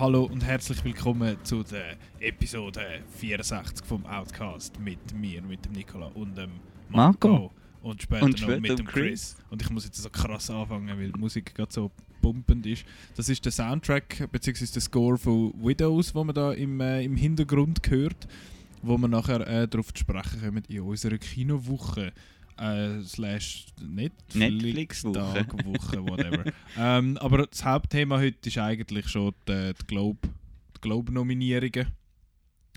Hallo 0.00 0.26
und 0.26 0.44
herzlich 0.44 0.84
willkommen 0.84 1.36
zu 1.42 1.64
der 1.64 1.96
Episode 2.20 3.02
64 3.18 3.84
vom 3.84 4.06
Outcast 4.06 4.78
mit 4.78 5.12
mir, 5.12 5.42
mit 5.42 5.64
dem 5.64 5.72
Nicola 5.72 6.06
und 6.14 6.38
dem 6.38 6.52
Marco. 6.88 7.28
Marco. 7.28 7.52
Und 7.82 8.02
später 8.02 8.26
Und 8.26 8.30
noch 8.30 8.38
später 8.38 8.60
mit 8.60 8.78
dem 8.78 8.86
Chris. 8.86 9.34
Chris. 9.34 9.36
Und 9.50 9.60
ich 9.60 9.70
muss 9.70 9.86
jetzt 9.86 10.00
so 10.00 10.08
krass 10.08 10.50
anfangen, 10.50 10.96
weil 10.96 11.10
die 11.10 11.18
Musik 11.18 11.52
gerade 11.52 11.72
so 11.72 11.90
pumpend 12.22 12.64
ist. 12.66 12.84
Das 13.16 13.28
ist 13.28 13.44
der 13.44 13.50
Soundtrack 13.50 14.30
bzw. 14.30 14.66
der 14.72 14.82
Score 14.82 15.18
von 15.18 15.52
Widows, 15.60 16.14
wo 16.14 16.22
man 16.22 16.32
da 16.36 16.52
im, 16.52 16.80
äh, 16.80 17.02
im 17.02 17.16
Hintergrund 17.16 17.80
hört, 17.90 18.28
wo 18.82 18.96
wir 18.98 19.08
nachher 19.08 19.44
äh, 19.48 19.66
darauf 19.66 19.92
zu 19.92 19.98
sprechen 19.98 20.40
kommen 20.40 20.62
in 20.68 20.80
unserer 20.82 21.18
Kinowoche. 21.18 22.12
Äh, 22.58 23.02
slash 23.04 23.66
Netflix, 23.80 24.34
Netflix-Woche. 24.34 25.12
Tag, 25.12 25.64
Woche, 25.64 26.04
whatever. 26.04 26.44
ähm, 26.76 27.16
aber 27.18 27.46
das 27.46 27.64
Hauptthema 27.64 28.18
heute 28.18 28.48
ist 28.48 28.58
eigentlich 28.58 29.08
schon 29.08 29.32
die, 29.46 29.74
die 29.80 29.86
Globe, 29.86 30.28
die 30.76 30.80
Globe-Nominierungen. 30.80 31.86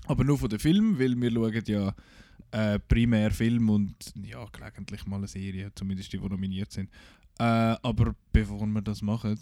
Aber 0.06 0.24
nur 0.24 0.38
von 0.38 0.48
den 0.48 0.60
Filmen, 0.60 0.98
weil 0.98 1.20
wir 1.20 1.32
schauen 1.32 1.62
ja 1.66 1.94
äh, 2.52 2.78
primär 2.78 3.30
Film 3.32 3.70
und 3.70 3.96
ja, 4.22 4.44
gelegentlich 4.52 5.04
mal 5.06 5.16
eine 5.16 5.26
Serie, 5.26 5.72
zumindest 5.74 6.12
die, 6.12 6.18
die 6.18 6.28
nominiert 6.28 6.70
sind. 6.70 6.88
Äh, 7.38 7.76
aber 7.82 8.14
bevor 8.32 8.64
wir 8.66 8.82
das 8.82 9.02
machen, 9.02 9.38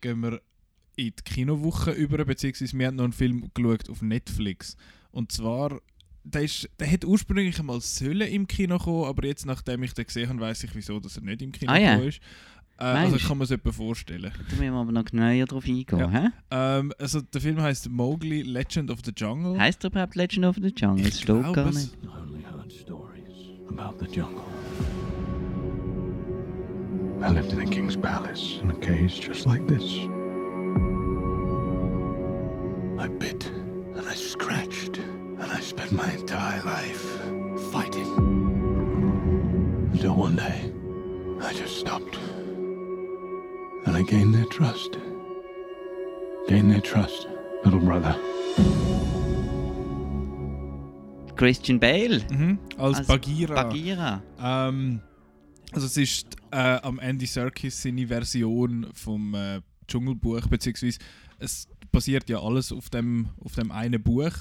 gehen 0.00 0.20
wir 0.20 0.40
in 0.96 1.12
die 1.16 1.22
Kinowoche 1.24 1.92
über, 1.92 2.24
beziehungsweise 2.24 2.78
wir 2.78 2.86
haben 2.86 2.96
noch 2.96 3.04
einen 3.04 3.12
Film 3.12 3.50
geschaut 3.54 3.88
auf 3.88 4.02
Netflix. 4.02 4.76
Und 5.12 5.32
zwar, 5.32 5.80
der, 6.24 6.42
ist, 6.42 6.68
der 6.78 6.86
hätte 6.86 7.06
ursprünglich 7.06 7.58
einmal 7.58 7.80
sollen 7.80 8.20
im 8.28 8.46
Kino 8.46 8.78
kommen, 8.78 9.04
aber 9.04 9.26
jetzt, 9.26 9.46
nachdem 9.46 9.82
ich 9.82 9.92
den 9.94 10.06
gesehen 10.06 10.28
habe, 10.28 10.40
weiß 10.40 10.64
ich, 10.64 10.74
wieso 10.74 11.00
dass 11.00 11.16
er 11.16 11.22
nicht 11.22 11.42
im 11.42 11.52
Kino 11.52 11.70
Ah, 11.72 11.78
ja. 11.78 11.96
ist. 11.96 12.20
Äh, 12.78 12.84
also 12.84 13.16
kann 13.18 13.38
man 13.38 13.44
es 13.44 13.50
etwa 13.50 13.70
vorstellen. 13.70 14.32
Da 14.34 14.56
müssen 14.56 14.60
wir 14.62 14.72
aber 14.72 14.92
noch 14.92 15.04
näher 15.12 15.44
drauf 15.46 15.64
eingehen. 15.66 15.98
Ja. 15.98 16.10
hä? 16.10 16.28
Ähm, 16.50 16.92
also 16.98 17.20
der 17.20 17.40
Film 17.40 17.60
heißt 17.60 17.88
Mowgli 17.90 18.42
Legend 18.42 18.90
of 18.90 19.00
the 19.04 19.12
Jungle. 19.16 19.58
Heißt 19.58 19.84
er 19.84 19.90
überhaupt 19.90 20.16
Legend 20.16 20.46
of 20.46 20.56
the 20.60 20.72
Jungle? 20.76 21.06
Ich 21.06 21.14
steht 21.16 21.26
glaub 21.26 21.54
gar 21.54 21.66
es. 21.68 21.74
nicht. 21.76 21.98
I 22.02 22.08
only 22.08 22.42
heard 22.42 22.72
stories 22.72 23.68
about 23.68 24.04
the 24.04 24.10
jungle. 24.10 24.42
I 27.24 27.28
lived 27.32 27.52
in 27.52 27.60
a 27.60 27.64
king's 27.66 27.96
palace 27.96 28.58
in 28.62 28.70
a 28.70 28.74
cage 28.74 29.20
just 29.28 29.46
like 29.46 29.64
this. 29.68 30.08
I 32.98 33.08
bit 33.08 33.44
and 33.96 34.06
I 34.08 34.14
scratched 34.16 34.98
spent 35.72 35.92
my 35.92 36.12
entire 36.12 36.62
life 36.64 37.02
fighting. 37.72 38.10
Until 39.92 40.14
one 40.14 40.36
day, 40.36 40.70
I 41.40 41.54
just 41.54 41.78
stopped. 41.78 42.18
And 43.86 43.96
I 43.96 44.02
gained 44.02 44.34
their 44.34 44.44
trust. 44.46 44.98
Gained 46.46 46.70
their 46.70 46.82
trust, 46.82 47.26
little 47.64 47.80
brother. 47.80 48.14
Christian 51.36 51.78
Bale. 51.78 52.20
Mhm, 52.30 52.58
als, 52.76 52.98
Als 52.98 53.06
Bagheera. 53.06 53.54
Bagheera. 53.54 54.22
Ähm, 54.42 55.00
also 55.72 55.86
es 55.86 55.96
ist 55.96 56.36
äh, 56.50 56.80
am 56.82 56.98
Andy 56.98 57.24
Serkis 57.24 57.80
seine 57.80 58.06
Version 58.06 58.88
vom 58.92 59.34
äh, 59.34 59.62
Dschungelbuch, 59.88 60.46
beziehungsweise 60.48 60.98
es 61.38 61.66
basiert 61.92 62.28
ja 62.28 62.40
alles 62.40 62.72
auf 62.72 62.90
dem, 62.90 63.28
auf 63.40 63.54
dem 63.54 63.70
einen 63.70 64.02
Buch 64.02 64.32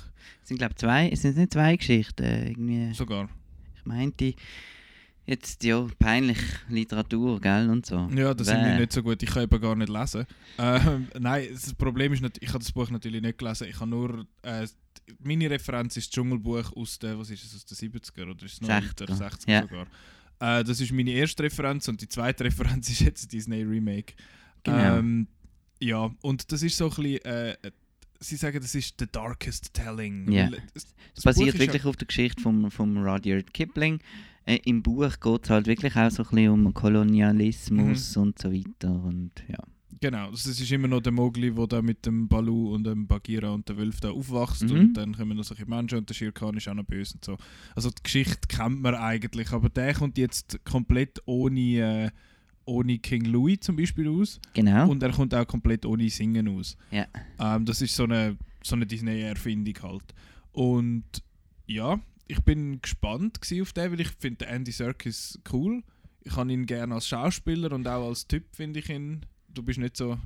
Es 0.42 0.48
sind 0.48 0.58
glaube 0.58 0.76
zwei, 0.76 1.10
es 1.10 1.22
sind 1.22 1.38
nicht 1.38 1.54
zwei 1.54 1.76
Geschichten. 1.76 2.24
Irgendwie, 2.24 2.94
sogar. 2.94 3.30
ich 3.76 3.86
meinte 3.86 4.34
jetzt 5.26 5.64
ja 5.64 5.86
peinlich 6.00 6.40
Literatur, 6.70 7.40
gell 7.40 7.70
und 7.70 7.86
so. 7.86 8.10
Ja, 8.16 8.34
das 8.34 8.48
Bäh. 8.48 8.54
sind 8.54 8.66
wir 8.66 8.80
nicht 8.80 8.94
so 8.94 9.04
gut. 9.04 9.22
Ich 9.22 9.30
kann 9.30 9.44
eben 9.44 9.62
gar 9.62 9.76
nicht 9.76 9.90
lesen. 9.90 10.26
Ähm, 10.58 11.08
nein, 11.20 11.48
das 11.52 11.74
Problem 11.74 12.14
ist 12.14 12.22
nicht, 12.22 12.42
ich 12.42 12.50
habe 12.50 12.60
das 12.60 12.72
Buch 12.72 12.90
natürlich 12.90 13.22
nicht 13.22 13.38
gelesen. 13.38 13.68
Ich 13.70 13.80
habe 13.80 13.90
nur 13.90 14.26
äh, 14.42 14.68
meine 15.20 15.50
Referenz 15.50 15.98
ist 15.98 16.08
das 16.08 16.12
Dschungelbuch 16.12 16.76
aus 16.76 17.00
den, 17.00 17.20
was 17.20 17.30
ist 17.30 17.44
es, 17.44 17.56
aus 17.56 17.66
den 17.66 17.92
70er 17.92 18.30
oder 18.30 18.46
ist 18.46 18.54
es 18.54 18.62
noch 18.62 18.70
60er, 18.70 18.82
älter? 18.82 19.06
60er 19.06 19.52
ja. 19.52 19.62
sogar. 19.62 19.88
Äh, 20.40 20.64
das 20.64 20.80
ist 20.80 20.92
meine 20.92 21.12
erste 21.12 21.44
Referenz 21.44 21.88
und 21.88 22.02
die 22.02 22.08
zweite 22.08 22.44
Referenz 22.46 22.90
ist 22.90 23.02
jetzt 23.02 23.32
Disney 23.32 23.64
Remake. 23.64 24.14
Genau. 24.64 24.98
Ähm, 24.98 25.28
ja, 25.82 26.10
und 26.22 26.52
das 26.52 26.64
ist 26.64 26.78
so 26.78 26.86
ein 26.86 26.90
bisschen, 26.96 27.26
äh, 27.26 27.56
sie 28.20 28.36
sagen, 28.36 28.60
das 28.62 28.76
ist 28.76 28.96
the 29.00 29.08
darkest 29.12 29.74
telling. 29.74 30.32
Ja. 30.32 30.52
Weil 30.52 30.62
Das, 30.74 30.86
Es 31.16 31.24
basiert 31.24 31.58
wirklich 31.60 31.86
auf 31.86 31.96
der 31.98 32.08
Geschichte 32.08 32.42
vom, 32.42 32.70
vom 32.72 32.98
Rudyard 32.98 33.54
Kipling. 33.54 34.00
Äh, 34.46 34.60
Im 34.66 34.82
Buch 34.84 35.20
geht 35.20 35.44
es 35.44 35.50
halt 35.50 35.68
wirklich 35.68 35.96
auch 35.96 36.10
so 36.12 36.24
ein 36.24 36.30
bisschen 36.30 36.50
um 36.50 36.74
Kolonialismus 36.74 38.16
Mhm. 38.16 38.22
und 38.22 38.40
so 38.40 38.52
weiter. 38.52 38.92
Und, 38.92 39.32
ja. 39.48 39.58
Genau, 40.00 40.32
das 40.32 40.48
ist 40.48 40.72
immer 40.72 40.88
noch 40.88 41.02
der 41.02 41.12
Mowgli, 41.12 41.52
der 41.52 41.68
da 41.68 41.82
mit 41.82 42.06
dem 42.08 42.28
Balu 42.28 42.74
und 42.74 42.86
dem 42.86 43.06
Bagheera 43.06 43.50
und 43.52 43.70
der 43.70 43.78
Wolf 43.78 44.00
da 44.00 44.10
aufwachst 44.10 44.64
Mhm. 44.64 44.72
und 44.72 44.94
dann 44.96 45.16
kommen 45.16 45.38
noch 45.38 45.44
solche 45.44 45.68
Menschen 45.68 46.00
und 46.00 46.10
der 46.10 46.16
Shere 46.16 46.32
Khan 46.32 46.58
ist 46.58 46.68
auch 46.68 46.74
noch 46.74 46.86
böse 46.86 47.14
und 47.16 47.26
so. 47.26 47.38
Also 47.76 47.92
die 47.92 48.02
Geschichte 48.02 48.48
kennt 48.48 48.82
man 48.82 48.96
eigentlich, 48.96 49.52
aber 49.52 49.70
der 49.70 49.94
kommt 49.94 50.18
jetzt 50.18 50.60
komplett 50.66 51.22
ohne, 51.26 51.60
äh, 52.06 52.10
ohne 52.66 52.98
King 53.00 53.26
Louis 53.26 53.60
zum 53.62 53.76
Beispiel 53.76 54.08
aus 54.08 54.40
Genau. 54.54 54.90
und 54.90 55.02
er 55.04 55.12
kommt 55.12 55.34
auch 55.34 55.46
komplett 55.48 55.86
ohne 55.86 56.10
Singen 56.10 56.48
aus. 56.48 56.78
Ja. 56.92 57.08
Ähm, 57.40 57.66
das 57.66 57.82
ist 57.82 57.96
so 57.96 58.04
eine, 58.04 58.38
so 58.64 58.76
eine 58.76 58.86
Disney-Erfindung 58.86 59.74
halt. 59.82 60.14
Und 60.52 61.04
ja, 61.68 62.00
ich 62.28 62.40
bin 62.42 62.82
gespannt 62.82 63.40
auf 63.62 63.74
den, 63.74 63.92
weil 63.92 64.02
ich 64.02 64.10
finde 64.10 64.46
Andy 64.48 64.72
Serkis 64.72 65.40
cool. 65.52 65.84
Ich 66.24 66.36
habe 66.36 66.52
ihn 66.54 66.66
gerne 66.66 66.94
als 66.96 67.08
Schauspieler 67.08 67.72
und 67.72 67.88
auch 67.88 68.08
als 68.08 68.28
Typ 68.28 68.44
finde 68.56 68.80
ich 68.80 68.90
ihn. 68.90 69.26
Du 69.50 69.64
bist 69.64 69.80
nicht 69.80 69.98
so... 69.98 70.18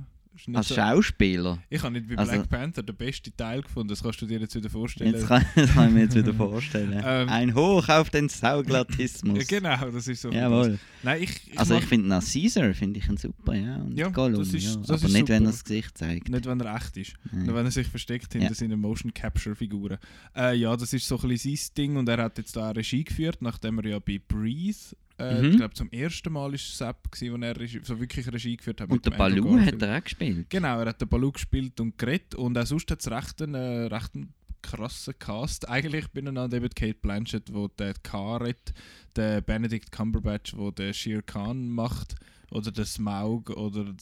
Als 0.53 0.73
Schauspieler. 0.73 1.59
ich 1.69 1.81
habe 1.81 1.93
nicht 1.93 2.07
bei 2.07 2.17
Also- 2.17 2.31
Black 2.33 2.49
Panther 2.49 2.83
den 2.83 2.95
besten 2.95 3.35
Teil 3.37 3.61
gefunden, 3.61 3.89
das 3.89 4.01
kannst 4.03 4.21
du 4.21 4.25
dir 4.25 4.39
jetzt 4.39 4.55
wieder 4.55 4.69
vorstellen. 4.69 5.13
Jetzt 5.13 5.27
kann, 5.27 5.45
das 5.55 5.71
kann 5.73 5.87
ich 5.89 5.93
mir 5.93 6.01
jetzt 6.01 6.15
wieder 6.15 6.33
vorstellen. 6.33 6.93
Ähm, 7.05 7.29
Ein 7.29 7.53
Hoch 7.55 7.87
auf 7.89 8.09
den 8.09 8.29
Sauglatismus. 8.29 9.47
genau, 9.47 9.89
das 9.91 10.07
ist 10.07 10.21
so. 10.21 10.31
Jawohl. 10.31 10.79
Nein, 11.03 11.21
ich, 11.23 11.51
ich 11.51 11.59
Also 11.59 11.75
ich 11.77 11.85
finde 11.85 12.07
nach 12.07 12.23
Caesar 12.23 12.73
finde 12.73 12.99
ich 12.99 13.07
ihn 13.07 13.17
super, 13.17 13.53
ja. 13.55 13.77
Und 13.77 13.97
Ja, 13.97 14.09
Gollum, 14.09 14.39
das 14.39 14.53
ist- 14.53 14.63
ja. 14.63 14.75
das 14.81 15.03
Aber 15.03 15.11
nicht, 15.13 15.27
wenn 15.29 15.43
super. 15.43 15.49
er 15.49 15.51
das 15.51 15.63
Gesicht 15.63 15.97
zeigt. 15.97 16.29
nicht, 16.29 16.45
wenn 16.45 16.59
er 16.59 16.75
echt 16.75 16.97
ist. 16.97 17.13
Nein. 17.31 17.45
Nur 17.45 17.55
wenn 17.55 17.65
er 17.65 17.71
sich 17.71 17.87
versteckt 17.87 18.33
hinter 18.33 18.49
Ja. 18.49 18.53
seinen 18.53 18.79
Motion 18.79 19.13
Capture 19.13 19.55
Figuren. 19.55 19.97
Äh, 20.35 20.55
ja, 20.57 20.75
das 20.75 20.93
ist 20.93 21.07
so 21.07 21.19
ein 21.19 21.27
bisschen 21.29 21.55
sein 21.55 21.69
Ding 21.77 21.95
und 21.97 22.09
er 22.09 22.17
hat 22.23 22.37
jetzt 22.37 22.55
da 22.55 22.71
auch 22.71 22.75
Regie 22.75 23.03
geführt, 23.03 23.37
nachdem 23.41 23.77
er 23.79 23.85
ja 23.87 23.99
bei 23.99 24.19
Breathe, 24.27 24.77
äh, 25.17 25.41
Mhm. 25.41 25.49
ich 25.51 25.57
glaube 25.57 25.73
zum 25.73 25.89
ersten 25.91 26.33
Mal 26.33 26.53
ist 26.53 26.67
es 26.67 26.77
Sepp 26.77 27.11
gewesen, 27.11 27.33
wo 27.33 27.45
er 27.45 27.59
Regie, 27.59 27.79
so 27.83 27.99
wirklich 27.99 28.31
Regie 28.31 28.57
geführt 28.57 28.81
hat. 28.81 28.89
Und 28.89 29.05
der 29.05 29.11
Baloo 29.11 29.59
hat 29.59 29.81
er 29.81 29.97
auch 29.97 30.03
gespielt. 30.03 30.49
Genau, 30.49 30.79
er 30.79 30.87
hat 30.87 31.01
den 31.01 31.07
Baloo 31.07 31.31
gespielt 31.31 31.79
und 31.79 31.97
geredet 31.97 32.35
und 32.35 32.57
auch 32.57 32.65
sonst 32.65 32.89
hat 32.91 32.99
es 33.01 33.09
recht 33.09 33.41
einen, 33.41 33.55
äh, 33.55 33.85
recht 33.87 34.15
einen 34.15 34.33
krassen 34.61 35.13
Cast. 35.19 35.69
Eigentlich 35.69 36.07
bin 36.09 36.25
ich 36.27 36.37
an 36.37 36.49
David 36.49 36.75
Kate 36.75 36.97
Blanchett, 37.01 37.53
wo 37.53 37.67
der 37.67 37.93
Karet, 37.93 38.73
der 39.15 39.41
Benedict 39.41 39.91
Cumberbatch, 39.91 40.55
wo 40.57 40.71
der 40.71 40.91
Shere 40.91 41.21
Khan 41.23 41.69
macht, 41.69 42.15
oder 42.51 42.71
der 42.71 42.85
Smaug 42.85 43.51
oder 43.51 43.93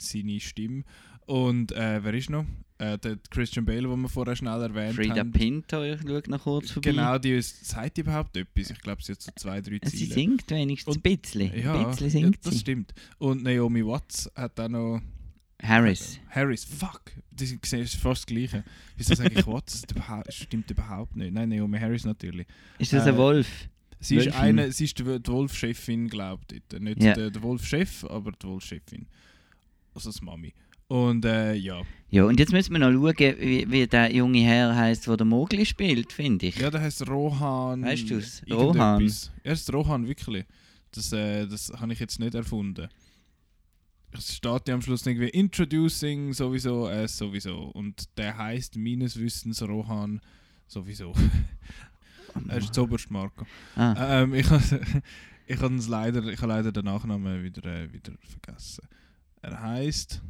seine 0.00 0.40
Stimme. 0.40 0.82
Und 1.26 1.72
äh, 1.72 2.02
wer 2.02 2.14
ist 2.14 2.30
noch? 2.30 2.46
Äh, 2.80 2.96
der 2.98 3.18
Christian 3.30 3.64
Bale, 3.64 3.82
den 3.88 4.00
wir 4.02 4.08
vorher 4.08 4.36
schnell 4.36 4.62
erwähnt 4.62 4.94
Frida 4.94 5.16
haben. 5.16 5.32
Pinto, 5.32 5.82
ich 5.82 6.00
schaue 6.00 6.22
noch 6.28 6.42
kurz 6.44 6.70
vorbei. 6.70 6.90
Genau, 6.90 7.18
die 7.18 7.32
ist, 7.32 7.64
sagt 7.66 7.98
überhaupt 7.98 8.36
etwas? 8.36 8.70
Ich 8.70 8.78
glaube, 8.80 9.02
sie 9.02 9.12
hat 9.12 9.20
so 9.22 9.32
zwei, 9.34 9.60
drei 9.60 9.80
Sie 9.82 9.96
Ziele. 9.98 10.14
singt 10.14 10.48
wenigstens 10.50 10.94
Und- 10.96 11.04
ein 11.04 11.16
bisschen. 11.18 11.60
ja, 11.60 11.74
ein 11.74 11.90
bisschen 11.90 12.06
ja, 12.06 12.10
singt 12.10 12.46
das 12.46 12.54
sie. 12.54 12.60
stimmt. 12.60 12.94
Und 13.18 13.42
Naomi 13.42 13.84
Watts 13.84 14.30
hat 14.36 14.60
auch 14.60 14.68
noch 14.68 15.00
Harris. 15.60 16.20
Harris, 16.30 16.64
fuck. 16.64 17.02
Das 17.32 17.50
ist 17.50 17.96
fast 17.96 18.22
das 18.22 18.26
Gleiche. 18.26 18.62
Wieso 18.96 19.14
sage 19.16 19.34
ich 19.40 19.44
Watts? 19.46 19.82
Das 19.82 20.34
stimmt 20.36 20.70
überhaupt 20.70 21.16
nicht. 21.16 21.32
Nein, 21.32 21.48
Naomi 21.48 21.78
Harris 21.80 22.04
natürlich. 22.04 22.46
Ist 22.78 22.92
das 22.92 23.06
Äh, 23.06 23.08
ein 23.10 23.16
Wolf? 23.16 23.48
Sie 23.98 24.14
ist, 24.18 24.28
eine, 24.36 24.70
sie 24.70 24.84
ist 24.84 24.96
die, 25.00 25.04
Wolf-Chefin, 25.04 26.06
glaube 26.08 26.44
ich. 26.52 26.80
Nicht 26.80 27.02
Ja. 27.02 27.14
der, 27.14 27.30
der 27.32 27.42
Wolf-Chef, 27.42 28.04
aber 28.04 28.30
die 28.30 28.46
Wolf-Chefin. 28.46 29.06
Also 29.94 30.10
das 30.10 30.22
Mami. 30.22 30.54
Und 30.88 31.24
äh, 31.24 31.54
ja. 31.54 31.82
Ja, 32.10 32.24
und 32.24 32.40
jetzt 32.40 32.52
müssen 32.52 32.72
wir 32.72 32.78
noch 32.78 32.90
schauen, 32.90 33.36
wie, 33.38 33.70
wie 33.70 33.86
der 33.86 34.10
junge 34.14 34.40
Herr 34.40 34.74
heißt, 34.74 35.06
der 35.06 35.16
der 35.18 35.26
Mogli 35.26 35.66
spielt, 35.66 36.10
finde 36.10 36.46
ich. 36.46 36.56
Ja, 36.56 36.70
der 36.70 36.80
heißt 36.80 37.06
Rohan. 37.06 37.82
Weißt 37.82 38.10
du's? 38.10 38.42
irgendetwas. 38.46 39.30
Ja, 39.44 39.50
das 39.50 39.60
ist 39.60 39.72
Rohan, 39.72 40.06
wirklich. 40.08 40.46
Das, 40.92 41.12
äh, 41.12 41.46
das 41.46 41.70
habe 41.78 41.92
ich 41.92 42.00
jetzt 42.00 42.18
nicht 42.18 42.34
erfunden. 42.34 42.88
Es 44.12 44.34
steht 44.34 44.68
ja 44.68 44.74
am 44.74 44.80
Schluss 44.80 45.06
irgendwie 45.06 45.28
Introducing 45.28 46.32
sowieso, 46.32 46.86
as 46.86 47.18
sowieso. 47.18 47.64
Und 47.74 48.08
der 48.16 48.38
heißt 48.38 48.76
meines 48.76 49.20
Wissens 49.20 49.60
Rohan 49.60 50.22
sowieso. 50.66 51.12
er 52.48 52.56
ist 52.56 52.72
zoberst, 52.72 53.10
Marco. 53.10 53.44
Ah, 53.76 54.22
Ähm, 54.22 54.32
ich 54.32 54.48
habe 54.48 54.62
ich 55.46 55.88
leider, 55.88 56.24
ich 56.24 56.40
leider 56.40 56.72
den 56.72 56.86
Nachnamen 56.86 57.42
wieder, 57.42 57.66
äh, 57.66 57.92
wieder 57.92 58.12
vergessen. 58.22 58.88
Er 59.42 59.60
heißt 59.60 60.22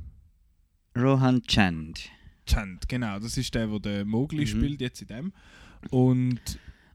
Rohan 0.98 1.42
Chand. 1.46 2.10
Chand, 2.46 2.88
genau. 2.88 3.18
Das 3.18 3.36
ist 3.36 3.54
der, 3.54 3.66
der 3.66 3.78
den 3.80 4.08
Mowgli 4.08 4.42
Mhm. 4.42 4.46
spielt 4.46 4.80
jetzt 4.80 5.02
in 5.02 5.08
dem. 5.08 5.32
Und 5.90 6.40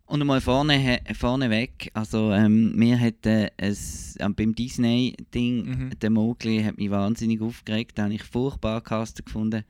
Und 0.05 0.21
einmal 0.21 0.41
vorne, 0.41 0.99
vorne 1.15 1.49
weg, 1.49 1.89
also 1.93 2.33
ähm, 2.33 2.75
mir 2.75 2.99
hat 2.99 3.25
äh, 3.25 3.49
es, 3.57 4.15
äh, 4.17 4.27
beim 4.29 4.53
Disney-Ding, 4.53 5.65
Mhm. 5.65 5.99
der 5.99 6.09
Mowgli 6.09 6.61
hat 6.63 6.77
mich 6.77 6.89
wahnsinnig 6.91 7.41
aufgeregt, 7.41 7.97
da 7.97 8.03
habe 8.03 8.13
ich 8.13 8.23
furchtbar 8.23 8.81
Caster 8.81 9.23
gefunden. 9.23 9.63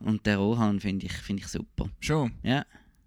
Und 0.00 0.26
den 0.26 0.38
Rohan 0.38 0.80
finde 0.80 1.06
ich, 1.06 1.12
find 1.12 1.40
ich 1.40 1.46
super. 1.46 1.88
Schon. 2.00 2.32
Ja. 2.42 2.64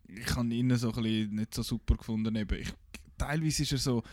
Ich 0.08 0.36
habe 0.36 0.48
ihn 0.54 0.76
so 0.78 0.94
ein 0.94 1.04
bisschen 1.04 1.36
nicht 1.36 1.54
so 1.54 1.64
super 1.64 1.96
gefunden. 1.96 2.36
Eben. 2.36 2.60
Ich, 2.60 2.70
teilweise 3.18 3.64
ist 3.64 3.72
er 3.74 3.78
so. 3.80 4.04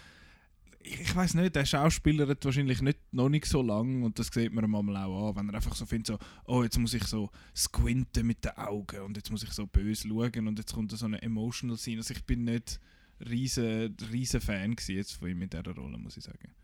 Ich, 0.82 1.14
weiß 1.14 1.34
nicht, 1.34 1.54
der 1.54 1.66
Schauspieler 1.66 2.26
hat 2.26 2.44
wahrscheinlich 2.44 2.80
nicht, 2.80 2.98
noch 3.12 3.28
nicht 3.28 3.44
so 3.44 3.60
lang 3.60 4.02
und 4.02 4.18
das 4.18 4.28
sieht 4.28 4.52
man 4.52 4.68
manchmal 4.70 4.96
auch 4.96 5.28
an, 5.28 5.36
wenn 5.36 5.48
er 5.50 5.56
einfach 5.56 5.74
so 5.74 5.84
findet, 5.84 6.06
so, 6.06 6.18
oh, 6.46 6.62
jetzt 6.62 6.78
muss 6.78 6.94
ich 6.94 7.04
so 7.04 7.30
squinten 7.54 8.26
mit 8.26 8.44
den 8.44 8.52
Augen 8.56 9.02
und 9.02 9.16
jetzt 9.16 9.30
muss 9.30 9.42
ich 9.42 9.52
so 9.52 9.66
böse 9.66 10.08
schauen 10.08 10.48
und 10.48 10.58
jetzt 10.58 10.72
kommt 10.72 10.90
so 10.92 11.04
eine 11.04 11.20
emotional 11.20 11.76
Scene. 11.76 11.98
Also 11.98 12.14
ich 12.14 12.24
bin 12.24 12.44
nicht 12.44 12.80
riesen, 13.28 13.94
riesen 14.10 14.40
Fan 14.40 14.74
jetzt 14.88 15.12
von 15.12 15.28
ihm 15.28 15.42
in 15.42 15.50
dieser 15.50 15.74
Rolle, 15.74 15.98
muss 15.98 16.16
ich 16.16 16.24
sagen. 16.24 16.54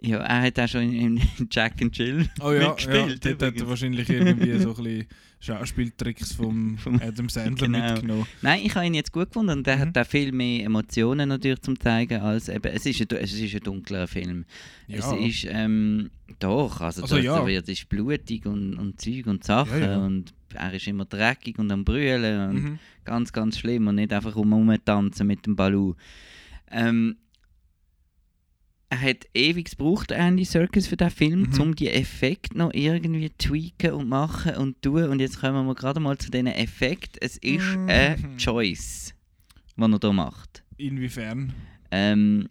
Ja, 0.00 0.18
er 0.18 0.42
hat 0.42 0.58
auch 0.60 0.68
schon 0.68 0.82
in, 0.82 1.16
in 1.16 1.20
Jack 1.50 1.80
and 1.80 1.96
Jill 1.96 2.28
Oh 2.40 2.52
ja, 2.52 2.68
mitgespielt. 2.68 3.24
ja 3.24 3.32
dort 3.34 3.42
hat 3.54 3.60
er 3.60 3.68
wahrscheinlich 3.68 4.08
irgendwie 4.08 4.58
so 4.58 4.70
ein 4.76 4.82
bisschen 4.84 5.06
Schauspieltricks 5.40 6.32
vom, 6.32 6.76
Vom- 6.78 7.00
Adam 7.00 7.28
Sandler 7.28 7.66
Genau. 7.68 7.92
mitgenommen. 7.92 8.26
Nein, 8.42 8.60
ich 8.64 8.74
habe 8.74 8.86
ihn 8.86 8.94
jetzt 8.94 9.12
gut 9.12 9.28
gefunden 9.28 9.58
und 9.58 9.66
er 9.66 9.76
Mhm. 9.76 9.80
hat 9.80 9.98
auch 9.98 10.06
viel 10.06 10.32
mehr 10.32 10.64
Emotionen 10.64 11.28
natürlich 11.28 11.60
zum 11.60 11.78
zeigen 11.80 12.20
als 12.20 12.48
eben, 12.48 12.72
es 12.74 12.84
ist 12.86 13.00
ein, 13.00 13.18
es 13.18 13.32
ist 13.32 13.54
ein 13.54 13.60
dunklerer 13.60 14.06
Film. 14.06 14.44
Es 14.88 15.04
Ja. 15.04 15.16
ist, 15.16 15.46
ähm, 15.48 16.10
doch, 16.40 16.80
also, 16.80 17.02
Also 17.02 17.18
ja. 17.18 17.38
da 17.38 17.46
wird, 17.46 17.64
es 17.68 17.80
ist 17.80 17.88
blutig 17.88 18.44
und, 18.46 18.74
und 18.74 19.00
Zeug 19.00 19.26
und 19.26 19.44
Sachen 19.44 19.80
ja. 19.80 19.98
und 19.98 20.32
er 20.54 20.72
ist 20.74 20.86
immer 20.86 21.04
dreckig 21.04 21.58
und 21.58 21.70
am 21.70 21.84
Brüllen 21.84 22.48
und 22.50 22.62
Mhm. 22.62 22.78
ganz, 23.04 23.32
ganz 23.32 23.58
schlimm 23.58 23.86
und 23.88 23.96
nicht 23.96 24.12
einfach 24.12 24.36
um 24.36 24.74
tanzen 24.84 25.26
mit 25.26 25.44
dem 25.46 25.54
Balu. 25.56 25.94
Ähm, 26.70 27.16
er 28.88 29.00
hat 29.00 29.26
ewig 29.34 29.70
gebraucht, 29.76 30.12
Andy 30.12 30.44
Serkis, 30.44 30.86
für 30.86 30.96
diesen 30.96 31.10
Film, 31.10 31.40
Mhm. 31.52 31.60
um 31.60 31.74
die 31.74 31.88
Effekte 31.90 32.56
noch 32.56 32.72
irgendwie 32.72 33.30
tweaken 33.30 33.92
und 33.92 34.08
machen 34.08 34.56
und 34.56 34.80
tun. 34.82 35.04
Und 35.08 35.20
jetzt 35.20 35.40
kommen 35.40 35.66
wir 35.66 35.74
gerade 35.74 35.98
mal 36.00 36.16
zu 36.18 36.30
diesen 36.30 36.46
Effekten. 36.46 37.18
Es 37.20 37.36
ist 37.38 37.76
Mhm. 37.76 37.88
eine 37.88 38.36
Choice, 38.36 39.14
die 39.76 39.82
er 39.82 39.98
hier 40.00 40.12
macht. 40.12 40.62
Inwiefern? 40.76 41.52
Ähm, 41.90 42.48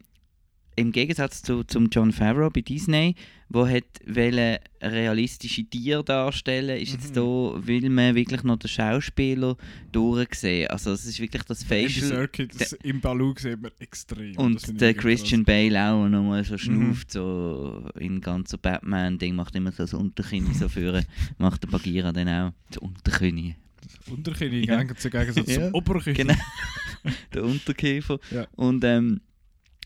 Im 0.78 0.92
Gegensatz 0.92 1.42
zu, 1.42 1.64
zum 1.64 1.88
John 1.90 2.12
Favreau 2.12 2.50
bei 2.50 2.60
Disney, 2.60 3.16
wo 3.50 3.68
hat 3.68 3.84
wollte 4.08 4.60
realistische 4.82 5.64
Tiere 5.64 6.04
darstellen, 6.04 6.78
ist 6.82 6.94
jetzt 6.94 7.12
Mhm. 7.12 7.14
da 7.16 7.68
will 7.68 7.90
man 7.90 8.16
wirklich 8.16 8.44
noch 8.44 8.58
den 8.58 8.68
Schauspieler 8.68 9.56
durchsehen. 9.92 10.68
Also 10.70 10.92
es 10.92 11.06
ist 11.06 11.20
wirklich 11.20 11.44
das 11.44 11.64
Facial 11.64 12.08
Serkis 12.08 12.74
im 12.84 13.02
Baloo 13.02 13.34
sieht 13.38 13.62
man 13.62 13.72
extrem. 13.80 14.34
Das 14.34 14.44
und 14.44 14.82
der 14.82 14.94
Christian 14.94 15.44
Bale 15.46 15.92
auch 15.92 16.08
nochmal 16.08 16.44
so 16.44 16.54
Mhm. 16.54 16.58
schnuft, 16.60 17.12
so 17.12 17.88
in 18.00 18.20
ganz 18.22 18.52
so 18.52 18.58
Batman-Ding, 18.58 19.36
macht 19.36 19.56
immer 19.56 19.72
so 19.72 19.84
das 19.84 19.94
Unterkinn 19.94 20.54
so 20.54 20.68
führen, 20.70 21.06
macht 21.38 21.64
der 21.64 21.68
Bagheera 21.70 22.12
dann 22.12 22.28
auch. 22.30 22.52
Das 22.70 22.78
Unterkinn. 22.80 23.56
krass. 23.56 24.12
Unterkinn 24.12 24.64
Ja. 24.64 24.96
zu 24.96 25.10
Gegensatz 25.10 25.48
Ja. 25.50 25.62
zum 25.66 25.74
Oberkinn. 25.76 26.14
Genau. 26.16 26.34
der 27.34 27.44
Unterkäfer. 27.44 28.20
Ja. 28.32 28.48
Und 28.56 28.84
ähm, 28.84 29.22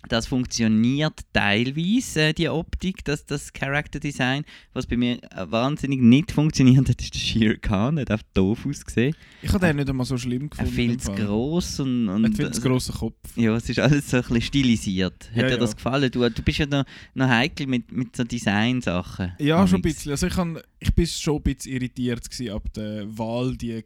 das 0.08 0.28
funktioniert 0.28 1.20
teilweise, 1.34 2.22
äh, 2.22 2.34
die 2.34 2.48
Optik, 2.50 3.04
das, 3.06 3.26
das 3.26 3.52
Character 3.54 4.00
Design. 4.00 4.44
Was 4.74 4.88
bei 4.88 4.96
mir 4.98 5.16
äh, 5.24 5.46
wahnsinnig 5.52 6.02
nicht 6.02 6.32
funktioniert 6.32 6.88
hat, 6.90 7.02
ist 7.02 7.14
der 7.14 7.20
Shere 7.20 7.58
Khan. 7.58 7.98
Er 7.98 8.02
hat 8.04 8.12
auch 8.12 8.24
doof 8.34 8.66
ausgesehen. 8.68 9.16
Ich 9.42 9.50
habe 9.54 9.66
den 9.68 9.76
nicht 9.78 9.90
einmal 9.90 10.06
so 10.06 10.18
schlimm 10.18 10.44
Er 10.44 10.50
gefunden. 10.50 10.72
viel 10.74 10.92
im 10.94 11.00
zu 11.00 11.12
gross 11.14 11.80
und, 11.80 12.08
Er 12.08 12.16
und 12.16 12.26
hat 12.26 12.36
viel 12.36 12.52
zu 12.52 12.62
grossen 12.62 12.96
Kopf. 12.96 13.16
ja, 13.36 13.56
es 13.56 13.70
ist 13.70 13.80
alles 13.80 14.10
so 14.10 14.18
ein 14.18 14.24
bisschen 14.24 14.42
stilisiert. 14.42 15.30
Hat 15.32 15.36
Ja, 15.36 15.44
dir 15.44 15.50
ja. 15.52 15.58
das 15.58 15.76
gefallen? 15.76 16.10
Du, 16.12 16.28
du 16.30 16.42
bist 16.42 16.60
ja 16.60 16.66
noch, 16.66 16.86
noch 17.14 17.28
heikel 17.28 17.68
mit, 17.68 17.92
mit 17.92 18.16
so 18.16 18.24
Design-Sachen. 18.24 19.34
Ja, 19.40 19.68
schon 19.68 19.80
ein 19.80 19.82
bisschen. 19.82 20.12
Also 20.12 20.28
ich, 20.28 20.34
kann, 20.34 20.60
ich 20.80 20.94
bin 20.94 21.06
schon 21.08 21.38
ein 21.38 21.44
bisschen 21.44 21.74
irritiert 21.74 22.28
ab 22.52 22.74
der 22.74 23.06
Wahl, 23.18 23.56
die, 23.58 23.84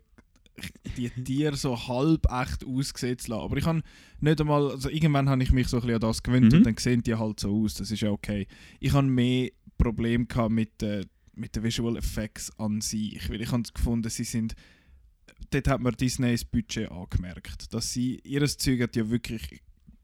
die 0.98 1.10
Tiere 1.10 1.56
so 1.58 1.88
halb 1.88 2.26
echt 2.32 2.66
aussehen 2.66 3.18
zu 3.18 3.32
lassen. 3.32 3.44
Aber 3.44 3.58
ich 3.58 3.66
habe 3.66 3.82
nicht 4.20 4.40
einmal, 4.40 4.72
also 4.72 4.90
irgendwann 4.90 5.30
habe 5.30 5.42
ich 5.44 5.52
mich 5.52 5.68
so 5.68 5.78
ein 5.78 5.82
bisschen 5.82 5.96
an 5.96 6.02
das 6.02 6.24
gewöhnt 6.24 6.52
Mhm. 6.52 6.58
und 6.60 6.64
dann 6.66 6.78
sehen 6.78 7.02
die 7.04 7.16
halt 7.16 7.40
so 7.40 7.64
aus. 7.64 7.74
Das 7.76 7.90
ist 7.92 8.02
ja 8.02 8.12
okay. 8.12 8.48
Ich 8.80 8.94
habe 8.94 9.08
mehr 9.08 9.50
Probleme 9.78 10.26
gehabt 10.26 10.52
mit, 10.52 10.82
äh, 10.84 11.06
mit 11.36 11.56
den 11.56 11.64
Visual 11.64 11.98
Effects 11.98 12.52
an 12.60 12.82
sich. 12.82 13.30
Weil 13.30 13.42
ich 13.42 13.52
habe 13.52 13.64
gefunden, 13.74 14.10
sie 14.10 14.24
sind 14.24 14.56
dort 15.50 15.68
hat 15.68 15.82
man 15.82 15.94
Disneys 15.94 16.46
Budget 16.46 16.90
angemerkt. 16.92 17.74
Dass 17.74 17.92
sie, 17.92 18.20
ihres 18.24 18.58
Zeug 18.58 18.82
hat 18.82 18.96
ja 18.96 19.10
wirklich, 19.10 19.62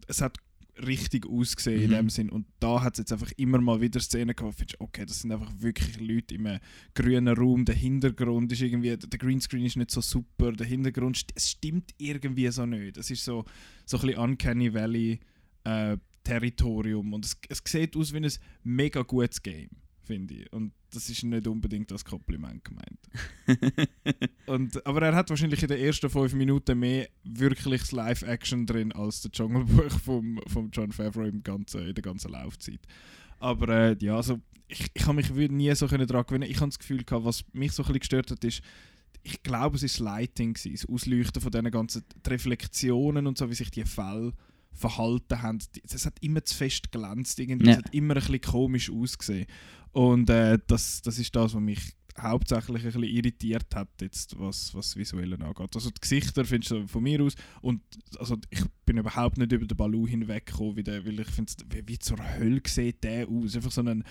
es 0.08 0.22
hat 0.22 0.38
richtig 0.86 1.28
ausgesehen 1.28 1.82
in 1.82 1.90
Mhm. 1.92 1.96
dem 1.96 2.10
Sinn. 2.10 2.30
Und 2.30 2.48
da 2.60 2.82
hat 2.82 2.94
es 2.94 3.00
jetzt 3.00 3.14
einfach 3.14 3.32
immer 3.38 3.60
mal 3.60 3.82
wieder 3.82 4.00
Szenen 4.00 4.36
gehabt, 4.36 4.76
wo 4.80 4.86
okay, 4.86 5.06
das 5.06 5.22
sind 5.22 5.32
einfach 5.32 5.52
wirklich 5.60 6.00
Leute 6.00 6.36
im 6.36 6.60
grünen 6.94 7.36
Raum. 7.36 7.66
Der 7.66 7.76
Hintergrund 7.76 8.52
ist 8.52 8.62
irgendwie, 8.62 8.96
der 8.96 9.20
Greenscreen 9.20 9.66
ist 9.66 9.78
nicht 9.78 9.92
so 9.92 10.02
super, 10.02 10.52
der 10.52 10.68
Hintergrund, 10.68 11.24
es 11.36 11.50
stimmt 11.52 11.92
irgendwie 11.98 12.48
so 12.50 12.66
nicht. 12.66 12.98
Es 12.98 13.12
ist 13.12 13.24
so, 13.24 13.46
so 13.86 13.98
ein 13.98 14.08
bisschen 14.08 14.20
Uncanny 14.22 14.74
Valley 14.74 15.20
äh, 15.64 15.98
Territorium 16.24 17.14
und 17.14 17.26
es, 17.26 17.38
es 17.50 17.62
sieht 17.66 17.96
aus 17.96 18.14
wie 18.14 18.18
ein 18.18 18.32
mega 18.64 19.02
gutes 19.02 19.42
Game, 19.42 19.70
finde 20.10 20.34
ich. 20.34 20.52
Und 20.52 20.74
das 20.90 21.08
ist 21.08 21.24
nicht 21.24 21.46
unbedingt 21.46 21.92
als 21.92 22.04
Kompliment 22.04 22.64
gemeint. 22.66 23.00
Und, 24.48 24.84
aber 24.88 25.04
er 25.04 25.16
hat 25.16 25.30
wahrscheinlich 25.30 25.62
in 25.62 25.68
den 25.68 25.80
ersten 25.80 26.10
fünf 26.10 26.34
Minuten 26.34 26.80
mehr 26.80 27.08
wirkliches 27.24 27.92
Live-Action 27.92 28.66
drin 28.66 28.92
als 28.92 29.22
der 29.22 29.30
Jungle 29.32 29.66
Book 29.66 29.92
vom, 30.04 30.40
vom 30.48 30.72
John 30.72 30.92
Favreau 30.92 31.26
im 31.26 31.44
ganzen, 31.44 31.88
in 31.88 31.94
der 31.94 32.02
ganzen 32.02 32.32
Laufzeit. 32.32 32.80
Aber 33.38 33.70
äh, 33.70 33.98
ja, 34.00 34.16
also 34.16 34.40
ich, 34.68 34.88
ich 34.96 35.06
habe 35.06 35.18
mich 35.18 35.30
nie 35.30 35.76
so 35.76 35.86
können 35.88 36.08
daran 36.08 36.26
gewöhnen. 36.26 36.50
Ich 36.50 36.58
habe 36.58 36.70
das 36.70 36.80
Gefühl 36.80 37.04
gehabt, 37.04 37.26
was 37.26 37.46
mich 37.54 37.74
so 37.74 37.84
ein 37.84 37.88
bisschen 37.88 38.00
gestört 38.00 38.32
hat, 38.32 38.44
ist, 38.44 38.64
ich 39.22 39.44
glaube, 39.44 39.76
es 39.76 39.84
ist 39.84 40.00
das 40.00 40.00
Lighting, 40.00 40.56
gewesen, 40.56 40.74
das 40.74 40.90
Ausleuchten 40.90 41.40
von 41.40 41.52
diesen 41.52 41.70
ganzen 41.70 42.04
Reflexionen 42.26 43.28
und 43.28 43.38
so, 43.38 43.48
wie 43.48 43.56
sich 43.56 43.70
die 43.70 43.84
Fälle 43.84 44.34
verhalten 44.80 45.42
haben. 45.42 45.60
Es 45.84 46.06
hat 46.06 46.16
immer 46.22 46.44
zu 46.44 46.56
fest 46.56 46.92
glänzt, 46.92 47.40
irgendwie. 47.40 47.68
Ja. 47.68 47.74
es 47.74 47.78
hat 47.80 47.94
immer 47.94 48.16
ein 48.16 48.22
bisschen 48.22 48.42
komisch 48.42 48.90
ausgesehen. 48.90 49.46
Und 49.92 50.30
äh, 50.30 50.60
das, 50.68 51.02
das 51.02 51.18
ist 51.20 51.36
das, 51.36 51.54
was 51.54 51.62
mich 51.62 51.96
hauptsächlich 52.22 52.84
ein 52.84 52.92
bisschen 52.92 53.04
irritiert 53.04 53.76
hat, 53.76 53.90
jetzt, 54.02 54.38
was, 54.40 54.74
was 54.76 54.88
das 54.88 54.96
Visuelle 54.98 55.40
angeht. 55.40 55.76
Also 55.76 55.90
die 55.90 56.02
Gesichter 56.02 56.46
findest 56.46 56.72
du 56.72 56.88
von 56.88 57.04
mir 57.04 57.22
aus 57.22 57.36
und 57.62 57.82
also 58.18 58.38
ich 58.50 58.62
bin 58.86 58.98
überhaupt 58.98 59.38
nicht 59.38 59.52
über 59.52 59.66
den 59.66 59.78
Balu 59.78 60.08
hinweggekommen, 60.08 60.86
weil 60.86 61.20
ich 61.20 61.28
finde, 61.28 61.54
wie, 61.70 61.88
wie 61.88 62.00
zur 62.00 62.18
Hölle 62.38 62.62
sieht 62.68 63.04
der 63.04 63.28
aus. 63.28 63.56
Einfach 63.56 63.72
so 63.72 63.82
ein 63.82 64.04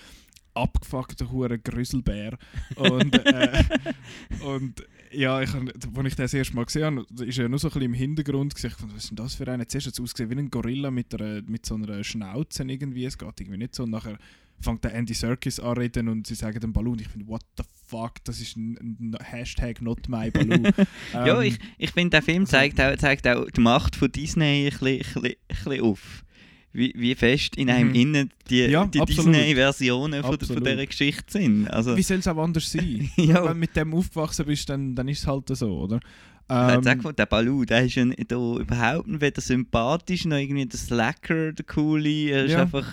abgefuckter 0.53 1.31
hure 1.31 1.59
Grüsselbär. 1.59 2.37
Und, 2.75 3.13
äh, 3.25 3.63
und 4.45 4.83
ja, 5.11 5.41
ich, 5.41 5.53
als 5.53 6.05
ich 6.05 6.15
das 6.15 6.33
erste 6.33 6.55
Mal 6.55 6.65
gesehen 6.65 6.85
habe, 6.85 7.05
da 7.09 7.23
ist 7.23 7.37
er 7.37 7.43
ja 7.43 7.49
nur 7.49 7.59
so 7.59 7.67
ein 7.67 7.73
bisschen 7.73 7.85
im 7.85 7.93
Hintergrund. 7.93 8.53
Ich 8.55 8.73
fand, 8.73 8.93
was 8.93 9.03
ist 9.03 9.09
denn 9.11 9.15
das 9.15 9.35
für 9.35 9.47
einer? 9.47 9.67
Zuerst 9.67 9.87
hat 9.87 9.93
es 9.93 9.99
ausgesehen 9.99 10.29
wie 10.29 10.35
ein 10.35 10.49
Gorilla 10.49 10.91
mit, 10.91 11.13
einer, 11.13 11.41
mit 11.43 11.65
so 11.65 11.75
einer 11.75 12.03
Schnauze 12.03 12.63
irgendwie. 12.63 13.05
Es 13.05 13.17
geht 13.17 13.39
irgendwie 13.39 13.57
nicht 13.57 13.75
so. 13.75 13.83
Und 13.83 13.91
nachher 13.91 14.17
fängt 14.61 14.83
der 14.83 14.93
Andy 14.93 15.13
Serkis 15.13 15.59
an 15.59 15.77
reden 15.77 16.07
und 16.09 16.27
sie 16.27 16.35
sagen 16.35 16.59
den 16.59 16.73
Balloon. 16.73 16.99
Ich 16.99 17.07
finde, 17.07 17.27
what 17.27 17.41
the 17.57 17.63
fuck, 17.87 18.23
das 18.23 18.39
ist 18.41 18.55
ein, 18.57 18.75
ein 18.99 19.17
Hashtag 19.23 19.81
not 19.81 20.07
my 20.09 20.29
Balloon. 20.29 20.63
ja, 21.13 21.41
Ähm, 21.41 21.47
ich, 21.47 21.59
ich 21.77 21.91
finde, 21.91 22.11
der 22.11 22.21
Film 22.21 22.41
also- 22.43 22.51
zeigt 22.51 22.79
auch, 22.81 22.95
zeigt 22.97 23.27
auch 23.27 23.49
die 23.49 23.61
Macht 23.61 23.95
von 23.95 24.11
Disney 24.11 24.69
ein 24.71 24.77
bisschen, 24.79 25.25
ein 25.25 25.33
bisschen, 25.47 25.81
auf. 25.81 26.23
Wie, 26.71 26.93
wie 26.95 27.15
fest 27.15 27.55
in 27.57 27.67
einem 27.71 27.89
Mhm. 27.89 27.95
innen 27.95 28.33
die, 28.47 28.65
Ja, 28.65 28.85
die. 28.85 28.99
Disney-Versionen 29.03 30.21
von, 30.23 30.39
von 30.39 30.63
dieser 30.63 30.85
Geschichte 30.85 31.23
sind. 31.39 31.67
Also, 31.67 31.97
Wie 31.97 32.03
soll 32.03 32.19
es 32.19 32.27
auch 32.27 32.37
anders 32.37 32.71
sein? 32.71 33.09
Ja. 33.17 33.41
Wenn 33.43 33.53
du 33.53 33.55
mit 33.55 33.75
dem 33.75 33.93
aufgewachsen 33.93 34.45
bist, 34.45 34.69
dann, 34.69 34.93
dann 34.93 35.07
ist 35.07 35.19
es 35.19 35.27
halt 35.27 35.47
so, 35.49 35.79
oder? 35.79 35.99
Ähm, 36.47 36.81
mal, 37.01 37.13
der 37.13 37.25
Balu, 37.27 37.63
der 37.65 37.85
ist 37.85 37.95
ja 37.95 38.05
da 38.05 38.35
überhaupt 38.57 39.07
nicht 39.07 39.21
weder 39.21 39.41
sympathisch 39.41 40.25
noch 40.25 40.37
irgendwie 40.37 40.65
der 40.65 40.79
Slacker, 40.79 41.53
der 41.53 41.65
Coole. 41.65 42.09
Er 42.31 42.45
ist 42.45 42.51
Ja. 42.53 42.61
einfach 42.63 42.87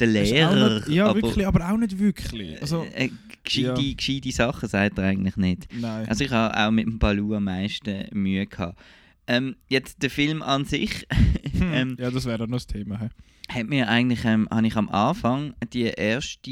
der 0.00 0.08
Lehrer. 0.08 0.74
nicht, 0.80 0.88
ja, 0.88 1.06
aber, 1.06 1.22
wirklich, 1.22 1.46
aber 1.46 1.70
auch 1.70 1.76
nicht 1.76 1.98
wirklich. 1.98 2.60
Also, 2.60 2.86
äh, 2.94 3.10
gescheite, 3.44 3.80
ja. 3.80 3.94
gescheite 3.94 4.32
Sachen 4.32 4.68
sagt 4.68 4.98
er 4.98 5.04
eigentlich 5.04 5.36
nicht. 5.36 5.68
nein. 5.74 6.08
Also 6.08 6.24
ich 6.24 6.30
habe 6.30 6.56
auch 6.58 6.70
mit 6.70 6.86
dem 6.86 6.98
Balu 6.98 7.34
am 7.34 7.44
meisten 7.44 8.06
Mühe 8.12 8.46
gehabt. 8.46 8.78
Ähm, 9.26 9.56
jetzt 9.68 10.02
der 10.02 10.10
Film 10.10 10.42
an 10.42 10.64
sich 10.64 11.06
Hm, 11.60 11.72
ähm, 11.72 11.96
ja, 11.98 12.10
das 12.10 12.24
wäre 12.24 12.48
noch 12.48 12.56
das 12.56 12.66
Thema. 12.66 12.98
hä? 13.00 13.08
Hat 13.52 13.68
mir 13.68 13.88
eigentlich, 13.88 14.24
ähm, 14.24 14.48
habe 14.50 14.66
ich 14.66 14.76
am 14.76 14.88
Anfang 14.88 15.54
die 15.72 15.82
erste, 15.82 16.50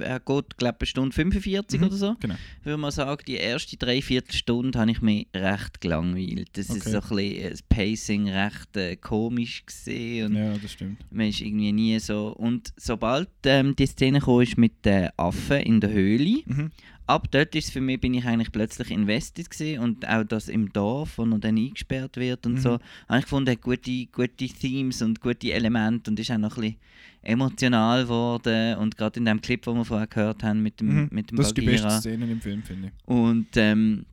er 0.00 0.20
geht 0.20 0.56
glaube 0.56 0.78
eine 0.80 0.86
Stunde 0.86 1.14
45 1.14 1.80
Mhm, 1.80 1.86
oder 1.86 1.96
so, 1.96 2.14
genau. 2.20 2.34
würde 2.62 2.76
man 2.78 2.90
sagen, 2.90 3.22
die 3.26 3.36
erste 3.36 3.76
Dreiviertelstunde 3.76 4.78
habe 4.78 4.90
ich 4.90 5.00
mich 5.02 5.26
recht 5.34 5.80
gelangweilt. 5.80 6.50
Das 6.54 6.68
ist 6.68 6.86
Okay. 6.86 6.90
so 6.90 6.98
ein 7.00 7.16
bisschen, 7.16 7.50
das 7.50 7.62
Pacing 7.62 8.28
recht 8.28 8.76
äh, 8.76 8.96
komisch 8.96 9.64
gesehen 9.66 10.26
und 10.32 10.36
Ja, 10.36 10.58
das 10.58 10.72
stimmt. 10.72 10.98
man 11.10 11.28
ist 11.28 11.40
irgendwie 11.40 11.72
nie 11.72 11.98
so. 11.98 12.28
Und 12.36 12.72
sobald 12.76 13.28
ähm, 13.46 13.74
die 13.76 13.86
Szene 13.86 14.20
kam, 14.20 14.40
ist 14.42 14.58
mit 14.58 14.84
den 14.84 15.08
Affen 15.16 15.60
in 15.60 15.80
der 15.80 15.90
Höhle, 15.90 16.42
Mhm. 16.46 16.70
Ab 17.06 17.28
dort 17.30 17.54
ist 17.54 17.70
für 17.72 17.80
mich, 17.80 18.00
bin 18.00 18.14
ich 18.14 18.24
eigentlich 18.24 18.50
plötzlich 18.52 18.90
invested 18.90 19.50
gewesen 19.50 19.80
und 19.80 20.08
auch 20.08 20.24
das 20.24 20.48
im 20.48 20.72
Dorf, 20.72 21.18
wo 21.18 21.24
er 21.24 21.38
dann 21.38 21.56
eingesperrt 21.56 22.16
wird 22.16 22.46
und 22.46 22.54
Mhm. 22.54 22.58
so, 22.58 22.70
habe 23.08 23.18
ich 23.18 23.24
gefunden, 23.24 23.50
hat 23.50 23.60
gute, 23.60 24.06
gute, 24.06 24.46
Themes 24.48 25.02
und 25.02 25.20
gute 25.20 25.52
Elemente 25.52 26.10
und 26.10 26.18
ist 26.18 26.30
auch 26.30 26.38
noch 26.38 26.56
ein 26.56 26.60
bisschen 26.62 26.76
emotional 27.22 28.02
geworden. 28.04 28.76
Und 28.78 28.96
gerade 28.96 29.18
in 29.18 29.24
dem 29.26 29.40
Clip, 29.40 29.60
den 29.62 29.74
wir 29.76 29.84
vorher 29.84 30.06
gehört 30.06 30.42
haben 30.42 30.62
mit 30.62 30.80
dem, 30.80 30.88
Mhm. 31.02 31.08
mit 31.10 31.30
dem 31.30 31.36
Das 31.36 31.48
ist 31.48 31.56
die 31.56 31.62
Bagheera. 31.62 31.84
beste 31.88 32.00
Szene 32.00 32.30
im 32.30 32.40
Film, 32.40 32.62
finde 32.62 32.88
ich. 32.88 33.08
Und 33.08 33.48
ähm, 33.56 34.06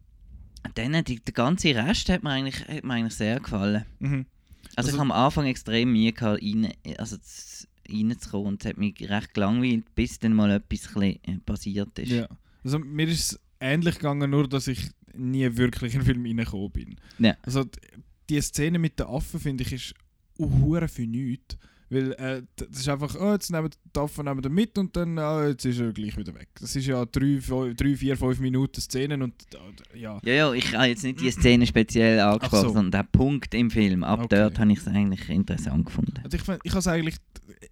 dann, 0.75 1.03
die, 1.05 1.19
der 1.19 1.33
ganze 1.33 1.75
Rest 1.75 2.09
hat 2.09 2.23
mir 2.23 2.31
eigentlich, 2.31 2.67
hat 2.67 2.83
mir 2.83 2.93
eigentlich 2.93 3.15
sehr 3.15 3.39
gefallen. 3.39 3.85
Mhm. 3.99 4.25
Also, 4.75 4.75
Also- 4.75 4.89
ich 4.91 4.93
habe 4.99 5.13
am 5.13 5.25
Anfang 5.25 5.45
extrem 5.47 5.91
Mühe 5.91 6.11
gehabt, 6.13 6.41
rein, 6.41 6.71
also 6.97 7.17
reinzukommen 7.89 8.47
und 8.47 8.63
es 8.63 8.69
hat 8.69 8.77
mich 8.77 8.95
recht 9.09 9.33
gelangweilt, 9.33 9.83
bis 9.95 10.19
dann 10.19 10.33
mal 10.33 10.51
etwas 10.51 10.95
äh, 11.01 11.17
passiert 11.45 11.97
ist. 11.99 12.11
Ja. 12.11 12.27
Also 12.63 12.79
mir 12.79 13.07
ist 13.07 13.31
es 13.33 13.39
ähnlich 13.59 13.95
gegangen, 13.95 14.29
nur 14.29 14.47
dass 14.47 14.67
ich 14.67 14.89
nie 15.13 15.55
wirklich 15.57 15.93
in 15.93 16.01
den 16.01 16.05
Film 16.05 16.25
reingekommen 16.25 16.71
bin. 16.71 16.95
Ja. 17.19 17.35
Also 17.43 17.65
die 18.29 18.41
Szene 18.41 18.79
mit 18.79 18.99
den 18.99 19.07
Affen, 19.07 19.39
finde 19.39 19.63
ich, 19.63 19.73
ist 19.73 19.93
hure 20.37 20.87
für 20.87 21.05
nichts. 21.07 21.57
Weil 21.89 22.13
äh, 22.13 22.41
das 22.55 22.79
ist 22.79 22.87
einfach, 22.87 23.13
oh, 23.19 23.33
jetzt 23.33 23.51
nehmen 23.51 23.69
die 23.93 23.99
Affen 23.99 24.23
nehmen 24.23 24.41
wir 24.41 24.49
mit 24.49 24.77
und 24.77 24.95
dann, 24.95 25.19
ah, 25.19 25.45
jetzt 25.49 25.65
ist 25.65 25.77
er 25.77 25.91
gleich 25.91 26.15
wieder 26.15 26.33
weg. 26.33 26.47
Das 26.57 26.73
ist 26.73 26.85
ja 26.85 27.03
drei, 27.03 27.37
drei 27.75 27.95
vier, 27.97 28.15
fünf 28.15 28.39
Minuten 28.39 28.79
Szenen 28.79 29.21
und 29.21 29.33
ja. 29.93 30.17
Ja, 30.23 30.33
ja, 30.33 30.53
ich 30.53 30.73
habe 30.73 30.85
jetzt 30.85 31.03
nicht 31.03 31.19
die 31.19 31.29
Szene 31.31 31.67
speziell 31.67 32.21
angesprochen, 32.21 32.69
so. 32.69 32.73
sondern 32.73 33.03
den 33.03 33.11
Punkt 33.11 33.53
im 33.53 33.69
Film. 33.69 34.05
Ab 34.05 34.21
Okay. 34.21 34.37
dort 34.37 34.59
habe 34.59 34.71
ich 34.71 34.79
es 34.79 34.87
eigentlich 34.87 35.29
interessant 35.29 35.85
gefunden. 35.85 36.13
Also 36.23 36.37
ich 36.37 36.43
ich 36.63 36.73
habe 36.73 36.91
eigentlich, 36.91 37.17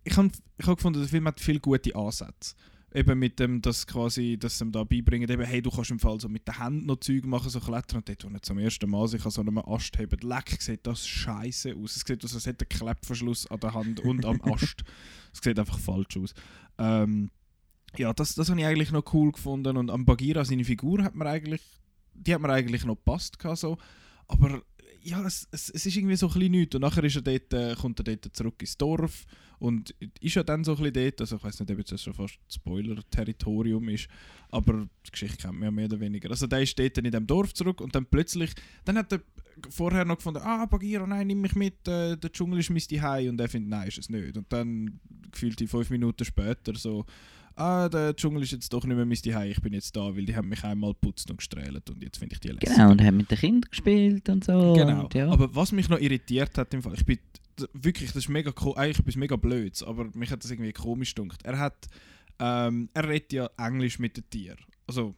ich 0.03 0.17
habe 0.17 0.29
ich 0.57 0.67
hab 0.67 0.75
gefunden, 0.75 0.99
der 0.99 1.07
Film 1.07 1.25
hat 1.25 1.39
viele 1.39 1.61
gute 1.61 1.95
Ansätze. 1.95 2.55
Eben 2.93 3.19
mit 3.19 3.39
dem, 3.39 3.61
dass 3.61 3.85
quasi, 3.85 4.37
dass 4.39 4.57
sie 4.57 4.65
ihm 4.65 4.71
da 4.71 4.83
beibringen, 4.83 5.29
eben, 5.29 5.43
hey, 5.43 5.61
du 5.61 5.69
kannst 5.69 5.91
im 5.91 5.99
Fall 5.99 6.19
so 6.19 6.27
mit 6.27 6.47
den 6.47 6.59
Händen 6.59 6.87
noch 6.87 6.99
Zeug 6.99 7.25
machen, 7.25 7.49
so 7.49 7.59
klettern. 7.59 7.97
Und 7.97 8.09
dort, 8.09 8.23
wo 8.23 8.29
er 8.29 8.41
zum 8.41 8.57
ersten 8.57 8.89
Mal 8.89 9.07
sich 9.07 9.23
an 9.23 9.31
so 9.31 9.41
einem 9.41 9.59
Ast 9.59 9.97
hebt, 9.99 10.23
leck, 10.23 10.57
sieht 10.59 10.87
das 10.87 11.07
scheiße 11.07 11.75
aus. 11.75 11.97
Es 11.97 12.03
sieht 12.05 12.23
aus, 12.23 12.33
als 12.33 12.47
hätte 12.47 12.65
er 12.65 12.71
einen 12.71 12.79
Klettverschluss 12.79 13.45
an 13.47 13.59
der 13.59 13.73
Hand 13.73 13.99
und 13.99 14.25
am 14.25 14.41
Ast. 14.41 14.83
Es 15.31 15.41
sieht 15.43 15.59
einfach 15.59 15.77
falsch 15.77 16.17
aus. 16.17 16.33
Ähm, 16.79 17.29
ja, 17.97 18.11
das, 18.13 18.33
das 18.33 18.49
habe 18.49 18.59
ich 18.59 18.65
eigentlich 18.65 18.91
noch 18.91 19.13
cool 19.13 19.31
gefunden. 19.31 19.77
Und 19.77 19.91
am 19.91 20.05
Bagheera, 20.05 20.43
seine 20.43 20.65
Figur, 20.65 21.03
hat 21.03 21.13
mir 21.13 21.27
eigentlich, 21.27 21.61
die 22.15 22.33
hat 22.33 22.41
mir 22.41 22.49
eigentlich 22.49 22.83
noch 22.85 22.95
gepasst. 22.95 23.37
So. 23.53 23.77
Aber 24.27 24.63
ja, 25.01 25.23
es, 25.25 25.47
es, 25.51 25.69
es 25.69 25.85
ist 25.85 25.95
irgendwie 25.95 26.15
so 26.15 26.27
ein 26.27 26.33
bisschen 26.33 26.51
nichts. 26.51 26.75
Und 26.75 26.81
nachher 26.81 27.03
ist 27.03 27.15
er 27.15 27.21
dort, 27.21 27.53
äh, 27.53 27.75
kommt 27.75 27.99
er 27.99 28.15
dort 28.15 28.35
zurück 28.35 28.55
ins 28.59 28.77
Dorf 28.77 29.25
und 29.59 29.93
ist 30.21 30.35
ja 30.35 30.43
dann 30.43 30.63
so 30.63 30.71
ein 30.71 30.77
bisschen 30.77 30.93
dort, 30.93 31.21
also 31.21 31.35
ich 31.35 31.43
weiß 31.43 31.59
nicht, 31.59 31.71
ob 31.71 31.77
jetzt 31.77 31.91
das 31.91 32.03
schon 32.03 32.13
fast 32.13 32.39
Spoiler-Territorium 32.49 33.89
ist, 33.89 34.07
aber 34.49 34.87
die 35.05 35.11
Geschichte 35.11 35.37
kennt 35.37 35.55
man 35.55 35.63
ja 35.63 35.71
mehr 35.71 35.85
oder 35.85 35.99
weniger. 35.99 36.29
Also 36.29 36.47
der 36.47 36.61
ist 36.61 36.79
dort 36.79 36.97
in 36.97 37.11
dem 37.11 37.27
Dorf 37.27 37.53
zurück 37.53 37.81
und 37.81 37.93
dann 37.93 38.05
plötzlich, 38.05 38.51
dann 38.85 38.97
hat 38.97 39.11
er 39.11 39.21
vorher 39.69 40.05
noch 40.05 40.17
gefunden, 40.17 40.41
ah, 40.43 40.65
Bagheera, 40.65 41.05
nein, 41.05 41.27
nimm 41.27 41.41
mich 41.41 41.55
mit, 41.55 41.87
äh, 41.87 42.15
der 42.15 42.31
Dschungel 42.31 42.59
ist 42.59 42.69
mein 42.69 42.79
Zuhause 42.79 43.29
und 43.29 43.39
er 43.41 43.49
findet, 43.49 43.69
nein, 43.69 43.87
ist 43.89 43.97
es 43.97 44.09
nicht. 44.09 44.37
Und 44.37 44.51
dann 44.51 44.99
gefühlt 45.31 45.59
die 45.59 45.67
fünf 45.67 45.89
Minuten 45.89 46.23
später 46.23 46.73
so, 46.75 47.05
ah, 47.55 47.89
der 47.89 48.15
Dschungel 48.15 48.43
ist 48.43 48.51
jetzt 48.51 48.71
doch 48.71 48.85
nicht 48.85 48.95
mehr 48.95 49.05
mein 49.05 49.17
Zuhause, 49.17 49.47
ich 49.47 49.61
bin 49.61 49.73
jetzt 49.73 49.93
da, 49.93 50.15
weil 50.15 50.25
die 50.25 50.35
haben 50.35 50.47
mich 50.47 50.63
einmal 50.63 50.93
geputzt 50.93 51.29
und 51.29 51.37
gestrahlt 51.37 51.89
und 51.89 52.01
jetzt 52.01 52.17
finde 52.17 52.35
ich 52.35 52.39
die 52.39 52.47
lässig. 52.47 52.75
Genau, 52.75 52.91
und 52.91 53.03
hat 53.03 53.13
mit 53.13 53.29
den 53.29 53.37
Kindern 53.37 53.69
gespielt 53.69 54.29
und 54.29 54.45
so. 54.45 54.73
Genau. 54.73 55.03
Und, 55.03 55.13
ja. 55.13 55.29
Aber 55.29 55.53
was 55.53 55.73
mich 55.73 55.89
noch 55.89 55.99
irritiert 55.99 56.57
hat 56.57 56.73
im 56.73 56.81
Fall, 56.81 56.93
ich 56.93 57.05
bin 57.05 57.19
wirklich, 57.73 58.11
das 58.11 58.23
ist 58.23 58.29
mega 58.29 58.51
eigentlich 58.75 58.99
etwas 58.99 59.15
mega 59.15 59.35
blöds, 59.35 59.83
aber 59.83 60.09
mich 60.13 60.31
hat 60.31 60.43
das 60.43 60.51
irgendwie 60.51 60.73
komisch 60.73 61.15
gedunkt. 61.15 61.43
Er 61.43 61.57
hat, 61.59 61.87
ähm, 62.39 62.89
er 62.93 63.07
redet 63.07 63.33
ja 63.33 63.49
Englisch 63.57 63.99
mit 63.99 64.17
den 64.17 64.29
Tieren. 64.29 64.59
Also 64.87 65.15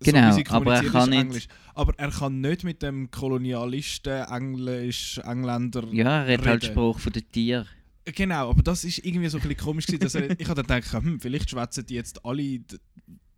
Genau, 0.00 0.30
sie 0.32 0.44
aber 0.48 0.74
er 0.74 0.84
kann 0.90 1.08
nicht- 1.08 1.18
Englisch. 1.20 1.48
Aber 1.74 1.94
er 1.98 2.10
kann 2.10 2.40
nicht 2.42 2.64
mit 2.64 2.82
dem 2.82 3.10
Kolonialisten 3.10 4.24
Englisch 4.30 5.18
Engländer. 5.24 5.86
ja, 5.92 6.24
er 6.24 6.38
hat 6.38 6.46
halt. 6.46 6.64
Spruch 6.64 6.98
von 6.98 7.12
den 7.12 7.30
Tieren. 7.32 7.66
Genau, 8.04 8.50
aber 8.50 8.62
das 8.62 8.84
ist 8.84 8.98
irgendwie 8.98 9.28
so 9.28 9.38
ein 9.38 9.42
bisschen 9.42 9.56
komisch 9.56 9.86
gewesen, 9.86 10.00
dass 10.02 10.14
er, 10.14 10.38
ich 10.38 10.48
habe 10.48 10.62
dann 10.62 10.80
gedacht, 10.80 10.92
hm, 11.02 11.18
vielleicht 11.18 11.50
schwätzen 11.50 11.86
die 11.86 11.94
jetzt 11.94 12.24
alle 12.24 12.42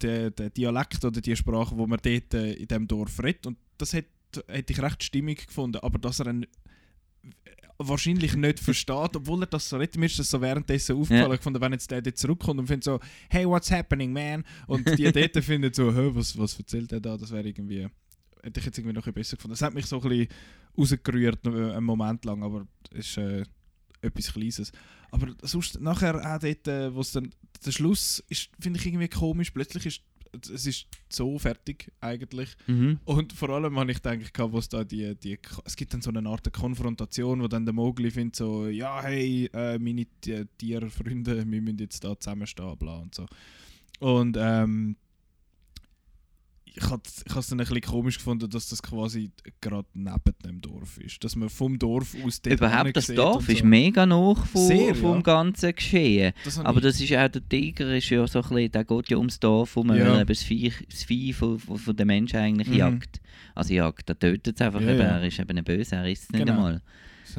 den 0.03 0.35
den 0.35 0.53
Dialekt 0.57 1.05
oder 1.05 1.21
die 1.21 1.35
Sprache, 1.37 1.77
wo 1.77 1.87
man 1.87 1.99
dort 2.03 2.35
äh, 2.35 2.53
in 2.53 2.69
dem 2.69 2.87
Dorf 2.87 3.23
redet 3.23 3.47
und 3.47 3.57
das 3.79 3.93
hätte 3.93 4.09
hätte 4.49 4.73
ich 4.73 4.83
recht 4.83 5.03
stimmig 5.03 5.47
gefunden, 5.47 5.79
aber 5.79 5.99
dass 5.99 6.21
er 6.21 6.27
einen 6.27 6.47
wahrscheinlich 7.79 8.35
nicht 8.35 8.59
versteht, 8.59 9.17
obwohl 9.17 9.43
er 9.43 9.47
das 9.47 9.69
so 9.69 9.77
redet, 9.77 9.97
mir 9.97 10.07
ist 10.07 10.19
das 10.19 10.31
so 10.31 10.41
währenddessen 10.41 10.97
aufgefallen 10.97 11.37
gefunden, 11.37 11.61
wenn 11.61 11.73
jetzt 11.73 11.91
der 11.91 12.03
dort 12.03 12.19
zurückkommt 12.19 12.59
und 12.59 12.67
findet 12.67 12.85
so, 12.85 12.99
hey, 13.31 13.47
what's 13.47 13.71
happening, 13.71 14.13
man? 14.13 14.45
Und 14.67 14.99
die 14.99 15.11
dort 15.13 15.45
finden 15.45 15.73
so, 15.73 15.95
Hä, 15.95 16.11
was, 16.13 16.37
was 16.37 16.59
erzählt 16.59 16.93
er 16.93 17.01
da? 17.01 17.17
Das 17.17 17.31
wäre 17.31 17.47
irgendwie, 17.47 17.89
hätte 18.43 18.61
ich 18.61 18.67
jetzt 18.67 18.79
irgendwie 18.79 18.95
noch 18.95 19.07
ein 19.07 19.13
bisschen 19.13 19.15
besser 19.15 19.37
gefunden. 19.37 19.53
Das 19.53 19.63
hat 19.63 19.75
mich 19.75 19.87
so 19.87 20.01
ein 20.01 20.09
bisschen 20.09 20.29
rausgerührt, 20.77 21.47
äh, 21.47 21.73
einen 21.73 21.85
Moment 21.85 22.25
lang, 22.25 22.43
aber 22.43 22.67
es 22.93 23.11
ist 23.11 23.19
äh, 23.19 23.45
etwas 24.01 24.33
Kleines. 24.33 24.73
Aber 25.11 25.35
sonst, 25.43 25.81
nachher 25.81 26.17
auch 26.17 26.41
dort, 26.41 26.69
äh, 26.69 26.95
wo 26.95 27.01
es 27.01 27.13
dann, 27.13 27.33
der 27.65 27.71
Schluss 27.71 28.23
ist, 28.29 28.51
finde 28.61 28.81
ich 28.81 28.87
irgendwie 28.87 29.09
komisch, 29.09 29.51
plötzlich 29.53 29.87
ist 29.87 30.03
es 30.33 30.67
ist 30.67 30.87
so 31.09 31.39
fertig 31.39 31.91
eigentlich. 32.01 32.57
Mhm. 32.67 32.99
Und 33.05 33.33
vor 33.33 33.51
allem 33.51 33.79
habe 33.79 33.91
ich 33.91 34.03
gedacht, 34.03 34.35
gehabt, 34.35 34.53
wo 34.53 34.59
es 34.59 34.69
da 34.69 34.85
die, 34.85 35.15
die, 35.15 35.39
es 35.65 35.77
gibt 35.77 35.93
dann 35.95 36.03
so 36.03 36.11
eine 36.11 36.29
Art 36.29 36.53
Konfrontation, 36.53 37.43
wo 37.43 37.49
dann 37.49 37.65
der 37.65 37.75
Mowgli 37.75 38.11
findet 38.11 38.37
so, 38.37 38.67
ja 38.69 39.03
hey, 39.03 39.49
äh, 39.53 39.79
meine 39.79 40.07
Ti- 40.21 40.45
Tierfreunde, 40.59 41.37
wir 41.51 41.63
müssen 41.63 41.79
jetzt 41.79 42.05
da 42.05 42.19
zusammenstehen, 42.19 42.77
bla 42.79 42.99
und 42.99 43.15
so. 43.15 43.27
Und 44.01 44.37
ähm, 44.39 44.97
ich 46.79 46.89
habe 46.91 47.03
es 47.05 47.47
dann 47.49 47.61
ein 47.61 47.67
bisschen 47.67 47.81
komisch 47.83 48.19
gefunden, 48.19 48.49
dass 48.49 48.69
das 48.69 48.83
quasi 48.83 49.31
gerade 49.61 49.89
neben 49.95 50.19
dem 50.45 50.61
Dorf 50.61 50.99
ist. 50.99 51.23
Dass 51.25 51.35
man 51.37 51.49
vom 51.49 51.79
Dorf 51.79 52.15
aus 52.25 52.41
dort 52.41 52.55
Überhaupt, 52.57 52.97
das 52.97 53.07
Dorf 53.09 53.49
und 53.49 53.49
ist 53.51 53.61
so. 53.61 53.67
mega 53.67 54.07
noch 54.07 54.47
von, 54.47 54.67
Sehr, 54.67 54.95
vom 54.95 55.17
ja. 55.17 55.23
ganzen 55.23 55.75
Geschehen. 55.75 56.33
Das 56.45 56.59
Aber 56.59 56.81
das 56.81 57.01
ist 57.01 57.13
auch 57.13 57.29
der 57.29 57.49
Tiger, 57.49 57.97
ist 57.97 58.09
ja 58.11 58.27
so 58.27 58.41
ein 58.41 58.49
bisschen, 58.49 58.73
der 58.73 58.85
geht 58.85 59.11
ja 59.11 59.17
ums 59.17 59.41
Dorf 59.41 59.77
um, 59.77 59.89
weil 59.89 59.99
Ja. 59.99 60.17
eben 60.21 60.27
das 60.29 60.43
Vieh, 60.43 60.73
das 60.91 61.05
Vieh 61.05 61.33
von, 61.33 61.59
von, 61.59 61.77
von 61.79 61.97
den 61.97 62.07
Menschen 62.07 62.39
eigentlich 62.39 62.69
Mhm. 62.69 62.75
jagt. 62.75 63.21
Also 63.55 63.75
jagt, 63.75 64.09
er 64.09 64.19
tötet 64.19 64.55
es 64.57 64.61
einfach, 64.67 64.81
Ja, 64.81 64.91
eben, 64.93 65.01
er 65.01 65.25
ist 65.25 65.39
eben 65.39 65.59
ein 65.59 65.65
Böse, 65.65 65.97
er 65.97 66.09
isst 66.09 66.25
es 66.25 66.31
nicht 66.31 66.47
Genau. 66.47 66.57
einmal. 66.59 66.83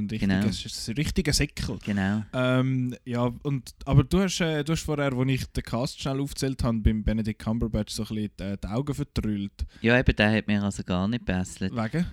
Das 0.07 0.21
ist 0.21 0.27
ein 0.27 0.37
richtiger, 0.37 0.39
genau. 0.39 0.87
ein 0.87 0.95
richtiger 0.95 1.33
Säckel. 1.33 1.79
Genau. 1.85 2.23
Ähm, 2.33 2.95
ja, 3.05 3.31
und, 3.43 3.71
aber 3.85 4.03
du 4.03 4.21
hast, 4.21 4.39
äh, 4.41 4.63
du 4.63 4.73
hast 4.73 4.83
vorher, 4.83 5.13
als 5.13 5.29
ich 5.29 5.45
den 5.47 5.63
Cast 5.63 6.01
schnell 6.01 6.19
aufgezählt 6.19 6.63
habe, 6.63 6.79
beim 6.79 7.03
Benedict 7.03 7.39
Cumberbatch 7.39 7.93
so 7.93 8.03
ein 8.03 8.07
bisschen 8.07 8.31
die, 8.39 8.57
die 8.61 8.67
Augen 8.67 8.93
vertrüllt. 8.93 9.65
Ja, 9.81 9.99
eben, 9.99 10.15
der 10.15 10.31
hat 10.31 10.47
mir 10.47 10.63
also 10.63 10.83
gar 10.83 11.07
nicht 11.07 11.25
besselt. 11.25 11.73
Wegen? 11.75 12.05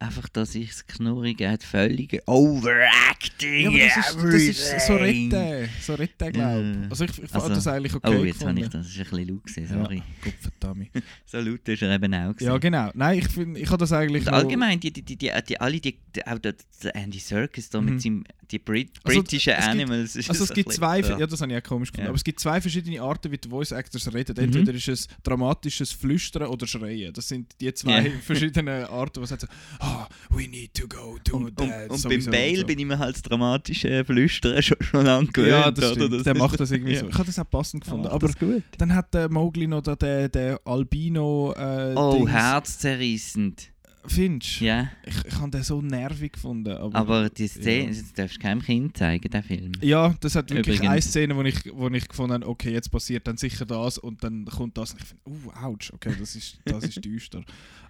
Einfach, 0.00 0.28
dass 0.28 0.54
ich 0.54 0.68
das 0.68 0.86
Knurrige 0.86 1.50
hat, 1.50 1.64
völlig 1.64 2.22
overacting. 2.26 3.72
Ja, 3.72 3.88
aber 4.12 4.30
das 4.30 4.42
ist, 4.42 4.60
das 4.60 4.72
ist 4.76 4.86
so 4.86 4.92
everything. 4.96 5.32
Rette, 5.32 5.68
so 5.80 5.94
Rette, 5.94 6.32
glaube 6.32 6.38
Ja. 6.38 6.60
ich. 6.84 6.90
Also 6.90 7.04
ich, 7.04 7.10
ich 7.10 7.16
fand 7.30 7.34
Also- 7.44 7.54
das 7.56 7.66
eigentlich 7.66 7.94
okay 7.94 8.16
Oh, 8.16 8.24
jetzt 8.24 8.44
habe 8.44 8.50
ich 8.52 8.64
gefunden. 8.66 8.70
das, 8.70 8.86
ist 8.88 8.96
ein 8.98 9.04
bisschen 9.10 9.28
laut 9.28 9.44
gewesen, 9.44 9.62
Ja, 9.74 9.82
sorry. 9.82 10.02
Gott 10.22 10.34
verdammt. 10.40 10.88
So 11.26 11.38
laut 11.40 11.68
ist 11.68 11.82
er 11.82 11.94
eben 11.94 12.14
auch 12.14 12.28
gewesen. 12.32 12.46
Ja, 12.46 12.58
genau. 12.58 12.90
Nein, 12.94 13.18
ich, 13.18 13.28
find, 13.28 13.58
ich 13.58 13.68
habe 13.68 13.78
das 13.78 13.92
eigentlich 13.92 14.26
Und 14.26 14.32
allgemein, 14.34 14.78
die, 14.80 14.92
die, 14.92 15.02
die, 15.02 15.16
die, 15.16 15.60
alle, 15.60 15.80
die, 15.80 15.98
auch 16.26 16.38
der, 16.38 16.54
Andy 16.94 17.18
Serkis 17.18 17.68
da 17.70 17.80
Mhm. 17.80 17.86
mit 17.90 18.00
seinem, 18.02 18.24
die 18.50 18.58
Brit 18.58 18.90
Also, 19.04 19.20
britischen 19.20 19.52
gibt- 19.54 19.68
Animals. 19.68 20.16
ist 20.16 20.28
Also 20.30 20.42
das 20.44 20.50
es 20.50 20.54
gibt 20.54 20.72
zwei, 20.72 21.00
bisschen- 21.02 21.18
ja 21.20 21.26
das 21.26 21.40
habe 21.40 21.52
ich 21.52 21.58
auch 21.58 21.62
komisch 21.62 21.90
gefunden, 21.90 22.06
Ja. 22.06 22.08
aber 22.10 22.16
es 22.16 22.24
gibt 22.24 22.40
zwei 22.40 22.60
verschiedene 22.60 23.00
Arten, 23.02 23.30
wie 23.30 23.38
die 23.38 23.48
Voice 23.48 23.72
Actors 23.72 24.12
reden. 24.12 24.34
Mhm. 24.36 24.42
Entweder 24.44 24.72
ist 24.74 24.88
es 24.88 25.08
dramatisches 25.22 25.92
Flüstern 25.92 26.44
oder 26.48 26.66
Schreien. 26.66 27.12
Das 27.12 27.28
sind 27.28 27.54
die 27.60 27.72
zwei 27.74 28.06
Ja. 28.06 28.10
verschiedenen 28.22 28.84
Arten, 28.86 29.20
was 29.22 29.28
sagt 29.30 29.42
so, 29.42 29.46
oh, 29.80 30.06
we 30.30 30.48
need 30.48 30.72
to 30.74 30.88
go 30.88 31.18
to 31.24 31.36
Und, 31.36 31.56
that. 31.56 31.90
und, 31.90 32.04
und 32.04 32.08
beim 32.08 32.24
Bale 32.26 32.56
so. 32.60 32.66
bin 32.66 32.78
ich 32.78 32.86
mir 32.86 32.98
halt 32.98 33.14
das 33.16 33.22
dramatische 33.22 34.04
Flüstern 34.04 34.62
schon, 34.62 34.76
schon 34.80 35.04
lange 35.04 35.26
gewöhnt. 35.28 35.50
Ja, 35.50 35.70
das 35.70 35.92
oder? 35.92 36.06
stimmt. 36.06 36.26
der 36.26 36.36
macht 36.36 36.58
das 36.60 36.70
irgendwie 36.70 36.94
Ja. 36.94 37.00
so. 37.00 37.08
Ich 37.08 37.14
habe 37.14 37.24
das 37.26 37.38
auch 37.38 37.50
passend 37.50 37.84
gefunden. 37.84 38.06
aber 38.06 38.26
das 38.28 38.38
gut. 38.38 38.62
dann 38.78 38.94
hat 38.94 39.12
der 39.14 39.30
Mowgli 39.30 39.66
noch 39.66 39.82
den, 39.82 40.30
den 40.32 40.56
Albino 40.64 41.52
äh, 41.56 41.92
Oh, 41.96 42.16
Dings. 42.16 42.30
herzzerreißend. 42.30 43.70
Findest 44.10 44.60
du? 44.60 44.64
Ja, 44.64 44.90
Ich, 45.04 45.24
ich 45.26 45.34
habe 45.38 45.50
den 45.50 45.62
so 45.62 45.80
nervig 45.82 46.32
gefunden. 46.32 46.72
Aber, 46.76 46.94
aber 46.96 47.30
die 47.30 47.46
Szene, 47.46 47.84
Ja. 47.92 48.00
das 48.00 48.12
darfst 48.12 48.36
du 48.36 48.40
keinem 48.40 48.62
Kind 48.62 48.96
zeigen, 48.96 49.30
den 49.30 49.42
Film. 49.42 49.72
Ja, 49.80 50.14
das 50.20 50.34
hat 50.34 50.50
wirklich 50.50 50.76
Übrigens. 50.76 50.92
eine 50.92 51.02
Szene, 51.02 51.36
wo 51.36 51.42
ich, 51.42 51.56
wo 51.74 51.88
ich 51.88 52.08
gefunden 52.08 52.34
habe, 52.34 52.48
okay, 52.48 52.72
jetzt 52.72 52.90
passiert 52.90 53.26
dann 53.26 53.36
sicher 53.36 53.66
das 53.66 53.98
und 53.98 54.22
dann 54.24 54.44
kommt 54.46 54.76
das 54.78 54.92
und 54.92 55.00
ich 55.00 55.06
finde, 55.06 55.22
uh, 55.26 55.64
ouch, 55.66 55.92
okay, 55.92 56.14
das 56.18 56.34
ist, 56.36 56.58
das 56.64 56.84
ist 56.84 57.02
düster. 57.04 57.42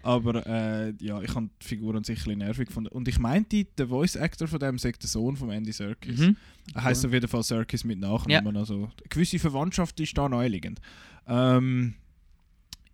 Aber 0.03 0.47
äh, 0.47 0.95
ja, 1.01 1.21
ich 1.23 1.35
habe 1.35 1.49
die 1.61 1.67
Figur 1.67 1.95
an 1.95 2.05
sich 2.05 2.19
ein 2.21 2.25
bisschen 2.25 2.39
nervig 2.39 2.67
gefunden. 2.69 2.89
Und 2.91 3.09
ich 3.09 3.19
meinte, 3.19 3.65
der 3.65 3.89
Voice 3.89 4.17
Actor 4.17 4.47
von 4.49 4.59
dem 4.61 4.79
sagt 4.79 5.03
der 5.03 5.09
Sohn 5.11 5.37
von 5.37 5.51
Andy 5.51 5.73
Serkis. 5.73 6.19
Mhm. 6.21 6.37
Er 6.75 6.85
heißt 6.85 7.05
auf 7.07 7.13
jeden 7.13 7.29
Fall 7.29 7.43
Serkis 7.43 7.85
mit 7.85 7.99
Nachnamen. 7.99 8.57
Also 8.57 8.75
eine 8.75 8.89
gewisse 9.09 9.39
Verwandtschaft 9.39 9.99
ist 10.01 10.17
da 10.17 10.29
naheliegend. 10.29 10.81
Ähm, 11.27 11.95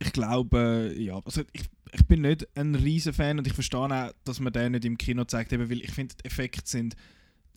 ich 0.05 0.13
glaube, 0.13 0.95
ja, 0.97 1.21
also 1.25 1.43
ich, 1.53 1.65
ich 1.93 2.07
bin 2.07 2.23
nicht 2.23 2.47
ein 2.57 2.75
riesen 2.75 3.13
Fan 3.13 3.39
und 3.39 3.47
ich 3.47 3.55
verstehe 3.55 3.81
auch, 3.81 4.13
dass 4.25 4.41
man 4.41 4.53
den 4.53 4.73
nicht 4.73 4.85
im 4.85 4.99
Kino 4.99 5.25
zeigt, 5.25 5.53
eben 5.53 5.71
weil 5.71 5.81
ich 5.81 5.93
finde, 5.93 6.15
die 6.17 6.27
Effekte 6.27 6.63
sind 6.65 6.95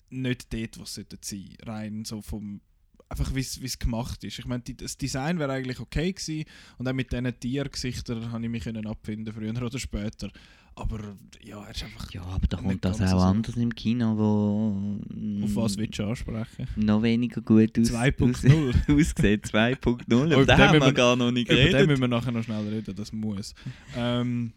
nicht 0.10 0.54
dort, 0.54 0.80
was 0.80 0.96
sie 0.96 1.06
sein. 1.22 1.58
Rein 1.66 2.06
so 2.06 2.22
vom 2.22 2.62
einfach 3.10 3.34
wie 3.34 3.40
es 3.40 3.80
gemacht 3.80 4.24
ist. 4.24 4.40
Ich 4.40 4.46
meine, 4.46 4.64
das 4.64 4.98
Design 4.98 5.40
wäre 5.40 5.54
eigentlich 5.54 5.80
okay 5.80 6.12
gewesen 6.12 6.46
und 6.78 6.88
auch 6.88 6.94
mit 6.94 7.12
diesen 7.12 7.40
Tiergesichtern 7.40 8.32
habe 8.32 8.44
ich 8.44 8.50
mich 8.50 8.64
können 8.64 8.88
abfinden, 8.88 9.34
früher 9.34 9.62
oder 9.62 9.80
später. 9.80 10.30
Aber 10.76 11.00
ja, 11.42 11.64
er 11.64 11.72
ist 11.72 11.84
einfach... 11.84 12.12
Ja, 12.12 12.22
aber 12.22 12.46
da 12.48 12.58
kommt 12.58 12.86
das 12.86 13.02
auch 13.02 13.08
so. 13.08 13.18
anders 13.18 13.56
im 13.56 13.74
Kino, 13.74 14.16
wo... 14.16 15.00
Auf 15.44 15.56
was 15.56 15.76
mm, 15.76 15.80
willst 15.80 15.98
du 15.98 16.04
ansprechen? 16.06 16.68
Noch 16.76 17.02
weniger 17.02 17.42
gut 17.42 17.80
aus, 17.80 17.92
2.0. 17.92 18.30
aus, 18.30 18.76
aussieht. 18.88 19.46
2.0. 19.48 19.78
Oh, 19.86 20.26
Über 20.26 20.46
den 20.46 20.58
haben 20.58 20.80
wir 20.80 20.94
gar 20.94 21.16
noch 21.16 21.32
nicht 21.32 21.50
Über 21.50 21.58
den 21.58 21.72
geredet. 21.72 21.88
müssen 21.88 22.02
wir 22.02 22.08
nachher 22.08 22.32
noch 22.32 22.44
schnell 22.44 22.68
reden, 22.68 22.96
das 22.96 23.12
muss. 23.12 23.56
ähm, 23.96 24.54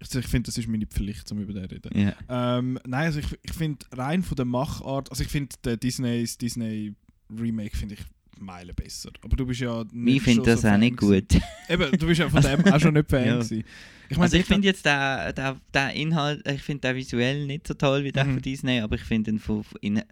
ich 0.00 0.14
ich 0.14 0.26
finde, 0.26 0.46
das 0.46 0.56
ist 0.56 0.68
meine 0.68 0.86
Pflicht, 0.86 1.30
um 1.30 1.40
über 1.40 1.52
den 1.52 1.68
zu 1.68 1.74
reden. 1.74 1.98
Ja. 1.98 2.58
Ähm, 2.58 2.78
nein, 2.86 3.06
also 3.06 3.18
ich, 3.18 3.38
ich 3.42 3.52
finde 3.52 3.84
rein 3.92 4.22
von 4.22 4.36
der 4.36 4.46
Machart, 4.46 5.10
also 5.10 5.22
ich 5.22 5.28
finde 5.28 5.54
den 5.62 5.78
Disney, 5.78 6.22
das 6.22 6.38
Disney 6.38 6.94
Remake 7.36 7.76
finde 7.76 7.94
ich 7.94 8.00
Meilen 8.40 8.74
besser. 8.74 9.10
Aber 9.22 9.36
du 9.36 9.44
bist 9.46 9.60
ja 9.60 9.84
nicht 9.92 10.16
Ich 10.18 10.22
finde 10.22 10.42
das 10.44 10.60
so 10.62 10.68
auch 10.68 10.76
nicht 10.76 10.96
gewesen. 10.96 11.26
gut. 11.28 11.42
Eben, 11.68 11.98
du 11.98 12.06
bist 12.06 12.20
ja 12.20 12.28
von 12.30 12.40
dem 12.42 12.64
auch 12.72 12.78
schon 12.80 12.94
nicht 12.94 13.10
Fan 13.10 13.24
Ja. 13.26 13.34
gewesen. 13.34 13.64
Ich 14.10 14.16
meine, 14.16 14.22
also 14.24 14.36
ich 14.36 14.44
finde 14.46 14.68
jetzt 14.68 14.86
den, 14.86 15.34
den, 15.34 15.56
den 15.74 15.90
Inhalt, 15.90 16.46
ich 16.48 16.62
finde 16.62 16.88
den 16.88 16.96
visuell 16.96 17.46
nicht 17.46 17.66
so 17.66 17.74
toll 17.74 18.04
wie 18.04 18.12
der 18.12 18.24
Mhm. 18.24 18.34
von 18.34 18.42
Disney, 18.42 18.80
aber 18.80 18.94
ich 18.94 19.02
finde 19.02 19.32
ihn 19.32 19.38
von, 19.40 19.64
in, 19.80 20.02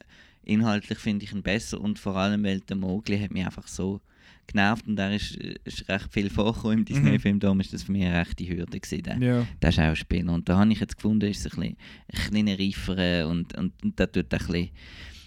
inhaltlich 0.44 0.98
finde 0.98 1.24
ich 1.24 1.32
ihn 1.32 1.42
besser 1.42 1.80
und 1.80 1.98
vor 1.98 2.16
allem, 2.16 2.42
weil 2.44 2.60
der 2.60 2.76
Mowgli 2.76 3.18
hat 3.18 3.30
mich 3.32 3.44
einfach 3.46 3.66
so 3.68 4.00
genervt 4.48 4.86
und 4.86 4.98
er 4.98 5.14
ist, 5.14 5.34
ist 5.36 5.88
recht 5.88 6.12
viel 6.12 6.28
vorgekommen 6.30 6.78
im 6.80 6.84
Disney-Film, 6.84 7.40
darum 7.40 7.58
ist 7.60 7.72
das 7.72 7.84
für 7.84 7.92
mich 7.92 8.04
eine 8.04 8.20
rechte 8.20 8.46
Hürde 8.46 8.78
gewesen, 8.78 9.02
der, 9.02 9.18
ja, 9.18 9.46
der 9.62 9.72
Schauspieler. 9.72 10.32
Und 10.32 10.48
da 10.48 10.58
habe 10.58 10.72
ich 10.72 10.78
jetzt 10.80 10.96
gefunden, 10.96 11.28
ist 11.30 11.46
es 11.46 11.52
ein 11.56 11.76
bisschen, 12.12 12.46
ein 12.46 12.46
bisschen 12.46 12.92
reifer 12.94 13.28
und, 13.28 13.56
und, 13.56 13.72
und 13.82 13.98
da 13.98 14.06
tut 14.06 14.32
er 14.32 14.40
ein 14.40 14.46
bisschen, 14.46 14.70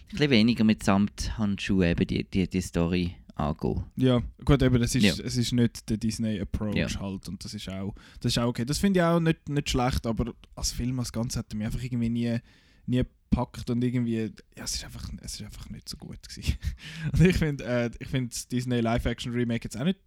bisschen 0.09 0.31
weniger 0.31 0.63
mit 0.63 0.83
Samthandschuhen 0.83 1.89
eben 1.89 2.07
die, 2.07 2.23
die, 2.23 2.47
die 2.49 2.61
Story 2.61 3.15
angehen. 3.35 3.83
ja, 3.95 4.21
gut, 4.43 4.61
eben, 4.61 4.81
es 4.81 4.95
ist, 4.95 5.03
Ja. 5.03 5.13
es 5.23 5.37
ist 5.37 5.53
nicht 5.53 5.89
der 5.89 5.97
Disney-Approach 5.97 6.75
Ja. 6.75 6.99
halt 6.99 7.27
und 7.29 7.43
das 7.43 7.53
ist 7.53 7.69
auch, 7.69 7.95
das 8.19 8.33
ist 8.33 8.37
auch 8.39 8.47
okay. 8.47 8.65
Das 8.65 8.79
finde 8.79 8.99
ich 8.99 9.03
auch 9.05 9.19
nicht, 9.21 9.47
nicht 9.47 9.69
schlecht, 9.69 10.05
aber 10.05 10.33
als 10.55 10.71
Film 10.73 10.99
als 10.99 11.11
Ganzes 11.13 11.37
hat 11.37 11.45
er 11.53 11.55
mich 11.57 11.65
einfach 11.67 11.81
irgendwie 11.81 12.09
nie, 12.09 12.37
nie 12.85 13.03
gepackt 13.31 13.69
und 13.69 13.81
irgendwie, 13.83 14.15
ja, 14.57 14.63
es 14.63 14.75
ist 14.75 14.83
einfach, 14.83 15.07
es 15.21 15.35
ist 15.35 15.43
einfach 15.43 15.69
nicht 15.69 15.87
so 15.87 15.95
gut 15.97 16.21
gewesen. 16.27 16.55
und 17.13 17.21
ich 17.21 17.37
finde, 17.37 17.63
äh, 17.63 17.89
ich 17.99 18.07
finde 18.07 18.29
das 18.29 18.47
Disney 18.47 18.81
Live-Action-Remake 18.81 19.63
jetzt 19.65 19.77
auch 19.77 19.85
nicht 19.85 19.99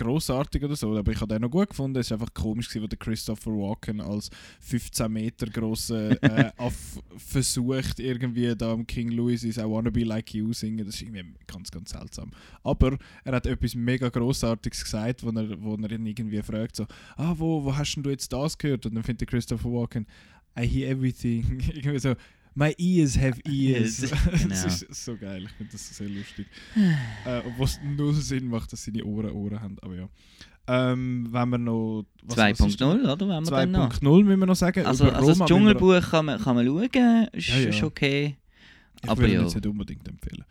großartig 0.00 0.64
oder 0.64 0.76
so, 0.76 0.96
aber 0.96 1.12
ich 1.12 1.20
habe 1.20 1.32
den 1.32 1.42
noch 1.42 1.50
gut 1.50 1.70
gefunden. 1.70 1.98
Es 1.98 2.06
ist 2.06 2.12
einfach 2.12 2.32
komisch 2.32 2.68
gewesen, 2.68 2.84
wo 2.84 2.86
der 2.86 2.98
Christopher 2.98 3.50
Walken 3.50 4.00
als 4.00 4.30
15 4.60 5.12
Meter 5.12 5.46
großer 5.46 6.22
äh, 6.22 6.50
Aff 6.56 7.00
versucht 7.16 8.00
irgendwie 8.00 8.54
da 8.56 8.72
am 8.72 8.86
King 8.86 9.10
Louis 9.10 9.44
is 9.44 9.58
I 9.58 9.64
Wanna 9.64 9.90
Be 9.90 10.04
Like 10.04 10.32
You 10.34 10.52
singen. 10.52 10.86
Das 10.86 10.94
ist 10.96 11.02
irgendwie 11.02 11.34
ganz, 11.46 11.70
ganz 11.70 11.90
seltsam. 11.90 12.30
Aber 12.62 12.96
er 13.24 13.34
hat 13.34 13.46
etwas 13.46 13.74
mega 13.74 14.08
großartiges 14.08 14.84
gesagt, 14.84 15.22
wo 15.22 15.30
er, 15.30 15.62
wo 15.62 15.74
er 15.74 15.92
ihn 15.92 16.06
irgendwie 16.06 16.42
fragt 16.42 16.76
so, 16.76 16.86
ah, 17.16 17.34
wo, 17.36 17.64
wo 17.64 17.76
hast 17.76 17.94
denn 17.94 18.02
du 18.02 18.10
jetzt 18.10 18.32
das 18.32 18.56
gehört? 18.56 18.86
Und 18.86 18.94
dann 18.94 19.02
findet 19.02 19.22
der 19.22 19.28
Christopher 19.28 19.70
Walken, 19.70 20.06
I 20.58 20.66
hear 20.66 20.88
everything. 20.88 21.60
irgendwie 21.74 21.98
so, 21.98 22.14
my 22.54 22.74
ears 22.78 23.16
have 23.18 23.40
ears. 23.44 24.00
Das 24.10 24.42
genau. 24.42 24.66
ist 24.66 25.04
so 25.04 25.16
geil, 25.16 25.44
ich 25.44 25.50
finde 25.52 25.72
das 25.72 25.96
sehr 25.96 26.08
lustig. 26.08 26.46
äh, 27.24 27.38
Obwohl 27.46 27.64
es 27.66 27.80
null 27.82 28.14
Sinn 28.14 28.48
macht, 28.48 28.72
dass 28.72 28.84
seine 28.84 29.04
Ohren 29.04 29.30
Ohren 29.32 29.60
haben, 29.60 29.76
aber 29.82 29.94
ja. 29.96 30.08
Ähm, 30.66 31.26
wenn 31.30 31.48
wir 31.48 31.58
noch... 31.58 32.04
was- 32.22 32.36
was 32.36 32.60
ist 32.60 32.80
2.0, 32.80 33.00
oder? 33.12 33.28
Wenn 33.28 33.44
wir 33.44 33.50
dann 33.50 33.70
noch. 33.72 33.92
2.0 33.92 34.24
müssen 34.24 34.38
wir 34.40 34.46
noch 34.46 34.54
sagen. 34.54 34.86
Also, 34.86 35.08
Über 35.08 35.16
also 35.16 35.34
das 35.34 35.48
Dschungelbuch 35.48 36.00
kann 36.10 36.26
man, 36.26 36.40
kann 36.40 36.54
man 36.54 36.66
schauen, 36.66 37.28
ist, 37.32 37.48
Ja, 37.48 37.56
ja. 37.58 37.68
ist 37.70 37.82
okay. 37.82 38.36
Ich 39.02 39.08
aber 39.10 39.20
würde 39.22 39.34
ja. 39.34 39.42
jetzt 39.42 39.54
nicht 39.54 39.66
unbedingt 39.66 40.06
empfehlen. 40.06 40.44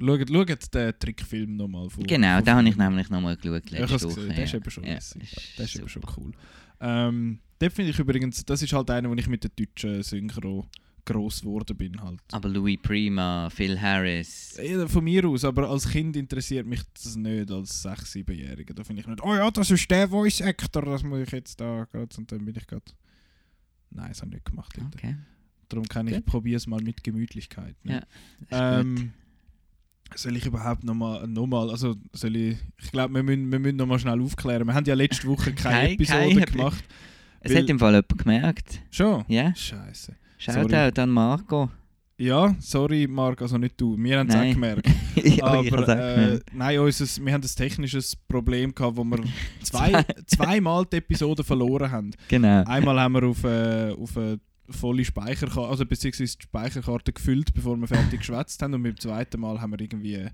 Schaut, 0.00 0.28
schaut 0.30 0.74
den 0.74 0.98
Trickfilm 0.98 1.56
nochmal 1.56 1.90
von. 1.90 2.04
Genau, 2.06 2.40
den 2.40 2.54
habe 2.54 2.68
ich 2.68 2.76
nämlich 2.76 3.10
nochmal 3.10 3.36
geschaut 3.36 3.68
Ja, 3.70 3.80
letzte 3.80 3.94
hab's 3.94 4.04
Woche. 4.16 4.28
der 4.28 4.44
ist 4.44 4.54
eben 4.54 4.70
schon 4.70 4.84
ja, 4.84 4.94
ist 4.94 5.16
ist 5.58 5.70
schon 5.72 5.88
super. 5.88 6.14
cool. 6.16 6.32
Ähm, 6.80 7.40
den 7.60 7.70
finde 7.70 7.90
ich 7.90 7.98
übrigens, 7.98 8.44
das 8.44 8.62
ist 8.62 8.72
halt 8.72 8.90
einer, 8.90 9.10
wo 9.10 9.14
ich 9.14 9.28
mit 9.28 9.42
der 9.42 9.50
deutschen 9.50 10.02
Synchro 10.02 10.66
gross 11.04 11.40
geworden 11.40 11.76
bin 11.76 12.00
halt. 12.02 12.20
Aber 12.32 12.48
Louis 12.48 12.78
Prima, 12.82 13.48
Phil 13.50 13.80
Harris. 13.80 14.58
Ja, 14.62 14.86
von 14.86 15.02
mir 15.02 15.24
aus, 15.24 15.44
aber 15.44 15.68
als 15.68 15.88
Kind 15.88 16.16
interessiert 16.16 16.66
mich 16.66 16.82
das 16.92 17.16
nicht, 17.16 17.50
als 17.50 17.84
6-, 17.84 18.24
7-Jähriger. 18.26 18.74
Da 18.74 18.84
finde 18.84 19.00
ich 19.00 19.08
nicht, 19.08 19.22
oh 19.22 19.34
ja, 19.34 19.50
das 19.50 19.70
ist 19.70 19.90
der 19.90 20.08
Voice 20.08 20.42
Actor, 20.42 20.82
das 20.82 21.02
muss 21.02 21.20
ich 21.20 21.32
jetzt 21.32 21.58
da 21.60 21.84
gerade 21.90 22.14
und 22.16 22.30
dann 22.30 22.44
bin 22.44 22.54
ich 22.54 22.66
gerade. 22.66 22.84
Nein, 23.90 24.08
das 24.08 24.20
habe 24.20 24.30
ich 24.30 24.34
nicht 24.34 24.44
gemacht. 24.44 24.78
Okay. 24.94 25.16
Darum 25.68 25.86
kann 25.86 26.08
ich 26.08 26.24
probiere 26.24 26.56
es 26.56 26.66
mal 26.66 26.80
mit 26.80 27.02
Gemütlichkeit. 27.02 27.76
Ne? 27.84 28.06
Ja. 28.50 28.80
Ähm, 28.80 29.12
soll 30.14 30.36
ich 30.36 30.46
überhaupt 30.46 30.84
nochmal, 30.84 31.26
noch 31.26 31.46
mal, 31.46 31.70
also 31.70 31.94
soll 32.12 32.36
ich, 32.36 32.56
ich 32.80 32.90
glaube, 32.90 33.14
wir 33.14 33.22
müssen, 33.22 33.50
wir 33.52 33.58
müssen 33.58 33.76
nochmal 33.76 33.98
schnell 33.98 34.20
aufklären. 34.20 34.66
Wir 34.66 34.74
haben 34.74 34.84
ja 34.86 34.94
letzte 34.94 35.26
Woche 35.28 35.52
keine 35.52 35.76
Kein- 35.76 35.90
Episode 35.94 36.18
keine 36.28 36.40
Epi- 36.42 36.52
gemacht. 36.52 36.84
Es 37.40 37.54
hat 37.54 37.68
im 37.70 37.78
Fall 37.78 37.92
jemand 37.92 38.18
gemerkt. 38.18 38.80
Schon? 38.90 39.24
Ja, 39.28 39.54
Scheiße. 39.54 40.14
Shoutout 40.38 41.00
an 41.00 41.10
Marco. 41.10 41.70
Ja, 42.20 42.52
sorry 42.58 43.06
Marc, 43.06 43.40
also 43.42 43.58
nicht 43.58 43.80
du. 43.80 43.96
Wir 43.96 44.18
haben 44.18 44.28
es 44.28 44.34
auch 44.34 44.40
gemerkt. 44.42 44.88
ja, 45.14 45.44
Aber 45.44 45.60
äh, 45.64 45.64
gemerkt. 45.64 46.50
nein, 46.52 46.78
unser, 46.80 47.24
wir 47.24 47.32
haben 47.32 47.42
ein 47.44 47.48
technisches 47.56 48.16
Problem 48.16 48.74
gehabt, 48.74 48.96
wo 48.96 49.04
wir 49.04 49.18
zwei, 49.62 50.04
zweimal 50.26 50.84
die 50.86 50.96
Episode 50.96 51.44
verloren 51.44 51.90
haben. 51.92 52.10
Genau. 52.26 52.64
Einmal 52.64 52.98
haben 52.98 53.12
wir 53.14 53.22
auf, 53.24 53.44
äh, 53.44 53.92
auf 53.92 54.16
eine 54.16 54.40
volle 54.70 55.04
Speicherkarte, 55.04 55.68
also 55.68 55.86
beziehungsweise 55.86 56.36
die 56.36 56.42
Speicherkarte 56.42 57.12
gefüllt, 57.12 57.54
bevor 57.54 57.76
wir 57.76 57.86
fertig 57.86 58.20
geschwätzt 58.20 58.62
haben. 58.62 58.74
Und 58.74 58.82
beim 58.82 58.98
zweiten 58.98 59.40
Mal 59.40 59.60
haben 59.60 59.72
wir 59.72 59.80
irgendwie 59.80 60.26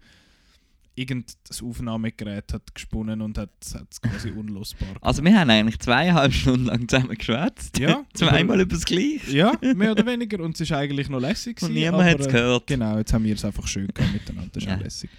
irgendein 0.96 1.34
Aufnahmegerät 1.62 2.52
hat 2.52 2.72
gesponnen 2.74 3.20
und 3.20 3.36
hat 3.36 3.50
es 3.60 4.00
quasi 4.00 4.30
unlosbar 4.30 4.86
gemacht. 4.88 5.02
Also 5.02 5.24
wir 5.24 5.38
haben 5.38 5.50
eigentlich 5.50 5.80
zweieinhalb 5.80 6.32
Stunden 6.32 6.66
lang 6.66 6.88
zusammen 6.88 7.16
geschwätzt. 7.16 7.78
Ja, 7.78 8.04
Zweimal 8.14 8.60
über 8.60 8.74
das 8.74 8.84
Gleiche. 8.84 9.36
Ja, 9.36 9.52
mehr 9.74 9.90
oder 9.92 10.06
weniger. 10.06 10.42
Und 10.42 10.54
es 10.54 10.60
ist 10.60 10.72
eigentlich 10.72 11.08
noch 11.08 11.20
lässig. 11.20 11.60
Und 11.62 11.72
niemand 11.74 12.04
hat 12.04 12.20
es 12.20 12.26
äh, 12.28 12.30
gehört. 12.30 12.66
Genau, 12.68 12.98
jetzt 12.98 13.12
haben 13.12 13.24
wir 13.24 13.34
es 13.34 13.44
einfach 13.44 13.66
schön 13.66 13.88
gehabt 13.88 14.12
miteinander. 14.12 14.50
Das 14.52 14.62
ist 14.62 14.68
Ja. 14.68 14.76
lässig. 14.76 15.10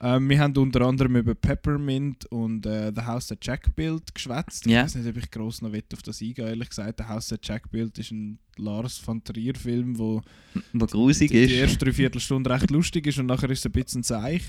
Ähm, 0.00 0.28
wir 0.28 0.40
haben 0.40 0.56
unter 0.56 0.80
anderem 0.80 1.14
über 1.14 1.36
Peppermint 1.36 2.26
und 2.26 2.66
äh, 2.66 2.90
The 2.92 3.02
House 3.02 3.28
That 3.28 3.38
Jack 3.46 3.76
Built 3.76 4.12
geschwätzt. 4.12 4.66
Ja. 4.66 4.80
Ich 4.80 4.86
weiß 4.86 4.94
nicht, 4.96 5.08
ob 5.08 5.16
ich 5.22 5.30
gross 5.30 5.62
noch 5.62 5.70
auf 5.72 6.02
das 6.02 6.20
eingehen, 6.20 6.48
ehrlich 6.48 6.70
gesagt. 6.70 6.98
The 6.98 7.04
House 7.04 7.28
That 7.28 7.46
Jack 7.46 7.70
Built 7.70 7.96
ist 7.98 8.10
ein 8.10 8.40
Lars 8.58 8.98
von 8.98 9.22
Trier 9.24 9.54
Film, 9.54 9.98
wo 9.98 10.20
Wo 10.74 10.86
grusig 10.86 11.30
die, 11.30 11.46
die 11.46 11.54
erste 11.54 11.78
Dreiviertelstunde 11.78 12.50
recht 12.50 12.70
lustig 12.70 13.06
ist 13.06 13.18
und 13.18 13.26
nachher 13.26 13.48
ist 13.50 13.60
es 13.60 13.66
ein 13.66 13.72
bisschen 13.72 14.02
seich. 14.02 14.42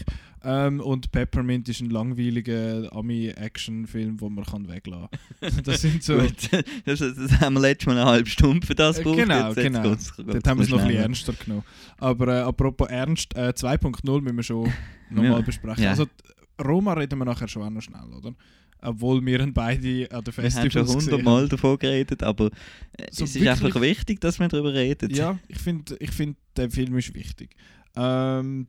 Ähm, 0.43 0.81
und 0.81 1.11
Peppermint 1.11 1.69
ist 1.69 1.79
ein 1.79 1.89
langweiliger 1.89 2.89
Ami-Action-Film, 2.93 4.19
wo 4.19 4.29
man 4.29 4.43
kann 4.45 4.67
weglassen 4.67 5.07
kann. 5.39 5.51
Das 5.63 5.81
sind 5.81 6.03
so... 6.03 6.17
Gut, 6.17 6.49
das, 6.85 6.99
das 6.99 7.39
haben 7.39 7.53
wir 7.53 7.61
letztes 7.61 7.85
Mal 7.87 7.93
eine 7.97 8.05
halbe 8.05 8.29
Stunde 8.29 8.65
für 8.67 8.75
das 8.75 8.97
Äh, 8.99 9.03
gebraucht. 9.03 9.17
genau, 9.19 9.47
jetzt, 9.47 9.57
jetzt 9.57 9.65
genau. 9.65 9.81
geht's- 9.89 10.15
geht's 10.17 10.31
Dort 10.33 10.47
haben 10.47 10.57
wir 10.59 10.63
es 10.63 10.69
noch 10.69 10.79
ein 10.79 10.87
bisschen 10.87 11.01
ernster 11.03 11.33
genommen. 11.33 11.63
Aber 11.97 12.27
äh, 12.27 12.41
apropos 12.41 12.89
ernst, 12.89 13.35
äh, 13.37 13.53
2.0 13.55 14.21
müssen 14.21 14.35
wir 14.35 14.43
schon 14.43 14.63
nochmal 15.09 15.31
Ja. 15.39 15.41
besprechen. 15.41 15.83
Ja. 15.83 15.89
Also 15.91 16.07
Roma 16.63 16.93
reden 16.93 17.17
wir 17.19 17.25
nachher 17.25 17.47
schon 17.47 17.63
auch 17.63 17.69
noch 17.69 17.81
schnell, 17.81 18.11
oder? 18.17 18.33
Obwohl 18.83 19.25
wir 19.25 19.51
beide 19.53 20.11
an 20.11 20.23
der 20.23 20.35
Wir 20.37 20.43
haben 20.43 20.51
schon 20.51 20.61
Festivals 20.61 20.93
hundertmal 20.95 21.47
davon 21.47 21.79
geredet, 21.79 22.21
aber 22.21 22.47
äh, 22.97 23.07
So 23.11 23.23
es 23.23 23.35
ist 23.35 23.47
einfach 23.47 23.79
wichtig, 23.79 24.19
dass 24.19 24.39
wir 24.39 24.47
darüber 24.49 24.73
reden. 24.73 25.09
Ja, 25.13 25.39
ich 25.47 25.59
finde, 25.59 25.95
ich 25.99 26.11
find, 26.11 26.37
der 26.57 26.69
Film 26.69 26.97
ist 26.97 27.13
wichtig. 27.13 27.55
Ähm, 27.95 28.67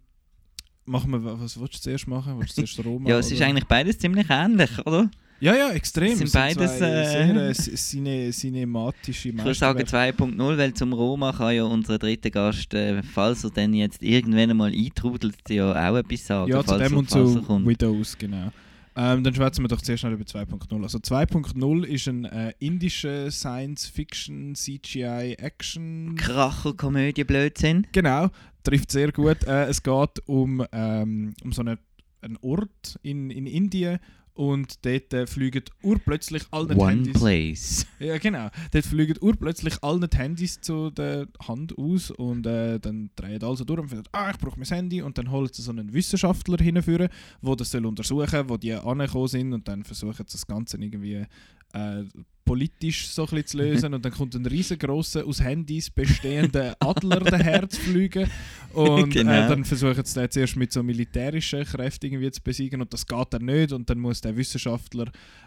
machen 0.85 1.11
wir, 1.11 1.40
was 1.40 1.59
willst 1.59 1.74
du 1.74 1.81
zuerst 1.81 2.07
machen? 2.07 2.38
Willst 2.38 2.57
du 2.57 2.64
zuerst 2.64 2.85
Roma? 2.85 3.09
Ja, 3.11 3.18
es 3.18 3.31
ist 3.31 3.38
oder? 3.38 3.46
eigentlich 3.46 3.64
beides 3.64 3.98
ziemlich 3.98 4.27
ähnlich, 4.31 4.70
oder? 4.87 5.11
Ja, 5.40 5.55
ja, 5.55 5.70
extrem. 5.70 6.12
Es 6.12 6.18
sind 6.18 6.27
Es 6.29 6.33
beides, 6.33 6.79
zwei 6.79 6.88
äh, 6.88 7.55
sehr 7.55 8.07
äh, 8.07 8.31
cinematische 8.31 9.31
Ich 9.31 9.37
würde 9.37 9.55
sagen 9.55 9.81
Meisterwerke. 9.81 10.22
2.0, 10.24 10.59
weil 10.59 10.74
zum 10.74 10.92
Roma 10.92 11.33
kann 11.33 11.55
ja 11.55 11.64
unser 11.64 11.98
dritter 11.98 12.31
Gast, 12.31 12.72
äh, 12.72 13.03
falls 13.03 13.42
er 13.42 13.50
dann 13.50 13.74
jetzt 13.74 14.03
irgendwann 14.03 14.50
einmal 14.50 14.72
eintrudelt, 14.72 15.37
ja 15.50 15.72
auch 15.72 15.96
etwas 15.96 16.27
sagen. 16.27 16.50
Ja, 16.50 16.64
zu 16.64 16.79
dem 16.79 16.96
und 16.96 17.11
zu. 17.11 17.66
Widows, 17.66 18.16
genau. 18.16 18.53
Ähm, 18.97 19.25
dann 19.25 19.35
schwätzen 19.35 19.63
wir 19.63 19.69
doch 19.69 19.81
zuerst 19.81 20.01
schnell 20.01 20.13
über 20.13 20.25
2.0. 20.25 20.83
Also 20.83 20.99
2.0 20.99 21.85
ist 21.85 22.07
ein 22.07 22.25
äh, 22.27 22.53
indischer 22.61 23.31
Science-Fiction, 23.31 24.55
CGI-Action... 24.55 26.15
Kracher, 26.17 26.75
Komödie, 26.75 27.25
Blödsinn. 27.25 27.87
Genau, 27.93 28.29
trifft 28.63 28.93
sehr 28.93 29.11
gut. 29.11 29.45
Äh, 29.45 29.65
es 29.65 29.83
geht 29.83 30.23
um, 30.27 30.65
ähm, 30.71 31.35
um 31.43 31.53
so 31.53 31.63
einen, 31.63 31.79
einen 32.21 32.37
Ort 32.41 32.99
in, 33.03 33.31
in 33.31 33.47
Indien 33.47 33.99
und 34.35 34.85
dort 34.85 35.12
äh, 35.14 35.27
fliegen 35.27 35.64
urplötzlich 35.83 36.44
alle 36.51 36.77
One 36.77 36.90
Handys... 36.90 37.12
Place. 37.14 37.87
Ja, 38.01 38.18
genau. 38.18 38.51
Dort 38.73 38.85
fliegen 38.85 39.16
urplötzlich 39.20 39.83
alle 39.83 40.09
die 40.09 40.16
Handys 40.16 40.61
zu 40.61 40.90
der 40.90 41.27
Hand 41.47 41.79
aus 41.79 42.11
und 42.11 42.47
äh, 42.47 42.79
dann 42.79 43.11
drehen 43.16 43.42
alle 43.42 43.57
so 43.57 43.64
durch 43.64 43.81
und 43.81 43.88
finden, 43.88 44.05
ah, 44.12 44.31
ich 44.31 44.38
brauche 44.38 44.59
mein 44.59 44.68
Handy 44.68 45.01
und 45.01 45.16
dann 45.16 45.31
holen 45.31 45.49
sie 45.51 45.62
so 45.62 45.70
einen 45.70 45.92
Wissenschaftler 45.92 46.59
hinführen, 46.59 47.09
der 47.40 47.57
das 47.57 47.70
soll 47.70 47.87
untersuchen 47.87 48.49
wo 48.49 48.57
die 48.57 48.75
angekommen 48.75 49.29
sind 49.29 49.53
und 49.53 49.66
dann 49.68 49.85
versuchen 49.85 50.27
sie 50.27 50.33
das 50.33 50.47
Ganze 50.47 50.77
irgendwie 50.77 51.25
äh, 51.73 52.05
politisch 52.45 53.09
so 53.09 53.23
ein 53.23 53.29
bisschen 53.31 53.47
zu 53.47 53.57
lösen 53.59 53.95
und 53.95 54.05
dann 54.05 54.13
kommt 54.13 54.35
ein 54.35 54.45
riesengroßer, 54.47 55.25
aus 55.25 55.41
Handys 55.43 55.89
bestehender 55.91 56.77
Adler 56.81 57.21
daher 57.21 57.69
zu 57.69 57.81
fliegen 57.81 58.29
Und 58.75 59.11
Genau. 59.11 59.33
äh, 59.33 59.49
dann 59.49 59.65
versuchen 59.65 60.05
sie 60.05 60.21
den 60.21 60.31
zuerst 60.31 60.57
mit 60.57 60.73
so 60.73 60.83
militärischen 60.83 61.65
Kräften 61.65 62.07
irgendwie 62.07 62.31
zu 62.31 62.43
besiegen 62.43 62.81
und 62.83 62.93
das 62.93 63.07
geht 63.07 63.27
dann 63.31 63.45
nicht. 63.47 63.73
Und 63.73 63.89
dann 63.89 63.99
muss 63.99 64.21
der 64.21 64.37
Wissenschaftler 64.37 65.07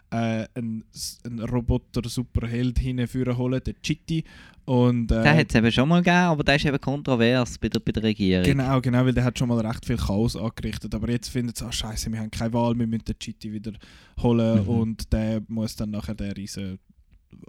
äh, 0.10 0.46
einen, 0.56 0.86
einen 1.26 1.40
Roboter-Superheld 1.42 2.80
hinführen 2.80 3.38
holen, 3.38 3.62
den 3.66 3.76
Chitty. 3.82 4.24
Und, 4.66 5.12
äh, 5.12 5.24
Den 5.24 5.38
hat 5.38 5.50
es 5.50 5.56
eben 5.56 5.72
schon 5.72 5.88
mal 5.88 6.00
gegeben, 6.02 6.18
aber 6.18 6.44
der 6.44 6.56
ist 6.56 6.66
eben 6.66 6.80
kontrovers 6.82 7.58
bei 7.58 7.70
der, 7.70 7.80
bei 7.80 7.92
der 7.94 8.04
Regierung. 8.04 8.44
Genau, 8.46 8.82
genau, 8.82 9.06
weil 9.06 9.14
der 9.14 9.24
hat 9.24 9.38
schon 9.40 9.48
mal 9.48 9.66
recht 9.66 9.86
viel 9.86 9.96
Chaos 9.98 10.36
angerichtet. 10.36 10.94
Aber 10.94 11.10
jetzt 11.10 11.30
findet 11.30 11.58
sie, 11.58 11.66
ah 11.66 11.72
scheiße, 11.72 12.12
wir 12.12 12.20
haben 12.20 12.32
keine 12.32 12.52
Wahl, 12.54 12.78
wir 12.78 12.86
müssen 12.88 13.06
den 13.06 13.18
Chitty 13.18 13.54
wieder 13.54 13.74
holen 14.22 14.64
Mhm. 14.64 14.68
und 14.70 15.14
der 15.14 15.42
muss 15.48 15.76
dann 15.76 15.92
nachher 15.92 16.16
der 16.16 16.36
riesen 16.36 16.80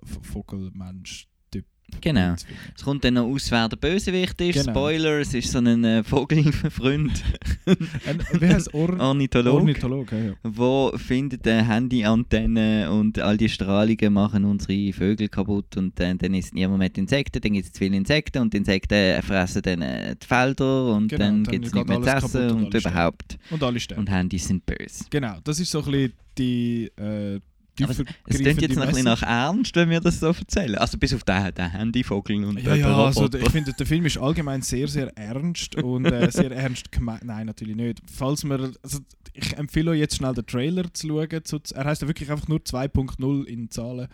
V- 0.05 0.20
Vogelmensch-Typ. 0.22 1.64
Genau. 2.03 2.35
Es 2.77 2.85
kommt 2.85 3.03
dann 3.05 3.14
noch 3.14 3.24
aus, 3.27 3.51
wer 3.51 3.66
der 3.66 3.79
Bösewicht 3.79 4.38
ist. 4.42 4.55
Genau. 4.61 4.72
Spoiler, 4.72 5.20
es 5.20 5.33
ist 5.33 5.51
so 5.51 5.59
ein 5.59 5.83
äh, 5.85 6.05
Vogelfreund, 6.05 7.24
Ein, 8.07 8.22
wie 8.40 8.46
heißt 8.46 8.74
Or 8.74 8.98
Ornithologe, 9.01 9.57
Ornithologe? 9.57 10.16
Ja, 10.18 10.24
ja. 10.27 10.33
wo 10.42 10.92
findet 10.96 11.46
eine 11.48 11.66
Handyantenne 11.66 12.90
und 12.90 13.18
all 13.18 13.38
die 13.38 13.48
Strahlungen 13.48 14.12
machen 14.12 14.44
unsere 14.44 14.92
Vögel 14.92 15.29
kaputt 15.29 15.77
und 15.79 15.98
dann, 15.98 16.18
dann 16.18 16.35
ist 16.35 16.53
niemand 16.55 16.79
mehr 16.81 16.88
die 16.90 17.01
Insekten, 17.01 17.40
dann 17.40 17.53
gibt 17.55 17.64
es 17.66 17.72
zu 17.72 17.79
viele 17.79 17.96
Insekten 17.96 18.42
und 18.42 18.53
die 18.53 18.59
Insekten 18.59 19.22
fressen 19.22 19.62
dann 19.62 19.81
äh, 19.81 20.14
die 20.16 20.27
Felder 20.27 20.94
und 20.94 21.09
Genau, 21.09 21.24
dann 21.24 21.44
dann 21.44 21.53
gibt 21.53 21.66
es 21.66 21.72
nicht 21.74 21.88
mehr 21.88 22.03
zu 22.03 22.09
essen 22.27 22.51
und 22.51 22.64
und 22.66 22.74
überhaupt. 22.74 23.38
Und 23.51 23.62
alle 23.62 23.81
sterben. 23.81 24.01
Und 24.01 24.11
Handys 24.11 24.46
sind 24.46 24.66
böse. 24.66 25.05
Genau, 25.11 25.38
das 25.42 25.59
ist 25.59 25.70
so 25.70 25.83
ein 25.83 25.90
bisschen 25.90 26.12
die 26.37 26.85
äh, 26.96 27.40
Aber 27.85 27.95
Es 28.27 28.38
klingt 28.38 28.62
jetzt 28.62 28.77
noch 28.77 28.87
ein 28.87 29.05
nach 29.05 29.23
ernst, 29.23 29.75
wenn 29.77 29.91
wir 29.91 30.01
das 30.01 30.21
so 30.21 30.27
erzählen. 30.29 30.77
Also 30.77 30.99
bis 30.99 31.14
auf 31.14 31.25
den, 31.25 31.55
den 31.55 31.71
Handyvogel 31.71 32.45
und 32.45 32.62
Ja, 32.62 32.75
den 32.75 32.81
ja, 32.81 33.05
also 33.05 33.29
ich 33.33 33.51
finde, 33.51 33.73
der 33.73 33.87
Film 33.87 34.07
ist 34.07 34.19
allgemein 34.19 34.62
sehr, 34.62 34.88
sehr 34.88 35.17
ernst 35.17 35.77
und 35.77 36.07
äh, 36.07 36.31
sehr 36.33 36.51
ernst 36.51 36.91
gemeint. 36.93 37.25
Nein, 37.25 37.47
natürlich 37.47 37.77
nicht. 37.77 38.01
Falls 38.11 38.45
man, 38.45 38.75
also 38.83 38.99
ich 39.33 39.57
empfehle 39.57 39.93
euch 39.93 40.01
jetzt 40.01 40.17
schnell 40.17 40.35
den 40.35 40.47
Trailer 40.47 40.93
zu 40.93 41.09
schauen. 41.09 41.45
Zu, 41.45 41.61
er 41.75 41.85
heißt 41.85 42.03
ja 42.03 42.09
wirklich 42.09 42.31
einfach 42.31 42.49
nur 42.49 42.59
2.0 42.59 43.45
in 43.45 43.71
Zahlen. 43.71 44.09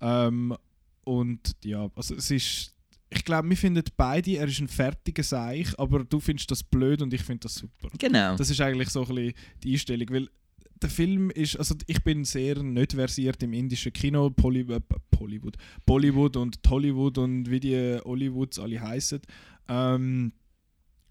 Ähm, 0.00 0.56
und 1.04 1.56
ja, 1.64 1.88
also 1.94 2.14
es 2.14 2.30
ist, 2.30 2.74
ich 3.10 3.24
glaube, 3.24 3.48
wir 3.48 3.56
finden 3.56 3.82
beide, 3.96 4.36
er 4.36 4.46
ist 4.46 4.60
ein 4.60 4.68
fertiger 4.68 5.22
Seich, 5.22 5.78
aber 5.78 6.04
du 6.04 6.20
findest 6.20 6.50
das 6.50 6.62
blöd 6.62 7.02
und 7.02 7.12
ich 7.12 7.22
finde 7.22 7.40
das 7.40 7.54
super. 7.54 7.88
Genau. 7.98 8.36
Das 8.36 8.50
ist 8.50 8.60
eigentlich 8.60 8.90
so 8.90 9.02
ein 9.02 9.14
bisschen 9.14 9.34
die 9.62 9.72
Einstellung, 9.72 10.08
weil 10.10 10.28
der 10.82 10.90
Film 10.90 11.30
ist, 11.30 11.56
also 11.56 11.74
ich 11.86 12.02
bin 12.02 12.24
sehr 12.24 12.62
nicht 12.62 12.92
versiert 12.92 13.42
im 13.42 13.52
indischen 13.52 13.92
Kino, 13.92 14.30
Poly, 14.30 14.60
äh, 14.72 14.80
Bollywood, 15.10 15.56
Bollywood 15.84 16.36
und 16.36 16.62
Tollywood 16.62 17.18
und 17.18 17.50
wie 17.50 17.60
die 17.60 17.98
Hollywoods 18.04 18.58
alle 18.58 18.80
heißen. 18.80 19.20
Ähm, 19.68 20.32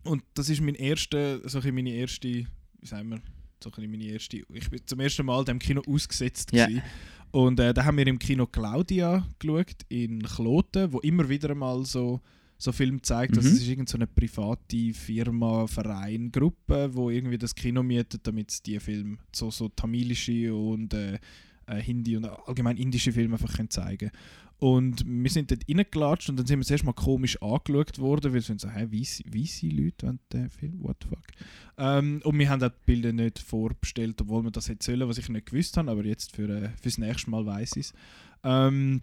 und 0.03 0.23
das 0.33 0.49
ist 0.49 0.61
mein 0.61 0.75
erster, 0.75 1.37
so 1.47 1.59
bisschen 1.59 1.75
meine 1.75 1.91
erste, 1.91 2.27
wie 2.27 2.47
sagen 2.85 3.09
wir, 3.09 3.21
so 3.63 3.69
meine 3.77 4.05
erste, 4.05 4.37
ich 4.53 4.69
bin 4.69 4.81
zum 4.85 4.99
ersten 4.99 5.25
Mal 5.25 5.43
dem 5.45 5.59
Kino 5.59 5.81
ausgesetzt 5.87 6.51
gewesen. 6.51 6.81
Und 7.31 7.59
äh, 7.59 7.73
da 7.73 7.85
haben 7.85 7.97
wir 7.97 8.07
im 8.07 8.17
Kino 8.17 8.47
Claudia 8.47 9.27
geschaut, 9.37 9.75
in 9.89 10.23
Kloten, 10.23 10.91
wo 10.91 10.99
immer 10.99 11.29
wieder 11.29 11.53
mal 11.53 11.85
so, 11.85 12.21
so 12.59 12.71
Film 12.71 13.01
zeigt. 13.01 13.35
Also 13.37 13.49
Mhm. 13.49 13.55
es 13.55 13.61
ist 13.61 13.67
irgend 13.69 13.89
so 13.89 13.97
eine 13.97 14.05
private 14.05 14.93
Firma, 14.93 15.65
Verein, 15.65 16.31
Gruppe, 16.31 16.93
wo 16.93 17.09
irgendwie 17.09 17.37
das 17.37 17.55
Kino 17.55 17.81
mietet, 17.81 18.27
damit 18.27 18.65
die 18.67 18.79
Filme, 18.79 19.17
so, 19.33 19.49
so 19.49 19.69
tamilische 19.69 20.53
und 20.53 20.93
äh, 20.93 21.17
äh, 21.65 21.81
Hindi 21.81 22.17
und 22.17 22.25
allgemein 22.25 22.77
indische 22.77 23.11
Filme 23.13 23.35
einfach 23.35 23.55
können 23.55 23.69
zeigen 23.69 24.11
Und 24.57 25.05
wir 25.07 25.29
sind 25.29 25.51
dort 25.51 25.63
reingelatscht 25.69 26.29
und 26.29 26.37
dann 26.37 26.45
sind 26.45 26.59
wir 26.59 26.65
zuerst 26.65 26.83
mal 26.83 26.91
komisch 26.91 27.41
angeschaut 27.41 27.97
worden, 27.97 28.25
weil 28.25 28.33
wir 28.33 28.41
sind 28.41 28.59
so, 28.59 28.69
hä, 28.69 28.87
weisse 28.91 29.67
Leute 29.67 30.07
wollen 30.07 30.19
den 30.33 30.49
Film, 30.49 30.83
what 30.83 30.97
the 31.01 31.07
fuck. 31.07 31.27
Ähm, 31.77 32.19
und 32.25 32.37
wir 32.37 32.49
haben 32.49 32.61
auch 32.61 32.67
die 32.69 32.75
Bilder 32.85 33.13
nicht 33.13 33.39
vorbestellt, 33.39 34.19
obwohl 34.19 34.43
wir 34.43 34.51
das 34.51 34.67
hätte 34.67 34.83
sollen, 34.85 35.07
was 35.07 35.17
ich 35.17 35.29
nicht 35.29 35.45
gewusst 35.45 35.77
habe, 35.77 35.89
aber 35.89 36.03
jetzt 36.03 36.35
für, 36.35 36.49
äh, 36.49 36.69
fürs 36.81 36.97
nächste 36.97 37.29
Mal 37.29 37.45
weiß 37.45 37.77
ich 37.77 37.85
es. 37.85 37.93
Ähm, 38.43 39.01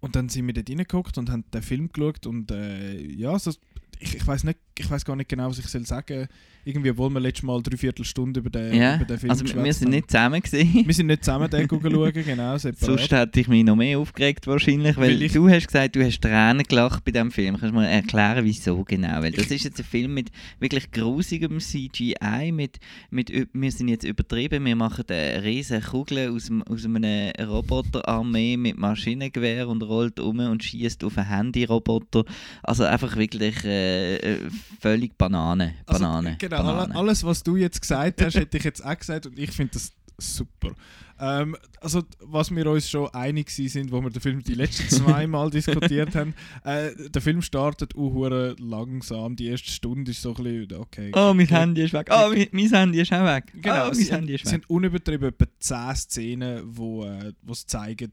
und 0.00 0.16
dann 0.16 0.28
sind 0.28 0.46
wir 0.46 0.54
dort 0.54 0.68
reingeguckt 0.68 1.18
und 1.18 1.30
haben 1.30 1.44
den 1.52 1.62
Film 1.62 1.90
geschaut 1.92 2.26
und 2.26 2.50
äh, 2.50 3.00
ja, 3.00 3.38
so, 3.38 3.52
ich, 3.98 4.16
ich 4.16 4.26
weiß 4.26 4.44
nicht, 4.44 4.58
ich 4.80 4.90
weiß 4.90 5.04
gar 5.04 5.16
nicht 5.16 5.28
genau, 5.28 5.48
was 5.48 5.58
ich 5.58 5.66
soll 5.66 5.86
sagen. 5.86 6.26
Irgendwie, 6.62 6.90
obwohl 6.90 7.08
wir 7.08 7.20
letztes 7.20 7.42
Mal 7.42 7.62
dreiviertel 7.62 8.04
Stunde 8.04 8.40
über 8.40 8.50
den, 8.50 8.74
ja, 8.74 8.96
über 8.96 9.06
den 9.06 9.18
Film 9.18 9.30
also 9.30 9.46
wir 9.46 9.54
geschwätzt 9.54 9.78
sind 9.78 9.86
haben. 9.88 9.94
nicht 9.94 10.10
zusammen 10.10 10.42
gewesen. 10.42 10.86
Wir 10.86 10.94
sind 10.94 11.06
nicht 11.06 11.24
zusammen 11.24 11.48
den 11.48 11.68
schauen, 11.68 12.12
genau, 12.12 12.58
separat. 12.58 12.84
Sonst 12.84 13.12
hätte 13.12 13.40
ich 13.40 13.48
mich 13.48 13.64
noch 13.64 13.76
mehr 13.76 13.98
aufgeregt 13.98 14.46
wahrscheinlich, 14.46 14.94
weil, 14.98 15.18
Weil 15.18 15.28
du 15.28 15.48
hast 15.48 15.66
gesagt, 15.66 15.96
du 15.96 16.04
hast 16.04 16.20
Tränen 16.20 16.64
gelacht 16.64 17.02
bei 17.04 17.12
diesem 17.12 17.30
Film. 17.30 17.56
Kannst 17.56 17.74
du 17.74 17.78
mir 17.78 17.88
erklären, 17.88 18.44
wieso 18.44 18.84
genau? 18.84 19.22
Weil 19.22 19.32
das 19.32 19.46
ist 19.46 19.64
jetzt 19.64 19.78
ein 19.78 19.84
Film 19.84 20.12
mit 20.12 20.30
wirklich 20.58 20.90
grusigem 20.90 21.60
CGI, 21.60 22.52
mit, 22.52 22.78
mit, 23.10 23.32
wir 23.52 23.72
sind 23.72 23.88
jetzt 23.88 24.04
übertrieben, 24.04 24.64
wir 24.66 24.76
machen 24.76 25.04
eine 25.08 25.42
riesige 25.42 25.80
Kugel 25.80 26.28
aus, 26.30 26.50
aus 26.68 26.84
einer 26.84 27.32
Roboterarmee 27.40 28.58
mit 28.58 28.76
Maschinengewehr 28.76 29.66
und 29.66 29.82
rollt 29.82 30.20
um 30.20 30.40
und 30.40 30.62
schießt 30.62 31.04
auf 31.04 31.16
einen 31.16 31.28
Handyroboter. 31.28 32.24
Also 32.62 32.84
einfach 32.84 33.16
wirklich 33.16 33.64
äh, 33.64 34.16
äh, 34.16 34.38
völlig 34.78 35.16
Banane. 35.16 35.74
Also, 35.86 36.04
Banane. 36.04 36.36
genau, 36.38 36.58
Banane. 36.58 36.80
alle- 36.80 36.94
alles, 36.94 37.24
was 37.24 37.42
du 37.42 37.56
jetzt 37.56 37.80
gesagt 37.80 38.22
hast, 38.22 38.34
hätte 38.34 38.58
ich 38.58 38.64
jetzt 38.64 38.84
auch 38.84 38.96
gesagt 38.98 39.26
und 39.26 39.38
ich 39.38 39.50
finde 39.50 39.72
das 39.74 39.92
super. 40.18 40.72
Ähm, 41.18 41.54
also, 41.80 42.02
was 42.20 42.54
wir 42.54 42.66
uns 42.66 42.88
schon 42.88 43.08
einig 43.12 43.50
sind, 43.50 43.92
wo 43.92 44.00
wir 44.00 44.10
den 44.10 44.22
Film 44.22 44.42
die 44.42 44.54
letzten 44.54 44.88
zwei 44.88 45.26
Mal 45.26 45.50
diskutiert 45.50 46.14
haben, 46.14 46.34
äh, 46.64 46.90
der 47.10 47.20
Film 47.20 47.42
startet 47.42 47.94
uh, 47.94 48.26
langsam. 48.58 49.36
Die 49.36 49.46
erste 49.48 49.70
Stunde 49.70 50.12
ist 50.12 50.22
so 50.22 50.34
ein 50.34 50.42
bisschen, 50.42 50.80
okay. 50.80 51.12
Oh, 51.14 51.34
mein. 51.34 51.46
Handy 51.46 51.82
ist 51.82 51.92
weg. 51.92 52.08
Oh, 52.10 52.30
mein, 52.30 52.48
mein 52.52 52.68
Handy 52.70 53.00
ist 53.00 53.12
auch 53.12 53.24
weg. 53.24 53.52
Genau, 53.54 53.88
oh, 53.88 53.90
es 53.90 53.98
mein 53.98 54.08
Handy 54.08 54.34
ist 54.34 54.46
es 54.46 54.52
weg. 54.52 54.60
sind 54.62 54.70
unübertrieben 54.70 55.28
etwa 55.28 55.46
10 55.58 55.96
Szenen, 55.96 56.62
wo 56.64 57.04
äh, 57.04 57.32
es 57.50 57.66
zeigen, 57.66 58.10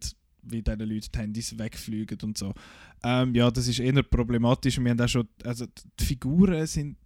wie 0.50 0.62
diesen 0.62 0.80
Leuten 0.80 1.08
die 1.14 1.20
Handys 1.20 1.58
wegfliegen 1.58 2.18
und 2.24 2.38
so. 2.38 2.54
Ähm, 3.04 3.34
ja, 3.36 3.50
das 3.52 3.68
ist 3.68 3.80
eher 3.80 4.04
problematisch. 4.04 4.80
Wir 4.80 4.92
haben 4.92 5.02
auch 5.02 5.08
schon, 5.08 5.28
also 5.44 5.66
die 6.00 6.06
Figuren 6.06 6.66
sind 6.68 6.98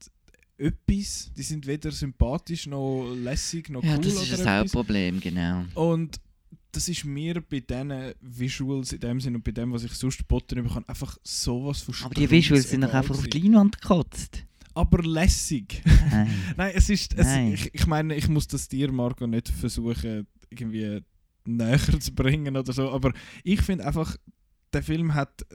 etwas, 0.58 1.32
die 1.36 1.43
sind 1.43 1.65
weder 1.65 1.91
sympathisch 1.91 2.67
noch 2.67 3.13
lässig 3.15 3.69
noch 3.69 3.84
Ja, 3.84 3.95
cool 3.95 4.04
das 4.04 4.21
ist 4.21 4.32
das. 4.34 4.45
Hauptproblem, 4.45 5.19
genau. 5.19 5.65
Und 5.73 6.19
das 6.71 6.88
ist 6.88 7.04
mir 7.04 7.41
bei 7.41 7.60
diesen 7.60 8.13
Visuals 8.21 8.93
in 8.93 8.99
dem 8.99 9.19
Sinn 9.19 9.36
und 9.36 9.43
bei 9.43 9.51
dem, 9.51 9.73
was 9.73 9.84
ich 9.84 9.93
sonst 9.93 10.25
botten 10.27 10.63
bekomme, 10.63 10.88
einfach 10.88 11.17
sowas 11.23 11.82
von 11.82 11.95
Aber 12.04 12.13
die 12.13 12.30
Visuals 12.30 12.69
sind 12.69 12.82
doch 12.82 12.93
einfach 12.93 13.17
auf 13.17 13.27
die. 13.27 13.39
Leinwand 13.39 13.82
gekotzt. 13.82 14.45
Aber 14.73 15.04
lässig. 15.04 15.82
Nein. 16.12 16.30
Nein, 16.58 16.71
es 16.75 16.89
ist. 16.89 17.13
Es, 17.17 17.25
Nein. 17.25 17.54
ich, 17.54 17.73
ich 17.73 17.88
meine, 17.88 18.15
ich 18.15 18.30
muss 18.30 18.47
das 18.47 18.69
dir, 18.69 18.89
Marco, 18.91 19.27
nicht 19.27 19.49
versuchen, 19.49 20.27
irgendwie 20.49 21.01
näher 21.45 21.99
zu 21.99 22.13
bringen 22.13 22.58
oder 22.58 22.73
so. 22.73 22.91
Aber 22.91 23.13
ich 23.43 23.62
finde 23.62 23.86
einfach, 23.86 24.17
der 24.73 24.84
Film 24.84 25.13
hat. 25.13 25.45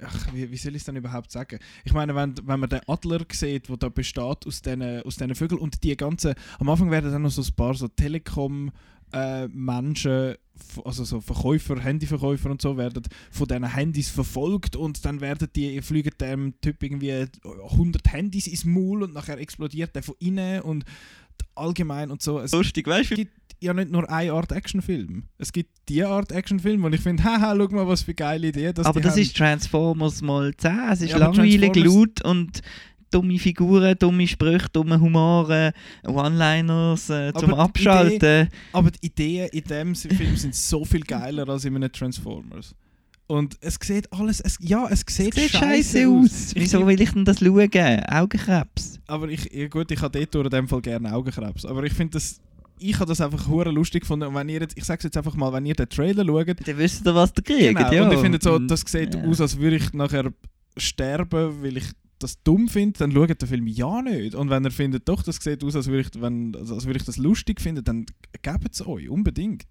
Ach, 0.00 0.32
wie, 0.32 0.48
wie 0.48 0.56
soll 0.56 0.76
ich 0.76 0.82
es 0.82 0.84
dann 0.84 0.94
überhaupt 0.94 1.32
sagen? 1.32 1.58
Ich 1.84 1.92
meine, 1.92 2.14
wenn, 2.14 2.36
wenn 2.44 2.60
man 2.60 2.70
den 2.70 2.82
Adler 2.86 3.26
sieht, 3.32 3.68
der 3.68 3.76
da 3.78 3.88
besteht 3.88 4.46
aus 4.46 4.62
diesen 4.62 5.02
aus 5.02 5.16
diesen 5.16 5.34
Vögeln 5.34 5.60
und 5.60 5.82
die 5.82 5.96
ganzen. 5.96 6.34
Am 6.60 6.68
Anfang 6.68 6.92
werden 6.92 7.10
dann 7.10 7.22
noch 7.22 7.32
so 7.32 7.42
ein 7.42 7.52
paar 7.56 7.74
so 7.74 7.88
Telekom-Menschen, 7.88 10.36
also 10.84 11.02
so 11.02 11.20
Verkäufer, 11.20 11.80
Handyverkäufer 11.80 12.48
und 12.48 12.62
so, 12.62 12.76
werden 12.76 13.02
von 13.32 13.48
diesen 13.48 13.64
Handys 13.64 14.08
verfolgt 14.08 14.76
und 14.76 15.04
dann 15.04 15.20
werden 15.20 15.48
die, 15.56 15.82
fliegen 15.82 16.12
dem 16.20 16.54
Typ 16.60 16.80
irgendwie 16.80 17.26
100 17.42 18.12
Handys 18.12 18.46
ins 18.46 18.64
Maul 18.64 19.02
und 19.02 19.14
nachher 19.14 19.38
explodiert 19.38 19.96
der 19.96 20.04
von 20.04 20.14
innen 20.20 20.60
und 20.60 20.84
allgemein 21.56 22.12
und 22.12 22.22
so. 22.22 22.40
Lustig, 22.40 22.86
weißt 22.86 23.16
du? 23.16 23.26
Ja 23.60 23.74
nicht 23.74 23.90
nur 23.90 24.08
eine 24.10 24.32
Art 24.32 24.52
Actionfilm. 24.52 25.24
Es 25.38 25.52
gibt 25.52 25.70
die 25.88 26.02
Art 26.04 26.30
Actionfilm, 26.32 26.82
wo 26.82 26.88
ich 26.88 27.00
finde, 27.00 27.22
haha, 27.24 27.54
schau 27.56 27.68
mal, 27.74 27.86
was 27.88 28.02
für 28.02 28.14
geile 28.14 28.48
Ideen 28.48 28.74
das 28.74 28.86
Aber 28.86 29.00
das 29.00 29.12
haben. 29.12 29.22
ist 29.22 29.36
Transformers 29.36 30.22
mal 30.22 30.54
10. 30.56 30.78
Es 30.92 31.00
ist 31.02 31.10
Ja, 31.10 31.18
langweilig, 31.18 31.74
laut 31.76 32.22
und 32.24 32.60
dumme 33.10 33.38
Figuren, 33.38 33.96
dumme 33.98 34.26
Sprüche, 34.28 34.66
dumme 34.72 35.00
Humore, 35.00 35.72
One-Liners 36.06 37.10
äh, 37.10 37.32
zum 37.34 37.54
Aber 37.54 37.62
Abschalten. 37.64 38.48
Aber 38.72 38.90
die 38.90 39.06
Ideen 39.06 39.48
in 39.52 39.64
dem 39.64 39.94
Film 39.94 40.36
sind 40.36 40.54
so 40.54 40.84
viel 40.84 41.00
geiler 41.00 41.48
als 41.48 41.64
in 41.64 41.74
einem 41.76 41.90
Transformers. 41.90 42.74
Und 43.26 43.56
es 43.60 43.78
sieht 43.82 44.10
alles, 44.12 44.40
es, 44.40 44.56
ja, 44.60 44.86
es 44.90 45.04
sieht, 45.06 45.34
Sieht 45.34 45.50
scheisse 45.50 45.58
scheiße 46.00 46.08
aus. 46.08 46.52
Ich- 46.54 46.62
Wieso 46.62 46.86
will 46.86 47.00
ich 47.00 47.10
denn 47.12 47.24
das 47.26 47.40
schauen? 47.40 47.68
Augenkrebs. 48.08 48.98
Aber 49.06 49.28
ich, 49.28 49.52
ja 49.52 49.68
gut, 49.68 49.90
ich 49.90 50.00
habe 50.00 50.26
dort 50.26 50.46
in 50.46 50.50
dem 50.50 50.68
Fall 50.68 50.80
gerne 50.80 51.14
Augenkrebs. 51.14 51.64
Aber 51.66 51.82
ich 51.84 51.92
finde 51.92 52.12
das, 52.12 52.40
ich 52.80 52.94
habe 52.96 53.06
das 53.06 53.20
einfach 53.20 53.48
hure 53.48 53.70
lustig 53.70 54.02
gefunden. 54.02 54.28
Und 54.28 54.34
wenn 54.34 54.48
ihr 54.48 54.60
jetzt, 54.60 54.76
ich 54.76 54.84
sage 54.84 55.04
jetzt 55.04 55.16
einfach 55.16 55.34
mal, 55.34 55.52
wenn 55.52 55.66
ihr 55.66 55.74
den 55.74 55.88
Trailer 55.88 56.24
schaut, 56.24 56.66
Dann 56.66 56.78
wisst 56.78 57.06
ihr, 57.06 57.14
was 57.14 57.32
ihr 57.36 57.42
kriegt. 57.42 57.76
genau, 57.76 57.92
ja. 57.92 58.04
und 58.04 58.12
ich 58.12 58.20
finde 58.20 58.38
so, 58.40 58.58
das 58.58 58.80
sieht 58.86 59.14
ja. 59.14 59.22
aus, 59.24 59.40
als 59.40 59.58
würde 59.58 59.76
ich 59.76 59.92
nachher 59.92 60.32
sterben, 60.76 61.62
weil 61.62 61.76
ich 61.76 61.92
das 62.18 62.42
dumm 62.42 62.68
finde, 62.68 62.98
dann 62.98 63.12
schaut 63.12 63.40
den 63.40 63.48
Film 63.48 63.66
ja 63.66 64.02
nicht. 64.02 64.34
Und 64.34 64.50
wenn 64.50 64.64
ihr 64.64 64.70
findet, 64.70 65.08
doch, 65.08 65.22
das 65.22 65.36
sieht 65.36 65.62
aus, 65.62 65.76
als 65.76 65.86
würde 65.86 66.00
ich, 66.00 66.20
wenn, 66.20 66.54
als 66.56 66.86
würde 66.86 66.98
ich 66.98 67.04
das 67.04 67.16
lustig 67.16 67.60
finden, 67.60 67.84
dann 67.84 68.06
gebt 68.42 68.74
es 68.74 68.86
euch, 68.86 69.08
unbedingt. 69.08 69.66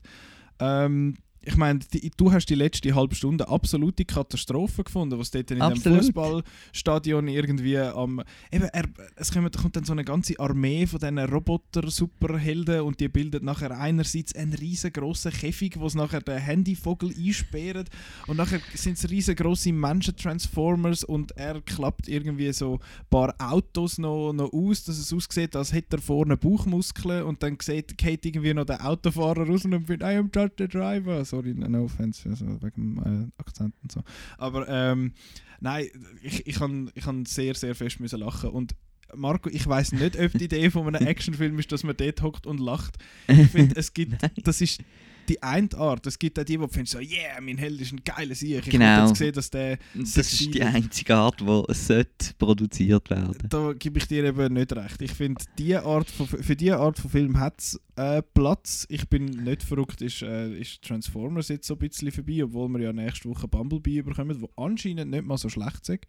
Ähm, 0.59 1.15
ich 1.47 1.55
meine, 1.55 1.79
die- 1.79 2.11
du 2.17 2.31
hast 2.31 2.47
die 2.47 2.55
letzte 2.55 2.93
halbe 2.93 3.15
Stunde 3.15 3.47
absolute 3.47 4.03
Katastrophe 4.03 4.83
gefunden, 4.83 5.17
was 5.17 5.31
dort 5.31 5.49
in 5.51 5.59
dem 5.59 5.61
Absolut. 5.61 5.99
Fußballstadion 5.99 7.29
irgendwie 7.29 7.77
am. 7.77 8.21
Eben, 8.51 8.65
er, 8.65 8.83
es 9.15 9.31
kommt, 9.31 9.55
kommt 9.57 9.75
dann 9.77 9.85
so 9.85 9.93
eine 9.93 10.03
ganze 10.03 10.37
Armee 10.39 10.85
von 10.85 10.99
diesen 10.99 11.17
Roboter-Superhelden 11.19 12.81
und 12.81 12.99
die 12.99 13.07
bildet 13.07 13.43
nachher 13.43 13.71
einerseits 13.79 14.35
einen 14.35 14.53
riesengroßen 14.53 15.31
Käfig, 15.31 15.79
wo 15.79 15.87
sie 15.87 15.97
nachher 15.97 16.21
den 16.21 16.37
Handyvogel 16.37 17.13
einsperren 17.17 17.85
und 18.27 18.37
nachher 18.37 18.59
sind 18.73 18.97
es 18.97 19.09
riesengroße 19.09 19.71
Menschen-Transformers 19.71 21.03
und 21.05 21.31
er 21.37 21.61
klappt 21.61 22.07
irgendwie 22.09 22.51
so 22.51 22.73
ein 22.75 22.79
paar 23.09 23.33
Autos 23.39 23.97
noch, 23.97 24.33
noch 24.33 24.51
aus, 24.51 24.83
dass 24.83 24.97
es 24.97 25.13
aussieht, 25.13 25.55
als 25.55 25.71
hätte 25.71 25.97
er 25.97 26.01
vorne 26.01 26.35
Bauchmuskeln 26.35 27.23
und 27.23 27.41
dann 27.41 27.57
sieht, 27.61 27.97
geht 27.97 28.25
irgendwie 28.25 28.53
noch 28.53 28.65
der 28.65 28.85
Autofahrer 28.85 29.47
raus 29.47 29.63
und 29.63 29.71
findet, 29.85 30.01
I 30.01 30.17
am 30.17 30.29
just 30.33 30.53
the 30.57 30.67
driver. 30.67 31.23
Sorry, 31.37 31.53
no 31.53 31.83
offense, 31.83 32.27
also 32.27 32.45
wegen 32.63 32.95
dem 32.95 33.29
äh, 33.37 33.41
Akzent 33.41 33.75
und 33.83 33.91
so. 33.91 34.01
Aber 34.39 34.67
ähm, 34.67 35.13
nein, 35.59 35.87
ich, 36.23 36.47
ich 36.47 36.55
kann 36.55 36.91
ich 36.95 37.05
sehr, 37.27 37.53
sehr 37.53 37.75
fest 37.75 37.99
müssen 37.99 38.19
lachen 38.19 38.49
und 38.49 38.75
Marco, 39.15 39.49
ich 39.49 39.65
weiß 39.65 39.93
nicht, 39.93 40.19
ob 40.19 40.31
die 40.33 40.45
Idee 40.45 40.71
von 40.71 40.87
einem 40.87 41.07
Actionfilm 41.07 41.59
ist, 41.59 41.71
dass 41.71 41.83
man 41.83 41.95
dort 41.95 42.21
hockt 42.23 42.47
und 42.47 42.59
lacht. 42.59 42.97
Ich 43.27 43.47
finde, 43.51 43.75
es 43.77 43.93
gibt, 43.93 44.17
das 44.43 44.61
ist 44.61 44.81
die 45.29 45.41
eine 45.43 45.69
Art. 45.75 46.05
Es 46.07 46.17
gibt 46.17 46.39
auch 46.39 46.43
die, 46.43 46.57
die 46.57 46.67
finden 46.67 46.85
so, 46.85 46.99
yeah, 46.99 47.39
mein 47.41 47.57
Held 47.57 47.79
ist 47.81 47.91
ein 47.93 48.01
geiler 48.03 48.35
Sieg. 48.35 48.59
Ich 48.65 48.69
Genau. 48.71 48.85
habe 48.85 49.01
jetzt 49.07 49.19
gesehen, 49.19 49.33
dass 49.33 49.49
der 49.49 49.77
Das 49.95 50.17
ist 50.17 50.53
die 50.53 50.61
einzige 50.63 51.15
Art, 51.15 51.45
wo 51.45 51.65
es 51.67 51.87
sollte 51.87 52.33
produziert 52.37 53.09
werden 53.09 53.35
da 53.49 53.73
gebe 53.73 53.99
ich 53.99 54.07
dir 54.07 54.23
eben 54.23 54.53
nicht 54.53 54.73
recht. 54.73 55.01
Ich 55.01 55.11
finde, 55.13 55.43
die 55.57 55.75
Art 55.75 56.09
von, 56.09 56.27
für 56.27 56.55
diese 56.55 56.77
Art 56.77 56.97
von 56.99 57.09
Film 57.11 57.37
hat 57.39 57.59
es 57.59 57.79
äh, 57.95 58.21
Platz. 58.21 58.85
Ich 58.89 59.07
bin 59.09 59.25
nicht 59.25 59.63
verrückt, 59.63 60.01
ist, 60.01 60.21
äh, 60.21 60.57
ist 60.57 60.81
Transformers 60.81 61.47
jetzt 61.49 61.67
so 61.67 61.73
ein 61.75 61.79
bisschen 61.79 62.11
vorbei, 62.11 62.43
obwohl 62.43 62.69
wir 62.69 62.79
ja 62.81 62.93
nächste 62.93 63.29
Woche 63.29 63.47
Bumblebee 63.47 64.01
bekommen, 64.01 64.39
wo 64.41 64.49
anscheinend 64.61 65.11
nicht 65.11 65.25
mal 65.25 65.37
so 65.37 65.49
schlecht 65.49 65.87
ist. 65.89 65.99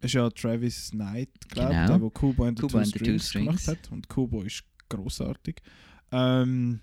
Ist 0.00 0.14
ja 0.14 0.30
Travis 0.30 0.90
Knight, 0.92 1.28
glaube 1.48 1.72
ich, 1.72 1.76
Genau. 1.76 1.88
der, 1.88 1.98
der 1.98 2.10
Kubo 2.10 2.44
and 2.44 2.58
the, 2.58 2.62
Kubo 2.62 2.78
Two, 2.78 2.84
Strings 2.84 3.32
gemacht 3.32 3.66
hat. 3.66 3.90
Und 3.90 4.08
Kubo 4.08 4.42
ist 4.42 4.62
großartig. 4.88 5.56
Ähm, 6.12 6.80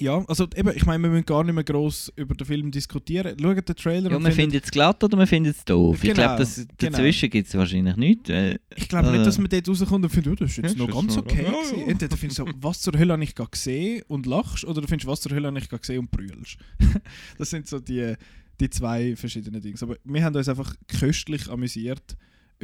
ja, 0.00 0.24
also 0.26 0.46
eben, 0.56 0.70
ich 0.74 0.84
meine, 0.86 1.02
wir 1.04 1.10
müssen 1.10 1.26
gar 1.26 1.44
nicht 1.44 1.54
mehr 1.54 1.64
gross 1.64 2.12
über 2.16 2.34
den 2.34 2.46
Film 2.46 2.70
diskutieren. 2.70 3.36
Schaut 3.40 3.68
den 3.68 3.76
Trailer 3.76 4.10
Ja, 4.10 4.16
und 4.16 4.22
man 4.22 4.32
findet- 4.32 4.52
findet 4.52 4.64
es 4.64 4.70
glatt 4.70 5.02
oder 5.04 5.16
man 5.16 5.26
findet 5.26 5.56
es 5.56 5.64
doof. 5.64 5.96
ich 5.96 6.02
Genau, 6.10 6.14
glaube, 6.14 6.38
das- 6.38 6.66
genau. 6.78 6.92
dazwischen 6.92 7.30
gibt 7.30 7.48
es 7.48 7.54
wahrscheinlich 7.54 7.96
nichts. 7.96 8.28
Äh, 8.30 8.58
Ich 8.76 8.88
glaube 8.88 9.10
nicht, 9.12 9.20
Äh. 9.20 9.24
dass 9.24 9.38
man 9.38 9.48
dort 9.48 9.68
rauskommt 9.68 10.04
und 10.04 10.10
findet, 10.10 10.32
oh, 10.32 10.36
das 10.36 10.50
ist 10.50 10.56
jetzt 10.58 10.72
Ja, 10.76 10.78
noch 10.78 10.88
ist 10.88 10.94
ganz 10.94 11.16
okay. 11.16 11.44
Ja. 11.44 11.82
Entweder 11.86 12.16
findest 12.16 12.38
du 12.40 12.44
so, 12.46 12.52
was 12.60 12.80
zur 12.80 12.92
Hölle 12.98 13.12
habe 13.12 13.24
ich 13.24 13.34
gerade 13.34 13.50
gesehen 13.50 14.02
und 14.08 14.26
lachst, 14.26 14.64
oder 14.64 14.80
du 14.80 14.86
findest, 14.88 15.06
was 15.06 15.20
zur 15.20 15.32
Hölle 15.32 15.48
habe 15.48 15.58
ich 15.58 15.68
gerade 15.68 15.80
gesehen 15.80 16.00
und 16.00 16.10
brüllst. 16.10 16.56
das 17.38 17.50
sind 17.50 17.66
so 17.68 17.78
die, 17.80 18.14
die 18.60 18.70
zwei 18.70 19.16
verschiedenen 19.16 19.60
Dinge. 19.60 19.76
Aber 19.80 19.96
wir 20.04 20.24
haben 20.24 20.34
uns 20.34 20.48
einfach 20.48 20.74
köstlich 20.88 21.48
amüsiert 21.50 22.16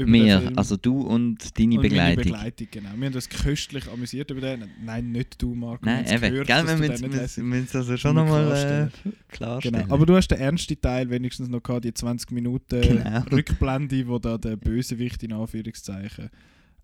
Film. 0.06 0.58
also 0.58 0.76
du 0.76 1.00
und 1.02 1.58
deine 1.58 1.76
und 1.76 1.82
Begleitung. 1.82 2.24
Begleitung, 2.24 2.68
genau. 2.70 2.90
Wir 2.96 3.06
haben 3.06 3.14
uns 3.14 3.28
köstlich 3.28 3.88
amüsiert 3.90 4.30
über 4.30 4.40
den. 4.40 4.64
Nein, 4.84 5.12
nicht 5.12 5.40
du, 5.40 5.54
Marco. 5.54 5.84
Nein, 5.84 6.04
wir 6.06 6.14
eben. 6.14 6.30
gehört, 6.30 6.46
Gell, 6.46 6.66
wir 6.66 6.76
müssen 6.76 7.48
müssen 7.48 7.76
also 7.76 7.96
schon 7.96 8.14
Mal 8.14 8.22
nochmal 8.24 8.46
klarstellen. 8.46 8.92
äh, 9.04 9.10
klarstellen. 9.34 9.82
Genau. 9.82 9.94
Aber 9.94 10.06
du 10.06 10.16
hast 10.16 10.28
den 10.28 10.38
ernsten 10.38 10.80
Teil 10.80 11.10
wenigstens 11.10 11.48
noch 11.48 11.62
gehabt, 11.62 11.84
die 11.84 11.94
20 11.94 12.30
Minuten 12.32 12.80
Genau. 12.80 13.20
Rückblende, 13.32 14.06
wo 14.08 14.18
da 14.18 14.38
der 14.38 14.56
Bösewicht 14.56 15.22
in 15.22 15.32
Anführungszeichen 15.32 16.30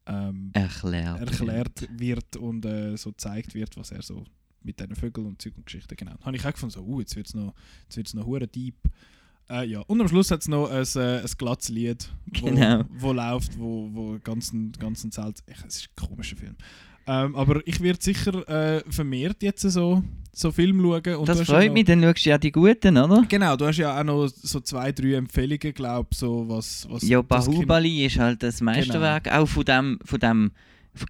ähm, 0.06 0.50
erklärt. 0.52 1.20
erklärt 1.20 1.88
wird 1.98 2.36
und 2.36 2.64
äh, 2.64 2.96
so 2.96 3.10
gezeigt 3.10 3.54
wird, 3.54 3.76
was 3.76 3.90
er 3.90 4.02
so 4.02 4.24
mit 4.62 4.80
diesen 4.80 4.96
Vögeln 4.96 5.26
und 5.26 5.40
Zeug 5.40 5.56
und 5.56 5.66
Geschichten 5.66 5.96
genau. 5.96 6.12
Habe 6.22 6.36
ich 6.36 6.44
auch 6.44 6.52
gefunden, 6.52 6.72
so, 6.72 6.82
uh, 6.82 7.00
jetzt 7.00 7.16
wird 7.16 7.28
es 7.28 7.34
noch, 7.34 7.54
jetzt 7.84 7.96
wird's 7.96 8.14
noch 8.14 8.26
hure 8.26 8.46
deep. 8.46 8.76
Äh, 9.48 9.66
ja. 9.66 9.80
Und 9.86 10.00
am 10.00 10.08
Schluss 10.08 10.30
hat 10.30 10.40
es 10.40 10.48
noch 10.48 10.70
ein, 10.70 10.84
äh, 10.96 11.20
ein 11.20 11.30
glattes 11.38 11.68
Lied, 11.68 12.08
wo, 12.40 12.46
Genau. 12.46 12.84
wo 12.98 13.12
läuft, 13.12 13.58
wo, 13.58 13.88
wo 13.92 14.18
ganzen, 14.22 14.72
ganzen 14.72 15.12
Zelt. 15.12 15.38
Ich, 15.46 15.56
es 15.66 15.76
ist 15.76 15.88
ein 15.96 16.08
komischer 16.08 16.36
Film. 16.36 16.56
Ähm, 17.08 17.36
aber 17.36 17.60
ich 17.66 17.80
werde 17.80 18.00
sicher 18.02 18.48
äh, 18.48 18.82
vermehrt 18.90 19.40
jetzt 19.44 19.62
so, 19.62 20.02
so 20.32 20.50
Film 20.50 20.80
schauen. 20.80 21.14
Und 21.16 21.28
Das 21.28 21.38
ja 21.38 21.44
freut 21.44 21.66
noch- 21.68 21.74
mich, 21.74 21.84
dann 21.84 22.02
schaust 22.02 22.26
du 22.26 22.30
ja 22.30 22.38
die 22.38 22.50
Guten, 22.50 22.98
oder? 22.98 23.24
Genau, 23.28 23.54
du 23.56 23.66
hast 23.66 23.76
ja 23.76 24.00
auch 24.00 24.02
noch 24.04 24.26
so 24.26 24.58
zwei, 24.58 24.90
drei 24.90 25.14
Empfehlungen, 25.14 25.72
glaube 25.72 26.08
ich, 26.10 26.18
so 26.18 26.48
was, 26.48 26.84
was 26.90 27.06
Ja, 27.06 27.22
Bahubali 27.22 28.06
ist 28.06 28.18
halt 28.18 28.42
das 28.42 28.60
Meisterwerk, 28.60 29.30
auch 29.32 29.46
von 29.46 29.64
dem, 29.64 30.00
von 30.04 30.18
dem, 30.18 30.50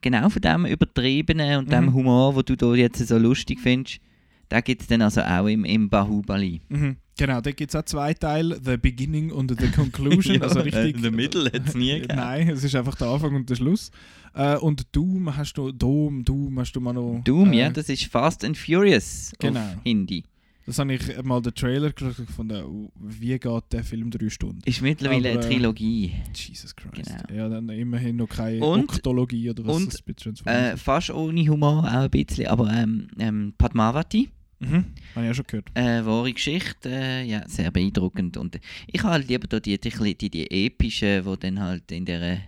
genau 0.03 0.29
von 0.29 0.43
dem 0.43 0.67
Übertriebenen 0.67 1.61
und 1.61 1.69
Mhm. 1.69 1.71
dem 1.71 1.95
Humor, 1.95 2.35
wo 2.37 2.43
du 2.43 2.55
da 2.57 2.75
jetzt 2.75 2.99
so 3.09 3.17
lustig 3.17 3.59
findest. 3.61 4.01
Da 4.49 4.61
gibt 4.61 4.83
es 4.83 4.87
dann 4.89 5.03
also 5.03 5.23
auch 5.23 5.47
im, 5.47 5.65
im 5.65 5.89
Bahubali. 5.89 6.61
Mhm. 6.69 6.97
Genau, 7.19 7.41
da 7.41 7.51
gibt 7.51 7.71
es 7.71 7.77
auch 7.77 7.85
zwei 7.85 8.13
Teile, 8.15 8.61
The 8.63 8.77
Beginning 8.77 9.31
und 9.33 9.51
The 9.59 9.69
Conclusion. 9.69 10.35
Ja, 10.37 10.43
also 10.43 10.61
richtig, 10.61 10.97
in 10.97 11.03
der 11.03 11.11
Mitte 11.13 11.51
hat's 11.53 11.75
nie 11.75 11.91
Äh, 11.91 12.01
gegeben. 12.01 12.17
Nein, 12.17 12.49
es 12.51 12.63
ist 12.63 12.75
einfach 12.77 12.95
der 12.95 13.09
Anfang 13.09 13.35
und 13.35 13.49
der 13.49 13.57
Schluss. 13.57 13.91
Äh, 14.35 14.57
und 14.59 14.87
Doom 14.95 15.35
hast 15.37 15.55
du, 15.55 15.73
Doom, 15.73 16.25
Doom 16.25 16.61
hast 16.61 16.73
du 16.73 16.81
mal 16.81 16.93
noch... 16.93 17.23
Doom, 17.25 17.53
äh, 17.53 17.59
ja, 17.61 17.71
das 17.71 17.89
ist 17.89 18.05
Fast 18.05 18.45
and 18.45 18.57
Furious 18.57 19.33
Genau. 19.39 19.61
auf 19.61 19.77
Hindi. 19.83 20.25
Das 20.67 20.79
habe 20.81 20.95
ich 20.95 21.23
mal 21.23 21.41
den 21.41 21.55
Trailer 21.55 21.93
geschaut 21.93 22.19
und 22.19 22.27
gefunden, 22.27 22.63
oh, 22.65 22.91
wie 23.01 23.39
geht 23.39 23.63
der 23.73 23.85
Film 23.85 24.11
drei 24.11 24.29
Stunden? 24.29 24.59
Ist 24.65 24.83
mittlerweile 24.83 25.31
Aber, 25.31 25.39
eine 25.39 25.47
äh, 25.49 25.55
Trilogie. 25.55 26.13
Jesus 26.35 26.75
Christ. 26.75 27.15
Genau. 27.29 27.39
Ja, 27.41 27.49
dann 27.49 27.69
immerhin 27.69 28.17
noch 28.17 28.29
keine 28.29 28.63
Und- 28.65 28.91
Oktologie 28.91 29.49
oder 29.51 29.65
was 29.65 29.77
und, 29.77 30.03
das 30.25 30.43
Äh, 30.45 30.77
fast 30.77 31.11
ohne 31.11 31.41
Humor, 31.49 31.85
auch 31.85 31.93
ein 32.03 32.11
bisschen, 32.11 32.49
aber 32.49 32.69
ähm, 32.73 33.07
ähm, 33.19 33.55
Padmavati, 33.57 34.29
Mhm. 34.59 34.87
Habe 35.15 35.27
ich 35.27 35.31
auch 35.31 35.35
schon 35.35 35.47
gehört. 35.47 35.71
äh, 35.75 36.05
wahre 36.05 36.33
Geschichte, 36.33 36.89
äh, 36.91 37.25
ja, 37.25 37.47
sehr 37.47 37.71
beeindruckend. 37.71 38.37
Und 38.37 38.59
ich 38.87 39.03
habe 39.03 39.13
halt 39.15 39.29
lieber 39.29 39.47
da 39.47 39.61
die, 39.61 39.79
die, 39.79 39.91
die, 40.15 40.31
die, 40.31 40.51
epischen, 40.51 41.25
die 41.25 41.37
dann 41.39 41.61
halt 41.61 41.93
in 41.93 42.05
der, 42.07 42.41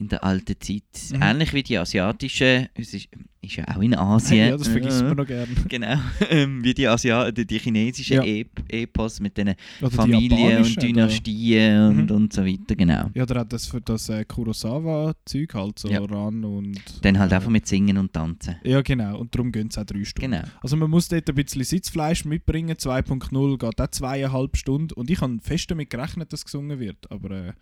in 0.00 0.08
der 0.08 0.22
alten 0.24 0.54
Zeit, 0.60 0.82
Mhm. 1.12 1.22
ähnlich 1.22 1.52
wie 1.54 1.62
die 1.62 1.76
asiatischen, 1.78 2.68
es 2.74 2.94
ist, 2.94 3.08
ist 3.40 3.56
ja 3.56 3.64
auch 3.68 3.80
in 3.80 3.94
Asien. 3.94 4.48
ja, 4.50 4.56
das 4.56 4.68
vergisst 4.68 5.02
man 5.02 5.16
noch 5.16 5.26
gerne. 5.34 5.48
Genau, 5.68 5.96
ähm, 6.30 6.62
wie 6.62 6.74
die, 6.74 6.86
Asia 6.86 7.30
die, 7.30 7.46
die 7.46 7.58
chinesischen 7.58 8.16
Ja. 8.16 8.22
Ep 8.24 8.62
Epos 8.68 9.20
mit 9.20 9.36
den 9.36 9.54
Oder 9.80 9.90
Familien 9.90 10.58
und 10.64 10.82
Dynastien 10.82 11.82
und, 11.88 12.10
Mhm. 12.10 12.16
und 12.16 12.32
so 12.32 12.44
weiter, 12.44 12.76
genau. 12.76 13.10
Ja, 13.14 13.22
oder 13.24 13.42
auch 13.42 13.48
das 13.48 13.66
für 13.66 13.80
das 13.80 14.08
äh, 14.08 14.24
Kurosawa-Zeug 14.24 15.54
halt, 15.54 15.78
so 15.78 15.88
Ja. 15.88 16.00
ran 16.04 16.44
und... 16.44 16.78
Dann 17.02 17.18
halt 17.18 17.32
äh, 17.32 17.36
einfach 17.36 17.50
mit 17.50 17.66
Singen 17.66 17.96
und 17.98 18.12
Tanzen. 18.12 18.56
Ja, 18.64 18.80
genau. 18.82 19.18
Und 19.18 19.34
darum 19.34 19.52
gehen 19.52 19.68
es 19.68 19.78
auch 19.78 19.84
drei 19.84 20.04
Stunden. 20.04 20.32
Genau. 20.32 20.44
Also 20.60 20.76
man 20.76 20.90
muss 20.90 21.08
dort 21.08 21.28
ein 21.28 21.34
bisschen 21.34 21.64
Sitzfleisch 21.64 22.24
mitbringen. 22.24 22.76
2.0 22.76 23.58
geht 23.58 23.80
auch 23.80 23.90
zweieinhalb 23.90 24.56
Stunden. 24.56 24.92
Und 24.94 25.10
ich 25.10 25.20
habe 25.20 25.38
fest 25.42 25.70
damit 25.70 25.90
gerechnet, 25.90 26.32
dass 26.32 26.44
gesungen 26.44 26.78
wird. 26.78 27.10
Aber 27.10 27.30
äh, 27.30 27.52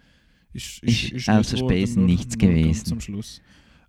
ist, 0.57 0.83
Ist 0.83 1.13
nicht 1.13 1.29
außer 1.29 1.57
Spesen 1.57 2.07
nichts 2.07 2.37
gewesen. 2.39 2.85
Zum 2.87 3.01
Schluss. 3.01 3.41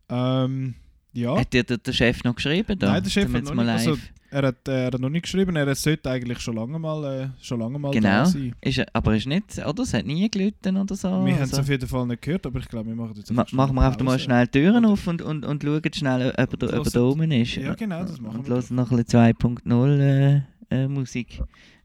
Ähm, 0.10 0.76
ja, 1.14 1.38
Hat 1.40 1.52
dir 1.54 1.64
der, 1.64 1.78
der 1.78 1.94
Chef 1.94 2.24
noch 2.24 2.36
geschrieben? 2.36 2.78
Da? 2.78 2.92
Nein, 2.94 3.04
der 3.04 3.10
Chef 3.10 3.34
hat 3.34 3.44
noch 3.44 3.54
nicht- 3.56 3.68
also, 3.70 3.98
er 4.30 4.48
hat, 4.48 4.68
äh, 4.68 4.82
er 4.84 4.92
hat 4.92 5.00
noch 5.00 5.10
nicht 5.10 5.24
geschrieben. 5.24 5.56
Er 5.56 5.74
sollte 5.74 6.10
eigentlich 6.12 6.40
schon 6.40 6.56
lange 6.56 6.78
mal, 6.78 7.04
äh, 7.22 7.30
schon 7.44 7.60
lange 7.60 7.80
mal 7.80 7.92
Genau. 7.92 8.08
da 8.10 8.26
sein. 8.26 8.54
Ist, 8.62 8.78
er- 8.78 8.88
aber 8.94 9.16
ist 9.16 9.26
nicht, 9.26 9.58
oder? 9.66 9.84
Es 9.84 9.94
hat 9.94 10.06
nie 10.06 10.30
gelitten 10.30 10.78
oder 10.78 10.96
so. 10.96 11.08
wir 11.10 11.16
haben 11.16 11.30
es 11.36 11.40
also. 11.52 11.62
auf 11.62 11.70
jeden 11.70 11.88
Fall 11.88 12.06
nicht 12.08 12.22
gehört, 12.22 12.46
aber 12.46 12.60
ich 12.60 12.68
glaube, 12.68 12.90
wir 12.90 12.96
machen 12.96 13.14
jetzt 13.16 13.32
Ma 13.32 13.46
machen 13.52 13.76
wir 13.76 13.82
einfach 13.84 14.02
mal 14.02 14.20
schnell 14.20 14.46
die 14.48 14.60
Türen 14.60 14.86
auf 14.86 15.08
und, 15.08 15.22
und, 15.22 15.46
und 15.46 15.64
schauen 15.64 15.82
schnell, 15.94 16.30
ob 16.32 16.38
er, 16.38 16.46
da- 16.48 16.68
ob 16.68 16.72
er 16.74 16.78
Hört- 16.78 16.96
da 16.96 17.02
oben 17.02 17.32
ist. 17.32 17.56
Ja, 17.56 17.74
genau, 17.74 18.02
das 18.04 18.20
machen 18.22 18.40
Und 18.40 18.48
wir 18.48 18.56
hören 18.56 18.66
noch 18.76 18.92
ein 18.92 18.98
bisschen 18.98 19.20
2.0 19.36 20.00
äh, 20.00 20.42
äh, 20.70 20.88
Musik 20.88 21.42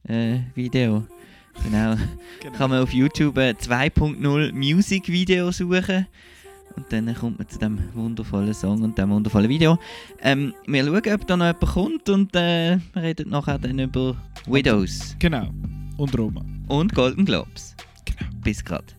äh, 0.09 0.41
Video. 0.55 1.07
Genau. 1.65 1.97
Genau. 2.41 2.57
Kann 2.57 2.71
man 2.71 2.83
auf 2.83 2.93
YouTube 2.93 3.37
äh, 3.39 3.55
2.0 3.59 4.53
Music 4.53 5.09
Video 5.09 5.51
suchen. 5.53 6.07
Und 6.75 6.91
dann 6.91 7.15
kommt 7.15 7.39
man 7.39 7.49
zu 7.49 7.59
dem 7.59 7.79
wundervollen 7.93 8.55
Song 8.55 8.83
und 8.83 8.97
dem 8.97 9.11
wundervollen 9.11 9.49
Video. 9.49 9.79
Ähm, 10.23 10.55
wir 10.67 10.85
schauen, 10.85 11.15
ob 11.15 11.27
da 11.27 11.37
noch 11.37 11.47
jemand 11.47 11.61
kommt 11.61 12.09
und 12.09 12.35
äh, 12.35 12.79
wir 12.95 13.03
reden 13.03 13.29
nachher 13.31 13.59
dann 13.59 13.79
über 13.79 14.17
Widows 14.47 15.15
Genau. 15.19 15.51
Und 15.99 16.19
Roma. 16.19 16.43
und 16.69 16.95
Golden 16.95 17.27
Globes. 17.27 17.77
Genau. 18.07 18.31
Bis 18.43 18.65
grad. 18.65 18.97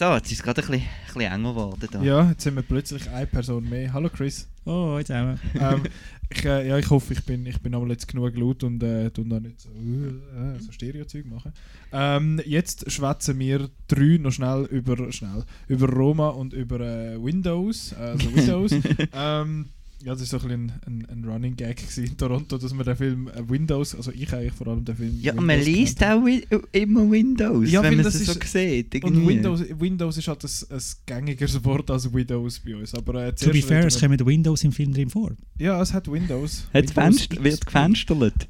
So, 0.00 0.14
jetzt 0.14 0.32
ist 0.32 0.38
es 0.38 0.42
gerade 0.42 0.62
ein 0.62 0.66
bisschen, 0.66 0.82
ein 0.82 1.04
bisschen 1.04 1.20
enger 1.20 1.50
geworden. 1.50 1.88
Da. 1.92 2.02
Ja, 2.02 2.30
jetzt 2.30 2.42
sind 2.42 2.54
wir 2.56 2.62
plötzlich 2.62 3.06
eine 3.10 3.26
Person 3.26 3.68
mehr. 3.68 3.92
Hallo 3.92 4.08
Chris. 4.08 4.48
Oh, 4.64 4.92
heute 4.92 5.08
zusammen. 5.08 5.38
ähm, 5.60 5.82
ich, 6.30 6.42
äh, 6.42 6.68
ja, 6.68 6.78
ich 6.78 6.88
hoffe, 6.88 7.12
ich 7.12 7.22
bin, 7.26 7.44
ich 7.44 7.60
bin 7.60 7.74
aber 7.74 7.86
jetzt 7.88 8.08
genug 8.08 8.34
laut 8.34 8.64
und 8.64 8.82
äh, 8.82 9.10
tue 9.10 9.28
da 9.28 9.38
nicht 9.38 9.60
so, 9.60 9.68
äh, 9.68 10.58
so 10.58 10.72
Stereozeug 10.72 11.26
machen. 11.26 11.52
Ähm, 11.92 12.40
jetzt 12.46 12.90
schwätzen 12.90 13.38
wir 13.38 13.68
drei 13.88 14.16
noch 14.16 14.30
schnell 14.32 14.64
über, 14.70 15.12
schnell, 15.12 15.44
über 15.68 15.86
Roma 15.90 16.30
und 16.30 16.54
über 16.54 16.80
äh, 16.80 17.22
Windows. 17.22 17.92
Also 17.92 18.24
Windows. 18.34 18.72
ähm, 19.12 19.68
ja, 20.02 20.14
das 20.14 20.32
war 20.32 20.40
so 20.40 20.48
ein, 20.48 20.72
ein, 20.86 21.06
ein 21.10 21.24
Running 21.24 21.56
Gag 21.56 21.82
in 21.98 22.16
Toronto, 22.16 22.56
dass 22.58 22.72
man 22.72 22.84
den 22.86 22.96
Film 22.96 23.28
äh, 23.28 23.48
Windows, 23.48 23.94
also 23.94 24.10
ich 24.12 24.32
eigentlich 24.32 24.52
vor 24.54 24.68
allem 24.68 24.84
den 24.84 24.96
Film. 24.96 25.18
Ja, 25.20 25.32
Windows 25.32 25.46
man 25.46 25.60
liest 25.62 26.02
auch 26.04 26.24
wi 26.24 26.46
immer 26.72 27.10
Windows, 27.10 27.70
Ja, 27.70 27.82
wenn 27.82 27.96
man 27.96 28.04
das 28.04 28.14
es 28.14 28.26
so 28.26 28.32
ist- 28.32 28.52
sieht. 28.52 28.94
Und 28.94 29.02
irgendwie. 29.14 29.26
Windows, 29.28 29.64
Windows 29.78 30.16
ist 30.16 30.28
halt 30.28 30.42
ein, 30.44 30.50
ein 30.70 30.82
gängigeres 31.06 31.64
Wort 31.64 31.90
als 31.90 32.12
Windows 32.12 32.60
bei 32.60 32.76
uns. 32.76 32.94
Aber, 32.94 33.26
äh, 33.26 33.34
To 33.34 33.50
be 33.50 33.60
fair, 33.62 33.86
es 33.86 34.00
kommen 34.00 34.18
Windows 34.26 34.64
im 34.64 34.72
Film 34.72 34.92
drin 34.94 35.10
vor. 35.10 35.32
Ja, 35.58 35.80
es 35.82 35.92
hat 35.92 36.10
Windows. 36.10 36.64
Hat 36.72 36.96
Windows 36.96 37.28
wird 37.30 37.54
XP. 37.60 37.66
gefensterlet. 37.66 38.48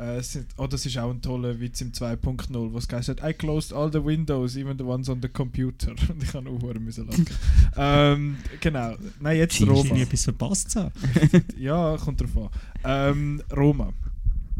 Äh, 0.00 0.16
es 0.16 0.32
sind, 0.32 0.46
oh, 0.56 0.66
das 0.66 0.86
ist 0.86 0.96
auch 0.96 1.10
ein 1.10 1.20
toller 1.20 1.60
Witz 1.60 1.80
im 1.82 1.92
2.0, 1.92 2.72
was 2.72 2.88
heißt 2.90 3.20
I 3.22 3.34
closed 3.34 3.72
all 3.72 3.92
the 3.92 4.02
windows, 4.02 4.56
even 4.56 4.78
the 4.78 4.84
ones 4.84 5.08
on 5.10 5.20
the 5.20 5.28
computer. 5.28 5.90
Und 6.08 6.22
ich 6.22 6.32
habe 6.32 6.48
auch 6.48 6.80
müssen 6.80 7.06
lachen. 7.06 7.26
ähm, 7.76 8.36
genau. 8.60 8.94
Nein, 9.20 9.36
jetzt 9.36 9.60
Roma. 9.60 9.94
etwas 9.96 10.24
verpasst. 10.24 10.78
Ja, 11.58 11.96
kommt 11.98 12.20
drauf 12.20 12.50
an. 12.82 13.12
Ähm, 13.12 13.42
Roma. 13.54 13.92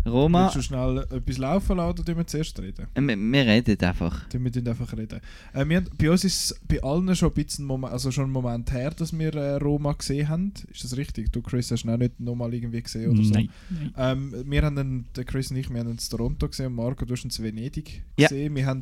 Roma, 0.07 0.45
Willst 0.45 0.57
du 0.57 0.63
schnell 0.63 0.99
etwas 1.11 1.39
laufen 1.39 1.77
lassen 1.77 2.01
oder 2.01 2.17
wir 2.17 2.27
zuerst 2.27 2.59
reden? 2.61 2.87
äh, 2.95 3.01
wir, 3.01 3.17
wir 3.17 3.47
reden 3.47 3.81
einfach. 3.81 4.25
Wir 4.33 4.53
tun 4.53 4.67
einfach 4.69 4.97
reden. 4.97 5.21
Äh, 5.53 5.69
wir, 5.69 5.77
haben- 5.79 5.91
bei 5.99 6.11
uns 6.11 6.25
ist 6.25 6.53
es 6.53 6.61
bei 6.67 6.83
allen 6.83 7.15
schon 7.15 7.29
ein 7.31 7.35
bisschen 7.35 7.65
Moment, 7.67 7.93
also 7.93 8.11
schon 8.11 8.25
ein 8.31 8.33
Moment 8.33 8.73
her, 8.73 8.91
dass 8.91 9.17
wir 9.17 9.35
äh, 9.35 9.57
Roma 9.57 9.93
gesehen 9.93 10.29
haben. 10.29 10.53
Ist 10.73 10.85
das 10.85 10.97
richtig? 10.97 11.31
Du, 11.33 11.43
Chris, 11.43 11.71
hast 11.71 11.85
ihn 11.85 11.91
auch 11.91 11.97
nicht 11.99 12.19
nochmal 12.19 12.53
irgendwie 12.55 12.83
gesehen 12.83 13.11
oder 13.11 13.23
so? 13.25 13.35
Nein. 13.35 13.51
Ähm, 13.97 14.35
wir 14.47 14.63
haben 14.63 14.77
den, 14.77 15.05
der 15.15 15.25
Chris 15.25 15.51
und 15.51 15.59
ich, 15.59 15.69
wir 15.71 15.81
haben 15.81 15.89
ihn 15.89 15.93
in 15.93 15.99
Toronto 15.99 16.49
gesehen 16.49 16.67
und 16.67 16.75
Marco, 16.75 17.05
du 17.05 17.13
hast 17.15 17.25
ihn 17.25 17.31
in 17.31 17.45
Venedig 17.45 18.03
Ja. 18.19 18.29
gesehen. 18.29 18.55
Wir 18.55 18.67
haben 18.67 18.81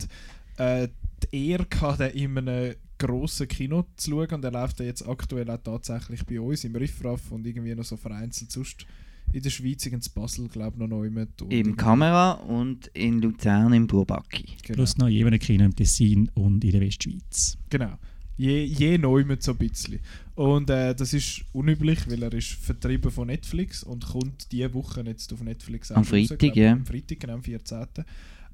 äh, 0.57 0.89
die 1.33 1.49
Ehre 1.51 1.67
gehabt, 1.67 2.01
den 2.01 2.11
in 2.13 2.39
einem 2.39 2.75
grossen 2.99 3.47
Kino 3.49 3.85
zu 3.97 4.11
schauen 4.11 4.29
und 4.35 4.45
er 4.45 4.51
läuft 4.53 4.81
ja 4.81 4.87
jetzt 4.87 5.07
aktuell 5.09 5.49
auch 5.51 5.59
tatsächlich 5.63 6.25
bei 6.27 6.41
uns 6.41 6.65
im 6.65 6.75
Riffraff 6.75 7.31
und 7.31 7.47
irgendwie 7.47 7.75
noch 7.75 7.85
so 7.85 7.97
vereinzelt 7.97 8.51
sonst 8.51 8.87
in 9.33 9.43
der 9.43 9.51
Schweiz, 9.51 9.87
in 9.87 10.01
Basel, 10.15 10.49
glaube 10.49 10.77
ich, 10.77 10.81
noch 10.81 10.89
neu 10.89 11.11
mit. 11.11 11.41
und 11.43 11.51
Im 11.53 11.77
Kamera 11.77 12.33
und 12.33 12.89
in 12.89 13.21
Luzern 13.21 13.73
im 13.73 13.87
Burbaki. 13.87 14.47
Genau. 14.63 14.77
Plus 14.77 14.97
noch 14.97 15.09
jemand 15.09 15.41
Kino 15.41 15.65
im 15.65 15.75
Tessin 15.75 16.31
und 16.35 16.65
in 16.65 16.73
der 16.73 16.81
Westschweiz. 16.81 17.59
Genau. 17.71 17.99
Je, 18.37 18.65
je 18.65 18.99
neu 18.99 19.25
mit 19.25 19.43
so 19.43 19.53
ein 19.53 19.59
bisschen. 19.59 19.99
Und 20.37 20.71
äh, 20.71 20.95
das 20.95 21.13
ist 21.13 21.45
unüblich, 21.53 22.09
weil 22.09 22.23
er 22.23 22.33
ist 22.33 22.53
vertrieben 22.53 23.11
von 23.11 23.27
Netflix 23.27 23.83
und 23.83 24.07
kommt 24.07 24.53
diese 24.53 24.73
Woche 24.75 25.03
jetzt 25.03 25.33
auf 25.33 25.43
Netflix 25.43 25.91
Am 25.91 26.03
erst 26.03 26.13
raus, 26.13 26.29
Freitag, 26.29 26.39
glaub, 26.39 26.57
ja. 26.57 26.73
Am 26.73 26.87
Freitag, 26.87 27.21
genau, 27.21 27.35
am 27.35 27.43
14. 27.43 27.87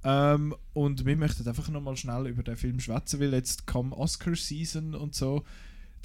Ähm, 0.05 0.55
und 0.73 1.05
wir 1.05 1.17
möchten 1.17 1.47
einfach 1.47 1.69
nochmal 1.69 1.97
schnell 1.97 2.27
über 2.27 2.43
den 2.43 2.57
Film 2.57 2.81
schwätzen, 2.81 3.21
weil 3.21 3.33
jetzt 3.35 3.67
kam 3.67 3.93
Oscar-Season 3.93 4.95
und 4.95 5.15
so, 5.15 5.45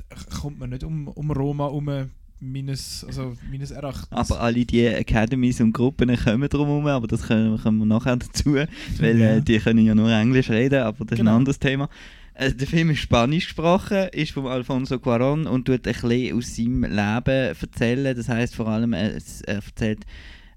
da 0.09 0.15
kommt 0.39 0.59
man 0.59 0.71
nicht 0.71 0.83
um, 0.83 1.07
um 1.07 1.31
Roma 1.31 1.67
um 1.67 2.09
meines, 2.39 3.03
also 3.05 3.35
meines 3.49 3.71
Erachtens. 3.71 4.07
Aber 4.11 4.39
alle 4.41 4.65
die 4.65 4.87
Academies 4.87 5.59
und 5.61 5.73
Gruppen 5.73 6.15
kommen 6.15 6.47
drum 6.49 6.67
herum, 6.67 6.87
aber 6.87 7.07
das 7.07 7.23
können, 7.23 7.57
kommen 7.61 7.79
wir 7.79 7.85
nachher 7.85 8.15
dazu, 8.17 8.55
weil 8.99 9.19
Ja. 9.19 9.35
äh, 9.37 9.41
die 9.41 9.59
können 9.59 9.85
ja 9.85 9.93
nur 9.95 10.11
Englisch 10.11 10.49
reden, 10.49 10.81
aber 10.83 11.05
das 11.05 11.13
ist 11.13 11.17
Genau. 11.19 11.31
ein 11.31 11.37
anderes 11.37 11.59
Thema. 11.59 11.89
Äh, 12.35 12.53
der 12.53 12.67
Film 12.67 12.89
ist 12.91 12.99
Spanisch 12.99 13.45
gesprochen, 13.47 14.07
ist 14.13 14.31
von 14.31 14.47
Alfonso 14.47 14.95
Cuarón 14.95 15.45
und 15.45 15.65
tut 15.65 15.85
ein 15.87 15.93
bisschen 15.93 16.37
aus 16.37 16.55
seinem 16.55 16.83
Leben 16.83 17.55
erzählen. 17.59 18.15
Das 18.15 18.29
heißt 18.29 18.55
vor 18.55 18.67
allem, 18.69 18.93
äh, 18.93 19.19
er 19.45 19.55
erzählt 19.55 20.05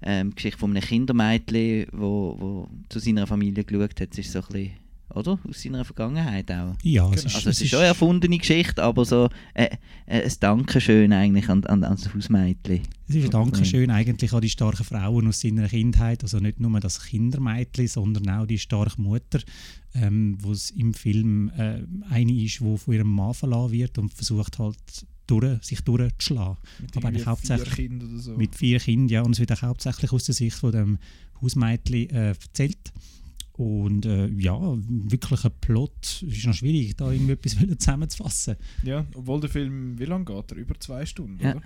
ähm, 0.05 0.29
die 0.31 0.35
Geschichte 0.35 0.59
von 0.59 0.71
einem 0.71 0.81
Kindermädchen, 0.81 1.87
wo, 1.91 2.35
wo 2.39 2.67
zu 2.89 2.99
seiner 2.99 3.27
Familie 3.27 3.63
geschaut 3.63 3.99
hat. 3.99 4.09
Es 4.11 4.17
ist 4.19 4.31
so 4.31 4.39
ein 4.39 4.45
bisschen, 4.47 4.71
oder? 5.15 5.39
Aus 5.47 5.61
seiner 5.61 5.85
Vergangenheit 5.85 6.51
auch. 6.51 6.75
Ja, 6.83 7.03
Genau. 7.03 7.13
es 7.15 7.25
ist, 7.25 7.35
Also 7.35 7.49
es 7.49 7.61
ist 7.61 7.69
schon 7.69 7.79
eine 7.79 7.87
erfundene 7.89 8.37
Geschichte, 8.37 8.83
aber 8.83 9.05
so 9.05 9.29
äh, 9.53 9.69
äh, 10.05 10.23
ein 10.23 10.31
Dankeschön 10.39 11.13
eigentlich 11.13 11.49
an, 11.49 11.63
an, 11.65 11.83
an 11.83 11.95
das 11.95 12.13
Hausmädchen. 12.13 12.81
Es 13.07 13.15
ist 13.15 13.25
ein 13.25 13.29
Dankeschön 13.31 13.89
eigentlich 13.89 14.33
an 14.33 14.41
die 14.41 14.49
starken 14.49 14.83
Frauen 14.83 15.27
aus 15.27 15.41
seiner 15.41 15.67
Kindheit. 15.67 16.23
Also 16.23 16.39
nicht 16.39 16.59
nur 16.59 16.79
das 16.79 17.03
Kindermädchen, 17.05 17.87
sondern 17.87 18.29
auch 18.29 18.45
die 18.45 18.59
starke 18.59 19.01
Mutter, 19.01 19.39
ähm, 19.95 20.37
wo 20.41 20.51
es 20.51 20.71
im 20.71 20.93
Film 20.93 21.49
äh, 21.57 21.83
eine 22.09 22.33
ist, 22.33 22.59
die 22.59 22.77
von 22.77 22.93
ihrem 22.93 23.11
Mann 23.11 23.33
verlassen 23.33 23.71
wird 23.71 23.97
und 23.97 24.13
versucht 24.13 24.57
halt 24.59 24.77
durch, 25.27 25.63
sich 25.63 25.81
durchzuschlagen. 25.81 26.57
mit 26.81 26.97
aber 26.97 27.07
eigentlich 27.07 27.25
hauptsächlich 27.25 27.69
vier 27.73 27.87
Kindern 27.89 28.09
oder 28.09 28.19
so. 28.19 28.37
Mit 28.37 28.55
vier 28.55 28.79
Kindern, 28.79 29.09
ja. 29.09 29.21
Und 29.21 29.31
es 29.33 29.39
wird 29.39 29.51
auch 29.51 29.61
hauptsächlich 29.61 30.11
aus 30.11 30.25
der 30.25 30.35
Sicht 30.35 30.57
von 30.57 30.71
dem 30.71 30.97
Hausmädchen 31.41 32.09
äh, 32.09 32.27
erzählt. 32.29 32.91
Und 33.53 34.05
äh, 34.07 34.27
ja, 34.29 34.57
wirklich 34.87 35.45
ein 35.45 35.51
Plot. 35.61 35.91
Es 36.01 36.21
ist 36.23 36.45
noch 36.45 36.55
schwierig, 36.55 36.97
da 36.97 37.11
irgendwie 37.11 37.33
etwas 37.33 37.55
zusammenzufassen. 37.77 38.55
Ja, 38.83 39.05
obwohl 39.13 39.41
der 39.41 39.49
Film, 39.49 39.97
wie 39.99 40.05
lange 40.05 40.25
geht 40.25 40.51
er? 40.51 40.57
Über 40.57 40.79
zwei 40.79 41.05
Stunden, 41.05 41.39
Ja. 41.43 41.51
oder? 41.55 41.61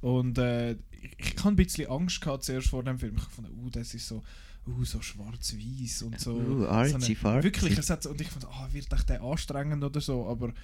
Und 0.00 0.38
äh, 0.38 0.72
ich, 0.72 0.78
ich 1.18 1.36
hatte 1.36 1.48
ein 1.48 1.56
bisschen 1.56 1.90
Angst 1.90 2.22
gehabt 2.22 2.44
zuerst 2.44 2.68
vor 2.68 2.82
dem 2.82 2.98
Film. 2.98 3.16
Ich 3.16 3.22
fand, 3.24 3.48
uh, 3.50 3.68
das 3.68 3.92
ist 3.92 4.08
so, 4.08 4.22
uh, 4.66 4.84
so 4.84 5.02
schwarz-weiß 5.02 6.02
und 6.04 6.18
so. 6.18 6.36
Uh, 6.36 6.58
so 6.60 6.68
artsy 6.68 7.14
fartsy. 7.14 7.44
Wirklich, 7.44 7.76
es 7.78 7.90
hat, 7.90 8.02
so- 8.02 8.10
und 8.10 8.20
ich 8.20 8.28
fand, 8.28 8.46
ah, 8.46 8.68
wird 8.72 8.90
echt 8.90 9.08
der 9.10 9.22
anstrengend 9.22 9.84
oder 9.84 10.00
so. 10.00 10.26
Aber 10.26 10.54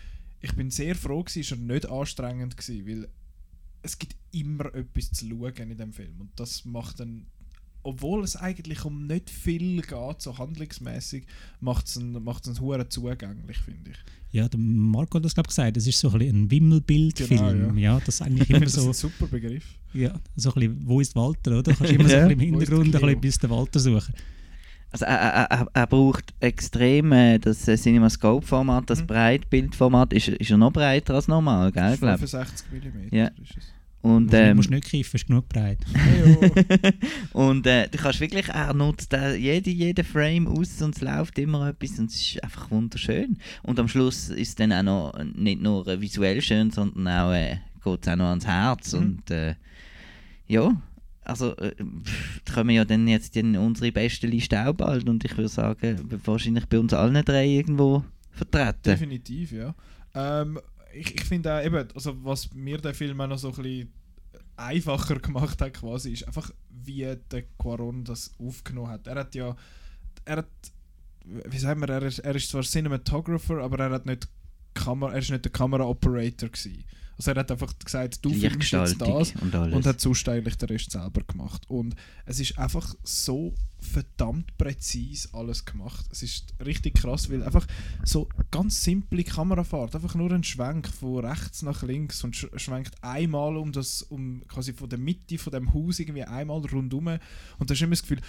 ich 0.41 0.55
bin 0.55 0.71
sehr 0.71 0.95
froh, 0.95 1.23
gewesen, 1.23 1.41
ist 1.41 1.51
er 1.51 1.59
nicht 1.59 1.87
anstrengend 1.87 2.57
gewesen, 2.57 2.87
weil 2.87 3.09
es 3.83 3.99
gibt 3.99 4.17
immer 4.33 4.75
etwas 4.75 5.13
zu 5.13 5.29
schauen 5.29 5.71
in 5.71 5.77
dem 5.77 5.93
Film. 5.93 6.19
Und 6.19 6.31
das 6.37 6.65
macht 6.65 6.99
dann, 7.01 7.27
obwohl 7.87 8.23
es 8.25 8.37
eigentlich 8.37 8.85
um 8.85 9.07
nicht 9.07 9.31
viel 9.31 9.81
geht, 9.83 10.21
so 10.23 10.37
handlungsmäßig, 10.39 11.25
macht 11.61 11.87
es 11.87 11.97
einen, 11.99 12.23
macht's 12.25 12.49
einen 12.49 12.61
Huren 12.61 12.89
zugänglich, 12.91 13.59
finde 13.59 13.91
ich. 13.91 13.97
Ja, 14.33 14.49
der 14.49 14.59
Marco 14.61 15.17
hat 15.19 15.25
das, 15.25 15.35
glaube 15.35 15.47
ich, 15.47 15.57
gesagt. 15.57 15.77
Es 15.77 15.87
ist 15.87 15.99
so 15.99 16.11
ein, 16.11 16.21
ein 16.21 16.51
Wimmelbildfilm. 16.51 17.69
Genau, 17.69 17.75
ja. 17.79 17.99
das 18.01 18.17
ist 18.17 18.23
eigentlich 18.23 18.51
Ich 18.51 18.57
immer 18.57 18.61
das 18.67 18.75
so. 18.75 18.87
ein 18.89 18.93
super 18.93 19.27
Begriff. 19.27 19.65
Ja, 19.95 20.15
so 20.37 20.51
ein 20.51 20.55
bisschen, 20.61 20.87
wo 20.89 21.01
ist 21.01 21.15
Walter, 21.17 21.53
oder? 21.53 21.63
Du 21.63 21.75
kannst 21.75 21.93
immer 21.93 22.09
so 22.09 22.15
Ja. 22.17 22.27
ein 22.27 22.37
bisschen 22.37 22.55
im 22.55 22.61
ist 22.61 22.69
Hintergrund 22.69 22.95
ein 22.95 23.01
bisschen 23.01 23.21
bis 23.21 23.39
den 23.39 23.51
Walter 23.51 23.79
suchen. 23.81 24.15
Also 24.91 25.05
er, 25.05 25.17
er, 25.17 25.45
er, 25.51 25.67
er 25.73 25.87
braucht 25.87 26.35
extrem 26.41 27.13
äh, 27.13 27.39
das 27.39 27.67
äh, 27.69 27.77
CinemaScope-Format, 27.77 28.89
das 28.91 29.01
Mhm. 29.03 29.07
Breitbildformat 29.07 30.13
ist, 30.13 30.29
ist 30.29 30.49
ja 30.51 30.57
noch 30.57 30.73
breiter 30.73 31.15
als 31.15 31.29
normal, 31.29 31.73
gell, 31.73 31.97
glaub. 31.97 32.19
65 32.19 32.67
mm 32.73 33.15
Ja. 33.15 33.27
ist 33.29 33.57
es. 33.59 33.65
Und, 34.03 34.33
du 34.33 34.37
ähm, 34.37 34.57
musst 34.57 34.71
nicht 34.71 34.85
kiffen, 34.85 35.17
ist 35.17 35.27
genug 35.27 35.49
breit. 35.49 35.79
Und 37.33 37.67
äh, 37.67 37.89
du 37.89 37.99
kannst 37.99 38.21
wirklich, 38.21 38.49
er 38.49 38.73
nutzt 38.73 39.13
äh, 39.13 39.35
jede, 39.35 39.71
jeden 39.71 40.05
Frame 40.05 40.47
aus 40.47 40.81
und 40.81 40.95
es 40.95 41.01
läuft 41.03 41.39
immer 41.39 41.69
etwas 41.69 41.99
und 41.99 42.11
es 42.11 42.17
ist 42.17 42.45
einfach 42.45 42.71
wunderschön. 42.71 43.37
Und 43.65 43.81
am 43.81 43.89
Schluss 43.89 44.29
ist 44.29 44.49
es 44.51 44.55
dann 44.55 44.73
auch 44.73 44.83
noch 44.83 45.25
nicht 45.35 45.61
nur 45.61 45.87
äh, 45.89 46.01
visuell 46.01 46.41
schön, 46.41 46.71
sondern 46.71 47.09
auch 47.09 47.33
äh, 47.33 47.59
geht 47.83 48.07
es 48.07 48.09
auch 48.13 48.17
noch 48.17 48.27
ans 48.27 48.47
Herz 48.47 48.93
Mhm. 48.93 48.99
und 48.99 49.31
äh, 49.31 49.55
ja, 50.47 50.81
also 51.25 51.57
äh, 51.57 51.75
kommen 52.55 52.71
ja 52.71 52.85
dann 52.85 53.09
jetzt 53.09 53.37
in 53.37 53.57
unsere 53.57 53.91
beste 53.91 54.29
Liste 54.29 54.65
auch 54.65 54.75
bald 54.75 55.09
und 55.09 55.25
ich 55.25 55.37
würde 55.37 55.49
sagen, 55.49 56.21
wahrscheinlich 56.25 56.67
bei 56.67 56.79
uns 56.79 56.93
allen 56.95 57.25
drei 57.25 57.47
irgendwo 57.47 58.05
vertreten. 58.31 58.79
Definitiv, 58.85 59.51
ja. 59.51 59.75
Ähm, 60.15 60.61
ich 60.97 61.15
ich 61.15 61.25
finde 61.25 61.55
auch 61.55 61.65
eben, 61.65 61.89
also 61.95 62.25
was 62.25 62.53
mir 62.55 62.79
der 62.79 62.95
Film 62.95 63.21
auch 63.21 63.27
noch 63.27 63.39
so 63.39 63.49
ein 63.49 63.55
bisschen 63.55 63.93
einfacher 64.57 65.19
gemacht 65.19 65.61
hat, 65.61 65.75
quasi, 65.75 66.13
ist 66.13 66.27
einfach, 66.27 66.51
wie 66.71 67.17
der 67.31 67.43
Quaron 67.59 68.05
das 68.05 68.33
aufgenommen 68.39 68.91
hat. 68.91 69.07
Er 69.07 69.17
hat 69.17 69.35
ja, 69.35 69.55
er 70.25 70.37
hat, 70.39 70.51
wie 71.25 71.59
sagen 71.59 71.81
wir, 71.81 71.89
er 71.89 72.03
ist, 72.03 72.21
er 72.21 72.35
ist 72.35 72.49
zwar 72.49 72.63
Cinematographer, 72.63 73.63
aber 73.63 73.79
er 73.81 73.91
hat 73.91 74.07
nicht 74.07 74.29
Kamera, 74.75 75.13
er 75.13 75.19
ist 75.19 75.31
nicht 75.31 75.45
der 75.45 75.53
Kamera-Operator 75.53 76.49
gewesen. 76.49 76.85
Also 77.19 77.31
er 77.31 77.39
hat 77.39 77.51
einfach 77.51 77.73
gesagt, 77.79 78.25
du 78.25 78.31
filmst 78.33 78.73
jetzt 78.73 79.01
das 79.01 79.33
und 79.41 79.55
und 79.55 79.87
hat 79.87 80.01
sonst 80.01 80.29
eigentlich 80.29 80.57
den 80.57 80.69
Rest 80.69 80.91
selber 80.91 81.23
gemacht. 81.23 81.63
Und 81.69 81.95
es 82.27 82.41
ist 82.41 82.59
einfach 82.59 82.95
so 83.03 83.55
verdammt 83.79 84.57
präzise 84.59 85.29
alles 85.33 85.65
gemacht. 85.65 86.07
Es 86.11 86.23
ist 86.23 86.55
richtig 86.65 86.95
krass, 86.95 87.31
weil 87.31 87.43
einfach 87.43 87.67
so 88.05 88.29
ganz 88.51 88.83
simple 88.83 89.23
Kamerafahrt, 89.23 89.95
einfach 89.95 90.15
nur 90.15 90.33
ein 90.33 90.45
Schwenk 90.45 90.89
von 90.89 91.25
rechts 91.25 91.63
nach 91.63 91.83
links 91.83 92.25
und 92.25 92.35
sch 92.37 92.47
schwenkt 92.57 93.03
einmal 93.03 93.57
um 93.57 93.73
das, 93.73 94.03
um 94.03 94.43
quasi 94.49 94.73
von 94.73 94.89
der 94.89 94.99
Mitte 94.99 95.39
von 95.39 95.53
dem 95.53 95.73
Haus 95.73 95.99
irgendwie 95.99 96.25
einmal 96.25 96.61
rundum 96.61 97.07
und 97.59 97.71
da 97.71 97.75
ist 97.75 97.83
immer 97.83 97.91
das 97.91 98.03
Gefühl, 98.03 98.21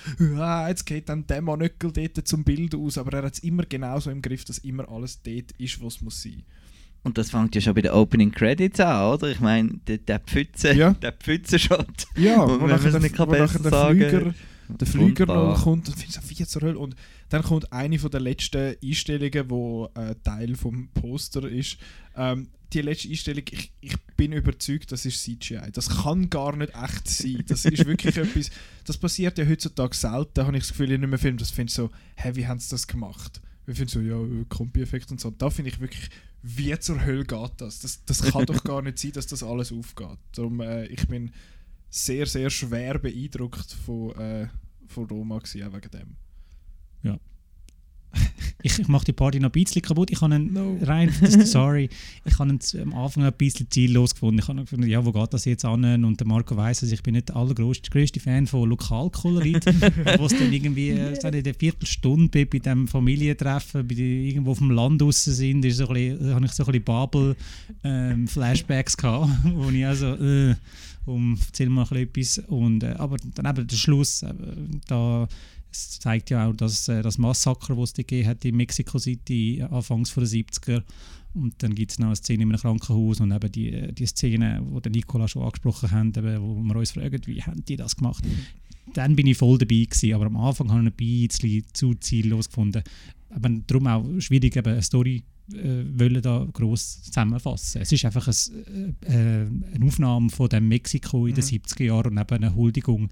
jetzt 0.68 0.86
geht 0.86 1.10
dann 1.10 1.26
der 1.28 1.42
Manöckel 1.42 1.92
dort 1.92 2.28
zum 2.28 2.44
Bild 2.44 2.76
aus, 2.76 2.98
aber 2.98 3.18
er 3.18 3.24
hat 3.24 3.34
es 3.34 3.40
immer 3.40 3.64
genauso 3.64 4.12
im 4.12 4.22
Griff, 4.22 4.46
dass 4.46 4.60
immer 4.60 4.88
alles 4.90 5.22
dort 5.24 5.52
ist, 5.54 5.82
was 5.82 6.02
muss 6.02 6.22
sein. 6.22 6.44
Und 7.04 7.18
das 7.18 7.32
fängt 7.32 7.56
ja 7.56 7.62
schon 7.62 7.74
bei 7.74 7.82
den 7.82 7.92
Opening 7.92 8.32
Credits 8.32 8.80
an, 8.80 9.14
oder? 9.14 9.30
Ich 9.30 9.40
meine, 9.40 9.70
der, 9.88 9.98
der 9.98 10.20
Pfütze, 10.20 10.74
Ja. 10.74 10.92
der 11.02 11.14
Pfützenshot. 11.14 12.08
Ja, 12.18 12.42
Und 12.42 12.70
wenn 12.70 12.92
man 12.92 13.02
nicht 13.02 13.16
kann 13.16 13.30
besser 13.30 13.60
der 13.60 13.72
sagen. 13.72 14.00
Flüger, 14.00 14.34
der 14.70 14.88
Flüger 14.88 15.26
noch 15.26 15.64
kommt 15.64 15.88
und 15.88 15.98
findest 15.98 16.30
wie 16.30 16.46
zur 16.46 16.62
Hölle. 16.62 16.78
Und 16.78 16.96
dann 17.30 17.44
kommt 17.44 17.72
eine 17.72 18.00
von 18.00 18.12
der 18.12 18.20
letzten 18.20 18.76
Einstellungen, 18.84 19.50
wo 19.50 19.90
äh, 19.96 20.16
Teil 20.24 20.56
vom 20.56 20.90
Poster 20.90 21.48
ist. 21.48 21.78
Ähm, 22.16 22.50
die 22.74 22.82
letzte 22.82 23.08
Einstellung, 23.10 23.44
ich, 23.50 23.72
ich 23.80 23.96
bin 24.18 24.34
überzeugt, 24.34 24.92
das 24.92 25.06
ist 25.06 25.24
CGI. 25.24 25.72
Das 25.72 26.04
kann 26.04 26.30
gar 26.30 26.56
nicht 26.56 26.74
echt 26.76 27.08
sein. 27.08 27.44
Das 27.48 27.64
ist 27.64 27.86
wirklich 27.86 28.18
etwas, 28.18 28.50
das 28.86 28.98
passiert 28.98 29.38
ja 29.38 29.46
heutzutage 29.48 29.96
selten, 29.96 30.46
habe 30.46 30.58
ich 30.58 30.64
das 30.64 30.72
Gefühl, 30.72 30.92
in 30.92 31.04
einem 31.04 31.18
Film, 31.18 31.38
das 31.38 31.52
findest 31.52 31.78
du 31.78 31.84
so, 31.84 31.92
hä, 32.16 32.32
wie 32.34 32.46
haben 32.46 32.60
sie 32.60 32.70
das 32.70 32.88
gemacht? 32.88 33.42
Wir 33.68 33.76
finden 33.76 33.92
so, 33.92 34.00
ja, 34.00 34.18
Kombi-Effekt 34.48 35.12
und 35.12 35.20
so. 35.20 35.30
Da 35.30 35.50
finde 35.50 35.70
ich 35.70 35.80
wirklich, 35.80 36.10
wie 36.42 36.78
zur 36.80 37.06
Hölle 37.06 37.26
geht 37.26 37.52
das? 37.58 37.80
Das, 37.80 38.04
das 38.06 38.22
kann 38.24 38.46
doch 38.46 38.64
gar 38.64 38.82
nicht 38.82 38.98
sein, 38.98 39.12
dass 39.12 39.28
das 39.28 39.44
alles 39.44 39.72
aufgeht. 39.72 40.18
Darum, 40.32 40.62
äh, 40.62 40.86
ich 40.86 41.06
bin 41.08 41.32
sehr, 41.90 42.26
sehr 42.26 42.50
schwer 42.50 42.98
beeindruckt 42.98 43.74
von, 43.86 44.16
äh, 44.16 44.48
von 44.88 45.06
Roma 45.06 45.36
auch 45.36 45.54
wegen 45.54 45.92
dem. 45.92 46.16
Ich, 48.64 48.80
ich 48.80 48.88
mache 48.88 49.06
die 49.06 49.14
Party 49.14 49.40
noch 49.40 49.50
ein 49.50 49.52
bisschen 49.52 49.82
kaputt. 49.82 50.12
Ich 50.12 50.22
habe 50.22 50.36
einen, 50.36 50.84
rein, 50.84 51.12
sorry, 51.46 51.90
ich 52.26 52.40
habe 52.40 52.58
am 52.82 52.94
Anfang 52.94 53.24
ein 53.24 53.34
bisschen 53.34 53.70
ziellos 53.70 54.14
gefunden. 54.14 54.40
Ich 54.40 54.48
habe 54.48 54.62
gefunden, 54.62 54.88
ja, 54.88 55.06
wo 55.06 55.12
geht 55.12 55.34
das 55.34 55.46
jetzt 55.46 55.66
an? 55.66 56.04
Und 56.04 56.20
der 56.20 56.28
Marco 56.28 56.58
weiss, 56.58 56.80
dass 56.80 56.92
ich 56.92 57.04
bin 57.04 57.14
nicht 57.14 57.30
der 57.30 57.36
allergrößte 57.36 58.20
Fan 58.20 58.48
von 58.48 58.70
Lokalkolorit, 58.70 59.66
wo 60.18 60.26
es 60.26 60.38
dann 60.38 60.52
irgendwie 60.52 60.90
äh, 60.90 61.20
so 61.20 61.28
in 61.28 61.44
der 61.44 61.54
Viertelstunde 61.54 62.30
bei, 62.30 62.46
bei 62.46 62.60
dem 62.60 62.88
Familientreffen, 62.88 63.88
bei 63.88 63.96
die, 63.96 64.30
irgendwo 64.30 64.52
auf 64.52 64.60
dem 64.60 64.72
Land 64.72 65.02
draussen 65.02 65.34
sind, 65.34 65.64
ist 65.66 65.78
so 65.78 65.88
ein 65.88 65.94
bisschen, 65.94 66.34
habe 66.34 66.46
ich 66.46 66.52
so 66.52 66.64
ein 66.64 66.72
bisschen 66.72 66.84
Babel-Flashbacks 67.84 68.98
gehabt, 68.98 69.30
wo 69.44 69.70
ich 69.70 69.86
also, 69.86 70.08
äh, 70.16 70.56
um, 71.06 71.38
erzähl 71.46 71.70
mal 71.70 71.88
ein 71.90 72.08
bisschen 72.08 72.44
etwas. 72.44 72.50
Und, 72.50 72.84
äh, 72.84 72.96
aber 72.98 73.18
dann 73.36 73.46
eben 73.46 73.68
der 73.68 73.76
Schluss, 73.76 74.24
äh, 74.24 74.34
da 74.88 75.28
es 75.72 76.00
zeigt 76.00 76.30
ja 76.30 76.48
auch 76.48 76.54
dass, 76.54 76.88
äh, 76.88 77.02
das 77.02 77.18
Massaker, 77.18 77.76
das 77.76 77.90
es 77.90 77.94
da 77.94 78.02
gegeben 78.04 78.28
hat 78.28 78.46
in 78.46 78.56
Mexico 78.56 79.00
City, 79.00 79.64
anfangs 79.70 80.14
der 80.14 80.24
70er. 80.24 80.84
Und 81.34 81.62
dann 81.62 81.76
gibt 81.76 81.92
es 81.92 82.00
noch 82.00 82.08
eine 82.08 82.16
Szene 82.16 82.44
in 82.44 82.50
einem 82.50 82.60
Krankenhaus 82.60 83.20
und 83.20 83.32
eben 83.32 83.52
die, 83.52 83.72
äh, 83.72 83.92
die 83.92 84.06
Szene, 84.06 84.64
die 84.74 84.82
der 84.82 84.92
Nikola 84.92 85.28
schon 85.28 85.44
angesprochen 85.44 85.92
hat, 85.92 86.18
eben, 86.18 86.42
wo 86.42 86.56
wir 86.56 86.76
uns 86.76 86.92
fragen, 86.92 87.22
wie 87.26 87.42
haben 87.42 87.64
die 87.66 87.76
das 87.76 87.96
gemacht? 87.96 88.24
Dann 88.94 89.16
bin 89.16 89.28
ich 89.28 89.38
voll 89.38 89.58
dabei 89.58 89.84
gewesen, 89.84 90.14
aber 90.14 90.26
am 90.26 90.38
Anfang 90.38 90.72
habe 90.72 90.82
ich 90.82 90.88
ein 90.88 91.28
bisschen 91.28 91.64
zu 91.74 91.94
ziellos 91.96 92.48
gefunden. 92.48 92.84
Aber 93.30 93.50
darum 93.68 93.88
auch 93.88 94.06
schwierig, 94.20 94.56
eben 94.56 94.72
eine 94.72 94.82
Story 94.82 95.24
äh, 95.54 95.84
wollen 95.94 96.22
da 96.22 96.48
gross 96.52 97.04
zusammenfassen. 97.04 97.82
Es 97.82 97.92
ist 97.92 98.06
einfach 98.06 98.28
ein, 98.28 98.96
äh, 99.04 99.44
äh, 99.44 99.48
eine 99.76 99.86
Aufnahme 99.86 100.30
von 100.30 100.50
dem 100.50 100.68
Mexiko 100.68 101.28
in 101.28 101.36
den 101.36 101.44
70er 101.44 101.84
Jahren 101.84 102.12
und 102.12 102.18
eben 102.18 102.44
eine 102.44 102.56
Huldigung 102.56 103.10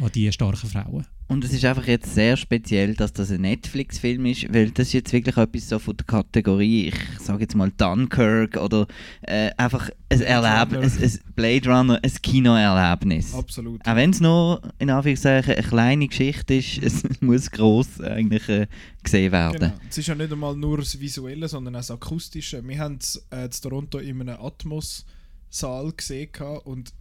an 0.00 0.10
die 0.12 0.30
starken 0.32 0.68
Frauen. 0.68 1.06
Und 1.30 1.44
es 1.44 1.52
ist 1.52 1.64
einfach 1.64 1.86
jetzt 1.86 2.12
sehr 2.12 2.36
speziell, 2.36 2.96
dass 2.96 3.12
das 3.12 3.30
ein 3.30 3.42
Netflix-Film 3.42 4.26
ist, 4.26 4.52
weil 4.52 4.72
das 4.72 4.88
ist 4.88 4.94
jetzt 4.94 5.12
wirklich 5.12 5.36
etwas 5.36 5.68
so 5.68 5.78
von 5.78 5.96
der 5.96 6.04
Kategorie, 6.04 6.88
ich 6.88 7.20
sage 7.20 7.42
jetzt 7.42 7.54
mal 7.54 7.70
Dunkirk 7.70 8.56
oder 8.56 8.88
äh, 9.22 9.50
einfach 9.56 9.90
ein 10.08 10.20
Erlebnis, 10.22 10.96
ein, 10.96 11.04
ein 11.04 11.34
Blade 11.36 11.68
Runner, 11.70 12.00
ein 12.02 12.12
Kinoerlebnis. 12.20 13.32
Absolut. 13.32 13.80
Auch 13.86 13.94
wenn 13.94 14.10
es 14.10 14.20
nur 14.20 14.60
in 14.80 14.90
Anführungszeichen 14.90 15.54
eine 15.54 15.62
kleine 15.62 16.08
Geschichte 16.08 16.54
ist, 16.54 16.82
es 16.82 17.04
muss 17.20 17.48
gross 17.48 18.00
eigentlich 18.00 18.48
äh, 18.48 18.66
gesehen 19.04 19.30
werden. 19.30 19.60
Genau. 19.60 19.72
Es 19.88 19.98
ist 19.98 20.08
ja 20.08 20.16
nicht 20.16 20.32
einmal 20.32 20.56
nur 20.56 20.78
das 20.78 20.98
Visuelle, 20.98 21.46
sondern 21.46 21.76
auch 21.76 21.78
das 21.78 21.92
Akustische. 21.92 22.66
Wir 22.66 22.78
haben 22.80 22.98
es 23.00 23.24
äh, 23.30 23.44
in 23.44 23.50
Toronto 23.52 23.98
in 23.98 24.20
einem 24.20 24.40
Atmos-Saal 24.40 25.92
gesehen 25.92 26.32
gehabt 26.32 26.66
und 26.66 26.92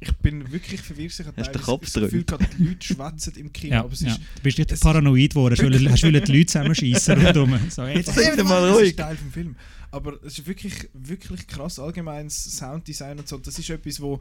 ich, 0.00 0.12
bin 0.16 0.50
wirklich 0.52 0.80
verwirrt. 0.80 1.12
Ich 1.18 1.26
habe 1.26 1.36
du 1.36 1.42
das 1.42 1.92
Gefühl, 1.92 2.24
gehabt, 2.24 2.46
die 2.58 2.64
Leute 2.64 2.86
schwätzen 2.86 3.34
im 3.36 3.52
Kino. 3.52 3.74
Ja, 3.74 3.80
aber 3.80 3.92
es 3.92 4.00
ja. 4.00 4.08
ist, 4.12 4.20
Du 4.36 4.42
bist 4.42 4.58
nicht 4.58 4.80
paranoid 4.80 5.30
geworden, 5.30 5.52
hast 5.56 5.62
wollen- 5.62 5.90
hast 5.90 6.02
die 6.02 6.10
Leute 6.10 6.46
zusammenschießen 6.46 7.26
rundum. 7.26 7.58
So, 7.70 7.84
jetzt. 7.86 8.14
Seid 8.14 8.36
mal 8.44 8.66
das 8.68 8.76
ruhig. 8.76 8.90
ist 8.90 8.96
Teil 8.98 9.16
vom 9.16 9.32
Film. 9.32 9.56
Aber 9.90 10.14
es 10.24 10.38
ist 10.38 10.46
wirklich, 10.46 10.88
wirklich 10.94 11.46
krass 11.46 11.78
allgemeines 11.78 12.56
Sounddesign 12.56 13.18
und 13.18 13.28
so. 13.28 13.36
Das 13.38 13.58
ist 13.58 13.68
etwas, 13.70 14.00
wo, 14.00 14.20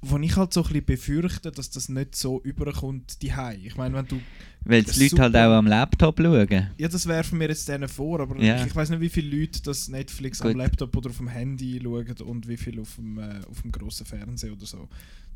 wo 0.00 0.18
ich 0.18 0.36
halt 0.36 0.52
so 0.52 0.60
ein 0.62 0.68
bisschen 0.68 0.84
befürchte, 0.84 1.50
dass 1.50 1.70
das 1.70 1.88
nicht 1.88 2.14
so 2.14 2.40
überkommt 2.42 3.20
die 3.22 3.32
Ich 3.64 3.76
meine, 3.76 3.96
wenn 3.96 4.06
du 4.06 4.20
Weil 4.64 4.82
die 4.84 5.00
Leute 5.02 5.22
halt 5.22 5.36
auch 5.36 5.52
am 5.58 5.66
Laptop 5.66 6.18
schauen. 6.20 6.68
Ja, 6.78 6.88
das 6.88 7.06
werfen 7.06 7.40
wir 7.40 7.48
jetzt 7.48 7.68
denen 7.68 7.88
vor, 7.88 8.20
aber 8.20 8.40
Ja. 8.42 8.60
ich, 8.60 8.66
ich 8.66 8.76
weiß 8.76 8.90
nicht, 8.90 9.00
wie 9.00 9.08
viele 9.08 9.36
Leute 9.40 9.62
das 9.62 9.88
Netflix 9.88 10.40
am 10.40 10.48
Gut. 10.48 10.56
Laptop 10.58 10.96
oder 10.96 11.10
auf 11.10 11.16
dem 11.18 11.28
Handy 11.28 11.80
schauen 11.82 12.06
und 12.26 12.48
wie 12.48 12.56
viel 12.56 12.78
auf 12.80 12.94
dem, 12.96 13.18
äh, 13.18 13.40
auf 13.50 13.62
dem 13.62 13.72
grossen 13.72 14.06
Fernseher 14.06 14.52
oder 14.52 14.66
so. 14.66 14.88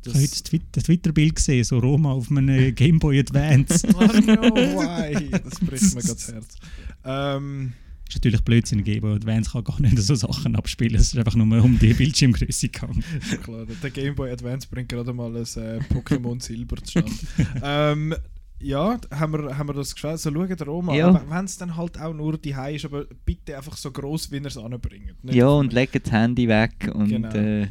Ich 0.03 0.09
habe 0.13 0.19
heute 0.21 0.29
das 0.29 0.43
Twi- 0.43 0.61
das 0.71 0.83
Twitter-Bild 0.83 1.35
gesehen, 1.35 1.63
so 1.63 1.79
Roma 1.79 2.11
auf 2.11 2.29
einem 2.31 2.73
Game 2.75 2.99
Boy 2.99 3.19
Advance. 3.19 3.87
Ach 3.97 4.13
no, 4.25 4.41
why? 4.55 5.29
Das 5.31 5.59
bricht 5.59 5.95
mir 5.95 6.01
gerade 6.01 6.13
das 6.13 6.31
Herz. 6.31 6.55
Ähm, 7.03 7.73
ist 8.07 8.15
natürlich 8.15 8.41
Blödsinn, 8.41 8.83
Game 8.85 9.01
Boy 9.01 9.15
Advance 9.15 9.49
kann 9.51 9.63
gar 9.65 9.81
nicht 9.81 9.97
so 9.97 10.15
Sachen 10.15 10.55
abspielen. 10.55 10.95
Es 10.95 11.13
ist 11.13 11.17
einfach 11.17 11.35
nur 11.35 11.61
um 11.63 11.77
die 11.79 11.93
Bildschirmgröße 11.93 12.69
gegangen. 12.69 13.03
klar, 13.43 13.65
der 13.65 13.89
Game 13.89 14.15
Boy 14.15 14.31
Advance 14.31 14.67
bringt 14.71 14.87
gerade 14.89 15.11
mal 15.11 15.35
ein 15.35 15.43
äh, 15.43 15.79
Pokémon 15.93 16.41
Silber 16.41 16.77
zustande. 16.77 17.11
ähm, 17.63 18.15
ja, 18.59 18.99
haben 19.11 19.33
wir, 19.33 19.57
haben 19.57 19.67
wir 19.69 19.73
das 19.73 19.93
geschaut. 19.93 20.19
So, 20.19 20.31
schaut 20.31 20.67
Roma. 20.67 20.95
Ja. 20.95 21.09
Aber 21.09 21.23
Wenn 21.29 21.45
es 21.45 21.57
dann 21.57 21.75
halt 21.75 21.99
auch 21.99 22.13
nur 22.13 22.37
die 22.37 22.55
ist, 22.75 22.85
aber 22.85 23.05
bitte 23.25 23.55
einfach 23.57 23.77
so 23.77 23.91
gross, 23.91 24.31
wie 24.31 24.37
ihr 24.37 24.45
es 24.45 24.57
anbringt. 24.57 25.13
Ja, 25.23 25.47
und 25.49 25.73
legt 25.73 25.95
das 25.95 26.11
Handy 26.11 26.47
weg 26.47 26.89
und 26.93 27.07
Genau. 27.09 27.29
äh, 27.29 27.67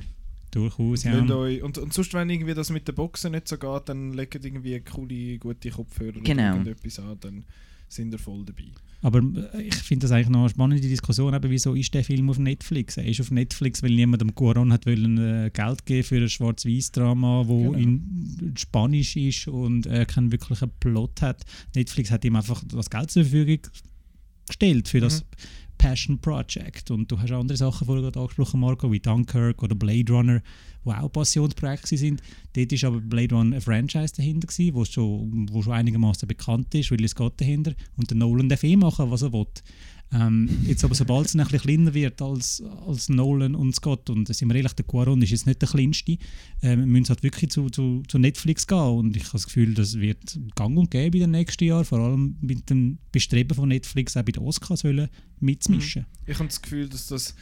Durchaus, 0.53 1.05
ja. 1.05 1.12
Euch- 1.37 1.62
Und, 1.62 1.76
und 1.76 1.93
sonst, 1.93 2.14
wenn 2.14 2.30
irgendwie 2.30 2.55
das 2.55 2.70
mit 2.70 2.87
den 2.89 2.95
Boxen 2.95 3.32
nicht 3.32 3.47
so 3.49 3.59
geht, 3.59 3.89
dann 3.89 4.12
legt 4.14 4.43
irgendwie 4.43 4.80
coole, 4.80 5.39
gute 5.39 5.70
Kopfhörer 5.70 6.20
Genau. 6.22 6.43
oder 6.43 6.57
irgendetwas 6.59 6.99
an, 7.01 7.16
dann 7.20 7.45
sind 7.89 8.12
ihr 8.12 8.18
voll 8.18 8.45
dabei. 8.45 8.64
Aber 9.03 9.21
äh, 9.55 9.63
ich 9.63 9.75
finde 9.75 10.05
das 10.05 10.13
eigentlich 10.13 10.29
noch 10.31 10.41
eine 10.41 10.49
spannende 10.49 10.87
Diskussion, 10.89 11.35
eben, 11.35 11.51
wieso 11.51 11.75
ist 11.75 11.93
der 11.95 12.03
Film 12.05 12.31
auf 12.31 12.39
Netflix? 12.39 12.97
Er 12.97 13.05
ist 13.07 13.21
auf 13.21 13.31
Netflix, 13.31 13.83
weil 13.83 13.91
niemand 13.95 14.23
dem 14.23 14.35
Cuaron 14.35 14.73
hat 14.73 14.87
wollen, 14.87 15.19
äh, 15.19 15.51
Geld 15.53 15.85
geben 15.87 16.03
für 16.05 16.17
ein 16.17 16.29
Schwarz-Weiß-Drama, 16.29 17.45
wo 17.47 17.71
Genau. 17.73 17.79
in 17.79 18.55
Spanisch 18.57 19.17
ist 19.17 19.49
und 19.49 19.87
äh, 19.87 20.05
keinen 20.07 20.33
wirklichen 20.33 20.71
Plot 20.81 21.23
hat. 21.23 21.45
Netflix 21.75 22.11
hat 22.11 22.25
ihm 22.25 22.37
einfach 22.37 22.63
das 22.65 22.91
Geld 22.91 23.11
zur 23.11 23.25
Verfügung 23.25 23.59
gestellt 24.49 24.89
für 24.89 25.01
das 25.01 25.21
Mhm. 25.23 25.27
Passion 25.79 26.18
Project. 26.18 26.91
Und 26.91 27.11
du 27.11 27.18
hast 27.18 27.33
andere 27.33 27.57
Sachen 27.57 27.87
vorher 27.87 28.03
gerade 28.03 28.20
angesprochen, 28.20 28.61
Marco, 28.61 28.91
wie 28.91 29.01
Dunkirk 29.01 29.62
oder 29.62 29.74
Blade 29.74 30.12
Runner, 30.12 30.43
wo 30.85 30.93
auch 30.93 31.11
Passionsprojekte 31.11 31.97
sind. 31.97 32.22
Dort 32.55 32.72
ist 32.72 32.85
aber 32.85 33.01
Blade 33.01 33.35
Runner 33.35 33.57
ein 33.57 33.61
Franchise 33.61 34.14
dahinter 34.14 34.47
gewesen, 34.47 34.74
wo 34.74 34.85
schon, 34.85 35.49
wo 35.51 35.62
schon 35.62 35.72
einigermaßen 35.72 36.27
bekannt 36.27 36.74
ist, 36.74 36.91
weil 36.91 37.05
es 37.05 37.14
geht 37.14 37.41
dahinter. 37.41 37.74
Und 37.97 38.11
der 38.11 38.16
Nolan 38.16 38.49
darf 38.49 38.64
eh 38.64 38.77
machen, 38.77 39.11
was 39.11 39.22
er 39.22 39.33
will. 39.33 39.47
Ähm, 40.13 40.49
jetzt 40.65 40.85
aber, 40.85 40.95
sobald 40.95 41.27
es 41.27 41.35
ein 41.35 41.43
bisschen 41.43 41.61
kleiner 41.61 41.93
wird 41.93 42.23
als, 42.23 42.63
als 42.87 43.09
Nolan 43.09 43.55
und 43.55 43.75
Scott, 43.75 44.09
und 44.09 44.33
sind 44.33 44.49
wir 44.49 44.55
ehrlich, 44.55 44.73
der 44.73 44.85
Quaron 44.85 45.21
ist 45.23 45.31
jetzt 45.31 45.47
nicht 45.47 45.61
der 45.61 45.69
kleinste, 45.69 46.19
ähm, 46.63 46.89
müssen 46.91 47.09
halt 47.09 47.23
wirklich 47.23 47.51
zu, 47.51 47.69
zu, 47.71 48.03
zu 48.07 48.19
Netflix 48.19 48.67
gehen. 48.67 48.79
Und 48.79 49.17
ich 49.17 49.25
habe 49.25 49.33
das 49.33 49.47
Gefühl, 49.47 49.75
das 49.75 49.99
wird 49.99 50.39
gang 50.55 50.79
und 50.79 50.91
gäbe 50.91 51.19
in 51.19 51.25
den 51.25 51.31
nächsten 51.33 51.65
Jahren, 51.65 51.85
vor 51.85 51.99
allem 51.99 52.37
mit 52.41 52.71
dem 52.71 52.99
Bestreben 53.11 53.55
von 53.55 53.69
Netflix 53.69 54.17
auch 54.17 54.23
bei 54.23 54.33
den 54.33 54.43
Oscars 54.45 54.85
wollen, 54.85 55.09
mitzumischen. 55.41 56.07
Ich 56.27 56.39
habe 56.39 56.49
das 56.49 56.63
Gefühl, 56.63 56.89
dass 56.89 57.09
das. 57.09 57.35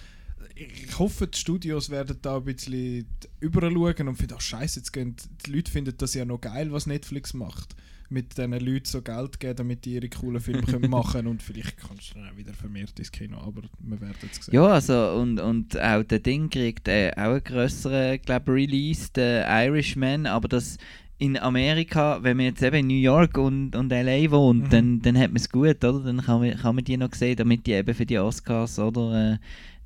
Ich 0.57 0.99
hoffe, 0.99 1.27
die 1.27 1.37
Studios 1.37 1.91
werden 1.91 2.17
da 2.23 2.37
ein 2.37 2.45
bisschen 2.45 3.07
überschauen 3.41 4.09
und 4.09 4.17
finden, 4.17 4.35
ach 4.37 4.41
scheiße, 4.41 4.81
jetzt 4.81 4.93
gehen, 4.93 5.17
die 5.45 5.51
Leute 5.51 5.71
finden 5.71 5.95
das 5.97 6.15
ja 6.15 6.25
noch 6.25 6.41
geil, 6.41 6.71
was 6.71 6.87
Netflix 6.87 7.35
macht. 7.35 7.75
Mit 8.15 8.37
diesen 8.39 8.53
Leuten 8.53 8.85
so 8.85 9.03
Geld 9.03 9.39
geben, 9.41 9.57
damit 9.57 9.85
die 9.85 9.95
ihre 9.95 10.09
coolen 10.09 10.41
Filme 10.41 10.63
können 10.63 10.89
machen 10.99 11.27
und 11.27 11.43
vielleicht 11.43 11.77
kannst 11.77 12.11
du 12.15 12.21
dann 12.21 12.31
auch 12.31 12.37
wieder 12.37 12.55
vermehrt 12.55 12.99
ins 12.99 13.11
Kino, 13.13 13.37
aber 13.39 13.63
wir 13.81 14.01
werden 14.01 14.15
es 14.31 14.47
sehen. 14.47 14.55
Ja, 14.55 14.67
also 14.67 14.95
und, 15.21 15.39
und 15.41 15.79
auch 15.81 16.03
der 16.05 16.21
Ding 16.21 16.49
kriegt 16.49 16.89
äh, 16.89 17.11
auch 17.17 17.19
einen 17.33 17.45
grösseren, 17.45 18.21
glaube 18.23 18.53
Release, 18.53 19.11
der 19.13 19.47
Irishman, 19.67 20.27
aber 20.27 20.49
das 20.49 20.79
in 21.19 21.39
Amerika, 21.39 22.19
wenn 22.23 22.37
man 22.37 22.47
jetzt 22.47 22.63
eben 22.63 22.77
in 22.77 22.87
New 22.89 22.95
York 23.01 23.39
und, 23.39 23.77
und 23.77 23.91
L.A. 23.93 24.31
wohnt, 24.33 24.65
Mhm. 24.65 24.71
dann, 24.71 25.03
dann 25.03 25.19
hat 25.19 25.29
man 25.31 25.37
es 25.37 25.49
gut, 25.49 25.83
oder? 25.85 26.01
Dann 26.01 26.21
kann 26.23 26.41
man, 26.41 26.57
kann 26.57 26.75
man 26.75 26.85
die 26.85 26.97
noch 26.97 27.15
sehen, 27.15 27.37
damit 27.37 27.67
die 27.67 27.73
eben 27.73 27.95
für 27.95 28.05
die 28.07 28.19
Oscars 28.19 28.79
oder 28.81 29.35
äh, 29.35 29.39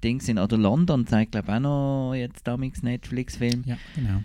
Ding 0.02 0.20
sind. 0.20 0.38
Oder 0.38 0.56
London 0.56 1.06
zeigt, 1.06 1.32
glaube 1.32 1.48
ich, 1.48 1.54
auch 1.54 1.60
noch 1.60 2.14
jetzt 2.14 2.46
damals 2.46 2.82
Netflix-Film. 2.82 3.62
Ja, 3.66 3.76
genau. 3.94 4.22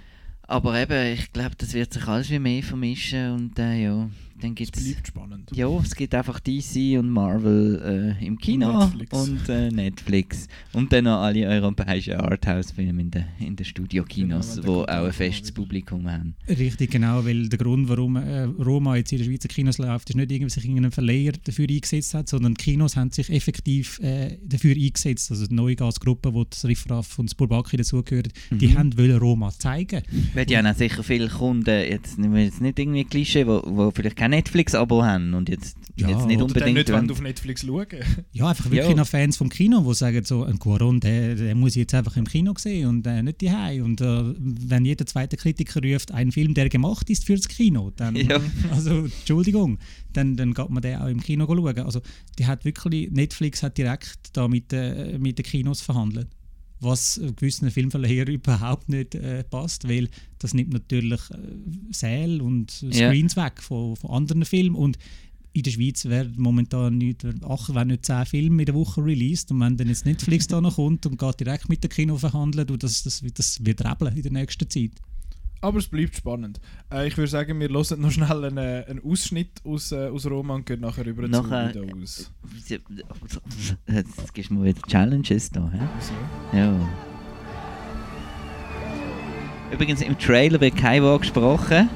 Aber 0.53 0.79
eben, 0.79 1.13
ich 1.13 1.33
glaube, 1.33 1.55
das 1.57 1.73
wird 1.73 1.93
sich 1.93 2.07
alles 2.07 2.29
wie 2.29 2.37
mehr 2.37 2.61
vermischen 2.61 3.31
und 3.31 3.57
äh, 3.57 3.85
ja, 3.85 4.07
dann 4.43 4.51
Es 4.51 4.55
gibt 4.57 4.77
es. 4.77 4.83
bleibt 4.83 5.07
spannend. 5.07 5.51
Ja, 5.55 5.67
es 5.79 5.95
gibt 5.95 6.13
einfach 6.13 6.39
DC 6.39 6.97
und 6.99 7.09
Marvel 7.09 8.15
äh, 8.19 8.25
im 8.25 8.37
Kino 8.37 8.79
Netflix. 8.83 9.11
und 9.29 9.49
äh, 9.49 9.69
Netflix. 9.71 10.47
Und 10.73 10.91
dann 10.93 11.05
noch 11.05 11.21
alle 11.21 11.47
europäischen 11.47 12.15
Arthouse-Filme 12.15 13.01
in 13.01 13.11
den 13.11 13.25
in 13.39 13.55
den 13.55 13.65
Studiokinos, 13.65 14.55
Genau, 14.55 14.67
wo 14.67 14.81
auch 14.83 14.87
ein 15.05 15.13
festes. 15.13 15.51
Publikum 15.51 16.09
haben. 16.09 16.35
Richtig, 16.47 16.91
genau, 16.91 17.23
weil 17.25 17.47
der 17.49 17.59
Grund, 17.59 17.87
warum 17.89 18.15
äh, 18.15 18.43
Roma 18.43 18.95
jetzt 18.95 19.11
in 19.11 19.19
den 19.19 19.27
Schweizer 19.27 19.47
Kinos 19.47 19.77
läuft, 19.77 20.09
ist 20.09 20.15
nicht 20.15 20.31
irgendwie, 20.31 20.49
sich 20.49 20.65
irgendein 20.65 20.91
Verleiher 20.91 21.31
dafür 21.43 21.67
eingesetzt 21.69 22.13
hat, 22.13 22.27
sondern 22.29 22.55
die 22.55 22.63
Kinos 22.63 22.95
haben 22.97 23.11
sich 23.11 23.29
effektiv 23.29 23.99
äh, 23.99 24.37
dafür 24.43 24.75
eingesetzt. 24.75 25.31
Also 25.31 25.47
die 25.47 25.53
Neugasgruppe, 25.55 26.33
wo 26.33 26.43
das 26.43 26.65
Riffraff 26.65 27.17
und 27.19 27.29
das 27.29 27.35
Bourbaki 27.35 27.77
dazugehören, 27.77 28.31
die 28.51 28.67
Mhm. 28.67 28.77
haben 28.77 28.97
wollen 28.97 29.17
Roma 29.17 29.51
zeigen. 29.57 30.01
Weil 30.33 30.45
die 30.45 30.57
haben 30.57 30.65
auch 30.67 30.75
sicher 30.75 31.03
viele 31.03 31.29
Kunden, 31.29 31.69
jetzt, 31.69 32.17
nehmen 32.17 32.33
wir 32.35 32.43
jetzt 32.43 32.61
nicht 32.61 32.79
irgendwie 32.79 33.03
Klischee, 33.05 33.45
wo, 33.45 33.61
wo 33.65 33.91
vielleicht 33.91 34.15
kein 34.17 34.32
Netflix-Abo 34.35 35.03
haben 35.03 35.33
und 35.33 35.49
jetzt, 35.49 35.77
Ja, 35.95 36.09
jetzt 36.09 36.25
nicht 36.25 36.41
unbedingt 36.41 36.73
nicht, 36.75 36.89
wenn 36.89 37.07
du 37.07 37.13
auf 37.13 37.21
Netflix 37.21 37.61
schauen. 37.61 37.85
Ja, 38.31 38.47
einfach 38.49 38.65
wirklich 38.65 38.89
Ja. 38.89 38.95
noch 38.95 39.07
Fans 39.07 39.37
vom 39.37 39.49
Kino, 39.49 39.79
die 39.87 39.93
sagen, 39.93 40.23
so, 40.25 40.43
ein 40.43 40.57
Cuaron, 40.59 40.99
der, 40.99 41.35
der 41.35 41.53
muss 41.55 41.71
ich 41.71 41.81
jetzt 41.81 41.93
einfach 41.93 42.17
im 42.17 42.25
Kino 42.27 42.53
sehen 42.57 42.87
und 42.87 43.05
äh, 43.07 43.21
nicht 43.21 43.41
daheim. 43.43 43.83
Und 43.83 44.01
äh, 44.01 44.33
wenn 44.37 44.85
jeder 44.85 45.05
zweite 45.05 45.37
Kritiker 45.37 45.81
ruft, 45.83 46.11
ein 46.11 46.31
Film, 46.31 46.53
der 46.53 46.69
gemacht 46.69 47.09
ist 47.09 47.25
fürs 47.25 47.47
Kino, 47.47 47.91
dann, 47.95 48.15
Ja. 48.15 48.39
also 48.71 49.05
Entschuldigung, 49.05 49.77
dann, 50.13 50.35
dann 50.35 50.53
geht 50.53 50.69
man 50.69 50.81
den 50.81 50.97
auch 50.99 51.07
im 51.07 51.21
Kino 51.21 51.45
schauen. 51.45 51.79
Also 51.79 52.01
die 52.39 52.45
hat 52.47 52.65
wirklich, 52.65 53.11
Netflix 53.11 53.61
hat 53.63 53.77
direkt 53.77 54.17
da 54.33 54.47
mit, 54.47 54.73
äh, 54.73 55.17
mit 55.19 55.37
den 55.37 55.45
Kinos 55.45 55.81
verhandelt. 55.81 56.27
Was 56.83 57.19
gewissen 57.35 57.71
Filmverleihern 57.71 58.27
überhaupt 58.29 58.89
nicht 58.89 59.15
äh, 59.15 59.43
passt, 59.43 59.87
weil 59.87 60.09
das 60.39 60.53
nimmt 60.53 60.73
natürlich 60.73 61.21
äh, 61.31 61.37
Säle 61.91 62.43
und. 62.43 62.71
Screens 62.71 63.35
weg 63.35 63.61
von, 63.61 63.95
von 63.95 64.11
anderen 64.11 64.45
Filmen 64.45 64.75
und 64.75 64.97
in 65.53 65.61
der 65.63 65.71
Schweiz 65.71 66.05
werden 66.05 66.33
momentan 66.37 66.97
nicht, 66.97 67.25
acht, 67.43 67.73
wenn 67.75 67.87
nicht 67.87 68.05
zehn 68.05 68.25
Filme 68.25 68.63
in 68.63 68.65
der 68.65 68.75
Woche 68.75 69.05
released 69.05 69.51
und 69.51 69.59
wenn 69.59 69.77
dann 69.77 69.87
jetzt 69.87 70.05
Netflix 70.05 70.47
da 70.49 70.59
noch 70.59 70.75
kommt 70.75 71.05
und 71.05 71.19
geht 71.19 71.39
direkt 71.39 71.69
mit 71.69 71.83
dem 71.83 71.91
Kino 71.91 72.17
verhandeln, 72.17 72.67
das, 72.79 73.03
das, 73.03 73.23
das 73.33 73.63
wird 73.63 73.85
rebeln 73.85 74.15
in 74.15 74.23
der 74.23 74.31
nächsten 74.31 74.69
Zeit. 74.69 74.91
Aber 75.63 75.77
es 75.79 75.87
bleibt 75.87 76.13
spannend. 76.17 76.59
Äh, 76.91 77.07
ich 77.07 77.17
würde 77.17 77.29
sagen, 77.29 77.57
wir 77.57 77.69
hören 77.69 78.01
noch 78.01 78.11
schnell 78.11 78.43
einen, 78.43 78.57
äh, 78.57 78.83
einen 78.85 79.01
Ausschnitt 79.03 79.61
aus, 79.63 79.93
äh, 79.93 80.07
aus 80.09 80.25
Roma 80.29 80.55
und 80.55 80.65
gehen 80.65 80.81
nachher 80.81 81.05
über 81.07 81.25
Nachher- 81.25 81.71
zu 81.71 81.81
Windows. 81.87 82.31
Jetzt 83.87 84.33
gibst 84.33 84.49
du 84.51 84.55
mir 84.55 84.65
wieder 84.65 84.81
Challenges 84.87 85.49
da, 85.51 85.71
hä? 85.71 85.79
Wieso? 85.97 86.57
Ja. 86.57 86.89
Übrigens, 89.71 90.01
im 90.01 90.19
Trailer 90.19 90.59
wird 90.59 90.75
kein 90.75 91.01
Wort 91.01 91.21
gesprochen, 91.21 91.89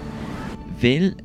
weil. 0.81 1.15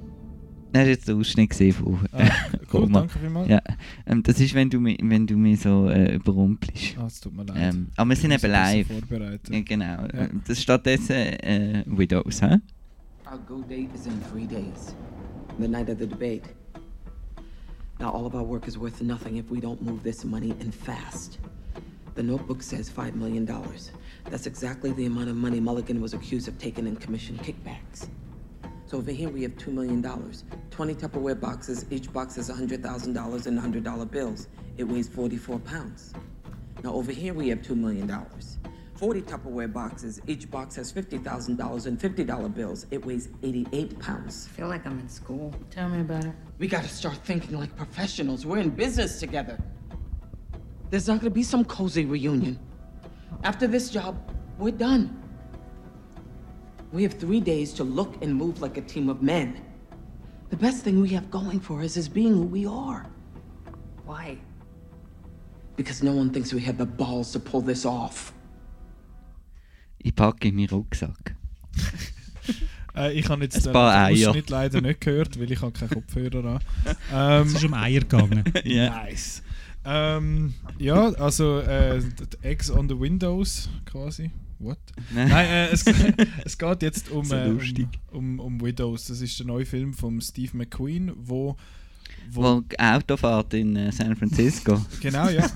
Das 0.73 0.83
ist 0.85 0.89
jetzt 0.89 1.09
der 1.09 1.17
Ausschnitt 1.17 1.51
gesehen 1.51 1.73
von. 1.73 1.99
Ah, 2.13 2.31
cool, 2.73 2.89
danke 2.91 3.19
vielmals. 3.19 3.49
Ja, 3.49 3.61
ähm, 4.07 4.23
das 4.23 4.41
ist, 4.41 4.55
wenn 4.55 4.71
du 4.71 4.81
mich, 4.81 4.99
wenn 5.03 5.27
du 5.27 5.37
mich 5.37 5.61
so 5.61 5.89
äh, 5.89 6.15
überrumpelst. 6.17 6.97
Ah, 6.99 7.07
es 7.07 7.21
tut 7.21 7.35
mir 7.37 7.45
leid. 7.45 7.75
Ähm, 7.75 7.89
aber 7.97 8.09
wir 8.11 8.17
sind 8.17 8.33
Ich 8.33 8.43
eben 8.43 8.53
live. 8.53 8.87
Vorbereiten. 8.87 9.53
Ja, 9.53 9.61
genau. 9.61 10.07
Ähm, 10.15 10.41
Das 10.47 10.57
ist 10.57 10.63
stattdessen 10.63 11.15
äh, 11.15 11.85
Widows, 11.87 12.41
hä? 12.43 12.59
Our 13.31 13.39
go 13.47 13.63
date 13.69 13.95
is 13.95 14.07
in 14.07 14.13
three 14.31 14.47
days, 14.47 14.95
the 15.59 15.69
night 15.69 15.89
of 15.91 15.99
the 15.99 16.07
debate. 16.07 16.43
Now, 17.99 18.11
all 18.11 18.27
of 18.27 18.35
our 18.35 18.43
work 18.45 18.67
is 18.67 18.77
worth 18.79 19.01
nothing 19.01 19.37
if 19.37 19.51
we 19.51 19.61
don't 19.61 19.81
move 19.81 20.03
this 20.03 20.25
money 20.25 20.55
and 20.61 20.75
fast. 20.75 21.39
The 22.15 22.23
notebook 22.23 22.63
says 22.63 22.91
$5 22.91 23.15
million. 23.15 23.47
That's 24.29 24.47
exactly 24.47 24.93
the 24.93 25.07
amount 25.07 25.29
of 25.31 25.37
money 25.37 25.61
Mulligan 25.61 26.01
was 26.03 26.13
accused 26.13 26.49
of 26.49 26.59
taking 26.59 26.87
in 26.87 26.97
commission 26.97 27.39
kickbacks. 27.39 28.09
So 28.93 28.99
over 28.99 29.11
here 29.11 29.31
we 29.31 29.41
have 29.41 29.53
$2 29.53 29.69
million. 29.69 30.03
20 30.03 30.95
Tupperware 30.97 31.41
boxes, 31.41 31.87
each 31.91 32.13
box 32.13 32.37
has 32.37 32.51
$100,000 32.51 33.47
in 33.47 33.83
$100 33.83 34.11
bills. 34.11 34.49
It 34.77 34.85
weighs 34.85 35.09
44 35.09 35.61
pounds. 35.61 36.13
Now 36.85 36.93
over 36.93 37.11
here 37.11 37.33
we 37.33 37.49
have 37.49 37.61
$2 37.61 37.75
million. 37.75 38.07
40 38.97 39.23
Tupperware 39.23 39.73
boxes, 39.73 40.21
each 40.27 40.51
box 40.51 40.77
has 40.77 40.93
$50,000 40.93 41.87
in 41.87 41.97
$50 41.97 42.55
bills. 42.55 42.85
It 42.91 43.03
weighs 43.03 43.31
88 43.43 43.99
pounds. 43.99 44.51
I 44.53 44.57
feel 44.57 44.69
like 44.69 44.85
I'm 44.85 44.99
in 44.99 45.09
school. 45.09 45.55
Tell 45.71 45.89
me 45.89 46.03
about 46.03 46.27
it. 46.27 46.35
We 46.59 46.69
gotta 46.69 46.87
start 46.87 47.17
thinking 47.25 47.59
like 47.59 47.75
professionals. 47.75 48.45
We're 48.45 48.59
in 48.59 48.69
business 48.69 49.19
together. 49.19 49.59
There's 50.91 51.09
not 51.09 51.21
gonna 51.21 51.31
be 51.31 51.45
some 51.45 51.65
cozy 51.65 52.05
reunion. 52.05 52.59
After 53.43 53.67
this 53.67 53.89
job, 53.89 54.19
we're 54.59 54.73
done. 54.73 55.22
We 56.93 57.03
have 57.05 57.15
three 57.19 57.41
days 57.41 57.73
to 57.75 57.85
look 57.85 58.23
and 58.23 58.35
move 58.35 58.61
like 58.61 58.77
a 58.77 58.83
team 58.83 59.09
of 59.09 59.23
men. 59.23 59.55
The 60.51 60.57
best 60.57 60.85
thing 60.85 61.01
we 61.01 61.09
have 61.15 61.31
going 61.31 61.61
for 61.61 61.81
us 61.83 61.97
is 61.97 62.09
being 62.09 62.35
who 62.35 62.43
we 62.45 62.67
are. 62.67 63.07
Why? 64.05 64.37
Because 65.77 66.03
no 66.05 66.13
one 66.15 66.31
thinks 66.31 66.53
we 66.53 66.61
have 66.67 66.77
the 66.77 66.85
balls 66.87 67.33
to 67.33 67.41
pull 67.41 67.63
this 67.63 67.87
off. 67.87 68.33
Ich 70.05 70.15
packe 70.15 70.49
in 70.49 70.57
meinen 70.57 70.69
Rucksack. 70.71 71.35
Äh, 72.95 73.19
ich 73.19 73.27
habe 73.31 73.43
jetzt 73.45 73.67
Ein 73.67 73.73
paar 73.73 73.91
den 74.11 74.17
Eier. 74.19 74.29
Ausschnitt 74.29 74.51
leider 74.51 74.83
nicht 74.83 75.01
gehört, 75.01 75.41
weil 75.41 75.51
ich 75.51 75.63
habe 75.63 75.73
keinen 75.73 75.89
Kopfhörer 75.89 76.45
an. 76.45 76.59
Es 76.85 76.97
Ähm, 77.11 77.47
ist 77.57 77.65
um 77.65 77.73
Eier 77.73 78.01
gegangen. 78.01 78.45
Nice. 78.67 79.43
Ähm, 79.87 80.53
ja, 80.79 81.09
also 81.15 81.61
äh, 81.61 82.03
Eggs 82.43 82.71
on 82.71 82.91
the 82.91 83.01
Windows 83.01 83.71
quasi. 83.87 84.31
What? 84.63 84.79
Nein. 85.13 85.29
Nein, 85.29 85.47
äh, 85.51 85.69
es, 85.69 85.85
es 86.45 86.57
geht 86.59 86.83
jetzt 86.83 87.11
um, 87.11 87.25
So 87.27 87.35
äh, 87.35 87.49
lustig. 87.49 87.89
um, 88.13 88.39
um, 88.39 88.41
um 88.41 88.61
Widows. 88.61 89.07
Das 89.07 89.21
ist 89.21 89.39
der 89.39 89.47
neue 89.47 89.67
Film 89.67 89.93
von 89.93 90.21
Steve 90.21 90.57
McQueen, 90.57 91.13
wo, 91.17 91.57
wo 92.31 92.43
Wo 92.43 92.65
Auto 92.79 93.17
fährt 93.17 93.55
in 93.55 93.77
äh, 93.77 93.93
San 93.93 94.15
Francisco. 94.17 94.81
Genau, 95.01 95.29
ja. 95.29 95.51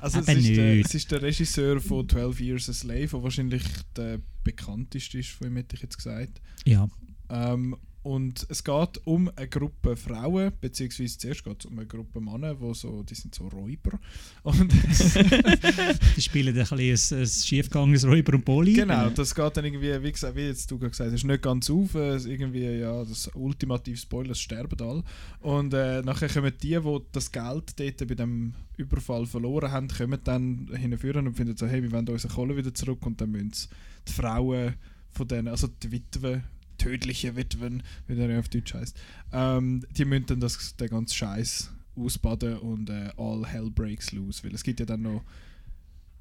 Also 0.00 0.20
es 0.20 0.28
ist, 0.28 0.48
der, 0.56 0.80
es 0.80 0.94
ist 0.94 1.10
der 1.12 1.22
Regisseur 1.22 1.80
von 1.80 2.06
12 2.06 2.40
Years 2.40 2.68
a 2.68 2.74
Slave, 2.74 3.06
der 3.06 3.22
wahrscheinlich 3.22 3.62
der 3.96 4.20
bekannteste 4.42 5.18
ist 5.18 5.30
von 5.30 5.46
ihm, 5.46 5.56
hätte 5.56 5.76
ich 5.76 5.82
jetzt 5.82 5.96
gesagt. 5.96 6.42
Ja, 6.66 6.88
Ähm, 7.30 7.74
und 8.04 8.46
es 8.50 8.62
geht 8.62 9.00
um 9.06 9.30
eine 9.34 9.48
Gruppe 9.48 9.96
Frauen, 9.96 10.52
beziehungsweise 10.60 11.16
zuerst 11.16 11.42
geht 11.42 11.60
es 11.60 11.64
um 11.64 11.78
eine 11.78 11.86
Gruppe 11.86 12.20
Männer, 12.20 12.60
wo 12.60 12.74
so, 12.74 13.02
die 13.02 13.14
sind 13.14 13.34
so 13.34 13.48
Räuber. 13.48 13.98
Und 14.42 14.70
die 16.16 16.20
spielen 16.20 16.54
ein 16.54 16.66
bisschen 16.68 17.16
ein, 17.16 17.22
ein 17.22 17.26
schiefgegangenes 17.26 18.06
Räuber 18.06 18.34
und 18.34 18.44
Poli. 18.44 18.74
genau, 18.74 19.08
das 19.08 19.34
geht 19.34 19.56
dann 19.56 19.64
irgendwie, 19.64 20.02
wie, 20.02 20.12
gesagt, 20.12 20.36
wie 20.36 20.42
jetzt 20.42 20.70
du 20.70 20.78
gesagt 20.78 21.12
hast, 21.12 21.24
nicht 21.24 21.42
ganz 21.42 21.70
auf. 21.70 21.94
Es 21.94 22.26
irgendwie, 22.26 22.78
ja, 22.78 23.02
das 23.04 23.30
ultimative 23.34 23.96
Spoiler, 23.96 24.32
es 24.32 24.40
sterben 24.40 24.78
alle. 24.82 25.02
Und 25.40 25.72
äh, 25.72 26.02
nachher 26.02 26.28
kommen 26.28 26.52
die, 26.62 26.78
die 26.78 26.98
das 27.10 27.32
Geld 27.32 27.80
dort 27.80 28.06
bei 28.06 28.14
dem 28.14 28.52
Überfall 28.76 29.24
verloren 29.24 29.72
haben, 29.72 29.88
kommen 29.88 30.20
dann 30.24 30.68
hinführen 30.76 31.26
und 31.26 31.38
finden 31.38 31.56
so, 31.56 31.66
hey, 31.66 31.82
wir 31.82 31.90
wollen 31.90 32.06
unsere 32.06 32.34
Kohle 32.34 32.54
wieder 32.54 32.74
zurück 32.74 33.06
und 33.06 33.18
dann 33.18 33.30
müssen 33.30 33.70
die 34.06 34.12
Frauen 34.12 34.74
von 35.10 35.28
denen, 35.28 35.48
also 35.48 35.68
die 35.68 35.92
Witwen, 35.92 36.42
tödliche 36.78 37.36
Witwen, 37.36 37.82
wie 38.06 38.14
der 38.14 38.38
auf 38.38 38.48
Deutsch 38.48 38.74
heißt, 38.74 38.96
ähm, 39.32 39.84
die 39.96 40.04
müssen 40.04 40.26
dann 40.26 40.40
das, 40.40 40.76
den 40.76 40.88
ganzen 40.88 41.14
Scheiß 41.14 41.72
ausbaden 41.96 42.58
und 42.58 42.90
äh, 42.90 43.10
all 43.16 43.46
hell 43.46 43.70
breaks 43.70 44.12
loose, 44.12 44.42
weil 44.44 44.54
es 44.54 44.62
gibt 44.62 44.80
ja 44.80 44.86
dann 44.86 45.02
noch 45.02 45.22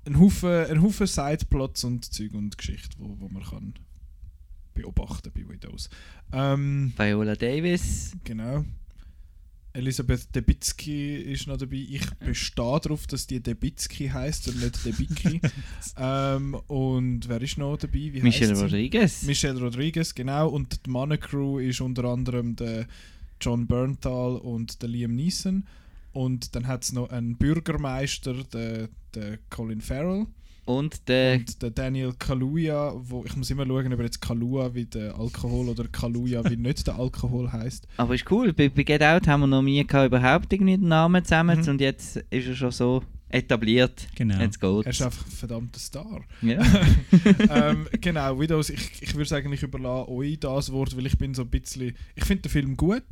einen 0.05 0.19
Haufen, 0.19 0.49
einen 0.49 0.81
Haufen 0.81 1.07
Sideplots 1.07 1.83
und 1.83 2.05
Zeug 2.05 2.33
und 2.33 2.57
Geschichte, 2.57 2.95
wo, 2.99 3.15
wo 3.19 3.29
man 3.29 3.43
kann 3.43 3.73
beobachten 4.73 5.31
bei 5.33 5.47
Widows. 5.47 5.89
Ähm, 6.31 6.93
Viola 6.97 7.35
Davis. 7.35 8.15
genau. 8.23 8.65
Elisabeth 9.73 10.33
Debicki 10.35 11.15
ist 11.15 11.47
noch 11.47 11.57
dabei. 11.57 11.85
Ich 11.89 12.07
bestehe 12.19 12.79
darauf, 12.79 13.07
dass 13.07 13.25
die 13.25 13.41
Debicki 13.41 14.07
heißt 14.07 14.47
und 14.49 14.61
nicht 14.61 14.85
Debicki. 14.85 15.41
ähm, 15.97 16.55
und 16.67 17.27
wer 17.27 17.41
ist 17.41 17.57
noch 17.57 17.77
dabei? 17.77 18.11
Wie 18.13 18.21
Michelle? 18.21 18.59
Rodriguez. 18.59 19.23
Michelle 19.23 19.59
Rodriguez, 19.59 20.13
genau. 20.13 20.49
Und 20.49 20.85
die 20.85 20.89
Mannencrew 20.89 21.59
ist 21.59 21.81
unter 21.81 22.05
anderem 22.05 22.55
der 22.55 22.87
John 23.41 23.65
Berntal 23.65 24.37
und 24.37 24.81
der 24.81 24.89
Liam 24.89 25.15
Neeson. 25.15 25.65
Und 26.11 26.55
dann 26.55 26.67
hat 26.67 26.83
es 26.83 26.93
noch 26.93 27.09
einen 27.09 27.35
Bürgermeister, 27.35 28.43
der, 28.53 28.89
der 29.15 29.39
Colin 29.49 29.81
Farrell. 29.81 30.27
Und 30.65 31.07
der 31.09 31.35
Und 31.35 31.61
der 31.61 31.71
Daniel 31.71 32.13
Kaluuya, 32.17 32.93
wo 32.95 33.23
ich 33.25 33.35
muss 33.35 33.49
immer 33.51 33.65
schauen, 33.65 33.91
ob 33.93 33.99
er 33.99 34.05
jetzt 34.05 34.21
Kaluuya 34.21 34.73
wie 34.73 34.85
der 34.85 35.15
Alkohol 35.19 35.69
oder 35.69 35.85
Kaluuya 35.87 36.43
wie 36.49 36.55
nicht 36.57 36.87
der 36.87 36.95
Alkohol 36.95 37.51
heißt. 37.51 37.87
Aber 37.97 38.15
ist 38.15 38.29
cool, 38.31 38.53
bei, 38.53 38.69
bei 38.69 38.83
Get 38.83 39.01
Out 39.03 39.27
haben 39.27 39.41
wir 39.41 39.47
noch 39.47 39.61
nie 39.61 39.85
gehabt, 39.85 40.07
überhaupt 40.07 40.51
irgendwie 40.53 40.77
den 40.77 40.87
Namen 40.87 41.23
zusammen 41.23 41.59
Mhm. 41.61 41.67
und 41.69 41.81
jetzt 41.81 42.17
ist 42.29 42.47
er 42.47 42.55
schon 42.55 42.71
so 42.71 43.03
etabliert. 43.29 44.07
Genau. 44.15 44.39
Jetzt 44.39 44.61
Er 44.61 44.79
ist 44.79 44.85
geht's. 44.85 45.01
einfach 45.01 45.25
ein 45.25 45.31
verdammter 45.31 45.79
Star. 45.79 46.21
Ja. 46.43 46.61
ähm, 47.49 47.87
genau, 48.01 48.39
Widows, 48.39 48.69
ich, 48.69 49.01
ich 49.01 49.15
würde 49.15 49.27
sagen, 49.27 49.51
ich 49.51 49.63
überlasse 49.63 50.09
euch 50.09 50.39
das 50.39 50.71
Wort, 50.71 50.95
weil 50.95 51.05
ich 51.07 51.17
bin 51.17 51.33
so 51.33 51.41
ein 51.41 51.49
bisschen. 51.49 51.95
Ich 52.15 52.25
finde 52.25 52.43
den 52.43 52.51
Film 52.51 52.77
gut, 52.77 53.03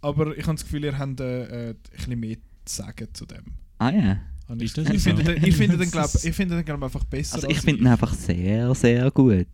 aber 0.00 0.36
ich 0.38 0.44
habe 0.46 0.54
das 0.54 0.64
Gefühl, 0.64 0.84
ihr 0.84 0.96
habt 0.98 1.20
äh, 1.20 1.44
äh, 1.44 1.68
ein 1.70 1.76
bisschen 1.92 2.20
mehr 2.20 2.36
zu 2.64 2.76
sagen 2.82 3.08
zu 3.12 3.26
dem. 3.26 3.44
ah 3.78 3.90
ja. 3.90 4.20
Ich, 4.58 4.72
das 4.74 4.88
ich, 4.90 5.02
so? 5.02 5.10
finde 5.10 5.24
den, 5.24 5.52
finde 5.52 5.78
den, 5.78 5.90
glaub, 5.90 6.10
ich 6.14 6.34
einfach 6.84 7.04
besser. 7.04 7.36
Also 7.36 7.48
ich 7.48 7.56
als 7.56 7.64
finde 7.64 7.82
ihn 7.82 7.86
einfach 7.86 8.12
sehr, 8.12 8.74
sehr 8.74 9.10
gut. 9.10 9.46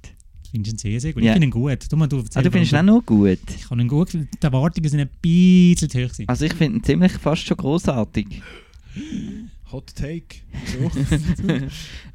Findest 0.51 0.83
du 0.83 0.89
ihn 0.89 0.93
sehr, 0.93 1.01
sehr 1.01 1.13
gut? 1.13 1.23
Ja. 1.23 1.31
Ich 1.31 1.33
finde 1.35 1.47
ihn 1.47 1.51
gut. 1.53 1.91
Du, 1.91 1.97
mal, 1.97 2.09
du, 2.09 2.25
Ah, 2.35 2.43
du 2.43 2.51
findest 2.51 2.73
ihn 2.73 2.79
auch 2.79 2.83
noch 2.83 3.07
gut? 3.07 3.39
Ich 3.55 3.71
habe 3.71 3.81
ihn 3.81 3.89
gut 3.89 4.07
gefunden. 4.09 4.29
Die 4.33 4.45
Erwartungen 4.45 4.89
sind 4.89 5.01
ein 5.01 5.11
bisschen 5.23 5.91
zu 5.91 5.99
hoch. 5.99 6.09
Gewesen. 6.09 6.29
Also 6.29 6.45
ich 6.45 6.55
finde 6.55 6.79
ihn 6.79 6.85
ziemlich 6.85 7.13
fast 7.13 7.47
schon 7.47 7.57
großartig. 7.57 8.43
Hot 9.71 9.95
Take. 9.95 10.39
So. 10.67 10.91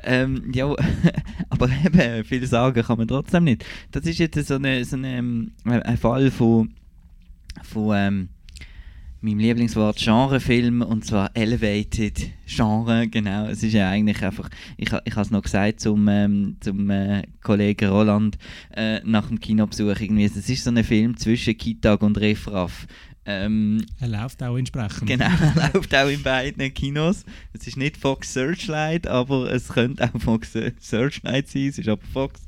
ähm, 0.03 0.51
ja, 0.53 0.75
aber 1.49 1.69
eben, 1.85 2.25
viel 2.25 2.45
sagen 2.45 2.83
kann 2.83 2.97
man 2.97 3.07
trotzdem 3.07 3.45
nicht. 3.45 3.63
Das 3.91 4.05
ist 4.05 4.19
jetzt 4.19 4.47
so, 4.47 4.55
eine, 4.55 4.83
so 4.83 4.97
eine, 4.97 5.17
ähm, 5.17 5.51
ein 5.63 5.97
Fall 5.97 6.29
von, 6.31 6.73
von 7.63 7.95
ähm, 7.95 8.29
meinem 9.25 9.39
Lieblingswort 9.39 9.97
Genrefilm 9.97 10.81
und 10.81 11.03
zwar 11.05 11.31
Elevated 11.33 12.29
Genre, 12.45 13.07
genau. 13.07 13.47
Es 13.47 13.63
ist 13.63 13.73
ja 13.73 13.89
eigentlich 13.89 14.21
einfach, 14.23 14.49
ich, 14.77 14.87
ich 14.87 15.11
habe 15.15 15.21
es 15.21 15.31
noch 15.31 15.41
gesagt 15.41 15.79
zum, 15.79 16.07
ähm, 16.07 16.57
zum 16.59 16.89
äh, 16.89 17.23
Kollegen 17.41 17.89
Roland 17.89 18.37
äh, 18.75 18.99
nach 19.03 19.27
dem 19.27 19.39
Kinobesuch 19.39 19.99
irgendwie, 19.99 20.25
es 20.25 20.35
ist 20.35 20.63
so 20.63 20.69
ein 20.69 20.83
Film 20.83 21.17
zwischen 21.17 21.57
Kitag 21.57 22.01
und 22.03 22.17
Refraff. 22.19 22.87
Ähm, 23.27 23.83
Er 23.99 24.07
läuft 24.07 24.43
auch 24.43 24.55
entsprechend. 24.55 25.07
Genau, 25.07 25.25
er 25.55 25.71
läuft 25.73 25.95
auch 25.95 26.07
in 26.07 26.21
beiden 26.21 26.71
Kinos. 26.73 27.25
Es 27.53 27.65
ist 27.65 27.75
nicht 27.77 27.97
Fox 27.97 28.33
Searchlight, 28.33 29.07
aber 29.07 29.51
es 29.51 29.69
könnte 29.69 30.03
auch 30.03 30.21
Fox 30.21 30.53
Searchlight 30.79 31.47
sein. 31.47 31.69
Es 31.69 31.79
ist 31.79 31.89
aber 31.89 32.03
Fox. 32.13 32.41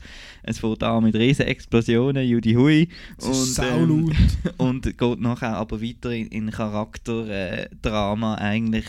Es 0.47 0.59
fährt 0.59 0.81
an 0.83 1.03
mit 1.03 1.15
riesen 1.15 1.45
Explosionen, 1.45 2.25
Judy 2.25 2.53
Hui. 2.53 2.87
Und, 3.21 3.33
saulaut. 3.33 4.15
und 4.57 4.97
geht 4.97 5.19
nachher 5.19 5.57
aber 5.57 5.81
weiter 5.81 6.11
in, 6.11 6.27
in 6.27 6.51
Charakterdrama 6.51 8.35
äh, 8.35 8.41
eigentlich. 8.41 8.85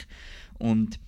Und 0.59 1.01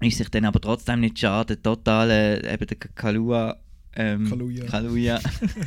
ist 0.00 0.18
sich 0.18 0.28
dann 0.30 0.44
aber 0.44 0.60
trotzdem 0.60 1.00
nicht 1.00 1.18
schade. 1.18 1.60
Total, 1.62 2.10
äh, 2.10 2.52
eben 2.52 2.66
der 2.66 2.76
Kalua. 2.76 3.56
Ähm, 4.00 4.28
Kaluuya. 4.28 4.64
Kaluuya. 4.66 5.20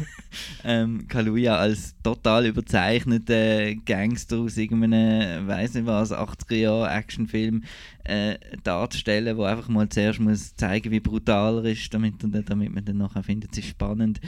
ähm, 0.64 1.06
Kaluuya 1.10 1.58
als 1.58 1.94
total 2.02 2.46
überzeichneter 2.46 3.76
Gangster 3.76 4.38
aus 4.40 4.56
irgendeinem, 4.56 5.46
weiß 5.48 5.74
nicht 5.74 5.86
was, 5.86 6.14
80er 6.14 6.56
Jahre 6.56 6.90
Actionfilm 6.92 7.64
äh, 8.06 8.36
darzustellen, 8.64 9.36
wo 9.36 9.44
einfach 9.44 9.68
mal 9.68 9.90
zuerst 9.90 10.22
muss 10.22 10.56
zeigen, 10.56 10.92
wie 10.92 11.02
brutal 11.02 11.58
er 11.66 11.72
ist, 11.74 11.94
damit, 11.94 12.24
und- 12.24 12.50
damit 12.50 12.74
man 12.74 12.86
dann 12.86 12.98
nachher 13.00 13.22
findet, 13.24 13.52
es 13.52 13.58
ist 13.60 13.68
spannend. 13.72 14.22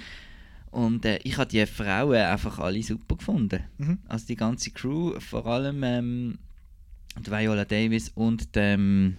Und 0.72 1.06
äh, 1.06 1.20
ich 1.24 1.38
habe 1.38 1.49
die 1.49 1.66
Frauen 1.66 2.16
einfach 2.18 2.60
alle 2.60 2.84
super 2.84 3.16
gefunden. 3.16 3.62
Mhm. 3.78 3.99
Also 4.10 4.26
die 4.28 4.36
ganze 4.36 4.72
Crew, 4.72 5.18
vor 5.20 5.45
allem 5.45 5.82
ähm, 5.84 6.39
die 7.26 7.32
Viola 7.32 7.64
Davis 7.64 8.10
und 8.16 8.54
dem 8.56 9.16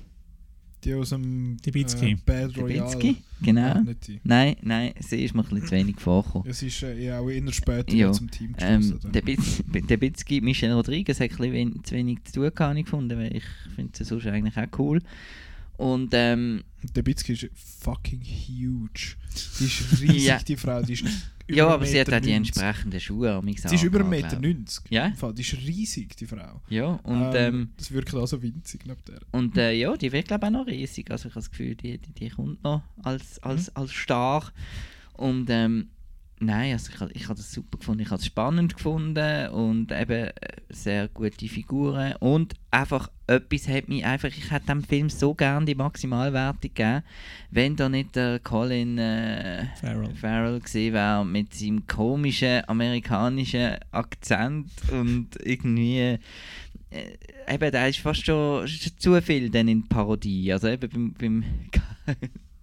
Die 0.85 0.95
aus 0.95 1.11
dem 1.11 1.57
Debicki. 1.65 2.13
Äh, 2.13 2.17
Bad 2.27 2.57
Royale. 2.59 3.17
Genau. 3.43 3.83
Nein, 4.23 4.57
nein, 4.63 4.93
sie 5.01 5.25
ist 5.25 5.35
mir 5.35 5.43
ein 5.43 5.49
bisschen 5.49 5.67
zu 5.67 5.73
wenig 5.73 6.01
vorgekommen. 6.01 6.49
Es 6.49 6.63
ist 6.63 6.83
äh, 6.83 6.99
ja 7.05 7.19
auch 7.21 7.29
eher 7.29 7.53
später 7.53 7.95
Ja, 7.95 8.13
zum 8.13 8.31
Team 8.31 8.55
Ähm, 8.59 8.81
geschlossen. 8.81 9.13
der 9.89 9.97
Bitzki, 9.97 10.41
Michelle 10.41 10.75
Rodriguez 10.75 11.21
hat 11.21 11.31
ein 11.31 11.37
bisschen 11.37 11.53
wen- 11.53 11.85
zu 11.85 11.95
wenig 11.95 12.25
zu 12.25 12.33
tun 12.35 12.51
gehabt, 12.55 12.77
ich 12.79 12.85
gefunden, 12.85 13.19
weil 13.19 13.37
ich 13.37 13.45
finde 13.75 13.93
sie 13.97 14.05
sonst 14.05 14.27
eigentlich 14.27 14.57
auch 14.57 14.79
cool. 14.79 15.01
Und 15.77 16.11
ähm, 16.13 16.63
Der 16.95 17.03
Bitzki 17.03 17.33
ist 17.33 17.49
fucking 17.55 18.21
huge. 18.23 19.17
Die 19.59 19.65
ist 19.65 19.83
riesig, 20.01 20.25
Ja. 20.25 20.39
die 20.39 20.57
Frau. 20.57 20.83
Die 20.83 20.93
ist 20.95 21.05
ja, 21.47 21.67
aber 21.69 21.85
sie 21.85 22.01
hat 22.01 22.09
auch 22.09 22.21
die 22.21 22.31
90. 22.33 22.37
entsprechenden 22.57 23.01
Schuhe 23.01 23.43
Sie 23.67 23.75
ist 23.75 23.83
über 23.83 24.01
1,90 24.01 24.05
Meter. 24.09 24.41
90. 24.41 24.85
Ja? 24.91 25.11
Die 25.11 25.43
ist 25.43 25.53
riesig, 25.59 26.17
die 26.17 26.27
Frau. 26.27 26.63
Ja, 26.71 26.87
und, 27.03 27.33
ähm, 27.35 27.69
das 27.77 27.91
wirkt 27.93 28.15
auch 28.15 28.25
so 28.27 28.41
winzig 28.43 28.87
neben 28.87 29.01
der. 29.07 29.21
und 29.31 29.59
äh, 29.59 29.73
ja, 29.73 29.95
die 29.95 30.11
wird 30.11 30.29
glaube 30.29 30.47
ich 30.47 30.49
auch 30.49 30.53
noch 30.61 30.67
riesig. 30.67 31.11
Also 31.11 31.29
ich 31.29 31.35
habe 31.35 31.41
das 31.43 31.51
Gefühl, 31.51 31.75
die, 31.75 31.99
die, 31.99 32.13
die 32.13 32.31
kommt 32.31 32.63
noch 32.65 32.83
als, 33.03 33.39
als, 33.43 33.75
als 33.77 33.91
Star. 33.93 34.53
Und 35.13 35.49
ähm, 35.51 35.89
nein, 36.41 36.73
also 36.73 36.91
ich, 36.93 37.17
ich 37.17 37.25
habe 37.25 37.37
das 37.37 37.53
super 37.53 37.79
gefunden. 37.79 38.03
Ich 38.03 38.11
habe 38.11 38.21
es 38.21 38.27
spannend 38.27 38.77
gefunden 38.77 39.49
und 39.49 39.93
eben 39.93 40.29
äh, 40.29 40.33
sehr 40.69 41.09
gute 41.09 41.49
Figuren. 41.49 42.15
Und 42.17 42.55
einfach 42.71 43.11
etwas 43.27 43.69
hat 43.69 43.89
mich 43.89 44.05
einfach, 44.05 44.29
ich 44.29 44.51
hätte 44.51 44.67
dem 44.67 44.83
Film 44.83 45.09
so 45.09 45.35
gerne 45.35 45.67
die 45.67 45.75
Maximalwertung 45.75 46.61
gegeben, 46.61 47.03
wenn 47.51 47.77
da 47.77 47.89
nicht 47.89 48.17
der 48.17 48.41
Colin 48.41 48.99
äh, 48.99 49.67
Farrell. 49.81 50.15
Farrell 50.15 50.61
gesehen 50.61 50.95
wäre 50.95 51.25
mit 51.25 51.55
seinem 51.55 51.87
komischen 51.87 52.69
amerikanischen 52.69 53.77
Akzent 53.93 54.71
und 54.91 55.29
irgendwie 55.43 56.19
äh, 56.91 57.17
eben, 57.53 57.73
da 57.73 57.87
ist 57.87 57.99
fast 57.99 58.25
schon, 58.25 58.69
schon 58.69 58.93
zu 58.99 59.21
viel 59.23 59.51
dann 59.51 59.69
in 59.69 59.89
Parodie. 59.89 60.53
Also 60.53 60.69
eben 60.69 60.89
beim, 60.91 61.15
beim 61.15 61.45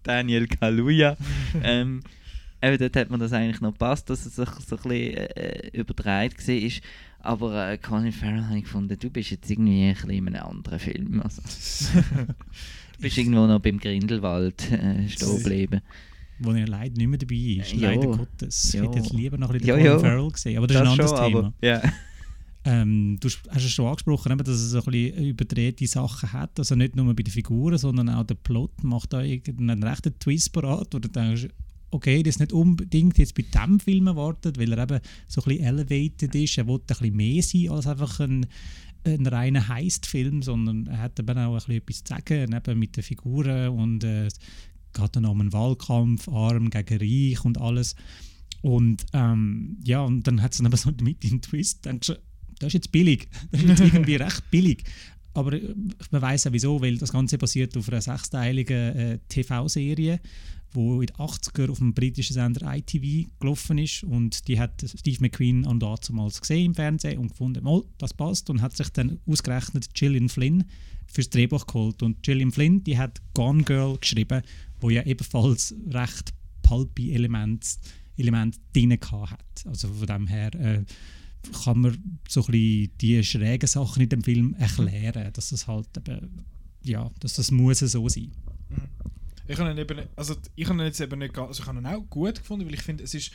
Daniel 0.04 0.48
Kaluuya, 0.48 1.18
ähm, 1.64 2.02
eben 2.62 2.78
dort 2.78 2.96
hat 2.96 3.10
man 3.10 3.20
das 3.20 3.34
eigentlich 3.34 3.62
noch 3.62 3.78
passt, 3.78 4.10
dass 4.10 4.26
es 4.26 4.36
so, 4.36 4.46
so 4.46 4.52
ein 4.52 4.82
bisschen 4.84 4.92
äh, 4.92 5.70
übertreibt 5.74 6.48
war. 6.48 6.72
Aber 7.24 7.70
äh, 7.70 7.78
Colin 7.78 8.12
Farrell 8.12 8.46
habe 8.46 8.58
ich 8.58 8.64
gefunden, 8.64 8.98
du 9.00 9.10
bist 9.10 9.30
jetzt 9.32 9.50
irgendwie 9.50 9.84
ein 9.90 9.94
bisschen 9.94 10.10
in 10.10 10.28
einem 10.28 10.44
anderen 10.44 10.80
Film. 10.80 11.22
Also, 11.22 11.42
du 12.98 13.02
bist 13.02 13.18
irgendwo 13.18 13.46
noch 13.46 13.60
beim 13.60 13.80
Grindelwald 13.80 14.72
äh, 14.72 15.08
stehen 15.08 15.38
geblieben. 15.38 15.82
Wo 16.40 16.52
er 16.52 16.68
leider 16.68 16.96
nicht 16.98 17.08
mehr 17.08 17.20
dabei 17.20 17.36
ist. 17.36 17.74
Ja. 17.74 17.92
Leider 17.92 18.08
Gottes. 18.08 18.74
Ich 18.74 18.82
hätte 18.82 18.98
jetzt 18.98 19.14
lieber 19.14 19.38
noch 19.38 19.52
ein 19.52 19.60
bisschen 19.60 19.78
Colin. 19.78 20.00
Farrell 20.00 20.32
gesehen. 20.32 20.58
Aber 20.58 20.66
das, 20.68 20.76
ist 20.78 20.82
ein 20.82 20.88
anderes 20.88 21.12
schon, 21.12 21.20
Thema. 21.28 21.40
aber- 21.40 21.54
Ja. 21.62 21.82
Ähm, 22.64 23.18
du 23.20 23.28
hast 23.28 23.42
es 23.56 23.72
schon 23.72 23.88
angesprochen, 23.88 24.38
dass 24.38 24.48
es 24.48 24.70
so 24.70 24.78
ein 24.84 24.92
bisschen 24.92 25.26
überdrehte 25.26 25.88
Sachen 25.88 26.32
hat. 26.32 26.60
Also 26.60 26.76
nicht 26.76 26.96
nur 26.96 27.12
bei 27.16 27.24
den 27.24 27.32
Figuren, 27.32 27.76
sondern 27.80 28.10
auch 28.10 28.24
der 28.24 28.36
Plot 28.36 28.84
macht 28.84 29.14
da 29.14 29.24
irgendeinen 29.24 29.82
rechten 29.82 30.14
Twist 30.20 30.54
parat, 30.54 30.90
wo 30.94 31.00
du 31.00 31.10
denkst, 31.10 31.48
okay, 31.92 32.24
das 32.24 32.36
ist 32.36 32.40
nicht 32.40 32.54
unbedingt 32.54 33.18
jetzt 33.18 33.36
bei 33.36 33.44
diesem 33.44 33.80
Film 33.80 34.08
erwartet, 34.08 34.58
weil 34.58 34.72
er 34.72 34.84
eben 34.84 35.00
so 35.28 35.42
ein 35.42 35.46
bisschen 35.46 35.66
elevated 35.66 36.34
ist. 36.36 36.58
Er 36.58 36.68
will 36.68 36.76
ein 36.76 36.86
bisschen 36.88 37.16
mehr 37.16 37.44
sein 37.44 37.70
als 37.70 37.88
einfach 37.88 38.20
ein, 38.22 38.46
ein 39.04 39.28
reiner 39.28 39.68
Heist-Film, 39.68 40.42
sondern 40.42 40.88
er 40.88 41.00
hat 41.00 41.20
eben 41.20 41.38
auch 41.38 41.54
ein 41.54 41.56
bisschen 41.56 41.76
etwas 41.76 42.04
zu 42.04 42.14
sagen, 42.14 42.54
eben 42.54 42.80
mit 42.80 42.96
den 42.96 43.04
Figuren 43.04 43.70
und 43.70 44.04
äh, 44.04 44.28
es 44.28 44.40
geht 44.94 45.16
dann 45.16 45.26
um 45.26 45.42
einen 45.42 45.54
Wahlkampf, 45.54 46.28
arm 46.30 46.70
gegen 46.70 46.98
reich 46.98 47.46
und 47.46 47.60
alles. 47.60 47.96
Und 48.62 49.06
ähm, 49.14 49.78
ja, 49.84 50.02
und 50.02 50.28
dann 50.28 50.42
hat 50.42 50.52
es 50.52 50.58
dann 50.58 50.68
aber 50.68 50.78
so 50.78 50.92
mit 51.02 51.24
den 51.24 51.42
Twist, 51.42 51.86
denkst 51.86 52.08
du, 52.08 52.14
das 52.60 52.68
ist 52.68 52.74
jetzt 52.74 52.92
billig. 52.92 53.28
Das 53.52 53.62
ist 53.62 53.70
jetzt 53.70 53.82
irgendwie 53.82 54.16
recht 54.18 54.52
billig. 54.52 54.84
Aber 55.34 55.54
äh, 55.54 55.74
man 56.12 56.22
weiß 56.22 56.46
ja 56.46 56.54
wieso, 56.54 56.82
weil 56.82 56.98
das 56.98 57.12
Ganze 57.12 57.38
basiert 57.38 57.76
auf 57.76 57.90
einer 57.90 58.02
sechsteiligen 58.02 58.96
äh, 58.96 59.20
TV-Serie, 59.30 60.20
wo 60.74 61.02
in 61.02 61.08
den 61.08 61.16
80er 61.18 61.70
auf 61.70 61.80
dem 61.80 61.94
britischen 61.94 62.34
Sender 62.34 62.74
ITV 62.74 63.30
gelaufen 63.40 63.78
ist. 63.78 64.04
Und 64.04 64.48
die 64.48 64.60
hat 64.60 64.84
Steve 64.84 65.18
McQueen 65.22 65.66
an 65.66 65.80
damals 65.80 66.42
gesehen 66.42 66.68
im 66.68 66.76
Fernsehen 66.76 67.20
und 67.20 67.30
gefunden, 67.30 67.64
mal, 67.64 67.84
das 67.98 68.14
passt. 68.14 68.50
Und 68.50 68.62
hat 68.62 68.76
sich 68.76 68.90
dann 68.90 69.20
ausgerechnet 69.26 69.94
Gillian 69.94 70.30
Flynn 70.30 70.66
fürs 71.08 71.30
Drehbuch 71.30 71.68
geholt. 71.68 72.02
Und 72.04 72.24
Gillian 72.24 72.52
Flynn, 72.52 72.84
die 72.84 72.98
hat 72.98 73.22
Gone 73.34 73.64
Girl 73.64 73.98
geschrieben, 73.98 74.42
wo 74.80 74.90
ja 74.90 75.04
ebenfalls 75.04 75.76
recht 75.90 76.34
pulpy 76.62 77.14
Elemente 77.14 77.68
Element 78.18 78.60
drin 78.74 78.92
hat. 78.94 79.66
Also 79.66 79.88
von 79.90 80.08
dem 80.08 80.28
her 80.28 80.54
äh, 80.56 80.84
kann 81.64 81.80
man 81.80 82.20
so 82.28 82.42
ein 82.42 82.52
bisschen 82.52 82.92
die 83.00 83.24
schrägen 83.24 83.68
Sachen 83.68 84.04
in 84.04 84.10
dem 84.10 84.24
Film 84.24 84.56
erklären, 84.56 85.32
dass 85.34 85.50
das 85.50 85.68
halt 85.68 85.88
eben, 85.98 86.46
ja, 86.84 87.10
dass 87.20 87.34
das 87.34 87.52
muss 87.52 87.80
so 87.80 88.08
sein. 88.08 88.32
Ich 89.52 89.60
habe 89.60 89.70
ihn 89.70 89.78
eben, 89.78 90.08
also 90.16 90.36
ich 90.56 90.70
habe 90.70 90.80
ihn 90.80 90.86
jetzt 90.86 91.02
eben 91.02 91.20
nicht, 91.20 91.38
also 91.38 91.62
ich 91.62 91.68
habe 91.68 91.78
ihn 91.78 91.86
auch 91.86 92.10
gut 92.10 92.36
gefunden, 92.36 92.66
weil 92.66 92.74
ich 92.74 92.84
finde, 92.84 93.04
es 93.04 93.14
ist, 93.14 93.32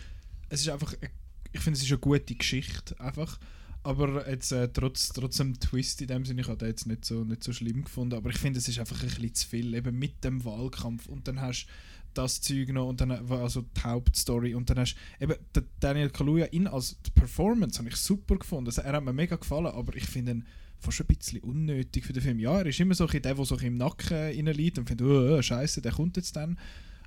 es 0.48 0.62
ist 0.62 0.70
einfach, 0.70 0.94
äh, 0.94 1.10
ich 1.52 1.60
finde, 1.60 1.76
es 1.76 1.84
ist 1.84 1.90
eine 1.90 1.98
gute 1.98 2.34
Geschichte 2.34 2.98
einfach. 2.98 3.38
Aber 3.82 4.28
jetzt 4.28 4.50
äh, 4.50 4.68
trotz, 4.72 5.10
trotz 5.10 5.36
dem 5.36 5.60
Twist 5.60 6.00
in 6.00 6.08
dem 6.08 6.24
Sinne, 6.24 6.40
ich 6.40 6.48
habe 6.48 6.56
den 6.56 6.68
jetzt 6.68 6.86
nicht 6.86 7.04
so, 7.04 7.22
nicht 7.22 7.44
so 7.44 7.52
schlimm 7.52 7.84
gefunden, 7.84 8.16
aber 8.16 8.30
ich 8.30 8.38
finde, 8.38 8.58
es 8.58 8.66
ist 8.66 8.78
einfach 8.78 9.00
ein 9.02 9.08
bisschen 9.08 9.34
zu 9.34 9.46
viel, 9.46 9.74
eben 9.74 9.98
mit 9.98 10.24
dem 10.24 10.42
Wahlkampf. 10.44 11.06
Und 11.06 11.28
dann 11.28 11.40
hast 11.40 11.66
das 12.14 12.40
Zeug 12.40 12.70
noch 12.70 12.88
und 12.88 13.00
dann 13.02 13.10
also 13.10 13.60
die 13.60 13.80
Hauptstory. 13.82 14.54
Und 14.54 14.70
dann 14.70 14.78
hast 14.78 14.96
eben 15.20 15.34
Daniel 15.80 16.08
Kaluuya 16.08 16.46
in 16.46 16.66
als 16.66 16.94
Performance 17.14 17.78
habe 17.78 17.90
ich 17.90 17.96
super 17.96 18.36
gefunden, 18.36 18.68
also 18.68 18.80
er 18.80 18.94
hat 18.94 19.04
mir 19.04 19.12
mega 19.12 19.36
gefallen, 19.36 19.66
aber 19.66 19.94
ich 19.94 20.06
finde 20.06 20.42
fast 20.86 21.00
ein 21.00 21.06
bisschen 21.06 21.40
unnötig 21.40 22.04
für 22.04 22.12
den 22.12 22.22
Film. 22.22 22.38
Ja, 22.38 22.58
er 22.58 22.66
ist 22.66 22.80
immer 22.80 22.94
so 22.94 23.04
ein 23.04 23.08
bisschen 23.08 23.22
der, 23.22 23.34
der 23.34 23.44
so 23.44 23.56
im 23.56 23.76
Nacken 23.76 24.16
reinliegt 24.16 24.78
und 24.78 24.88
findet, 24.88 25.06
oh, 25.06 25.36
oh, 25.36 25.42
scheiße, 25.42 25.82
der 25.82 25.92
kommt 25.92 26.16
jetzt 26.16 26.34
dann. 26.36 26.58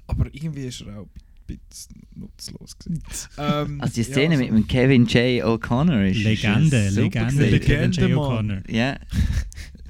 Aber 0.08 0.28
irgendwie 0.32 0.66
ist 0.66 0.82
er 0.82 1.00
auch 1.00 1.08
ein 1.08 1.12
bisschen 1.48 2.08
nutzlos 2.16 2.76
ähm, 3.38 3.82
Also 3.82 3.94
die 3.96 4.04
Szene 4.04 4.36
ja, 4.36 4.40
mit 4.40 4.50
dem 4.50 4.68
Kevin 4.68 5.06
J. 5.06 5.44
O'Connor 5.44 6.06
ist 6.06 6.24
Legende, 6.24 6.78
ist 6.78 6.96
super 6.96 7.04
Legende, 7.04 7.46
gewesen. 7.46 7.62
Kevin 7.62 7.92
J. 7.92 8.02
Legende, 8.02 8.16
O'Connor. 8.16 8.72
Ja. 8.72 9.00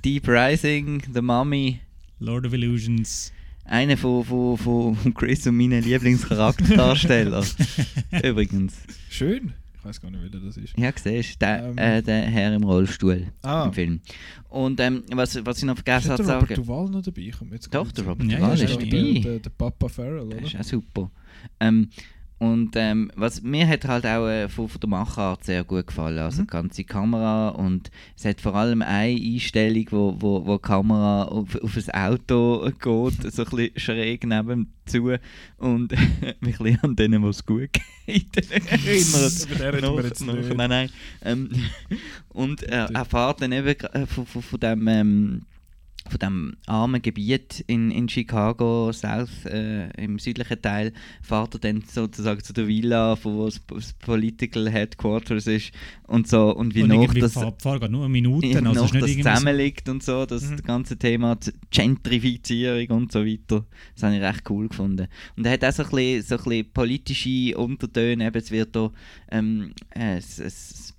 Deep 0.05 0.27
Rising, 0.27 1.01
The 1.13 1.21
Mummy, 1.21 1.79
Lord 2.19 2.45
of 2.45 2.53
Illusions. 2.53 3.33
einer 3.65 3.97
von, 3.97 4.23
von, 4.23 4.57
von 4.95 5.13
Chris 5.13 5.45
und 5.47 5.57
meinen 5.57 5.83
Lieblingscharakterdarsteller. 5.83 7.45
Übrigens. 8.23 8.75
Schön. 9.09 9.53
Ich 9.79 9.85
weiß 9.85 10.01
gar 10.01 10.11
nicht, 10.11 10.21
wer 10.21 10.39
das 10.41 10.57
ist. 10.57 10.77
Ja, 10.77 10.91
siehst 10.93 11.35
du, 11.35 11.45
der, 11.45 11.63
Ähm. 11.69 11.77
äh, 11.77 12.01
der 12.01 12.21
Herr 12.23 12.53
im 12.53 12.63
Rollstuhl 12.63 13.27
Ah. 13.43 13.63
im 13.65 13.73
Film. 13.73 14.01
Und 14.49 14.79
ähm, 14.81 15.03
was, 15.11 15.43
was 15.45 15.59
ich 15.59 15.63
noch 15.63 15.77
Ist 15.77 15.83
vergessen 15.85 16.11
habe 16.11 16.17
der 16.17 16.25
zu 16.25 16.33
Robert 16.33 16.49
sagen. 16.49 16.61
Duval 16.61 16.89
noch 16.89 17.01
dabei? 17.01 17.21
Jetzt 17.51 17.73
Doch, 17.73 17.91
der 17.91 18.05
Robert 18.05 18.27
Duval 18.31 18.39
ja, 18.39 18.53
ist 18.53 18.59
Sinn. 18.59 18.69
dabei. 18.79 18.89
Der, 18.89 19.21
der, 19.21 19.39
der 19.39 19.49
Papa 19.51 19.87
Farrell, 19.87 20.29
Das 20.29 20.37
oder? 20.39 20.47
ist 20.47 20.55
auch 20.59 20.63
super. 20.63 21.11
Ähm, 21.61 21.89
Und 22.39 22.71
ähm, 22.77 23.11
was 23.15 23.41
mir 23.41 23.67
hat 23.67 23.85
halt 23.85 24.05
auch 24.05 24.25
äh, 24.27 24.47
von, 24.47 24.69
von 24.69 24.79
der 24.79 24.89
Machart 24.89 25.43
sehr 25.43 25.65
gut 25.65 25.87
gefallen, 25.87 26.19
also 26.19 26.43
die 26.43 26.47
ganze 26.47 26.85
Kamera 26.85 27.49
und 27.49 27.91
es 28.15 28.23
hat 28.23 28.39
vor 28.39 28.55
allem 28.55 28.81
eine 28.81 29.19
Einstellung, 29.21 29.85
wo, 29.89 30.15
wo, 30.19 30.45
wo 30.45 30.55
die 30.55 30.61
Kamera 30.61 31.23
auf, 31.25 31.53
auf 31.61 31.75
ein 31.75 31.93
Auto 32.13 32.61
geht, 32.79 33.33
so 33.33 33.43
ein 33.43 33.49
bisschen 33.49 33.71
schräg 33.75 34.25
nebenzu 34.25 35.17
und 35.57 35.91
mich 36.39 36.59
ein 36.61 36.63
bisschen 36.63 36.79
an 36.83 36.95
denen, 36.95 37.23
was 37.23 37.45
gut 37.45 37.71
geht, 38.05 38.37
erinnert. 38.71 39.47
Über 39.51 39.71
den 40.03 40.25
Noch- 40.25 40.33
noch-. 40.33 40.55
Nein, 40.55 40.69
nein. 40.69 40.89
Ähm, 41.23 41.49
und 42.29 42.63
äh, 42.63 42.87
er 42.93 43.03
fährt 43.05 43.41
dann 43.41 43.51
eben 43.51 43.67
äh, 43.67 44.05
von, 44.05 44.25
von, 44.25 44.41
von 44.41 44.59
dem 44.61 44.87
ähm, 44.87 45.41
von 46.09 46.19
dem 46.19 46.57
armen 46.65 47.01
Gebiet 47.01 47.63
in, 47.67 47.91
in 47.91 48.09
Chicago, 48.09 48.91
South, 48.91 49.45
äh, 49.45 49.89
im 50.03 50.19
südlichen 50.19 50.61
Teil, 50.61 50.93
fährt 51.21 51.53
er 51.55 51.59
dann 51.59 51.83
sozusagen 51.87 52.43
zu 52.43 52.53
der 52.53 52.67
Villa, 52.67 53.15
von 53.15 53.37
wo 53.37 53.45
das, 53.45 53.59
Political 53.93 54.69
Headquarters 54.69 55.47
ist 55.47 55.71
und 56.07 56.27
so 56.27 56.55
und 56.55 56.73
wie 56.75 56.83
und 56.83 56.89
noch 56.89 57.13
das, 57.13 57.33
Fahr- 57.33 57.89
nur 57.89 58.09
Minuten, 58.09 58.55
also 58.67 58.83
noch 58.85 58.91
das 58.91 58.93
irgendwie 59.09 59.23
so- 59.23 59.29
zusammenliegt 59.29 59.89
und 59.89 60.03
so, 60.03 60.25
das 60.25 60.49
Mhm. 60.49 60.57
ganze 60.63 60.97
Thema 60.97 61.37
Gentrifizierung 61.71 62.87
und 62.97 63.11
so 63.11 63.25
weiter, 63.25 63.65
das 63.95 64.03
habe 64.03 64.15
ich 64.15 64.21
recht 64.21 64.49
cool 64.49 64.67
gefunden. 64.69 65.07
Und 65.35 65.45
er 65.45 65.53
hat 65.53 65.63
auch 65.65 65.71
so 65.71 65.83
ein 65.83 65.89
bisschen, 65.89 66.21
so 66.23 66.35
ein 66.37 66.43
bisschen 66.43 66.71
politische 66.73 67.57
Untertöne, 67.57 68.27
eben 68.27 68.37
es 68.37 68.51
wird 68.51 68.75
da 68.75 68.91
ähm, 69.31 69.73
äh, 69.91 70.17
es, 70.17 70.39
es, 70.39 70.93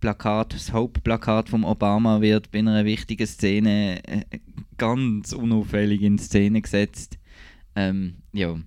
Plakat, 0.00 0.54
das 0.54 0.72
Hauptplakat 0.72 1.48
von 1.48 1.64
Obama 1.64 2.20
wird 2.20 2.50
bei 2.50 2.60
einer 2.60 2.84
wichtigen 2.84 3.26
Szene 3.26 4.02
äh, 4.06 4.24
ganz 4.78 5.32
unauffällig 5.32 6.02
in 6.02 6.18
Szene 6.18 6.62
gesetzt. 6.62 7.18
Ähm, 7.76 8.16
ja, 8.32 8.58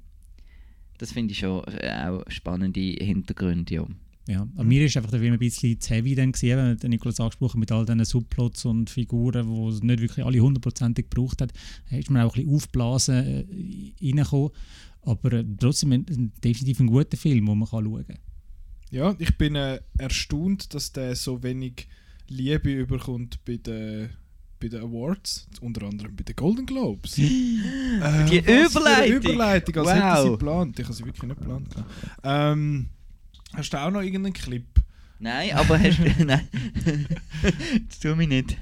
das 0.97 1.11
finde 1.11 1.31
ich 1.31 1.39
schon 1.39 1.63
äh, 1.65 2.07
auch 2.07 2.23
spannende 2.29 2.79
Hintergründe, 2.79 3.73
ja. 3.73 3.87
Ja, 4.25 4.47
an 4.55 4.67
mir 4.67 4.85
ist 4.85 4.95
einfach 4.95 5.11
der 5.11 5.19
Film 5.19 5.33
ein 5.33 5.39
bisschen 5.39 5.81
zu 5.81 5.93
heavy 5.93 6.15
dann 6.15 6.31
gewesen, 6.31 6.45
eben, 6.45 6.79
der 6.79 6.89
Nikolaus 6.89 7.19
angesprochen 7.19 7.59
mit 7.59 7.73
all 7.73 7.85
diesen 7.85 8.05
Subplots 8.05 8.63
und 8.63 8.89
Figuren, 8.89 9.47
wo 9.49 9.67
es 9.67 9.83
nicht 9.83 9.99
wirklich 9.99 10.25
alle 10.25 10.39
hundertprozentig 10.39 11.09
gebraucht 11.09 11.41
hat, 11.41 11.51
Da 11.89 11.97
ist 11.97 12.09
man 12.09 12.21
auch 12.21 12.33
ein 12.35 12.43
bisschen 12.43 12.55
aufblasen 12.55 13.15
äh, 13.15 13.45
reingekommen. 14.01 14.51
Aber 15.01 15.33
äh, 15.33 15.45
trotzdem 15.59 16.05
definitiv 16.41 16.79
ein 16.79 16.87
guter 16.87 17.17
Film, 17.17 17.45
den 17.45 17.57
man 17.57 17.67
kann 17.67 17.83
schauen 17.83 18.07
kann. 18.07 18.17
Ja, 18.93 19.15
ich 19.17 19.35
bin 19.39 19.55
äh, 19.55 19.79
erstaunt, 19.97 20.75
dass 20.75 20.91
der 20.91 21.15
so 21.15 21.41
wenig 21.41 21.87
Liebe 22.27 22.71
überkommt 22.71 23.43
bei 23.43 23.57
den, 23.57 24.11
bei 24.59 24.67
den 24.67 24.81
Awards, 24.83 25.47
unter 25.61 25.87
anderem 25.87 26.15
bei 26.15 26.21
den 26.21 26.35
Golden 26.35 26.67
Globes. 26.67 27.17
äh, 27.17 27.21
Die 28.29 28.41
für 28.43 28.51
eine 28.51 28.65
Überleitung! 28.67 29.31
Überleitung, 29.31 29.77
als 29.77 29.87
Wow. 29.87 29.95
hätte 29.95 30.13
ich 30.17 30.23
sie 30.25 30.29
geplant. 30.29 30.79
Ich 30.79 30.85
habe 30.85 30.93
sie 30.93 31.05
wirklich 31.05 31.23
nicht 31.23 31.39
geplant. 31.39 31.75
Ähm, 32.23 32.89
hast 33.53 33.73
du 33.73 33.77
auch 33.77 33.89
noch 33.89 34.01
irgendeinen 34.01 34.33
Clip? 34.33 34.67
Nein, 35.17 35.53
aber 35.53 35.79
hast 35.79 35.97
du. 35.97 36.03
Nein. 36.25 36.47
das 37.89 37.99
tu 37.99 38.15
mich 38.15 38.27
nicht. 38.27 38.57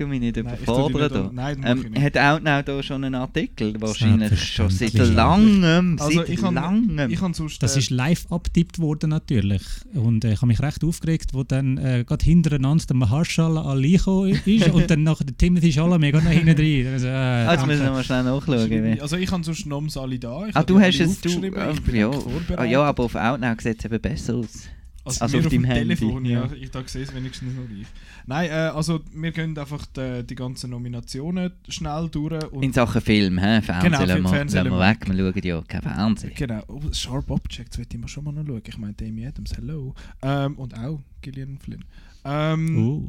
Tu 0.00 0.06
mich 0.06 0.20
nicht 0.20 0.36
Nein, 0.36 0.46
überfordern. 0.46 1.30
nein, 1.34 1.60
das 1.60 1.74
mach 1.74 1.78
ich 1.80 1.84
ähm, 1.86 1.92
nicht. 1.92 2.02
hat 2.02 2.16
Outnow 2.16 2.62
da 2.64 2.82
schon 2.82 3.04
einen 3.04 3.14
Artikel? 3.16 3.78
Wahrscheinlich 3.82 4.42
schon 4.42 4.70
seit 4.70 4.94
langem. 4.94 5.98
Also 6.00 6.20
seit 6.20 6.28
ich 6.30 6.40
langem. 6.40 7.10
ich 7.10 7.20
hab 7.20 7.34
sonst... 7.34 7.62
Das 7.62 7.76
äh, 7.76 7.80
ist 7.80 7.90
live 7.90 8.24
abtippt 8.32 8.78
worden 8.78 9.10
natürlich. 9.10 9.60
Und 9.92 10.24
äh, 10.24 10.32
ich 10.32 10.36
habe 10.38 10.46
mich 10.46 10.62
recht 10.62 10.82
aufgeregt, 10.84 11.34
wo 11.34 11.44
dann 11.44 11.76
äh, 11.76 12.04
gerade 12.06 12.24
hintereinander 12.24 12.86
der 12.86 12.96
Mahershala 12.96 13.60
Ali 13.62 13.92
gekommen 13.98 14.40
ist 14.46 14.68
und 14.72 14.90
dann 14.90 15.02
nachher 15.02 15.24
der 15.24 15.36
Timothy 15.36 15.70
Chalamet 15.70 16.12
gerade 16.14 16.24
noch 16.24 16.32
hinten 16.32 16.56
drin. 16.56 16.86
Also, 16.86 17.06
äh, 17.06 17.40
jetzt 17.42 17.46
danke. 17.48 17.66
müssen 17.66 17.82
wir 17.84 17.90
mal 17.90 18.04
schnell 18.04 18.22
nachschauen. 18.22 18.70
wie- 18.70 19.00
Also 19.02 19.16
ich 19.18 19.30
habe 19.30 19.44
sonst 19.44 19.66
Noms 19.66 19.98
alle 19.98 20.18
da. 20.18 20.46
Ich 20.46 20.56
Ah, 20.56 20.62
du 20.62 20.80
hast 20.80 20.98
es. 20.98 21.20
Du, 21.20 21.40
bin 21.42 21.52
ja, 21.54 22.08
ah, 22.08 22.12
vorbereitet. 22.12 22.70
ja, 22.72 22.82
aber 22.82 23.04
auf 23.04 23.14
Outnow 23.14 23.60
sieht 23.60 23.80
es 23.80 23.84
eben 23.84 24.00
besser 24.00 24.36
aus. 24.36 24.62
Also, 25.04 25.20
Also 25.24 25.38
auf 25.38 25.44
deinem 25.44 25.50
dem 25.50 25.64
Handy, 25.64 25.94
Telefon, 25.96 26.24
ja. 26.26 26.50
Ich 26.52 26.70
da 26.70 26.82
sehe 26.86 27.02
es 27.02 27.14
wenigstens 27.14 27.54
noch 27.54 27.64
ich. 27.74 27.86
Nein, 28.26 28.50
äh, 28.50 28.52
also 28.52 29.00
wir 29.14 29.32
gehen 29.32 29.56
einfach 29.56 29.86
die, 29.86 30.24
die 30.26 30.34
ganzen 30.34 30.70
Nominationen 30.70 31.52
schnell 31.68 32.08
durch. 32.10 32.44
Und 32.52 32.62
In 32.62 32.72
Sachen 32.72 33.00
Film, 33.00 33.38
hä? 33.38 33.62
Fernsehen, 33.62 33.92
Genau, 33.92 34.00
wir, 34.00 34.28
Fernsehen 34.28 34.64
wir 34.66 34.78
weg. 34.78 34.98
Wir 35.08 35.32
schauen 35.32 35.42
ja 35.44 35.62
kein 35.66 35.82
Fernsehen. 35.82 36.32
Genau, 36.34 36.62
oh, 36.68 36.80
Sharp 36.92 37.30
Objects 37.30 37.78
ich 37.96 38.00
mir 38.00 38.08
schon 38.08 38.24
mal 38.24 38.32
noch 38.32 38.44
schauen. 38.46 38.60
Ich 38.66 38.78
meine, 38.78 38.94
Amy 39.00 39.26
Adams, 39.26 39.56
hello. 39.56 39.94
Ähm, 40.22 40.58
und 40.58 40.76
auch 40.78 41.00
Gillian 41.22 41.58
Flynn. 41.58 41.84
Ähm, 42.24 42.76
Oh. 42.78 43.08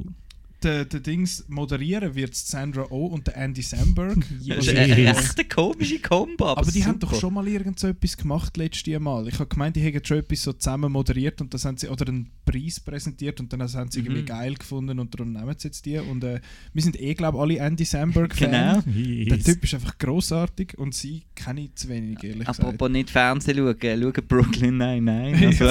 Der, 0.63 0.85
der 0.85 0.99
Dings 0.99 1.45
moderieren 1.47 2.15
wird 2.15 2.35
Sandra 2.35 2.85
Oh 2.89 3.07
und 3.07 3.27
der 3.27 3.37
Andy 3.37 3.61
Samberg. 3.61 4.17
Das 4.47 4.57
Was 4.57 4.67
ist 4.67 4.73
echt 4.73 5.39
eine 5.39 5.47
komische 5.47 5.99
Kombo, 5.99 6.45
aber, 6.47 6.61
aber 6.61 6.71
die 6.71 6.83
haben 6.85 6.99
super. 6.99 7.07
doch 7.13 7.19
schon 7.19 7.33
mal 7.33 7.47
irgend 7.47 7.79
so 7.79 7.87
etwas 7.87 8.17
gemacht 8.17 8.57
letztes 8.57 8.99
Mal. 8.99 9.27
Ich 9.27 9.35
habe 9.35 9.47
gemeint, 9.47 9.75
die 9.75 9.81
hätten 9.81 10.03
schon 10.05 10.17
etwas 10.17 10.43
so 10.43 10.53
zusammen 10.53 10.91
moderiert 10.91 11.41
und 11.41 11.53
das 11.53 11.65
haben 11.65 11.77
sie, 11.77 11.87
oder 11.87 12.07
einen 12.07 12.29
Preis 12.45 12.79
präsentiert 12.79 13.39
und 13.39 13.51
dann 13.53 13.61
haben 13.61 13.91
sie 13.91 13.99
irgendwie 13.99 14.21
Mhm. 14.21 14.25
geil 14.25 14.53
gefunden 14.55 14.99
und 14.99 15.13
darum 15.13 15.31
nehmen 15.33 15.55
sie 15.57 15.67
jetzt 15.67 15.85
die. 15.85 15.97
Und 15.97 16.23
äh, 16.23 16.39
wir 16.73 16.81
sind 16.81 16.99
eh, 16.99 17.13
glaube 17.13 17.37
ich, 17.37 17.41
alle 17.41 17.57
Andy 17.67 17.85
Samberg-Fan. 17.85 18.83
Genau. 18.85 19.25
Der. 19.35 19.39
Typ 19.39 19.63
ist 19.63 19.73
einfach 19.73 19.97
großartig 19.97 20.77
und 20.77 20.93
sie 20.93 21.23
kenne 21.35 21.61
ich 21.61 21.75
zu 21.75 21.89
wenig, 21.89 22.23
ehrlich 22.23 22.39
gesagt. 22.47 22.59
Apropos 22.59 22.89
nicht 22.89 23.09
Fernsehen 23.09 23.57
schauen, 23.57 23.75
schauen 23.81 24.27
Brooklyn 24.27 24.77
nein, 24.77 25.03
nein. 25.03 25.55
Also, 25.61 25.69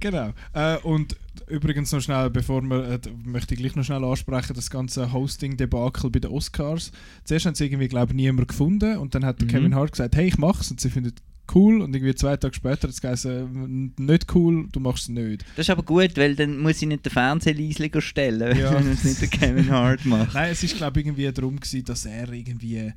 genau. 0.00 0.32
Äh, 0.52 0.76
und 0.78 1.16
übrigens 1.48 1.92
noch 1.92 2.00
schnell, 2.00 2.30
bevor 2.30 2.62
wir, 2.62 2.88
äh, 2.88 2.98
möchte 3.24 3.54
ich 3.54 3.60
gleich 3.60 3.76
noch 3.76 3.84
schnell 3.84 4.04
ansprechen, 4.04 4.54
das 4.54 4.70
ganze 4.70 5.12
Hosting-Debakel 5.12 6.10
bei 6.10 6.18
den 6.20 6.30
Oscars. 6.30 6.92
Zuerst 7.24 7.46
haben 7.46 7.54
sie 7.54 7.66
irgendwie, 7.66 7.88
glaube 7.88 8.12
ich, 8.12 8.16
niemand 8.16 8.48
gefunden 8.48 8.96
und 8.98 9.14
dann 9.14 9.24
hat 9.24 9.40
Mhm. 9.42 9.48
Kevin 9.48 9.74
Hart 9.74 9.92
gesagt, 9.92 10.16
hey, 10.16 10.26
ich 10.26 10.38
mach's 10.38 10.70
und 10.70 10.80
sie 10.80 10.90
findet 10.90 11.18
cool 11.54 11.80
und 11.80 11.94
irgendwie 11.96 12.14
zwei 12.14 12.36
Tage 12.36 12.54
später 12.54 12.82
hat 12.82 12.90
es 12.90 13.00
geheißen, 13.00 13.94
äh, 13.96 14.02
nicht 14.02 14.34
cool, 14.34 14.68
du 14.70 14.80
machst 14.80 15.04
es 15.04 15.08
nicht. 15.08 15.44
das 15.56 15.66
ist 15.66 15.70
aber 15.70 15.82
gut, 15.82 16.16
weil 16.16 16.34
dann 16.36 16.58
muss 16.58 16.82
ich 16.82 16.88
nicht 16.88 17.06
den 17.06 17.10
Fernseher 17.12 18.00
stellen, 18.00 18.58
Ja. 18.58 18.74
wenn 18.74 18.92
es 18.92 19.04
nicht 19.04 19.20
der 19.22 19.28
Kevin 19.28 19.70
Hart 19.70 20.04
macht. 20.04 20.34
Nein, 20.34 20.50
es 20.52 20.62
ist 20.62 20.76
glaube 20.76 21.00
ich 21.00 21.06
irgendwie 21.06 21.30
darum 21.32 21.58
gewesen, 21.58 21.84
dass 21.84 22.04
er 22.04 22.30
irgendwie 22.32 22.92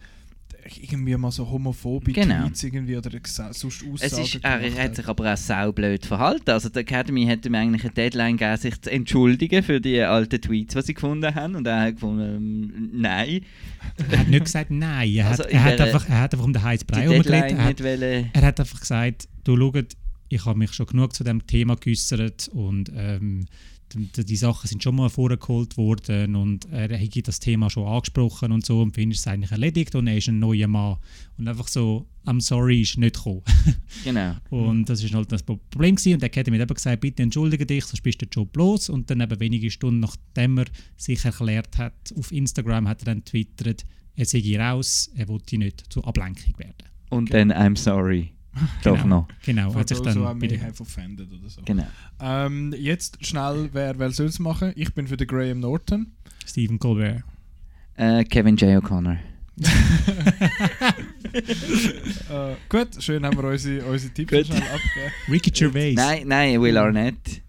irgendwie 0.81 1.15
mal 1.17 1.31
so 1.31 1.49
homophobe 1.49 2.11
Genau. 2.11 2.45
Tweets 2.47 2.63
irgendwie 2.63 2.97
oder 2.97 3.09
sonst 3.53 3.83
Aussagen 3.83 3.95
Es 4.01 4.13
ist, 4.35 4.39
er 4.43 4.59
gemacht 4.59 4.79
hat 4.79 4.95
sich 4.95 5.07
aber 5.07 5.33
auch 5.33 5.37
saublöd 5.37 6.05
verhalten. 6.05 6.49
Also 6.51 6.69
die 6.69 6.79
Academy 6.79 7.25
hätte 7.25 7.49
mir 7.49 7.59
eigentlich 7.59 7.83
eine 7.83 7.93
Deadline 7.93 8.37
gegeben, 8.37 8.57
sich 8.57 8.81
zu 8.81 8.91
entschuldigen 8.91 9.63
für 9.63 9.79
die 9.81 10.01
alten 10.01 10.41
Tweets, 10.41 10.73
die 10.73 10.81
sie 10.81 10.93
gefunden 10.93 11.33
haben. 11.33 11.55
Und 11.55 11.67
er 11.67 11.81
hat 11.81 11.95
gefunden, 11.95 12.35
ähm, 12.35 12.89
nein. 12.93 13.41
Er 14.09 14.19
hat 14.19 14.27
nicht 14.27 14.45
gesagt 14.45 14.71
nein. 14.71 15.09
Er, 15.13 15.27
Also 15.29 15.43
hat, 15.43 15.51
er, 15.51 15.63
hat 15.63 15.79
der- 15.79 15.85
einfach, 15.87 16.09
er 16.09 16.19
hat 16.21 16.33
einfach 16.33 16.45
um 16.45 16.53
den 16.53 16.63
heißen 16.63 16.87
Die 16.87 16.93
Brei. 16.93 17.07
Deadline 17.07 17.57
Er 17.57 17.63
hat, 17.65 17.79
er 17.81 18.41
hat 18.41 18.59
einfach 18.59 18.79
gesagt, 18.79 19.27
du 19.43 19.57
schaut, 19.57 19.93
ich 20.29 20.45
habe 20.45 20.57
mich 20.57 20.71
schon 20.73 20.85
genug 20.85 21.13
zu 21.13 21.23
dem 21.23 21.45
Thema 21.45 21.75
geäußert 21.75 22.47
und 22.49 22.91
ähm, 22.95 23.45
die, 23.93 24.25
die 24.25 24.35
Sachen 24.35 24.67
sind 24.67 24.83
schon 24.83 24.95
mal 24.95 25.09
vorgeholt 25.09 25.77
worden 25.77 26.35
und 26.35 26.65
er 26.71 26.99
hat 26.99 27.27
das 27.27 27.39
Thema 27.39 27.69
schon 27.69 27.87
angesprochen 27.87 28.51
und 28.51 28.65
so 28.65 28.81
und 28.81 28.97
ist 28.97 29.19
es 29.19 29.27
eigentlich 29.27 29.51
erledigt 29.51 29.95
und 29.95 30.07
er 30.07 30.17
ist 30.17 30.27
ein 30.27 30.39
neuer 30.39 30.67
Mann. 30.67 30.97
Und 31.37 31.47
einfach 31.47 31.67
so, 31.67 32.07
I'm 32.25 32.41
sorry, 32.41 32.81
ist 32.81 32.97
nicht 32.97 33.15
gekommen. 33.15 33.43
Genau. 34.03 34.35
Und 34.49 34.89
das 34.89 35.03
ist 35.03 35.13
halt 35.13 35.31
das 35.31 35.43
Problem 35.43 35.95
gewesen. 35.95 36.13
Und 36.13 36.21
der 36.21 36.27
Academy 36.27 36.57
hat 36.57 36.63
eben 36.63 36.73
gesagt, 36.73 37.01
bitte 37.01 37.23
entschuldige 37.23 37.65
dich, 37.65 37.85
sonst 37.85 38.01
bist 38.01 38.21
du 38.21 38.25
den 38.25 38.31
Job 38.31 38.55
los. 38.55 38.89
Und 38.89 39.09
dann 39.09 39.21
eben 39.21 39.39
wenige 39.39 39.69
Stunden 39.69 39.99
nachdem 39.99 40.57
er 40.59 40.65
sich 40.97 41.23
erklärt 41.23 41.77
hat, 41.77 41.93
auf 42.17 42.31
Instagram 42.31 42.87
hat 42.87 43.01
er 43.01 43.05
dann 43.05 43.25
twittert, 43.25 43.85
er 44.15 44.25
sei 44.25 44.57
raus, 44.57 45.11
er 45.15 45.27
wollte 45.27 45.57
nicht 45.57 45.91
zur 45.91 46.07
Ablenkung 46.07 46.57
werden. 46.57 46.89
Und 47.09 47.33
dann 47.33 47.51
I'm 47.51 47.77
sorry. 47.77 48.31
Doch 48.83 49.01
Genau. 49.01 49.07
noch. 49.21 49.27
Genau, 49.43 49.73
hat 49.75 49.87
sich 49.87 49.99
dann 50.01 50.39
bei 50.39 50.47
der- 50.47 50.61
have 50.61 50.81
offended 50.81 51.31
oder 51.31 51.49
so. 51.49 51.61
Genau. 51.63 51.87
Ähm, 52.19 52.73
jetzt 52.77 53.25
schnell, 53.25 53.69
wer, 53.71 53.97
wer 53.97 54.11
soll 54.11 54.25
es 54.27 54.39
machen? 54.39 54.73
Ich 54.75 54.93
bin 54.93 55.07
für 55.07 55.15
den 55.17 55.27
Graham 55.27 55.59
Norton. 55.61 56.11
Stephen 56.45 56.77
Colbert. 56.79 57.23
Äh, 57.95 58.23
Kevin 58.25 58.57
J. 58.57 58.83
O'Connor. 58.83 59.17
Äh, 61.33 62.55
gut, 62.67 63.01
schön 63.01 63.25
haben 63.25 63.37
wir 63.37 63.43
unsere, 63.45 63.85
unsere 63.85 64.13
Tipps 64.13 64.47
schnell 64.47 64.57
abgegeben. 64.63 65.11
Ricky 65.29 65.51
Gervais. 65.51 65.93
Nein, 65.95 66.23
nein, 66.27 66.61
Will 66.61 66.77
Arnett. 66.77 67.41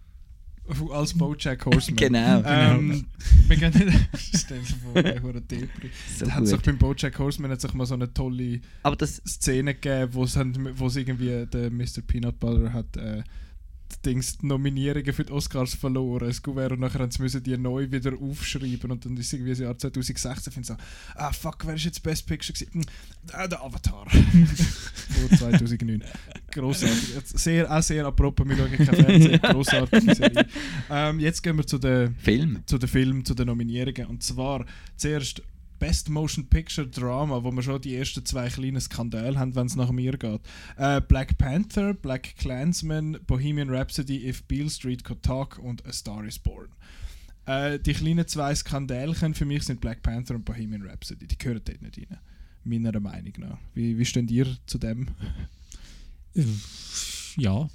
Als 0.92 1.12
Bojack 1.14 1.66
Horseman. 1.66 1.96
Genau. 1.96 2.42
Ähm, 2.46 3.04
wir 3.48 3.56
gehen 3.56 3.72
nicht. 3.86 4.08
Stell 4.36 4.60
dir 4.60 5.20
vor, 5.20 5.32
der. 5.32 5.68
So 6.18 6.30
hat 6.30 6.46
sich 6.46 6.60
beim 6.60 6.78
Bojack 6.78 7.18
Horseman 7.18 7.50
hat 7.50 7.60
sich 7.60 7.74
mal 7.74 7.84
so 7.84 7.94
eine 7.94 8.12
tolle 8.12 8.60
Aber 8.84 8.96
das, 8.96 9.16
Szene 9.26 9.74
gegeben, 9.74 10.14
wo 10.14 10.24
es 10.24 10.36
haben- 10.36 10.70
wo 10.78 10.86
es 10.86 10.96
irgendwie 10.96 11.46
der 11.46 11.70
Mr. 11.70 12.00
Peanut 12.06 12.38
Butter 12.38 12.72
hat 12.72 12.96
äh, 12.96 13.22
die 13.96 14.10
Dings, 14.10 14.38
die 14.38 14.46
Nominierungen 14.46 15.12
für 15.12 15.24
die 15.24 15.32
Oscars 15.32 15.74
verloren, 15.74 16.26
das 16.26 16.42
Gouverne, 16.42 16.74
und 16.74 16.80
nachher 16.80 17.08
müssen 17.18 17.42
die 17.42 17.56
neu 17.56 17.90
wieder 17.90 18.12
aufschreiben 18.20 18.90
und 18.90 19.04
dann 19.04 19.16
ist 19.16 19.32
irgendwie 19.32 19.50
das 19.50 19.58
Jahr 19.60 19.76
2016 19.76 20.52
finde 20.52 20.60
ich 20.60 20.66
so, 20.66 20.76
ah 21.14 21.32
fuck, 21.32 21.58
wer 21.66 21.74
ist 21.74 21.84
jetzt 21.84 22.02
Best 22.02 22.26
Picture 22.26 22.52
gewesen? 22.52 22.84
Ah, 23.32 23.46
der 23.46 23.62
Avatar. 23.62 24.06
Vor 24.10 25.38
2009. 25.38 26.02
Grossartig. 26.50 27.14
Jetzt 27.14 27.38
Sehr, 27.38 27.70
auch 27.70 27.82
sehr 27.82 28.06
apropos, 28.06 28.46
wir 28.48 28.56
schauen 28.56 28.72
kein 28.72 28.86
Fernsehen, 28.86 29.40
grossartige 29.42 30.14
Serie. 30.14 30.46
Ähm, 30.90 31.20
jetzt 31.20 31.42
gehen 31.42 31.56
wir 31.56 31.66
zu 31.66 31.78
den 31.78 32.14
Film. 32.16 32.62
zu 32.66 32.78
den 32.78 32.88
Filmen, 32.88 33.24
zu 33.24 33.34
den 33.34 33.46
Nominierungen. 33.46 34.06
Und 34.06 34.22
zwar 34.22 34.64
zuerst 34.96 35.42
Best 35.82 36.08
Motion 36.08 36.46
Picture 36.46 36.86
Drama, 36.86 37.42
wo 37.42 37.50
wir 37.50 37.60
schon 37.60 37.80
die 37.80 37.96
ersten 37.96 38.24
zwei 38.24 38.48
kleinen 38.48 38.80
Skandale 38.80 39.36
haben, 39.36 39.56
wenn 39.56 39.66
es 39.66 39.74
nach 39.74 39.90
mir 39.90 40.16
geht. 40.16 40.40
Äh, 40.76 41.00
Black 41.00 41.36
Panther, 41.38 41.92
Black 41.92 42.36
Klansman, 42.36 43.18
Bohemian 43.26 43.68
Rhapsody, 43.68 44.28
If 44.28 44.44
Beale 44.44 44.70
Street 44.70 45.02
Could 45.02 45.24
Talk 45.24 45.58
und 45.58 45.84
A 45.84 45.92
Star 45.92 46.24
Is 46.24 46.38
Born. 46.38 46.68
Äh, 47.46 47.80
die 47.80 47.94
kleinen 47.94 48.28
zwei 48.28 48.54
Skandälchen 48.54 49.34
für 49.34 49.44
mich 49.44 49.64
sind 49.64 49.80
Black 49.80 50.04
Panther 50.04 50.36
und 50.36 50.44
Bohemian 50.44 50.82
Rhapsody. 50.82 51.26
Die 51.26 51.36
gehören 51.36 51.62
dort 51.64 51.82
nicht 51.82 51.98
rein. 51.98 52.18
Meiner 52.62 53.00
Meinung 53.00 53.32
nach. 53.38 53.58
Wie, 53.74 53.98
wie 53.98 54.04
steht 54.04 54.30
ihr 54.30 54.56
zu 54.66 54.78
dem? 54.78 55.08
Ja, 57.36 57.68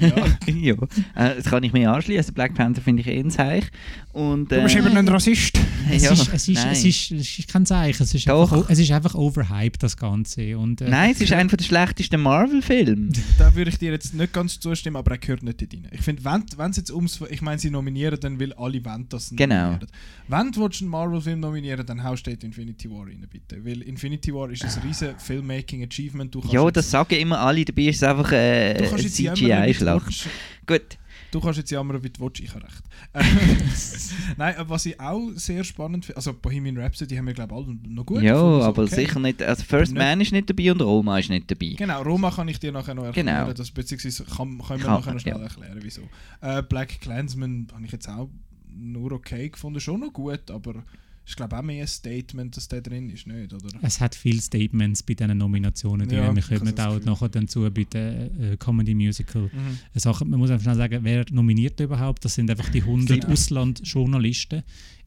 ja. 0.00 0.14
ja, 0.54 0.74
äh, 1.14 1.36
das 1.36 1.44
kann 1.44 1.62
ich 1.62 1.72
mir 1.72 1.90
anschließen. 1.90 2.34
Black 2.34 2.54
Panther 2.54 2.82
finde 2.82 3.02
ich 3.02 3.08
eh 3.08 3.18
ein 3.18 3.30
Zeich. 3.30 3.64
Und, 4.12 4.52
äh, 4.52 4.60
ein 4.60 5.08
Rassist. 5.08 5.58
es, 5.90 6.04
ja, 6.04 6.12
ist, 6.12 6.32
es, 6.32 6.48
ist, 6.48 6.54
nein. 6.54 6.72
es, 6.72 6.84
ist, 6.84 7.10
es 7.10 7.38
ist 7.38 7.48
kein 7.48 7.66
Zeichen, 7.66 8.02
es 8.02 8.14
ist, 8.14 8.28
Doch. 8.28 8.52
einfach, 8.52 8.70
es 8.70 8.78
ist 8.78 8.90
einfach 8.92 9.14
overhyped, 9.14 9.82
das 9.82 9.96
Ganze. 9.96 10.56
Und, 10.56 10.80
äh, 10.80 10.88
Nein, 10.88 11.10
es 11.12 11.20
ist 11.20 11.32
einer 11.32 11.48
der 11.48 11.64
schlechtesten 11.64 12.20
Marvel-Filme. 12.20 13.10
Da 13.38 13.54
würde 13.54 13.70
ich 13.70 13.78
dir 13.78 13.90
jetzt 13.92 14.14
nicht 14.14 14.32
ganz 14.32 14.60
zustimmen, 14.60 14.96
aber 14.96 15.12
er 15.12 15.18
gehört 15.18 15.42
nicht 15.42 15.60
rein. 15.60 15.88
Ich 15.90 16.02
finde, 16.02 16.24
wenn 16.24 16.44
wenn 16.56 16.70
es 16.70 16.76
jetzt 16.76 16.92
ums... 16.92 17.20
Ich 17.30 17.42
meine, 17.42 17.58
sie 17.58 17.70
nominieren, 17.70 18.18
dann 18.20 18.38
will 18.38 18.52
alle 18.52 18.84
wollen, 18.84 19.08
dass 19.08 19.28
sie 19.28 19.36
Genau. 19.36 19.72
nominieren. 19.72 19.88
Wenn 20.28 20.52
du 20.52 20.64
einen 20.64 20.88
Marvel-Film 20.88 21.40
nominieren 21.40 21.84
dann 21.84 22.02
haust 22.02 22.26
du 22.26 22.30
dort 22.30 22.44
Infinity 22.44 22.90
War 22.90 23.06
rein, 23.06 23.26
bitte. 23.30 23.64
Weil 23.64 23.82
Infinity 23.82 24.32
War 24.32 24.50
ist 24.50 24.64
ein 24.64 24.82
riesen 24.86 25.18
Filmmaking-Achievement. 25.18 26.34
Du 26.34 26.40
kannst 26.40 26.54
Ja, 26.54 26.64
jetzt- 26.64 26.76
das 26.76 26.90
sagen 26.90 27.14
immer 27.16 27.40
alle, 27.40 27.64
dabei 27.64 27.82
ist 27.82 27.96
es 27.96 28.02
einfach 28.02 28.30
äh, 28.32 28.74
du 28.74 29.46
du 29.62 29.72
CGI-Schlacht. 29.72 30.06
willst. 30.06 30.28
Gut, 30.66 30.98
Du 31.30 31.40
kannst 31.40 31.58
jetzt 31.58 31.70
jammern, 31.72 32.00
wie 32.04 32.10
du 32.10 32.20
willst, 32.20 32.38
ich 32.40 32.54
habe 32.54 32.62
recht. 32.64 32.82
Äh, 33.12 33.24
Nein, 34.36 34.54
was 34.68 34.86
ich 34.86 34.98
auch 35.00 35.30
sehr 35.34 35.64
spannend 35.64 36.04
finde, 36.04 36.16
also 36.16 36.32
Bohemian 36.32 36.76
Rhapsody 36.78 37.16
haben 37.16 37.26
wir 37.26 37.34
glaube 37.34 37.54
ich 37.54 37.66
alle 37.66 37.76
noch 37.92 38.06
gut 38.06 38.22
ja, 38.22 38.34
gefunden, 38.34 38.60
so 38.60 38.66
aber 38.68 38.82
okay. 38.84 38.94
sicher 38.94 39.18
nicht. 39.20 39.42
Also 39.42 39.64
First 39.64 39.92
nicht- 39.92 39.98
Man 39.98 40.20
ist 40.20 40.30
nicht 40.32 40.48
dabei 40.48 40.70
und 40.70 40.80
Roma 40.80 41.18
ist 41.18 41.30
nicht 41.30 41.50
dabei. 41.50 41.74
Genau, 41.76 42.02
Roma 42.02 42.30
kann 42.30 42.46
ich 42.48 42.60
dir 42.60 42.70
nachher 42.70 42.94
noch 42.94 43.04
erklären, 43.04 43.26
Genau. 43.26 43.52
das, 43.52 43.70
beziehungsweise 43.72 44.24
kann, 44.24 44.36
können 44.36 44.80
wir 44.80 44.86
Kann- 44.86 44.94
nachher 45.00 45.12
noch 45.14 45.20
schnell 45.22 45.36
ja. 45.36 45.42
erklären, 45.42 45.78
wieso. 45.82 46.02
Äh, 46.40 46.62
Black 46.62 47.00
Clansman 47.00 47.66
habe 47.74 47.84
ich 47.84 47.90
jetzt 47.92 48.08
auch 48.08 48.28
nur 48.72 49.10
okay 49.12 49.48
gefunden, 49.48 49.80
schon 49.80 50.00
noch 50.00 50.12
gut, 50.12 50.50
aber 50.52 50.84
ich 51.26 51.36
glaube 51.36 51.58
auch 51.58 51.62
mehr 51.62 51.82
ein 51.82 51.88
Statement, 51.88 52.56
dass 52.56 52.68
der 52.68 52.82
drin 52.82 53.08
ist, 53.08 53.26
nicht, 53.26 53.52
oder? 53.52 53.68
Es 53.82 54.00
hat 54.00 54.14
viele 54.14 54.40
Statements 54.40 55.02
bei 55.02 55.14
diesen 55.14 55.38
Nominationen 55.38 56.08
drin. 56.08 56.18
Ja, 56.18 56.34
Wir 56.34 56.42
kommen 56.42 56.78
auch 56.78 57.00
nachher 57.00 57.28
dazu 57.30 57.62
bei 57.70 57.84
den 57.84 58.52
äh, 58.52 58.56
Comedy 58.58 58.94
Musical. 58.94 59.44
Mhm. 59.44 59.78
Sachen. 59.98 60.28
Man 60.28 60.38
muss 60.38 60.50
einfach 60.50 60.64
schnell 60.64 60.76
sagen, 60.76 61.00
wer 61.02 61.24
nominiert 61.30 61.80
überhaupt? 61.80 62.24
Das 62.24 62.34
sind 62.34 62.50
einfach 62.50 62.68
die 62.68 62.82
100 62.82 63.08
Sieben. 63.08 63.32
Auslandjournalisten 63.32 64.62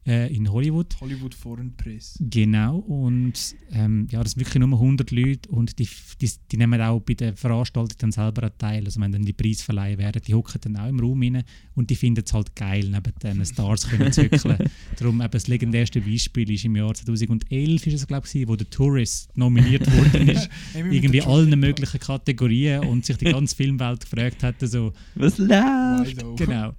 äh, 0.08 0.34
in 0.34 0.50
Hollywood. 0.50 0.96
Hollywood 1.00 1.34
Foreign 1.34 1.76
Press. 1.76 2.18
Genau, 2.18 2.78
und 2.78 3.54
ähm, 3.72 4.08
ja, 4.10 4.22
das 4.22 4.32
sind 4.32 4.40
wirklich 4.40 4.58
nur 4.58 4.72
100 4.72 5.10
Leute 5.10 5.48
und 5.50 5.78
die, 5.78 5.88
die, 6.20 6.30
die 6.50 6.56
nehmen 6.56 6.80
auch 6.80 7.00
bei 7.00 7.14
den 7.14 7.36
Veranstaltungen 7.36 7.98
dann 7.98 8.12
selber 8.12 8.44
einen 8.44 8.58
Teil. 8.58 8.84
Also 8.84 9.00
wenn 9.00 9.12
dann 9.12 9.24
die 9.24 9.34
Preise 9.34 9.62
verleihen 9.62 9.98
werden, 9.98 10.22
die 10.26 10.34
hocken 10.34 10.60
dann 10.62 10.76
auch 10.76 10.88
im 10.88 10.98
Raum 10.98 11.22
rein 11.22 11.44
und 11.74 11.90
die 11.90 11.96
finden 11.96 12.24
es 12.24 12.32
halt 12.32 12.56
geil, 12.56 12.88
neben 12.88 13.12
den 13.22 13.44
Stars 13.44 13.88
können 13.88 14.10
zu 14.12 14.22
hückeln. 14.22 14.56
Darum 14.98 15.20
eben 15.20 15.30
das 15.30 15.46
legendärste 15.46 16.00
Beispiel 16.00 16.50
ist 16.50 16.64
im 16.64 16.76
Jahr 16.76 16.94
2011, 16.94 17.86
ist 17.86 17.94
es 17.94 18.06
glaube 18.06 18.26
ich, 18.32 18.48
wo 18.48 18.56
der 18.56 18.70
Tourist 18.70 19.36
nominiert 19.36 19.86
worden 19.94 20.28
ist, 20.28 20.48
irgendwie 20.74 21.22
allen 21.22 21.58
möglichen 21.60 22.00
Kategorien 22.00 22.84
und 22.84 23.04
sich 23.04 23.18
die 23.18 23.26
ganze 23.26 23.54
Filmwelt 23.54 24.00
gefragt 24.00 24.42
hat, 24.42 24.56
so, 24.60 24.92
Was 25.14 25.36
läuft? 25.36 26.24
Genau. 26.36 26.74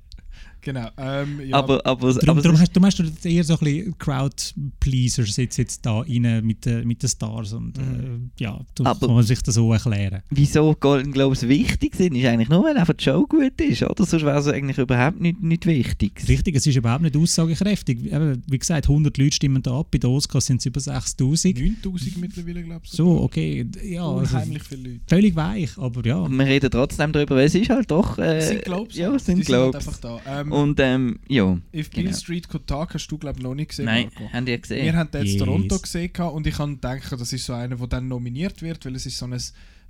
Genau. 0.62 0.90
Ähm, 0.98 1.40
ja, 1.48 1.56
Aber, 1.56 1.86
aber, 1.86 2.14
Darum, 2.14 2.30
aber 2.30 2.42
darum 2.42 2.60
hast, 2.60 2.72
darum 2.76 2.86
hast 2.86 3.00
du 3.00 3.04
jetzt 3.04 3.26
eher 3.26 3.44
so 3.44 3.54
ein 3.54 3.60
bisschen 3.60 3.98
Crowd-Pleasers 3.98 5.38
jetzt, 5.38 5.58
jetzt 5.58 5.86
da 5.86 6.00
rein 6.02 6.42
mit, 6.46 6.66
den- 6.66 6.88
mit 6.88 7.02
den 7.02 7.10
Stars 7.10 7.54
und 7.54 7.78
Mhm. 7.78 8.32
äh, 8.38 8.44
ja, 8.44 8.60
Aber- 8.84 9.08
kann 9.08 9.16
man 9.16 9.24
sich 9.24 9.42
das 9.42 9.56
so 9.56 9.72
erklären. 9.72 10.22
wieso 10.30 10.76
Golden 10.80 11.12
Globes 11.12 11.48
wichtig 11.48 11.96
sind, 11.96 12.16
ist 12.16 12.26
eigentlich 12.26 12.50
nur, 12.50 12.64
weil 12.64 12.78
einfach 12.78 12.94
die 12.94 13.04
Show 13.04 13.26
gut 13.28 13.60
ist, 13.62 13.84
oder? 13.84 14.06
Sonst 14.06 14.24
wäre 14.26 14.38
es 14.40 14.48
eigentlich 14.48 14.78
überhaupt 14.78 15.20
nicht, 15.20 15.42
nicht 15.42 15.66
wichtig. 15.66 16.24
Richtig, 16.28 16.56
es 16.56 16.68
ist 16.68 16.76
überhaupt 16.76 17.04
nicht 17.04 17.16
aussagekräftig. 17.16 18.00
Wie 18.04 18.58
gesagt, 18.60 18.88
100 18.90 19.18
Leute 19.18 19.36
stimmen 19.36 19.62
da 19.62 19.80
ab, 19.80 19.88
bei 19.92 19.98
den 19.98 20.10
Oscars 20.10 20.46
sind 20.46 20.58
es 20.60 20.66
über 20.66 20.80
6000. 20.80 21.58
9000 21.58 22.18
mittlerweile, 22.18 22.64
glaube 22.64 22.82
ich. 22.84 22.92
So, 22.92 23.22
okay, 23.22 23.66
ja, 23.84 24.04
also 24.06 24.36
Unheimlich 24.36 24.64
viele 24.64 24.90
Leute. 24.90 25.02
völlig 25.08 25.36
weich, 25.36 25.78
aber 25.78 26.06
ja. 26.06 26.28
Wir 26.30 26.46
reden 26.46 26.72
trotzdem 26.72 27.12
darüber, 27.12 27.36
weil 27.36 27.46
es 27.46 27.56
ist 27.56 27.70
halt 27.70 27.90
doch... 27.92 28.18
Äh, 28.18 28.38
Es 28.40 28.48
sind 28.50 28.64
Globes. 28.66 28.96
Ja, 28.96 29.14
es 29.14 29.24
die 29.24 29.32
sind 29.32 29.46
sind 29.46 29.56
halt 29.56 29.72
Globes. 29.72 29.88
einfach 29.88 30.00
da. 30.00 30.20
Ähm, 30.42 30.49
Und 30.52 30.80
ähm, 30.80 31.20
ja, 31.28 31.58
If 31.74 31.90
Beale 31.92 32.08
genau. 32.08 32.18
Street 32.18 32.48
Could 32.50 32.68
Talk 32.68 32.94
hast 32.94 33.08
du, 33.08 33.18
glaube 33.18 33.40
ich, 33.40 33.44
noch 33.44 33.56
nicht 33.56 33.70
gesehen, 33.70 33.86
nein, 33.86 34.10
Marco. 34.16 34.32
haben 34.34 34.46
die 34.46 34.60
gesehen? 34.62 34.86
Wir 34.86 34.96
haben 34.96 35.12
den 35.12 35.22
jetzt 35.24 35.34
Yes. 35.34 35.40
Toronto 35.44 35.80
gesehen 35.80 36.14
gehabt 36.14 36.36
und 36.36 36.48
ich 36.48 36.56
kann 36.56 36.80
denken, 36.82 37.18
das 37.20 37.34
ist 37.34 37.46
so 37.46 37.54
einer, 37.54 37.76
der 37.76 37.88
dann 37.88 38.08
nominiert 38.08 38.62
wird, 38.62 38.86
weil 38.86 38.96
es 38.96 39.06
ist 39.06 39.18
so 39.18 39.26
ein, 39.26 39.38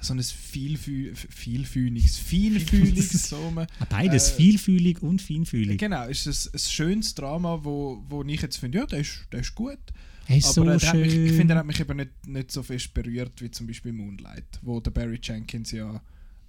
so 0.02 0.14
ein 0.14 0.22
vielfü 0.24 1.14
vielfühliges, 1.16 2.18
feinfühliges, 2.18 3.30
so 3.30 3.52
man- 3.52 3.68
Beides, 3.90 4.32
Äh, 4.32 4.36
vielfühlig 4.36 5.02
und 5.02 5.22
feinfühlig. 5.22 5.78
Genau, 5.80 6.06
es 6.08 6.26
ist 6.26 6.48
ein, 6.48 6.56
ein 6.56 6.60
schönes 6.60 7.16
Drama, 7.16 7.60
wo, 7.64 8.04
wo 8.08 8.24
ich 8.24 8.42
jetzt 8.42 8.58
finde, 8.58 8.80
ja, 8.80 8.86
der 8.86 9.00
ist, 9.00 9.28
der 9.32 9.42
ist 9.42 9.56
gut. 9.56 9.78
Hey, 10.26 10.42
so 10.42 10.62
aber 10.62 10.78
der 10.78 10.90
hat 10.90 10.96
mich, 10.96 11.16
ich 11.16 11.32
finde, 11.34 11.56
er 11.56 11.60
hat 11.60 11.66
mich 11.66 11.80
eben 11.80 11.98
nicht, 11.98 12.28
nicht 12.28 12.52
so 12.52 12.62
fest 12.62 12.94
berührt 12.94 13.42
wie 13.42 13.50
zum 13.50 13.66
Beispiel 13.68 13.92
Moonlight, 13.94 14.60
wo 14.62 14.80
der 14.80 14.92
Barry 14.92 15.20
Jenkins 15.22 15.72
ja 15.72 16.02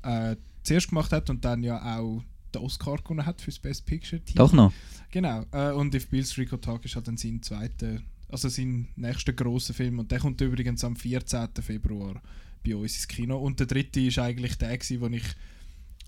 äh, 0.02 0.36
zuerst 0.62 0.88
gemacht 0.90 1.10
hat 1.12 1.30
und 1.30 1.44
dann 1.44 1.62
ja 1.62 1.98
auch 1.98 2.22
den 2.54 2.62
Oscar 2.62 2.96
gewonnen 2.96 3.26
hat 3.26 3.40
für 3.40 3.50
das 3.50 3.58
Best 3.58 3.86
Picture 3.86 4.20
Team. 4.22 4.36
Doch 4.36 4.52
noch. 4.52 4.72
Genau, 5.10 5.44
äh, 5.52 5.72
und 5.72 5.94
If 5.94 6.08
Bill 6.08 6.24
Street 6.24 6.50
Could 6.50 6.62
Talk 6.62 6.84
ist 6.84 6.96
halt 6.96 7.08
dann 7.08 7.16
sein 7.16 7.42
zweiter, 7.42 8.00
also 8.28 8.48
sein 8.48 8.88
nächster 8.96 9.32
grosser 9.32 9.74
Film 9.74 9.98
und 9.98 10.10
der 10.10 10.20
kommt 10.20 10.40
übrigens 10.40 10.84
am 10.84 10.96
14. 10.96 11.48
Februar 11.60 12.22
bei 12.64 12.76
uns 12.76 12.96
ins 12.96 13.08
Kino 13.08 13.38
und 13.38 13.58
der 13.58 13.66
dritte 13.66 14.00
ist 14.00 14.18
eigentlich 14.18 14.56
der 14.56 14.76
gewesen, 14.76 15.00
wo 15.00 15.06
ich 15.06 15.24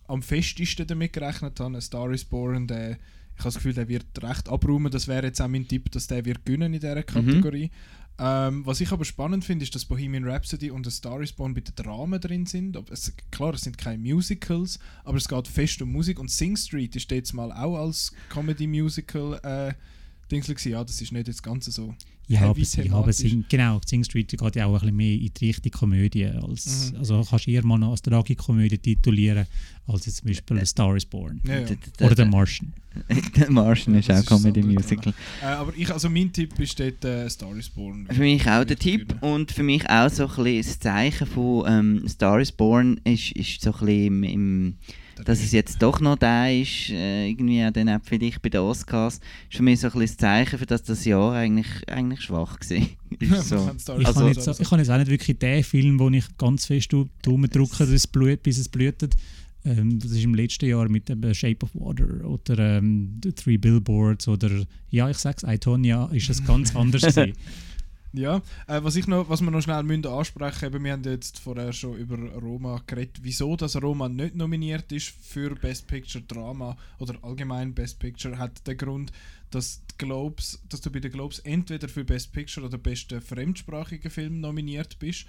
am 0.07 0.23
festesten 0.23 0.87
damit 0.87 1.13
gerechnet 1.13 1.59
habe, 1.59 1.77
A 1.77 1.81
Star 1.81 2.11
is 2.13 2.25
Born, 2.25 2.67
der, 2.67 2.93
ich 2.93 3.39
habe 3.39 3.45
das 3.45 3.55
Gefühl, 3.55 3.75
der 3.75 3.89
wird 3.89 4.23
recht 4.23 4.49
abräumen, 4.49 4.93
das 4.93 5.09
wäre 5.09 5.27
jetzt 5.27 5.41
auch 5.41 5.49
mein 5.49 5.67
Tipp, 5.67 5.91
dass 5.91 6.07
der 6.07 6.25
wird 6.25 6.45
gewinnen 6.45 6.75
in 6.75 6.81
dieser 6.81 7.03
Kategorie. 7.03 7.71
Ähm, 8.19 8.65
was 8.67 8.81
ich 8.81 8.93
aber 8.93 9.05
spannend 9.05 9.45
finde, 9.45 9.65
ist, 9.65 9.75
dass 9.75 9.85
Bohemian 9.85 10.25
Rhapsody 10.25 10.71
und 10.71 10.87
A 10.87 10.91
Star 10.91 11.21
is 11.23 11.33
Born 11.33 11.55
bei 11.55 11.61
den 11.61 11.75
Dramen 11.75 12.21
drin 12.21 12.47
sind. 12.47 12.77
Es, 12.91 13.13
klar, 13.31 13.55
es 13.55 13.63
sind 13.63 13.79
keine 13.79 13.99
Musicals, 13.99 14.79
aber 15.05 15.17
es 15.17 15.29
geht 15.29 15.49
fest 15.49 15.83
um 15.83 15.91
Musik. 15.91 16.19
Und 16.19 16.31
Sing 16.31 16.57
Street 16.57 16.95
ist 16.95 17.11
jetzt 17.11 17.33
mal 17.33 17.51
auch 17.53 17.77
als 17.77 18.13
Comedy-Musical 18.29 19.41
äh, 19.43 19.75
gewesen. 20.29 20.73
Ja, 20.73 20.85
das 20.85 21.01
ist 21.01 21.13
nicht 21.13 21.29
das 21.29 21.43
Ganze 21.43 21.71
so 21.71 21.95
Heavy 22.37 22.63
ja, 22.63 22.93
aber 22.95 23.11
thematisch. 23.13 23.17
Sing, 23.17 23.45
genau, 23.49 23.81
Sing 23.85 24.05
Street 24.05 24.29
geht 24.29 24.57
ja 24.57 24.67
auch 24.67 24.75
ein 24.75 24.81
bisschen 24.81 24.97
mehr 24.97 25.15
in 25.15 25.31
die 25.35 25.47
Richtung 25.47 25.73
Komödie. 25.73 26.27
Als, 26.27 26.93
Mhm. 26.93 26.99
Also 26.99 27.27
kannst 27.29 27.47
du 27.47 27.51
eher 27.51 27.65
mal 27.65 27.79
noch 27.79 27.91
als 27.93 28.03
Tragikomödie 28.03 28.79
titulieren, 28.79 29.47
als 29.87 30.07
jetzt 30.07 30.19
zum 30.19 30.29
Beispiel 30.29 30.59
A 30.59 30.65
Star 30.65 30.97
is 30.97 31.05
Born. 31.05 31.41
Ja, 31.47 31.61
ja. 31.61 31.67
Oder 32.01 32.17
The 32.17 32.25
Martian. 32.25 32.73
Der 33.37 33.51
Martian 33.51 33.95
ist 33.97 34.11
auch 34.11 34.25
Comedy 34.25 34.63
Musical. 34.63 35.15
Äh, 35.43 35.47
aber 35.47 35.73
ich, 35.77 35.91
also 35.91 36.11
mein 36.11 36.33
Tipp 36.33 36.59
ist 36.61 36.79
dort 36.79 37.05
äh, 37.05 37.29
Star 37.31 37.57
is 37.57 37.69
Born. 37.71 38.07
Für 38.11 38.21
mich 38.21 38.47
auch 38.49 38.65
der 38.65 38.77
Tipp 38.77 39.15
und 39.23 39.51
für 39.51 39.63
mich 39.63 39.89
auch 39.89 40.11
so 40.11 40.27
ein 40.29 40.45
bisschen 40.45 40.57
das 40.59 40.79
Zeichen 40.79 41.27
von 41.27 41.65
ähm, 41.67 42.09
Star 42.09 42.41
is 42.41 42.53
Born 42.53 43.01
ist, 43.05 43.33
ist 43.33 43.63
so 43.63 43.73
ein 43.73 43.79
bisschen 43.87 44.07
im, 44.07 44.25
im 44.25 44.75
dass 45.25 45.41
es 45.43 45.53
jetzt 45.53 45.83
doch 45.83 46.01
noch 46.01 46.17
da 46.17 46.49
ist, 46.49 46.91
äh, 46.91 47.29
irgendwie 47.29 47.65
auch 47.65 47.71
dann 47.71 47.89
auch 47.89 48.01
vielleicht 48.05 48.43
bei 48.43 48.49
den 48.49 48.61
Oscars, 48.61 49.21
ist 49.51 49.57
für 49.57 49.63
mich 49.63 49.81
so 49.81 49.89
ein 49.89 49.93
bisschen 49.93 50.07
das 50.07 50.17
Zeichen, 50.17 50.59
für 50.59 50.67
das 50.67 50.83
das 50.83 51.05
Jahr 51.05 51.33
eigentlich, 51.35 51.67
eigentlich 51.89 52.21
schwach 52.23 52.59
war. 52.59 52.77
ist 53.39 53.49
so. 53.49 53.71
Ich, 53.99 54.07
Also- 54.07 54.21
kann 54.21 54.29
jetzt, 54.29 54.61
ich 54.61 54.69
kann 54.69 54.79
jetzt 54.79 54.91
auch 54.91 54.99
nicht 54.99 55.11
wirklich 55.11 55.39
den 55.39 55.63
Film, 55.65 55.99
wo 55.99 56.09
ich 56.11 56.25
ganz 56.39 56.67
fest 56.67 56.93
Daumen 57.23 57.51
drücke, 57.51 57.85
es 57.85 58.07
blut, 58.07 58.43
bis 58.43 58.59
es 58.59 58.69
blutet. 58.69 59.15
Ähm, 59.65 59.99
das 60.01 60.11
ist 60.11 60.25
im 60.25 60.35
letzten 60.35 60.67
Jahr 60.67 60.89
mit 60.89 61.09
dem 61.09 61.33
Shape 61.35 61.65
of 61.65 61.71
Water 61.75 62.25
oder 62.29 62.79
ähm, 62.79 63.21
The 63.23 63.31
Three 63.33 63.59
Billboards 63.59 64.27
oder 64.27 64.51
ja, 64.91 65.09
ich 65.09 65.19
sag's, 65.19 65.45
I, 65.47 65.57
Tonya, 65.57 66.07
ist 66.13 66.29
es 66.31 66.45
ganz 66.45 66.75
anders 66.77 67.03
gewesen. 67.03 67.35
Ja, 68.15 68.43
äh, 68.67 68.83
was, 68.83 68.97
ich 68.97 69.07
noch, 69.07 69.31
was 69.31 69.41
wir 69.41 69.51
noch 69.51 69.63
schnell 69.63 69.83
müssen 69.85 70.07
ansprechen 70.07 70.71
müssen, 70.71 70.85
wir 70.85 70.93
haben 70.93 71.05
jetzt 71.05 71.39
vorher 71.39 71.73
schon 71.73 71.97
über 71.97 72.19
Roma 72.35 72.83
geredet, 72.87 73.21
wieso 73.23 73.57
dass 73.57 73.81
Roma 73.81 74.09
nicht 74.11 74.35
nominiert 74.35 74.93
ist 74.93 75.09
für 75.09 75.55
Best 75.55 75.87
Picture 75.87 76.23
Drama 76.23 76.77
oder 76.99 77.15
allgemein 77.23 77.73
Best 77.73 77.99
Picture, 77.99 78.37
hat 78.37 78.67
den 78.67 78.77
Grund, 78.77 79.13
dass, 79.51 79.83
Globes, 79.97 80.63
dass 80.69 80.83
du 80.83 80.91
bei 80.91 81.01
den 81.01 81.11
Globes 81.11 81.39
entweder 81.39 81.89
für 81.89 82.05
Best 82.05 82.33
Picture 82.33 82.67
oder 82.67 82.77
besten 82.77 83.23
fremdsprachigen 83.23 84.11
Film 84.11 84.41
nominiert 84.41 84.99
bist 84.99 85.27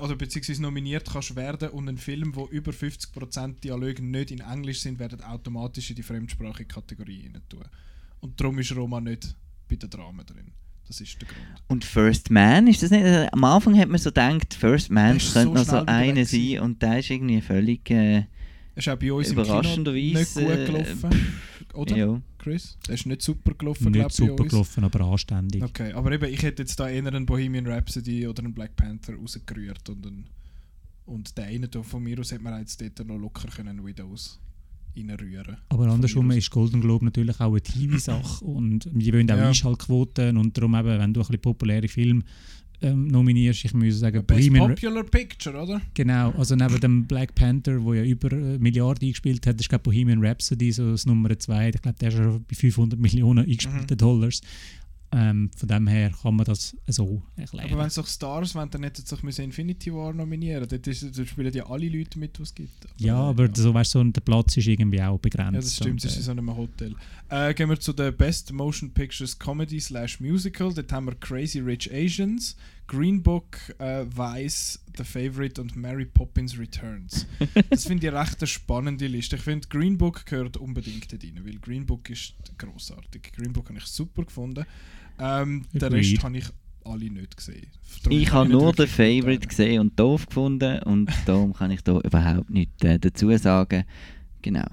oder 0.00 0.14
beziehungsweise 0.14 0.62
nominiert 0.62 1.10
kannst 1.10 1.34
werden 1.34 1.70
und 1.70 1.88
ein 1.88 1.98
Film, 1.98 2.36
wo 2.36 2.46
über 2.46 2.70
50% 2.70 3.60
Dialoge 3.60 4.04
nicht 4.04 4.30
in 4.30 4.40
Englisch 4.40 4.80
sind, 4.80 5.00
werden 5.00 5.20
automatisch 5.22 5.90
in 5.90 5.96
die 5.96 6.02
fremdsprachige 6.04 6.66
Kategorie 6.66 7.24
rein 7.24 7.42
tun. 7.48 7.64
Und 8.20 8.40
darum 8.40 8.58
ist 8.60 8.74
Roma 8.74 9.00
nicht 9.00 9.34
bei 9.68 9.76
den 9.76 9.90
Dramen 9.90 10.24
drin. 10.24 10.52
Das 10.86 11.00
ist 11.00 11.20
der 11.20 11.28
Grund. 11.28 11.40
Und 11.68 11.84
First 11.84 12.30
Man, 12.30 12.66
ist 12.66 12.82
das 12.82 12.90
nicht? 12.90 13.04
äh, 13.04 13.26
Am 13.32 13.42
Anfang 13.44 13.78
hat 13.78 13.88
man 13.88 13.98
so 13.98 14.10
gedacht, 14.10 14.52
First 14.54 14.90
Man 14.90 15.18
könnte 15.18 15.24
so 15.42 15.52
noch 15.54 15.64
so 15.64 15.76
einer 15.86 16.24
sein 16.24 16.60
und 16.60 16.82
der 16.82 16.98
ist 16.98 17.10
irgendwie 17.10 17.40
völlig. 17.40 17.90
Äh, 17.90 18.18
Es 18.74 18.86
ist 18.86 18.88
auch 18.88 18.96
bei 18.98 19.12
uns 19.12 19.28
im 19.30 19.36
Kino 19.36 19.42
nicht 19.42 19.48
Überraschenderweise, 19.50 20.42
gut 20.44 20.52
äh, 20.52 20.64
gelaufen. 20.66 21.10
Oder? 21.74 21.96
ja. 21.96 22.20
Chris? 22.38 22.76
Der 22.86 22.94
ist 22.94 23.06
nicht 23.06 23.22
super 23.22 23.54
gelaufen, 23.54 23.90
Nicht 23.90 23.94
glaub 23.94 24.10
ich, 24.12 24.18
bei 24.18 24.26
super 24.26 24.42
uns. 24.42 24.50
gelaufen, 24.50 24.84
aber 24.84 25.00
anständig. 25.00 25.62
Okay, 25.62 25.92
aber 25.92 26.12
eben, 26.12 26.32
ich 26.32 26.42
hätte 26.42 26.62
jetzt 26.62 26.78
da 26.78 26.88
eher 26.88 27.06
einen 27.06 27.24
Bohemian 27.26 27.66
Rhapsody 27.66 28.26
oder 28.28 28.44
einen 28.44 28.52
Black 28.52 28.76
Panther 28.76 29.14
rausgerührt 29.14 29.88
und 29.88 30.06
einen, 30.06 30.26
und 31.06 31.36
den 31.38 31.44
einen 31.44 31.70
da 31.70 31.82
von 31.82 32.02
mir 32.02 32.18
aus 32.20 32.30
hätte 32.32 32.42
man 32.42 32.60
jetzt 32.60 32.80
dort 32.80 33.08
noch 33.08 33.16
locker 33.18 33.48
können 33.48 33.84
Widows 33.84 34.38
reinrühren. 34.96 35.56
Aber 35.68 35.86
andersrum 35.88 36.30
ist 36.32 36.50
Golden 36.50 36.80
Globe 36.80 37.04
natürlich 37.04 37.38
auch 37.40 37.50
eine 37.52 37.60
TV-Sache 37.60 38.44
und 38.44 38.88
die 38.92 39.12
wollen 39.12 39.30
auch 39.30 39.36
Ja. 39.36 39.48
Einschaltquoten 39.48 40.36
und 40.36 40.56
darum 40.56 40.74
eben, 40.74 40.86
wenn 40.98 41.12
du 41.14 41.20
ein 41.20 41.26
bisschen 41.26 41.40
populäre 41.40 41.88
Filme 41.88 42.22
ähm, 42.82 43.06
nominierst, 43.06 43.64
ich 43.64 43.72
muss 43.72 43.98
sagen, 44.00 44.24
Best 44.26 44.50
Ra- 44.52 44.68
Popular 44.68 45.04
Picture, 45.04 45.62
oder? 45.62 45.80
Genau, 45.94 46.32
also 46.32 46.54
neben 46.56 46.80
dem 46.80 47.06
Black 47.06 47.34
Panther, 47.34 47.82
wo 47.82 47.94
ja 47.94 48.02
über 48.04 48.30
eine 48.32 48.58
Milliarde 48.58 49.06
eingespielt 49.06 49.46
hat, 49.46 49.58
ist 49.60 49.68
glaube 49.68 49.84
Bohemian 49.84 50.22
Rhapsody 50.24 50.70
so 50.72 50.90
das 50.90 51.06
Nummer 51.06 51.38
2. 51.38 51.70
Ich 51.70 51.80
glaube, 51.82 51.96
der 51.98 52.08
ist 52.08 52.16
schon 52.16 52.44
bei 52.48 52.54
500 52.54 52.98
Millionen 52.98 53.44
eingespielten 53.46 53.96
Dollars. 53.96 54.40
Ähm, 55.16 55.48
von 55.56 55.68
dem 55.68 55.86
her 55.86 56.10
kann 56.10 56.34
man 56.34 56.44
das 56.44 56.76
so 56.88 57.22
erklären. 57.36 57.70
Aber 57.70 57.78
wenn 57.78 57.86
es 57.86 57.94
doch 57.94 58.06
Stars 58.06 58.52
wären, 58.56 58.68
dann 58.70 58.82
hätten 58.82 59.06
sie 59.06 59.14
sich 59.16 59.38
Infinity 59.38 59.94
War 59.94 60.12
nominieren 60.12 60.66
Dort, 60.68 60.86
ist, 60.88 61.16
dort 61.16 61.28
spielen 61.28 61.52
ja 61.52 61.66
alle 61.66 61.88
Leute 61.88 62.18
mit, 62.18 62.36
die 62.36 62.42
es 62.42 62.52
gibt. 62.52 62.88
ja, 62.96 63.16
aber 63.16 63.48
so, 63.54 63.72
weißt, 63.72 63.92
so, 63.92 64.02
der 64.02 64.20
Platz 64.22 64.56
ist 64.56 64.66
irgendwie 64.66 65.00
auch 65.00 65.18
begrenzt. 65.18 65.54
Ja, 65.54 65.60
das 65.60 65.76
stimmt, 65.76 66.02
und, 66.02 66.04
es 66.04 66.16
ist 66.16 66.16
in 66.16 66.22
äh, 66.22 66.24
so 66.24 66.30
einem 66.32 66.56
Hotel. 66.56 66.96
Äh, 67.28 67.54
gehen 67.54 67.68
wir 67.68 67.78
zu 67.78 67.92
den 67.92 68.16
Best 68.16 68.52
Motion 68.52 68.90
Pictures 68.90 69.38
Comedy 69.38 69.78
slash 69.78 70.18
Musical. 70.18 70.74
Dort 70.74 70.90
haben 70.90 71.06
wir 71.06 71.14
Crazy 71.14 71.60
Rich 71.60 71.92
Asians, 71.92 72.56
Green 72.86 73.22
Book, 73.22 73.58
äh, 73.78 74.04
Vice, 74.04 74.80
The 74.96 75.04
Favorite 75.04 75.60
und 75.60 75.74
Mary 75.76 76.04
Poppins 76.04 76.58
Returns. 76.58 77.26
das 77.70 77.84
finde 77.86 78.06
ich 78.06 78.12
recht 78.12 78.40
eine 78.40 78.46
spannende 78.46 79.06
Liste. 79.06 79.36
Ich 79.36 79.42
finde, 79.42 79.66
Green 79.68 79.96
Book 79.96 80.26
gehört 80.26 80.56
unbedingt 80.56 81.12
rein, 81.12 81.40
weil 81.44 81.58
Green 81.58 81.86
Book 81.86 82.10
ist 82.10 82.34
großartig. 82.58 83.32
Green 83.34 83.52
Book 83.52 83.68
habe 83.68 83.78
ich 83.78 83.86
super 83.86 84.24
gefunden. 84.24 84.64
Ähm, 85.18 85.64
den. 85.72 85.92
Rest 85.92 86.22
habe 86.22 86.38
ich 86.38 86.46
alle 86.84 87.10
nicht 87.10 87.36
gesehen. 87.36 87.68
Darum 88.02 88.18
Ich 88.18 88.32
habe 88.32 88.50
nur 88.50 88.72
den 88.72 88.86
Favorite 88.86 89.46
gesehen 89.46 89.80
und 89.80 89.98
doof 89.98 90.26
gefunden 90.26 90.82
und 90.82 91.10
darum 91.26 91.54
kann 91.54 91.70
ich 91.70 91.82
da 91.82 91.98
überhaupt 91.98 92.50
nichts 92.50 92.84
äh, 92.84 92.98
dazu 92.98 93.34
sagen. 93.36 93.84
Genau. 94.42 94.66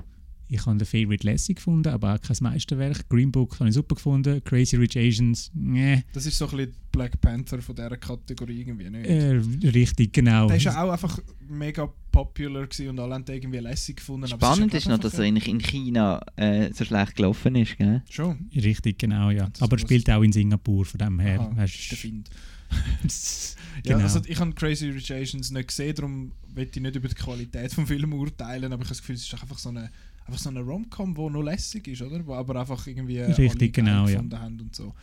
Ich 0.53 0.65
habe 0.65 0.77
den 0.77 0.85
Favorite 0.85 1.25
lässig 1.25 1.55
gefunden, 1.55 1.87
aber 1.87 2.13
auch 2.15 2.19
kein 2.21 2.35
Meisterwerk. 2.41 3.07
Green 3.07 3.31
Book 3.31 3.57
habe 3.59 3.69
ich 3.69 3.75
super 3.75 3.95
gefunden. 3.95 4.43
Crazy 4.43 4.75
Rich 4.75 4.97
Asians, 4.97 5.49
nee. 5.53 6.03
Das 6.11 6.25
ist 6.25 6.37
so 6.37 6.45
ein 6.49 6.57
bisschen 6.57 6.73
Black 6.91 7.21
Panther 7.21 7.61
von 7.61 7.73
dieser 7.73 7.95
Kategorie 7.95 8.59
irgendwie 8.59 8.89
nicht. 8.89 9.05
Äh, 9.07 9.41
richtig, 9.69 10.11
genau. 10.11 10.47
Der 10.47 10.57
ist 10.57 10.63
ja 10.65 10.83
auch 10.83 10.91
einfach 10.91 11.19
mega 11.47 11.89
popular 12.11 12.67
gewesen 12.67 12.89
und 12.89 12.99
alle 12.99 13.13
haben 13.15 13.23
irgendwie 13.29 13.59
lässig 13.59 13.95
gefunden. 13.95 14.27
Spannend 14.27 14.73
halt 14.73 14.73
ist 14.73 14.89
noch, 14.89 14.97
dass 14.99 15.13
er 15.13 15.23
in, 15.23 15.37
in 15.37 15.59
China 15.59 16.19
äh, 16.35 16.69
so 16.73 16.83
schlecht 16.83 17.15
gelaufen 17.15 17.55
ist. 17.55 17.77
Gell? 17.77 18.01
Schon. 18.09 18.49
Richtig, 18.53 18.99
genau, 18.99 19.29
ja. 19.29 19.47
Das 19.47 19.61
Aber 19.61 19.77
was- 19.77 19.81
spielt 19.81 20.09
auch 20.09 20.21
in 20.21 20.33
Singapur, 20.33 20.83
von 20.83 20.97
dem 20.97 21.17
her. 21.21 21.39
Aha, 21.39 21.63
ist 21.63 21.91
der 21.91 21.97
Find. 21.97 22.29
genau. 23.83 23.99
Ja, 23.99 24.03
also 24.03 24.19
ich 24.25 24.39
habe 24.39 24.51
Crazy 24.53 24.89
Rich 24.89 25.13
Asians 25.13 25.51
nicht 25.51 25.67
gesehen, 25.69 25.95
darum 25.95 26.31
will 26.53 26.67
ich 26.69 26.81
nicht 26.81 26.95
über 26.95 27.07
die 27.07 27.15
Qualität 27.15 27.65
des 27.65 27.73
Films 27.73 28.13
urteilen, 28.13 28.65
aber 28.73 28.83
ich 28.83 28.87
habe 28.87 28.89
das 28.89 28.99
Gefühl, 28.99 29.15
es 29.15 29.23
ist 29.23 29.33
doch 29.33 29.41
einfach 29.41 29.57
so 29.57 29.69
eine, 29.69 29.89
einfach 30.31 30.43
so 30.43 30.49
eine 30.49 30.61
Rom-Com, 30.61 31.13
die 31.13 31.29
noch 31.29 31.41
lässig 31.41 31.87
ist, 31.87 32.01
oder? 32.01 32.25
Wo 32.25 32.33
aber 32.33 32.59
einfach 32.59 32.87
irgendwie 32.87 33.17
äh, 33.17 33.31
Richtig, 33.31 33.73
genau, 33.73 34.07
ja. 34.07 34.15
gefunden 34.15 34.39
haben 34.39 34.61
und 34.61 34.75
so. 34.75 34.93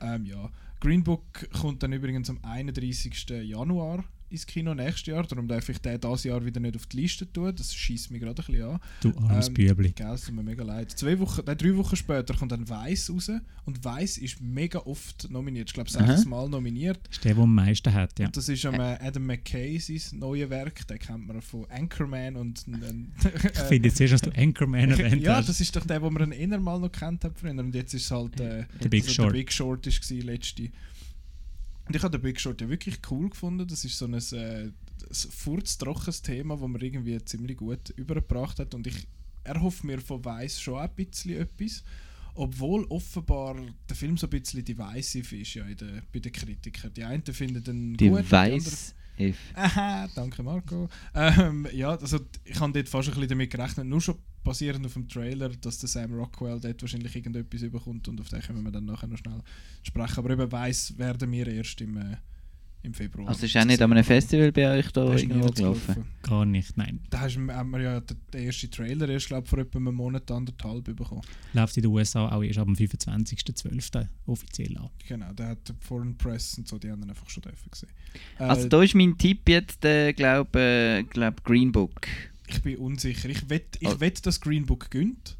Ähm, 0.00 0.26
ja. 0.26 0.50
Green 0.80 1.04
Book 1.04 1.48
kommt 1.52 1.82
dann 1.82 1.92
übrigens 1.92 2.28
am 2.28 2.38
31. 2.42 3.28
Januar 3.44 4.04
ins 4.32 4.46
Kino 4.46 4.74
nächstes 4.74 5.06
Jahr, 5.06 5.22
darum 5.24 5.46
darf 5.46 5.68
ich 5.68 5.78
den 5.78 6.00
dieses 6.00 6.24
Jahr 6.24 6.44
wieder 6.44 6.60
nicht 6.60 6.76
auf 6.76 6.86
die 6.86 6.98
Liste 6.98 7.30
tun, 7.32 7.54
das 7.54 7.74
schießt 7.74 8.10
mich 8.10 8.20
gerade 8.20 8.42
ein 8.42 8.46
bisschen 8.46 8.68
an. 8.68 8.80
du 9.00 9.16
armes 9.18 9.48
Ähm, 9.48 9.54
Bübli. 9.54 9.92
Gell, 9.92 10.12
es 10.12 10.24
tut 10.24 10.34
mir 10.34 10.42
mega 10.42 10.64
leid. 10.64 10.90
Zwei 10.90 11.18
Wochen, 11.18 11.42
nein, 11.46 11.58
drei 11.58 11.76
Wochen 11.76 11.96
später 11.96 12.34
kommt 12.34 12.52
dann 12.52 12.68
Weiss 12.68 13.10
raus 13.10 13.30
und 13.64 13.84
Weiss 13.84 14.18
ist 14.18 14.40
mega 14.40 14.80
oft 14.80 15.30
nominiert. 15.30 15.68
Ich 15.68 15.74
glaube, 15.74 15.90
sechs 15.90 16.24
Mal 16.24 16.48
nominiert. 16.48 16.98
ist 17.10 17.24
der, 17.24 17.34
der 17.34 17.42
am 17.42 17.54
meisten 17.54 17.92
hat, 17.92 18.18
ja. 18.18 18.26
Und 18.26 18.36
das 18.36 18.48
ist 18.48 18.64
am, 18.66 18.74
äh, 18.74 18.98
Adam 19.00 19.26
McKay 19.26 19.78
sein 19.78 20.18
neues 20.18 20.50
Werk. 20.50 20.86
Den 20.88 20.98
kennt 20.98 21.26
man 21.26 21.40
von 21.42 21.66
Anchorman 21.70 22.36
und. 22.36 22.64
und 22.66 23.12
Ich 23.52 23.60
finde 23.60 23.88
jetzt 23.88 24.00
erst, 24.00 24.14
dass 24.14 24.20
du 24.22 24.30
Anchorman 24.30 24.90
erwähnt 24.90 25.22
ja, 25.22 25.40
das 25.40 25.60
ist 25.60 25.74
doch 25.76 25.84
der, 25.84 26.00
den 26.00 26.12
man 26.12 26.32
eher 26.32 26.58
mal 26.58 26.80
noch 26.80 26.90
kennt 26.90 27.24
hat 27.24 27.38
früher. 27.38 27.52
Und 27.52 27.74
jetzt 27.74 27.94
ist 27.94 28.04
es 28.04 28.10
halt 28.10 28.40
äh, 28.40 28.64
The 28.80 28.88
Big 28.88 29.02
also 29.02 29.14
Short. 29.14 29.28
Der 29.28 29.38
Big 29.38 29.52
Short 29.52 29.86
ist 29.86 30.00
gewesen, 30.02 30.26
letzte. 30.26 30.70
Und 31.86 31.96
ich 31.96 32.02
habe 32.02 32.16
den 32.16 32.22
Big 32.22 32.40
Short 32.40 32.60
ja 32.60 32.68
wirklich 32.68 32.98
cool 33.10 33.30
gefunden. 33.30 33.66
Das 33.66 33.84
ist 33.84 33.98
so 33.98 34.06
ein, 34.06 34.14
äh, 34.14 34.64
ein 34.64 34.74
furztrockenes 35.12 36.22
Thema, 36.22 36.56
das 36.56 36.68
man 36.68 36.80
irgendwie 36.80 37.22
ziemlich 37.24 37.56
gut 37.56 37.90
übergebracht 37.90 38.58
hat. 38.58 38.74
Und 38.74 38.86
ich 38.86 39.06
erhoffe 39.44 39.86
mir 39.86 40.00
von 40.00 40.24
Weiss 40.24 40.60
schon 40.60 40.78
ein 40.78 40.90
bisschen 40.94 41.40
etwas. 41.40 41.82
Obwohl 42.34 42.84
offenbar 42.84 43.56
der 43.88 43.96
Film 43.96 44.16
so 44.16 44.26
ein 44.26 44.30
bisschen 44.30 44.64
divisive 44.64 45.36
ist 45.36 45.54
ja 45.54 45.64
in 45.66 45.76
der, 45.76 46.02
bei 46.12 46.18
den 46.20 46.32
Kritikern. 46.32 46.94
Die 46.94 47.04
einen 47.04 47.24
finden 47.24 47.62
ihn 47.66 47.96
Die 47.96 48.08
gut, 48.08 48.20
und 48.20 48.30
die 48.30 48.36
anderen. 48.36 48.78
Aha, 49.54 50.08
danke 50.14 50.42
Marco. 50.42 50.88
Ähm, 51.14 51.66
ja, 51.72 51.90
also 51.90 52.20
ich 52.44 52.58
habe 52.58 52.72
dort 52.72 52.88
fast 52.88 53.08
ein 53.08 53.14
bisschen 53.14 53.28
damit 53.28 53.50
gerechnet, 53.50 53.86
nur 53.86 54.00
schon 54.00 54.16
basierend 54.44 54.84
auf 54.86 54.94
dem 54.94 55.08
Trailer, 55.08 55.48
dass 55.50 55.78
der 55.78 55.88
Sam 55.88 56.12
Rockwell 56.14 56.58
dort 56.60 56.80
wahrscheinlich 56.82 57.14
irgendetwas 57.14 57.62
überkommt 57.62 58.08
und 58.08 58.20
auf 58.20 58.28
den 58.28 58.40
können 58.40 58.62
wir 58.64 58.72
dann 58.72 58.84
nachher 58.86 59.06
noch 59.08 59.18
schnell 59.18 59.40
sprechen. 59.82 60.18
Aber 60.18 60.30
eben 60.30 60.50
weiss 60.52 60.96
werden 60.98 61.30
wir 61.30 61.46
erst 61.46 61.80
im, 61.80 61.96
äh, 61.96 62.16
im 62.84 62.92
Februar. 62.94 63.28
Also 63.28 63.46
ist 63.46 63.56
auch 63.56 63.64
nicht 63.64 63.80
an 63.80 63.92
einem 63.92 64.02
Festival 64.02 64.50
bei 64.50 64.78
euch 64.78 64.90
da 64.90 65.04
Da 65.04 65.14
irgendwo 65.14 65.48
gelaufen? 65.50 65.86
gelaufen. 65.94 66.04
Gar 66.22 66.44
nicht, 66.46 66.76
nein. 66.76 66.98
Da 67.10 67.20
hast, 67.20 67.36
du- 67.36 67.48
haben 67.52 67.70
wir 67.70 67.80
ja 67.80 68.00
den, 68.00 68.16
den 68.34 68.44
ersten 68.46 68.70
Trailer 68.72 69.08
erst, 69.08 69.28
glaube 69.28 69.46
vor 69.46 69.60
etwa 69.60 69.78
einem 69.78 69.94
Monat, 69.94 70.28
anderthalb 70.32 70.84
bekommen. 70.84 71.22
Läuft 71.52 71.76
in 71.76 71.84
den 71.84 71.92
USA 71.92 72.28
auch 72.28 72.42
erst 72.42 72.58
ab 72.58 72.66
dem 72.66 72.74
25.12. 72.74 74.08
offiziell 74.26 74.76
an. 74.78 74.90
Genau, 75.06 75.32
der 75.32 75.48
hat 75.50 75.68
die 75.68 75.72
Foreign 75.78 76.16
Press 76.18 76.58
und 76.58 76.66
so, 76.66 76.78
die 76.78 76.90
haben 76.90 77.08
einfach 77.08 77.28
schon 77.30 77.44
gesehen. 77.70 77.88
Äh, 78.38 78.44
Also 78.44 78.68
da 78.68 78.82
ist 78.82 78.94
mein 78.96 79.16
Tipp 79.16 79.48
jetzt, 79.48 79.84
äh, 79.84 80.12
glaube 80.12 80.58
äh, 80.58 81.02
glaub 81.04 81.44
Green 81.44 81.70
Book. 81.70 82.00
Ich 82.52 82.62
bin 82.62 82.76
unsicher. 82.78 83.28
Ich 83.28 83.48
wette, 83.48 83.78
ich 83.80 83.88
Oh. 83.88 84.00
wett, 84.00 84.24
dass 84.26 84.40
Green 84.40 84.66
Book 84.66 84.90
gönnt, 84.90 85.36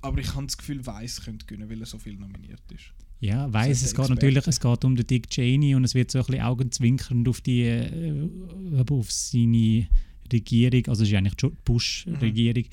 aber 0.00 0.18
ich 0.20 0.34
habe 0.34 0.46
das 0.46 0.56
Gefühl, 0.58 0.84
Weiss 0.86 1.22
könnte 1.24 1.46
gewinnen, 1.46 1.68
weil 1.70 1.80
er 1.80 1.86
so 1.86 1.98
viel 1.98 2.14
nominiert 2.16 2.60
ist. 2.72 2.92
Ja, 3.20 3.52
weiß 3.52 3.80
Sagt 3.80 3.86
es 3.92 3.94
geht 3.94 4.08
natürlich, 4.08 4.46
es 4.48 4.58
geht 4.60 4.84
um 4.84 4.96
den 4.96 5.06
Dick 5.06 5.30
Cheney 5.30 5.76
und 5.76 5.84
es 5.84 5.94
wird 5.94 6.10
so 6.10 6.18
ein 6.18 6.26
bisschen 6.26 6.42
augenzwinkernd 6.42 7.28
auf 7.28 7.40
die, 7.40 7.62
äh, 7.62 8.28
aber 8.76 8.96
auf 8.96 9.12
seine 9.12 9.86
Regierung, 10.32 10.86
also 10.88 11.04
es 11.04 11.08
ist 11.10 11.14
eigentlich 11.14 11.34
die 11.36 11.50
Bush-Regierung, 11.64 12.64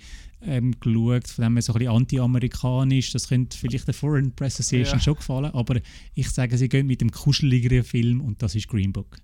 ähm, 0.42 0.74
geschaut, 0.80 1.28
von 1.28 1.44
dem 1.44 1.54
her 1.54 1.62
so 1.62 1.74
ein 1.74 1.80
bisschen 1.80 1.94
anti-amerikanisch, 1.96 3.12
das 3.12 3.28
könnte 3.28 3.58
vielleicht 3.58 3.88
der 3.88 3.94
Foreign 3.94 4.32
Press 4.34 4.60
Association 4.60 4.98
Ja. 4.98 5.04
schon 5.04 5.16
gefallen, 5.16 5.52
aber 5.54 5.80
ich 6.16 6.30
sage, 6.30 6.58
sie 6.58 6.70
gehen 6.70 6.88
mit 6.88 7.02
dem 7.02 7.12
kuscheligeren 7.12 7.84
Film 7.84 8.22
und 8.22 8.42
das 8.42 8.56
ist 8.56 8.68
Green 8.70 8.92
Book. 8.94 9.18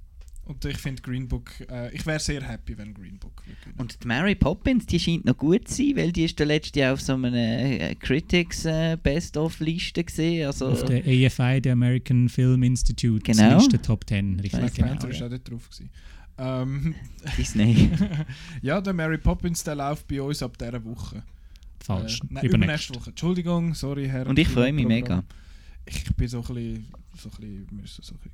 Und 0.45 0.63
ich 0.63 0.77
finde 0.77 1.01
Green 1.01 1.27
Book, 1.27 1.51
äh, 1.71 1.91
ich 1.93 2.05
wäre 2.05 2.19
sehr 2.19 2.41
happy, 2.47 2.77
wenn 2.77 2.93
Green 2.93 3.17
Book 3.17 3.43
würde. 3.47 3.81
Und 3.81 4.03
die 4.03 4.07
Mary 4.07 4.35
Poppins, 4.35 4.85
die 4.85 4.99
scheint 4.99 5.25
noch 5.25 5.35
gut 5.37 5.67
zu 5.67 5.75
sein, 5.77 5.93
weil 5.95 6.11
die 6.11 6.25
ist 6.25 6.37
der 6.37 6.45
letzte 6.45 6.81
Jahr 6.81 6.93
auf 6.93 7.01
so 7.01 7.13
einer 7.13 7.33
äh, 7.35 7.95
Critics 7.95 8.63
äh, 8.65 8.95
Best-of-Liste 9.01 10.03
gesehen. 10.03 10.45
Also, 10.45 10.67
Auf 10.67 10.85
der 10.85 10.99
AFI, 10.99 11.61
der 11.61 11.73
American 11.73 12.29
Film 12.29 12.61
Institute, 12.61 13.23
Genau. 13.23 13.55
Liste 13.57 13.81
Top 13.81 14.07
10, 14.07 14.39
richtig 14.39 14.59
Black 14.59 14.75
genau. 14.75 14.87
Panther 14.89 15.09
ist 15.09 15.19
ja. 15.19 15.25
auch 15.25 15.29
dort 15.31 15.49
drauf. 15.49 15.69
Gewesen. 15.69 15.89
Ähm, 16.37 16.95
Disney. 17.37 17.89
ja, 18.61 18.81
der 18.81 18.93
Mary 18.93 19.17
Poppins, 19.17 19.63
der 19.63 19.75
läuft 19.75 20.07
bei 20.07 20.21
uns 20.21 20.43
ab 20.43 20.57
dieser 20.59 20.83
Woche. 20.85 21.23
Falsch, 21.79 22.19
Äh, 22.21 22.25
nein, 22.29 22.45
übernächst. 22.45 22.55
übernächste 22.55 22.95
Woche. 22.95 23.09
Entschuldigung, 23.11 23.73
sorry, 23.73 24.07
Herr. 24.07 24.27
Und 24.27 24.37
ich 24.37 24.47
freue 24.47 24.73
mich 24.73 24.85
mega. 24.85 25.23
Ich 25.87 26.03
bin 26.15 26.27
so 26.27 26.39
ein 26.39 26.43
bisschen, 26.43 26.87
so 27.17 27.29
ein 27.29 27.67
bisschen, 27.77 28.03
so 28.03 28.13
ein 28.15 28.19
bisschen 28.19 28.33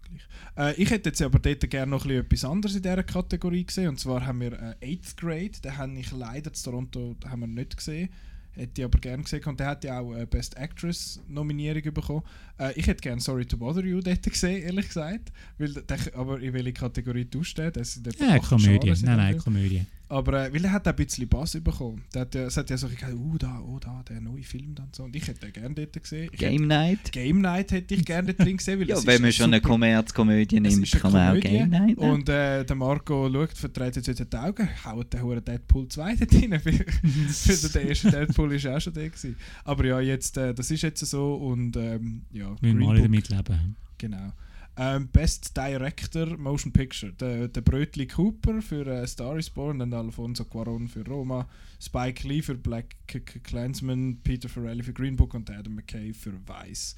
gleich. 0.56 0.78
Äh, 0.78 0.82
ich 0.82 0.90
hätte 0.90 1.10
jetzt 1.10 1.22
aber 1.22 1.40
dort 1.40 1.70
gerne 1.70 1.90
noch 1.90 2.06
ein 2.06 2.08
bisschen 2.08 2.26
etwas 2.26 2.46
anderes 2.46 2.76
in 2.76 2.82
dieser 2.82 3.04
Kategorie 3.04 3.66
gesehen. 3.66 3.90
Und 3.90 4.00
zwar 4.00 4.26
haben 4.26 4.40
wir 4.40 4.54
äh, 4.82 4.96
8th 4.96 5.18
Grade, 5.18 5.52
den 5.64 5.78
habe 5.78 6.00
ich 6.00 6.12
leider 6.12 6.54
zu 6.54 6.64
Toronto 6.70 7.16
haben 7.28 7.42
wir 7.42 7.48
nicht 7.48 7.76
gesehen. 7.76 8.10
Hätte 8.54 8.82
ich 8.82 8.86
aber 8.86 9.00
gerne 9.00 9.24
gesehen. 9.24 9.44
Und 9.46 9.60
der 9.60 9.68
hat 9.68 9.84
ja 9.84 10.00
auch 10.00 10.14
äh, 10.14 10.26
Best 10.26 10.58
Actress 10.58 11.22
Nominierung 11.28 11.94
bekommen. 11.94 12.24
Äh, 12.60 12.74
ich 12.78 12.86
hätte 12.88 13.02
gerne 13.02 13.22
Sorry 13.22 13.46
to 13.46 13.58
Bother 13.58 13.84
You 13.84 14.02
dort 14.02 14.24
gesehen, 14.24 14.64
ehrlich 14.64 14.88
gesagt. 14.88 15.32
Weil 15.58 15.74
der, 15.74 15.98
aber 16.16 16.40
in 16.42 16.54
welche 16.54 16.74
Kategorie 16.74 17.26
du 17.26 17.44
stehst, 17.44 18.02
Ja, 18.20 18.40
Komödie. 18.40 18.94
Nein, 19.04 19.18
nein. 19.18 19.38
Komödie. 19.38 19.86
Aber 20.12 20.46
äh, 20.46 20.54
weil 20.54 20.66
er 20.66 20.74
hat 20.74 20.86
auch 20.88 20.92
ein 20.92 20.96
bisschen 20.98 21.26
Bass 21.30 21.54
bekommen. 21.64 22.04
Der 22.14 22.22
hat 22.24 22.36
ja, 22.36 22.42
es 22.44 22.58
hat 22.58 22.70
ja 22.70 22.76
so 22.78 22.90
gesagt, 22.90 23.14
oh 23.16 23.38
da, 23.38 23.62
oh 23.62 23.80
da, 23.80 24.04
der 24.10 24.20
neue 24.20 24.44
Film 24.44 24.76
dann 24.76 24.90
so. 24.92 25.04
Und 25.04 25.16
ich 25.16 25.26
hätte 25.26 25.40
den 25.40 25.54
gerne 25.54 25.74
dort 25.74 25.94
gesehen. 26.04 26.30
Ich 26.34 26.38
Game 26.40 26.68
Night. 26.68 27.00
hätte, 27.00 27.12
Game 27.12 27.40
Night 27.40 27.72
hätte 27.72 27.96
ich 27.96 28.04
gerne 28.04 28.34
dort 28.34 28.46
drin 28.46 28.58
gesehen, 28.58 28.80
weil 28.82 28.90
Ja, 28.90 28.98
wenn 29.06 29.22
man 29.22 29.32
schon 29.32 29.46
eine 29.46 29.58
super- 29.58 29.70
Kommerzkomödie 29.70 30.58
es 30.58 30.62
nimmt, 30.62 30.84
ist 30.86 30.94
eine 30.96 31.02
kann 31.02 31.14
man 31.14 31.22
auch 31.28 31.30
Komödie. 31.32 31.48
Game 31.48 31.70
Night 31.70 31.98
nehmen. 31.98 32.12
Und 32.12 32.28
äh, 32.28 32.66
der 32.66 32.76
Marco 32.76 33.30
schaut, 33.32 33.54
vertreibt 33.54 33.96
jetzt 33.96 34.34
die 34.34 34.38
Augen, 34.38 34.70
haut 34.86 35.14
den 35.14 35.22
Huren 35.22 35.46
Deadpool 35.46 35.88
2 35.88 36.16
dort 36.18 36.34
rein. 36.34 36.60
Für 37.30 37.70
den 37.70 37.88
ersten 37.88 38.12
Deadpool 38.12 38.54
ist 38.54 38.68
auch 38.68 38.82
schon 38.82 38.94
der 38.94 39.10
gewesen. 39.10 39.38
Aber 39.64 39.86
ja, 39.86 40.00
jetzt, 40.02 40.36
äh, 40.36 40.54
das 40.54 40.70
ist 40.72 40.82
jetzt 40.82 41.06
so 41.06 41.36
und 41.36 41.78
ähm, 41.78 42.24
ja, 42.34 42.54
Wir 42.60 42.74
müssen 42.74 42.80
Green 42.80 42.90
alle 42.90 43.02
damit 43.04 43.30
leben. 43.30 43.76
Genau. 43.98 44.34
Ähm, 44.78 45.10
Best 45.10 45.56
Director 45.56 46.38
Motion 46.38 46.72
Picture. 46.72 47.12
Der, 47.14 47.48
der 47.50 47.62
Brötli 47.62 48.08
Cooper 48.08 48.62
für 48.62 48.88
äh, 48.88 49.06
Star 49.06 49.38
is 49.38 49.50
Born, 49.50 49.80
dann 49.80 49.94
Alfonso 49.94 50.44
Cuarón 50.44 50.88
für 50.88 51.06
Roma, 51.06 51.48
Spike 51.80 52.28
Lee 52.28 52.42
für 52.42 52.56
Black 52.56 52.96
Klansman, 53.44 54.20
Peter 54.24 54.48
Farrelly 54.48 54.84
für 54.84 54.94
Green 54.94 55.16
Book 55.16 55.34
und 55.34 55.50
Adam 55.50 55.76
McKay 55.76 56.14
für 56.14 56.34
Vice. 56.48 56.96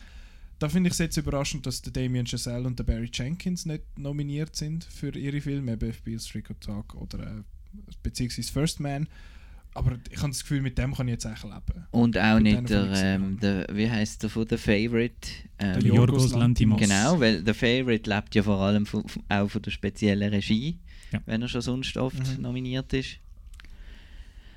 Da 0.59 0.69
finde 0.69 0.87
ich 0.87 0.93
es 0.93 0.99
jetzt 0.99 1.17
überraschend, 1.17 1.65
dass 1.65 1.81
der 1.81 1.91
Damien 1.91 2.27
Chazelle 2.27 2.65
und 2.67 2.77
der 2.77 2.83
Barry 2.83 3.09
Jenkins 3.11 3.65
nicht 3.65 3.83
nominiert 3.97 4.55
sind 4.55 4.83
für 4.83 5.09
ihre 5.17 5.41
Filme, 5.41 5.73
eben 5.73 6.19
Street 6.19 6.45
Could 6.45 6.61
Talk 6.61 6.95
oder 6.95 7.19
äh, 7.19 7.43
beziehungsweise 8.03 8.51
First 8.51 8.79
Man. 8.79 9.07
Aber 9.75 9.97
ich 10.11 10.17
habe 10.19 10.29
das 10.29 10.41
Gefühl, 10.41 10.61
mit 10.61 10.77
dem 10.77 10.93
kann 10.93 11.07
ich 11.07 11.13
jetzt 11.13 11.25
eigentlich 11.25 11.43
leben. 11.43 11.85
Und 11.91 12.17
auch 12.17 12.35
Mit 12.35 12.43
nicht 12.43 12.69
der, 12.69 12.91
ähm, 12.95 13.39
der, 13.39 13.65
wie 13.73 13.89
heißt 13.89 14.21
der 14.21 14.29
von 14.29 14.47
The 14.47 14.57
Favorite? 14.57 15.15
Ähm, 15.57 15.79
Der 15.79 15.93
Yorgos 15.93 16.31
Lanthimos. 16.33 16.79
Genau, 16.79 17.19
weil 17.19 17.43
The 17.45 17.53
Favorite 17.53 18.07
lebt 18.09 18.35
ja 18.35 18.43
vor 18.43 18.59
allem 18.59 18.85
von, 18.85 19.07
von, 19.07 19.23
auch 19.29 19.47
von 19.49 19.61
der 19.63 19.71
speziellen 19.71 20.29
Regie, 20.31 20.77
Ja. 21.11 21.21
wenn 21.25 21.41
er 21.41 21.47
schon 21.47 21.61
sonst 21.61 21.97
oft 21.97 22.19
Mhm. 22.37 22.41
nominiert 22.43 22.93
ist. 22.93 23.17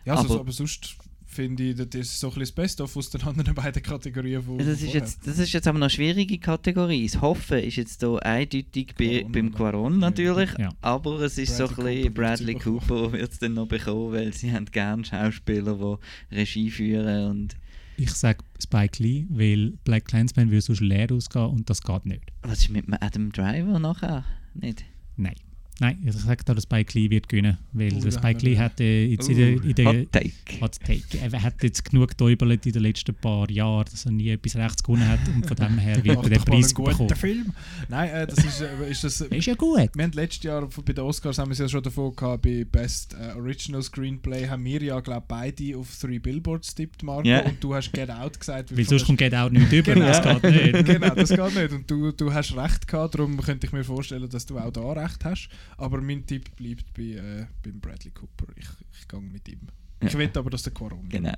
Ja, 0.05 0.15
also, 0.15 0.25
Aber- 0.25 0.35
aber, 0.35 0.41
aber 0.43 0.53
sonst 0.53 0.97
finde 1.37 1.63
ich, 1.63 1.77
das 1.77 1.87
ist 1.95 2.19
so 2.19 2.27
ein 2.29 2.31
bisschen 2.31 2.43
das 2.43 2.53
Beste 2.53 2.83
aus 2.85 3.11
den 3.11 3.23
anderen 3.23 3.55
beiden 3.55 3.83
Kategorien. 3.83 4.43
Von, 4.43 4.59
Das 4.59 4.67
ist, 4.83 4.93
jetzt, 4.93 5.27
das 5.27 5.39
ist 5.39 5.53
jetzt 5.53 5.69
aber 5.69 5.79
noch 5.79 5.85
eine 5.85 5.91
schwierige 5.91 6.39
Kategorie. 6.39 7.07
Das 7.07 7.21
Hoffen 7.21 7.59
ist 7.59 7.77
jetzt 7.77 8.01
hier 8.01 8.21
eindeutig 8.27 8.95
bei, 8.99 9.21
Quaron, 9.21 9.33
beim? 9.33 9.53
Quaron 9.55 9.99
natürlich, 10.01 10.51
Ja. 10.59 10.71
aber 10.81 11.21
es 11.21 11.39
ist 11.39 11.57
so 11.57 11.69
ein 11.69 11.75
Bradley 11.75 12.09
bisschen 12.09 12.15
Cooper 12.15 12.19
wird's 12.19 12.39
Bradley. 12.41 12.55
Cooper 12.57 13.13
wird 13.13 13.33
es 13.33 13.39
dann 13.39 13.55
noch 13.55 13.69
bekommen, 13.69 14.13
weil 14.13 14.33
sie 14.33 14.51
haben 14.53 14.65
gerne 14.67 15.05
Schauspieler, 15.05 15.99
die 16.31 16.35
Regie 16.37 16.71
führen 16.71 17.31
und 17.31 17.57
Ich 17.97 18.11
sage 18.13 18.39
Spike 18.63 19.03
Lee, 19.03 19.27
weil 19.31 19.73
Black 19.85 20.07
Clansman 20.07 20.51
würde 20.51 20.61
sonst 20.63 20.81
leer 20.81 21.07
ausgehen 21.13 21.47
und 21.47 21.71
das 21.71 21.83
geht 21.83 22.07
nicht. 22.07 22.23
was 22.43 22.59
ist 22.61 22.71
mit 22.71 22.87
dem 22.87 22.95
Adam 23.01 23.31
Driver 23.33 23.79
nachher? 23.79 24.25
Nicht? 24.55 24.85
Nein. 25.17 25.35
Nein, 25.79 25.99
ich 26.07 26.13
sage 26.15 26.43
da, 26.45 26.55
dass 26.55 26.63
Spike 26.65 26.99
Lee 26.99 27.11
wird 27.11 27.29
gewinnen, 27.29 27.59
weil 27.73 27.93
Oh, 27.95 28.01
der 28.01 28.11
Spike 28.11 28.41
Lee 28.41 28.57
hat 28.57 28.81
äh, 28.81 29.05
jetzt 29.09 29.29
in 29.29 29.37
der, 29.37 29.49
in 29.49 29.75
der 29.75 29.87
Hot 29.87 30.13
Take. 30.13 30.33
Hot 30.63 30.81
Take. 30.81 31.03
Er 31.21 31.43
hat 31.43 31.63
jetzt 31.63 31.85
genug 31.85 32.09
getäubelt 32.09 32.65
in 32.65 32.73
den 32.73 32.83
letzten 32.83 33.15
paar 33.15 33.51
Jahren, 33.51 33.85
dass 33.91 34.07
er 34.07 34.13
nie 34.13 34.31
etwas 34.31 34.57
rechts 34.57 34.83
gewonnen 34.83 35.07
hat 35.07 35.21
und 35.35 35.45
von 35.47 35.57
dem 35.57 35.77
her 35.77 36.03
wird 36.03 36.17
er 36.25 36.31
den 36.31 36.43
Preis 36.45 36.73
bekommen. 36.73 37.09
Film. 37.15 37.53
Nein, 37.91 38.09
äh, 38.09 38.27
das 38.27 38.39
ist, 38.39 38.61
äh, 38.63 38.91
ist 38.91 39.05
das... 39.05 39.21
Ist 39.21 39.47
ja 39.47 39.55
gut. 39.55 39.91
Wir 39.95 40.05
haben 40.05 40.13
letztes 40.13 40.45
Jahr 40.45 40.67
bei 40.67 40.93
den 40.95 41.05
Oscars 41.05 41.37
haben 41.39 41.49
wir 41.49 41.53
es 41.53 41.59
ja 41.59 41.69
schon 41.69 41.83
davon 41.83 42.17
gehabt, 42.17 42.43
bei 42.43 42.65
Best 42.65 43.15
äh, 43.15 43.37
Original 43.37 43.83
Screenplay 43.83 44.49
haben 44.49 44.65
wir 44.65 44.83
ja, 44.83 44.99
glaube 45.01 45.25
beide 45.29 45.77
auf 45.77 45.95
Three 46.01 46.19
Billboards 46.19 46.75
tippt, 46.75 47.03
Marco, 47.03 47.29
Ja. 47.29 47.41
und 47.45 47.63
du 47.63 47.75
hast 47.75 47.93
Get 47.93 48.11
Out 48.11 48.41
gesagt. 48.41 48.75
Weil 48.75 48.85
sonst 48.85 49.05
kommt 49.05 49.19
Get 49.19 49.35
Out 49.35 49.53
nicht 49.53 49.71
über, 49.71 49.93
Genau. 49.93 50.07
das 50.07 50.23
geht 50.23 50.43
nicht. 50.75 50.87
genau, 50.87 51.15
das 51.15 51.29
geht 51.29 51.55
nicht. 51.55 51.73
Und 51.73 51.91
du, 51.91 52.13
du 52.13 52.33
hast 52.33 52.57
recht 52.57 52.89
gehabt, 52.89 53.15
darum 53.15 53.37
könnte 53.43 53.67
ich 53.67 53.73
mir 53.75 53.85
vorstellen, 53.85 54.29
dass 54.31 54.47
du 54.47 54.59
auch 54.59 54.73
da 54.73 54.93
recht 54.93 55.25
hast. 55.25 55.49
Aber 55.79 56.01
mein 56.01 56.27
Tipp 56.27 56.55
bleibt 56.57 56.93
bei, 56.95 57.03
äh, 57.03 57.47
beim 57.63 57.81
Bradley 57.81 58.11
Cooper. 58.11 58.53
Ich, 58.57 58.67
ich 59.01 59.09
gehe 59.09 59.21
mit 59.21 59.49
ihm. 59.49 59.61
Ich 60.01 60.13
Ja. 60.13 60.19
will 60.19 60.31
aber, 60.35 60.51
dass 60.51 60.63
der 60.63 60.73
Quaron. 60.73 61.09
Genau. 61.09 61.33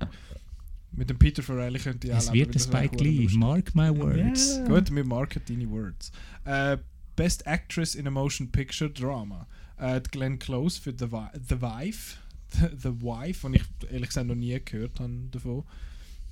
Mit 0.91 1.09
dem 1.09 1.19
Peter 1.19 1.43
Farrelly 1.43 1.79
könnte 1.79 2.07
ich 2.07 2.13
auch 2.13 2.17
Es 2.17 2.31
leben, 2.31 2.53
wird 2.53 2.71
wäre 2.73 2.83
Spike 2.87 3.03
Lee, 3.03 3.27
mark 3.37 3.75
my 3.75 3.89
words. 3.95 4.59
Gut, 4.67 4.93
wir 4.93 5.05
marken 5.05 5.41
deine 5.47 5.69
Words. 5.69 6.11
Äh, 6.45 6.77
Best 7.15 7.45
Actress 7.45 7.95
in 7.95 8.07
a 8.07 8.11
Motion 8.11 8.51
Picture 8.51 8.89
Drama. 8.89 9.45
Äh, 9.77 10.01
Glenn 10.11 10.39
Close 10.39 10.81
für 10.81 10.91
The, 10.97 11.11
Wi 11.11 11.27
The 11.47 11.61
Wife. 11.61 12.17
The, 12.53 12.67
The 12.77 13.01
Wife, 13.01 13.45
und 13.45 13.53
ich 13.55 13.63
ehrlich 13.91 14.09
gesagt 14.09 14.27
noch 14.27 14.35
nie 14.35 14.59
gehört 14.63 14.99
habe 14.99 15.13
davon. 15.31 15.63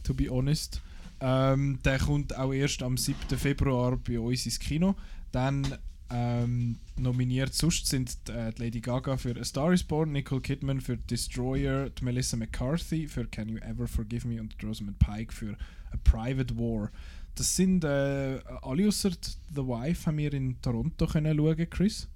To 0.03 0.13
be 0.13 0.27
honest. 0.29 0.81
Ähm, 1.19 1.79
der 1.83 1.99
kommt 1.99 2.35
auch 2.35 2.51
erst 2.53 2.81
am 2.83 2.97
7. 2.97 3.37
Februar 3.37 3.97
bei 3.97 4.19
uns 4.19 4.45
ins 4.45 4.59
Kino. 4.59 4.95
Dann 5.31 5.67
ähm, 6.09 6.77
nominiert 6.97 7.53
sonst 7.53 7.87
sind 7.87 8.15
äh, 8.29 8.51
die 8.53 8.63
Lady 8.63 8.79
Gaga 8.81 9.17
für 9.17 9.35
A 9.39 9.43
Star 9.43 9.73
is 9.73 9.83
Born, 9.83 10.11
Nicole 10.13 10.41
Kidman 10.41 10.79
für 10.81 10.97
Destroyer, 10.97 11.89
die 11.89 12.03
Melissa 12.05 12.37
McCarthy 12.37 13.07
für 13.07 13.25
Can 13.27 13.49
You 13.49 13.57
Ever 13.57 13.87
Forgive 13.87 14.27
Me 14.27 14.39
und 14.39 14.55
die 14.61 14.65
Rosamund 14.65 14.97
Pike 14.99 15.33
für 15.33 15.57
A 15.91 15.97
Private 16.03 16.55
War. 16.57 16.91
Das 17.35 17.55
sind 17.55 17.83
äh, 17.83 18.39
alle 18.61 18.87
außer 18.87 19.11
The 19.53 19.61
Wife 19.61 20.05
haben 20.07 20.17
wir 20.17 20.33
in 20.33 20.59
Toronto 20.61 21.05
können 21.07 21.37
schauen, 21.37 21.69
Chris. 21.69 22.07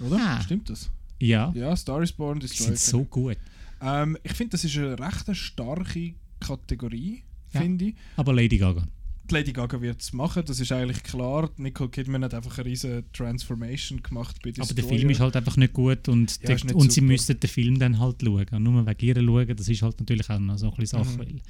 Oder? 0.00 0.16
Ah. 0.20 0.40
Stimmt 0.42 0.70
das? 0.70 0.90
Ja, 1.20 1.50
Ja, 1.54 1.74
Star 1.74 2.02
is 2.02 2.12
Born, 2.12 2.38
die 2.38 2.46
Destroyer. 2.46 2.76
sind 2.76 2.78
so 2.78 3.04
gut. 3.04 3.36
ähm, 3.80 4.16
ich 4.22 4.32
finde, 4.34 4.52
das 4.52 4.64
ist 4.64 4.76
eine 4.76 4.96
recht 4.98 5.34
starke 5.36 6.14
Kategorie, 6.38 7.24
Ja. 7.52 7.60
finde 7.62 7.86
ich. 7.86 7.94
Aber 8.16 8.32
Lady 8.34 8.58
Gaga. 8.58 8.86
Die 9.30 9.34
Lady 9.34 9.52
Gaga 9.52 9.80
wird 9.80 10.00
es 10.00 10.12
machen, 10.12 10.42
das 10.46 10.58
ist 10.60 10.72
eigentlich 10.72 11.02
klar. 11.02 11.50
Nicole 11.56 11.90
Kidman 11.90 12.24
hat 12.24 12.34
einfach 12.34 12.56
eine 12.58 12.66
riesige 12.68 13.04
Transformation 13.12 14.02
gemacht 14.02 14.36
bei 14.42 14.50
Aber 14.50 14.66
Destroyer. 14.66 14.74
der 14.74 14.84
Film 14.98 15.10
ist 15.10 15.20
halt 15.20 15.36
einfach 15.36 15.56
nicht 15.56 15.72
gut 15.72 16.08
und, 16.08 16.38
Ja, 16.42 16.54
nicht 16.54 16.72
und 16.72 16.92
sie 16.92 17.00
müssen 17.00 17.38
den 17.38 17.48
Film 17.50 17.78
dann 17.78 17.98
halt 17.98 18.22
schauen. 18.22 18.46
Und 18.50 18.62
nur 18.62 18.86
wegen 18.86 19.06
ihr 19.06 19.14
schauen, 19.14 19.56
das 19.56 19.68
ist 19.68 19.82
halt 19.82 20.00
natürlich 20.00 20.28
auch 20.30 20.38
noch 20.38 20.56
so 20.58 20.70
ein 20.70 20.76
bisschen 20.76 21.04
Sache. 21.04 21.14
Mhm. 21.14 21.18
Weil, 21.18 21.40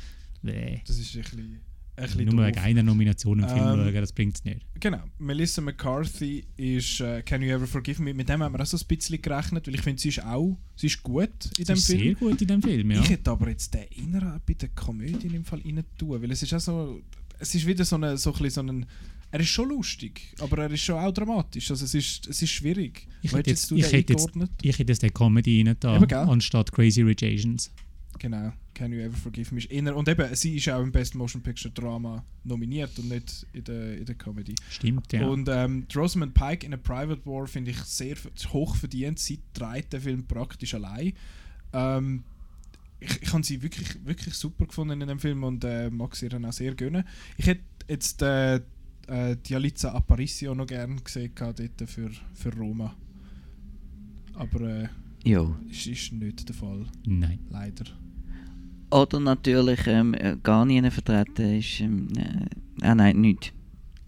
nee, 0.43 0.83
Das 0.87 0.99
ist 0.99 1.15
ein 1.17 1.23
bisschen, 1.23 1.61
ein 1.97 2.05
bisschen 2.05 2.25
nur 2.27 2.35
doof. 2.37 2.47
wegen 2.47 2.59
einer 2.59 2.83
Nomination 2.83 3.39
im 3.41 3.49
Film 3.49 3.59
Ähm, 3.61 3.65
schauen, 3.81 4.01
das 4.01 4.13
bringt 4.13 4.37
es 4.37 4.45
nicht. 4.45 4.61
Genau. 4.81 5.03
Melissa 5.19 5.61
McCarthy 5.63 6.45
ist 6.57 7.01
äh, 7.01 7.23
Can 7.23 7.43
You 7.43 7.49
Ever 7.49 7.67
Forgive 7.67 8.03
Me? 8.03 8.15
Mit 8.15 8.29
dem 8.29 8.43
haben 8.43 8.53
wir 8.55 8.61
auch 8.61 8.67
so 8.67 8.77
ein 8.77 8.87
bisschen 8.89 9.21
gerechnet, 9.23 9.67
weil 9.67 9.75
ich 9.75 9.81
finde, 9.83 10.01
sie 10.01 10.09
ist 10.11 10.23
auch 10.25 10.57
sie 10.77 10.87
ist 10.87 11.03
gut 11.03 11.29
in 11.29 11.51
Sie 11.57 11.65
dem 11.65 11.77
ist 11.77 11.87
Film. 11.87 12.01
sehr 12.01 12.15
gut 12.15 12.41
in 12.43 12.49
dem 12.49 12.63
Film, 12.63 12.91
ja. 12.93 13.01
Ich 13.01 13.11
hätte 13.11 13.31
aber 13.31 13.49
jetzt 13.49 13.73
den 13.75 13.83
inneren 14.05 14.41
bei 14.47 14.55
der 14.55 14.69
Komödie 14.71 15.27
im 15.29 15.45
Fall 15.45 15.61
rein 15.65 15.85
tun, 15.99 16.21
weil 16.23 16.31
es 16.31 16.43
ist 16.43 16.55
auch 16.55 16.61
so, 16.61 17.01
es 17.39 17.55
ist 17.55 17.67
wieder 17.67 17.85
so, 17.85 17.97
eine, 17.97 18.17
so, 18.17 18.33
ein 18.33 18.51
so 18.51 18.61
ein, 18.63 18.87
er 19.31 19.41
ist 19.41 19.49
schon 19.49 19.69
lustig, 19.69 20.35
aber 20.41 20.65
er 20.65 20.71
ist 20.71 20.83
schon 20.83 20.97
auch 20.97 21.13
dramatisch, 21.13 21.71
also 21.71 21.85
es 21.85 21.95
ist, 21.95 22.27
es 22.29 22.43
ist 22.43 22.51
schwierig. 22.51 23.07
Ich 23.23 23.33
hätte 23.33 23.51
jetzt, 23.51 23.71
ich 23.71 23.93
hätte 23.93 24.13
jetzt, 24.13 24.31
ich 24.63 24.79
hätte 24.79 24.93
jetzt 24.93 25.03
den 25.03 25.13
Comedy 25.13 25.63
rein 25.63 25.77
da, 25.81 25.97
anstatt 26.23 26.73
Crazy 26.73 27.03
Rich 27.03 27.25
Asians. 27.25 27.71
Genau, 28.19 28.53
Can 28.75 28.93
You 28.93 29.01
Ever 29.01 29.17
Forgive 29.17 29.55
Me 29.55 29.63
inner 29.69 29.95
und 29.95 30.09
eben, 30.09 30.35
sie 30.35 30.57
ist 30.57 30.69
auch 30.69 30.83
im 30.83 30.91
Best 30.91 31.15
Motion 31.15 31.43
Picture 31.43 31.73
Drama 31.73 32.25
nominiert 32.43 32.99
und 32.99 33.09
nicht 33.09 33.47
in 33.53 33.65
der, 33.65 33.99
in 33.99 34.05
der 34.05 34.15
Comedy. 34.17 34.55
Stimmt, 34.71 35.13
ja. 35.13 35.27
Und 35.27 35.49
ähm, 35.49 35.87
Rosamund 35.95 36.35
Pike 36.35 36.67
in 36.67 36.75
A 36.75 36.77
Private 36.77 37.25
War 37.25 37.47
finde 37.47 37.71
ich 37.71 37.79
sehr 37.79 38.17
hoch 38.53 38.75
verdient. 38.75 39.19
Sie 39.19 39.41
trägt 39.53 39.93
den 39.93 40.01
Film 40.01 40.27
praktisch 40.27 40.75
allein. 40.75 41.13
Ähm, 41.73 42.25
ich, 43.01 43.23
ich 43.23 43.33
habe 43.33 43.45
sie 43.45 43.63
wirklich, 43.63 44.05
wirklich 44.05 44.35
super 44.35 44.67
gefunden 44.67 45.01
in 45.01 45.09
dem 45.09 45.19
Film 45.19 45.45
und 45.45 45.65
äh, 45.65 45.91
mag 45.91 46.17
sie 46.17 46.29
dann 46.29 46.45
auch 46.45 46.53
sehr 46.53 46.75
gönnen. 46.75 47.05
Ich 47.37 47.47
hätte 47.47 47.63
jetzt 47.89 48.23
äh, 48.23 48.57
äh, 49.07 49.37
die 49.45 49.55
Aliza 49.55 49.93
Aparicio 49.93 50.55
noch 50.55 50.67
gerne 50.67 50.97
gesehen 50.97 51.35
gehabt 51.35 51.61
dort 51.61 51.89
für, 51.91 52.11
für 52.35 52.55
Roma. 52.55 52.95
Aber 54.35 54.61
äh, 54.61 54.89
Jo. 55.25 55.57
ist, 55.71 55.87
ist 55.87 56.13
nicht 56.13 56.49
der 56.49 56.55
Fall, 56.55 56.87
Nein. 57.07 57.41
leider. 57.51 57.85
Oder 58.91 59.21
natürlich 59.21 59.87
ähm, 59.87 60.15
äh, 60.15 60.37
gar 60.43 60.65
nie 60.65 60.91
vertreten 60.91 61.59
ist. 61.59 61.81
Ähm, 61.81 62.09
äh, 62.17 62.85
ah 62.87 62.95
nein, 62.95 63.21
nichts. 63.21 63.53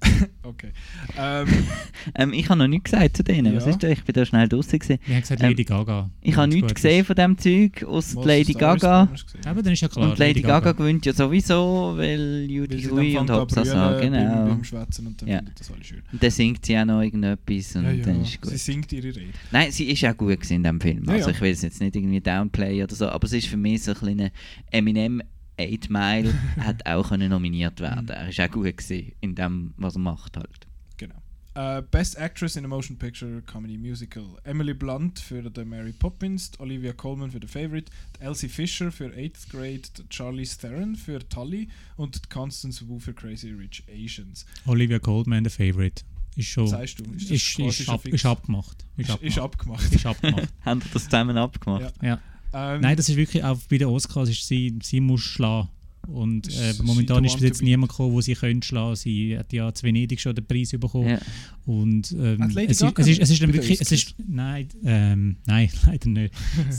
Okay. 0.42 0.70
Ähm, 1.16 1.46
Ähm, 2.14 2.32
ich 2.32 2.48
habe 2.48 2.58
noch 2.58 2.66
nichts 2.66 2.90
gesagt 2.90 3.16
zu 3.18 3.22
denen. 3.22 3.54
Was 3.54 3.64
Ja. 3.66 3.70
ist 3.70 3.82
da? 3.82 3.88
Ich 3.88 4.02
bin 4.04 4.14
da 4.14 4.24
schnell 4.24 4.48
draußen 4.48 4.78
gesehen. 4.78 4.98
Wir 5.04 5.14
haben 5.16 5.20
gesagt 5.22 5.42
Ähm, 5.42 5.50
Lady 5.50 5.64
Gaga. 5.64 6.10
Ich 6.22 6.34
habe 6.36 6.48
nichts 6.48 6.74
gesehen 6.74 7.00
ist. 7.02 7.06
von 7.06 7.16
dem 7.16 7.38
Zeug, 7.38 7.84
außer 7.84 8.16
was 8.16 8.24
Lady 8.26 8.52
Gaga. 8.54 9.08
Aber 9.46 9.62
dann 9.62 9.72
ist 9.74 9.80
ja 9.82 9.88
klar. 9.88 10.10
und 10.10 10.18
Lady 10.18 10.40
Gaga, 10.40 10.72
gewinnt 10.72 11.04
ja 11.06 11.12
sowieso, 11.12 11.92
weil 11.96 12.46
Judy 12.50 12.78
sie 12.80 12.88
fängt 12.88 13.18
und 13.18 13.30
an 13.30 13.36
Hopsa 13.36 13.60
brüllen 13.60 13.76
sagen, 13.76 14.00
beim, 14.12 14.12
genau. 14.12 14.46
beim 14.46 14.64
Schwätzen 14.64 15.06
und 15.06 15.20
dann 15.22 15.28
Ja. 15.28 15.36
findet 15.38 15.60
das 15.60 15.70
alle 15.70 15.84
schön. 15.84 16.02
Und 16.10 16.22
dann 16.22 16.30
singt 16.30 16.66
sie 16.66 16.78
auch 16.78 16.84
noch 16.86 17.02
irgendetwas 17.02 17.76
und 17.76 17.84
Ja, 17.84 17.90
ja. 17.92 18.04
dann 18.04 18.22
ist 18.22 18.40
gut. 18.40 18.50
Sie 18.50 18.56
singt 18.56 18.92
ihre 18.92 19.08
Rede. 19.08 19.20
Nein, 19.52 19.70
sie 19.70 19.84
ist 19.84 20.04
auch 20.04 20.16
gut 20.16 20.50
in 20.50 20.62
diesem 20.62 20.80
Film. 20.80 21.04
Ja, 21.06 21.12
Also 21.12 21.28
ja. 21.28 21.34
ich 21.34 21.40
will 21.42 21.52
es 21.52 21.62
jetzt 21.62 21.80
nicht 21.80 21.94
irgendwie 21.94 22.20
downplayen 22.20 22.84
oder 22.84 22.94
so, 22.94 23.08
aber 23.08 23.26
es 23.26 23.32
ist 23.34 23.46
für 23.46 23.56
mich 23.58 23.82
so 23.84 23.92
ein 23.92 23.98
kleiner 23.98 24.30
Eminem 24.70 25.22
8 25.60 25.90
Mile 25.90 26.34
hat 26.60 26.86
auch 26.86 27.08
können 27.08 27.30
nominiert 27.30 27.80
werden. 27.80 28.08
Er 28.08 28.28
ist 28.28 28.40
auch 28.40 28.50
gut 28.50 28.76
gewesen 28.76 29.12
in 29.20 29.34
dem, 29.34 29.74
was 29.76 29.96
er 29.96 30.00
macht 30.00 30.36
halt. 30.36 30.66
Genau. 30.96 31.16
Äh, 31.54 31.82
Best 31.90 32.16
Actress 32.16 32.56
in 32.56 32.64
a 32.64 32.68
Motion 32.68 32.96
Picture 32.96 33.42
Comedy 33.42 33.76
Musical. 33.76 34.24
Emily 34.44 34.72
Blunt 34.74 35.18
für 35.18 35.42
The 35.54 35.64
Mary 35.64 35.92
Poppins, 35.92 36.52
Olivia 36.60 36.92
Colman 36.92 37.30
für 37.30 37.40
The 37.40 37.48
Favorite, 37.48 37.90
Elsie 38.20 38.48
Fisher 38.48 38.92
für 38.92 39.08
8th 39.08 39.50
Grade, 39.50 39.82
die 39.98 40.04
Charlize 40.10 40.58
Theron 40.58 40.94
für 40.94 41.18
Tully 41.28 41.68
und 41.96 42.30
Constance 42.30 42.86
Wu 42.88 42.98
für 42.98 43.12
Crazy 43.14 43.50
Rich 43.50 43.82
Asians. 43.92 44.46
Olivia 44.66 44.98
Colman, 45.00 45.42
der 45.44 45.50
Favorite. 45.50 46.04
Ist 46.36 46.46
schon. 46.46 46.68
Sagst 46.68 47.00
du? 47.00 47.04
Ist 47.12 47.30
Ist, 47.30 47.58
das 47.58 47.80
ist, 47.80 47.88
ab, 47.88 48.02
fix? 48.02 48.14
ist 48.14 48.26
abgemacht. 48.26 48.84
Ist 48.96 49.08
Ist, 49.08 49.10
abgemacht. 49.10 49.22
ist 49.22 49.38
abgemacht. 49.38 49.92
Ist 49.92 50.06
abgemacht. 50.06 50.48
Haben 50.64 50.84
wir 50.84 50.90
das 50.92 51.04
zusammen 51.04 51.36
abgemacht? 51.36 51.94
Ja. 52.00 52.08
ja. 52.08 52.20
Ähm, 52.52 52.80
Nein, 52.80 52.96
das 52.96 53.08
ist 53.08 53.16
wirklich, 53.16 53.44
auch 53.44 53.58
bei 53.68 53.78
den 53.78 53.88
Oscars 53.88 54.28
ist 54.28 54.46
sie, 54.46 54.78
sie 54.82 55.00
muss 55.00 55.20
schlagen. 55.20 55.68
Und 56.08 56.48
äh, 56.48 56.74
momentan 56.82 57.24
ist 57.24 57.34
bis 57.34 57.42
jetzt 57.42 57.62
niemand 57.62 57.90
gekommen, 57.92 58.12
wo 58.14 58.20
sie 58.20 58.34
können 58.34 58.62
schlagen. 58.62 58.96
Sie 58.96 59.38
hat 59.38 59.52
ja 59.52 59.72
zu 59.72 59.84
Venedig 59.84 60.20
schon 60.20 60.34
den 60.34 60.44
Preis 60.46 60.70
bekommen. 60.70 61.08
Ja. 61.10 61.18
Und 61.66 62.10
ähm, 62.12 62.42
es, 62.68 62.80
ist, 62.80 62.98
es, 62.98 63.06
ist, 63.06 63.20
es 63.20 63.30
ist 63.30 63.42
dann 63.42 63.52
wirklich, 63.52 63.80
es 63.80 63.92
ist, 63.92 64.14
nein, 64.26 64.66
ähm, 64.84 65.36
nein, 65.46 65.68
leider 65.86 66.08
nicht. 66.08 66.34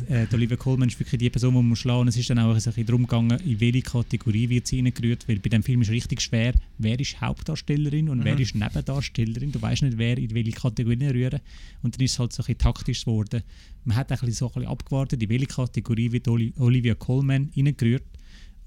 äh, 0.09 0.25
Olivia 0.33 0.57
Colman 0.57 0.89
ist 0.89 0.99
wirklich 0.99 1.19
die 1.19 1.29
Person, 1.29 1.51
die 1.51 1.55
man 1.57 1.69
muss 1.69 1.79
schlagen. 1.79 2.07
Es 2.09 2.17
ist 2.17 2.29
dann 2.29 2.39
auch 2.39 2.49
ein 2.49 2.55
bisschen 2.55 2.85
darum 2.85 3.03
gegangen, 3.03 3.39
in 3.45 3.59
welche 3.59 3.81
Kategorie 3.83 4.49
wird 4.49 4.67
sie 4.67 4.79
reingerührt, 4.81 5.27
weil 5.29 5.39
bei 5.39 5.49
dem 5.49 5.63
Film 5.63 5.81
ist 5.83 5.91
richtig 5.91 6.19
schwer, 6.21 6.53
wer 6.79 6.99
ist 6.99 7.21
Hauptdarstellerin 7.21 8.09
und 8.09 8.25
wer 8.25 8.35
Mhm. 8.35 8.41
ist 8.41 8.55
Nebendarstellerin. 8.55 9.51
Du 9.51 9.61
weißt 9.61 9.83
nicht, 9.83 9.97
wer 9.97 10.17
in 10.17 10.33
welche 10.33 10.51
Kategorie 10.51 11.05
rühren. 11.07 11.39
Und 11.83 11.95
dann 11.95 12.03
ist 12.03 12.13
es 12.13 12.19
halt 12.19 12.33
so 12.33 12.41
ein 12.41 12.47
bisschen 12.47 12.57
taktisch 12.57 13.05
geworden. 13.05 13.43
Man 13.85 13.95
hat 13.95 14.11
ein 14.11 14.17
bisschen 14.17 14.33
so 14.33 14.47
ein 14.47 14.53
bisschen 14.53 14.69
abgewartet, 14.69 15.21
in 15.23 15.29
welche 15.29 15.45
Kategorie 15.45 16.11
wird 16.11 16.27
Oli 16.27 16.53
Olivia 16.57 16.95
Colman 16.95 17.49
reingerührt. 17.55 18.03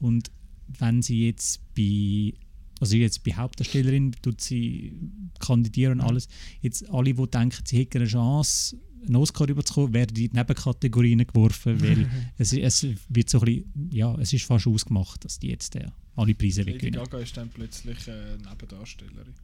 Und 0.01 0.31
wenn 0.79 1.03
sie 1.03 1.27
jetzt 1.27 1.61
bei 1.75 2.35
also 2.81 2.97
jetzt 2.97 3.23
bei 3.25 3.33
Hauptdarstellerin 3.33 4.13
tut 4.21 4.41
sie 4.41 4.93
kandidieren 5.39 6.01
und 6.01 6.07
alles. 6.07 6.29
Jetzt 6.61 6.89
alle, 6.91 7.15
die 7.15 7.27
denken, 7.27 7.63
sie 7.65 7.79
hätten 7.79 7.99
eine 7.99 8.07
Chance, 8.07 8.77
einen 9.07 9.17
Oscar 9.17 9.49
überzukommen, 9.49 9.95
werden 9.95 10.17
in 10.17 10.31
die 10.31 10.31
Nebenkategorien 10.37 11.27
geworfen, 11.27 11.81
weil 11.81 12.11
es, 12.39 12.53
es 12.53 12.87
wird 13.09 13.31
so 13.31 13.39
ein 13.41 13.45
bisschen, 13.45 13.91
ja, 13.91 14.15
es 14.19 14.33
ist 14.33 14.45
fast 14.45 14.67
ausgemacht, 14.67 15.25
dass 15.25 15.39
die 15.39 15.49
jetzt 15.49 15.77
äh, 15.77 15.87
alle 16.17 16.35
Preise 16.35 16.63
Lady 16.63 16.75
weggewinnen. 16.75 17.05
Gaga 17.05 17.19
ist 17.19 17.37
dann 17.37 17.49
plötzlich 17.49 18.09
äh, 18.09 18.37
Nebendarstellerin. 18.37 19.35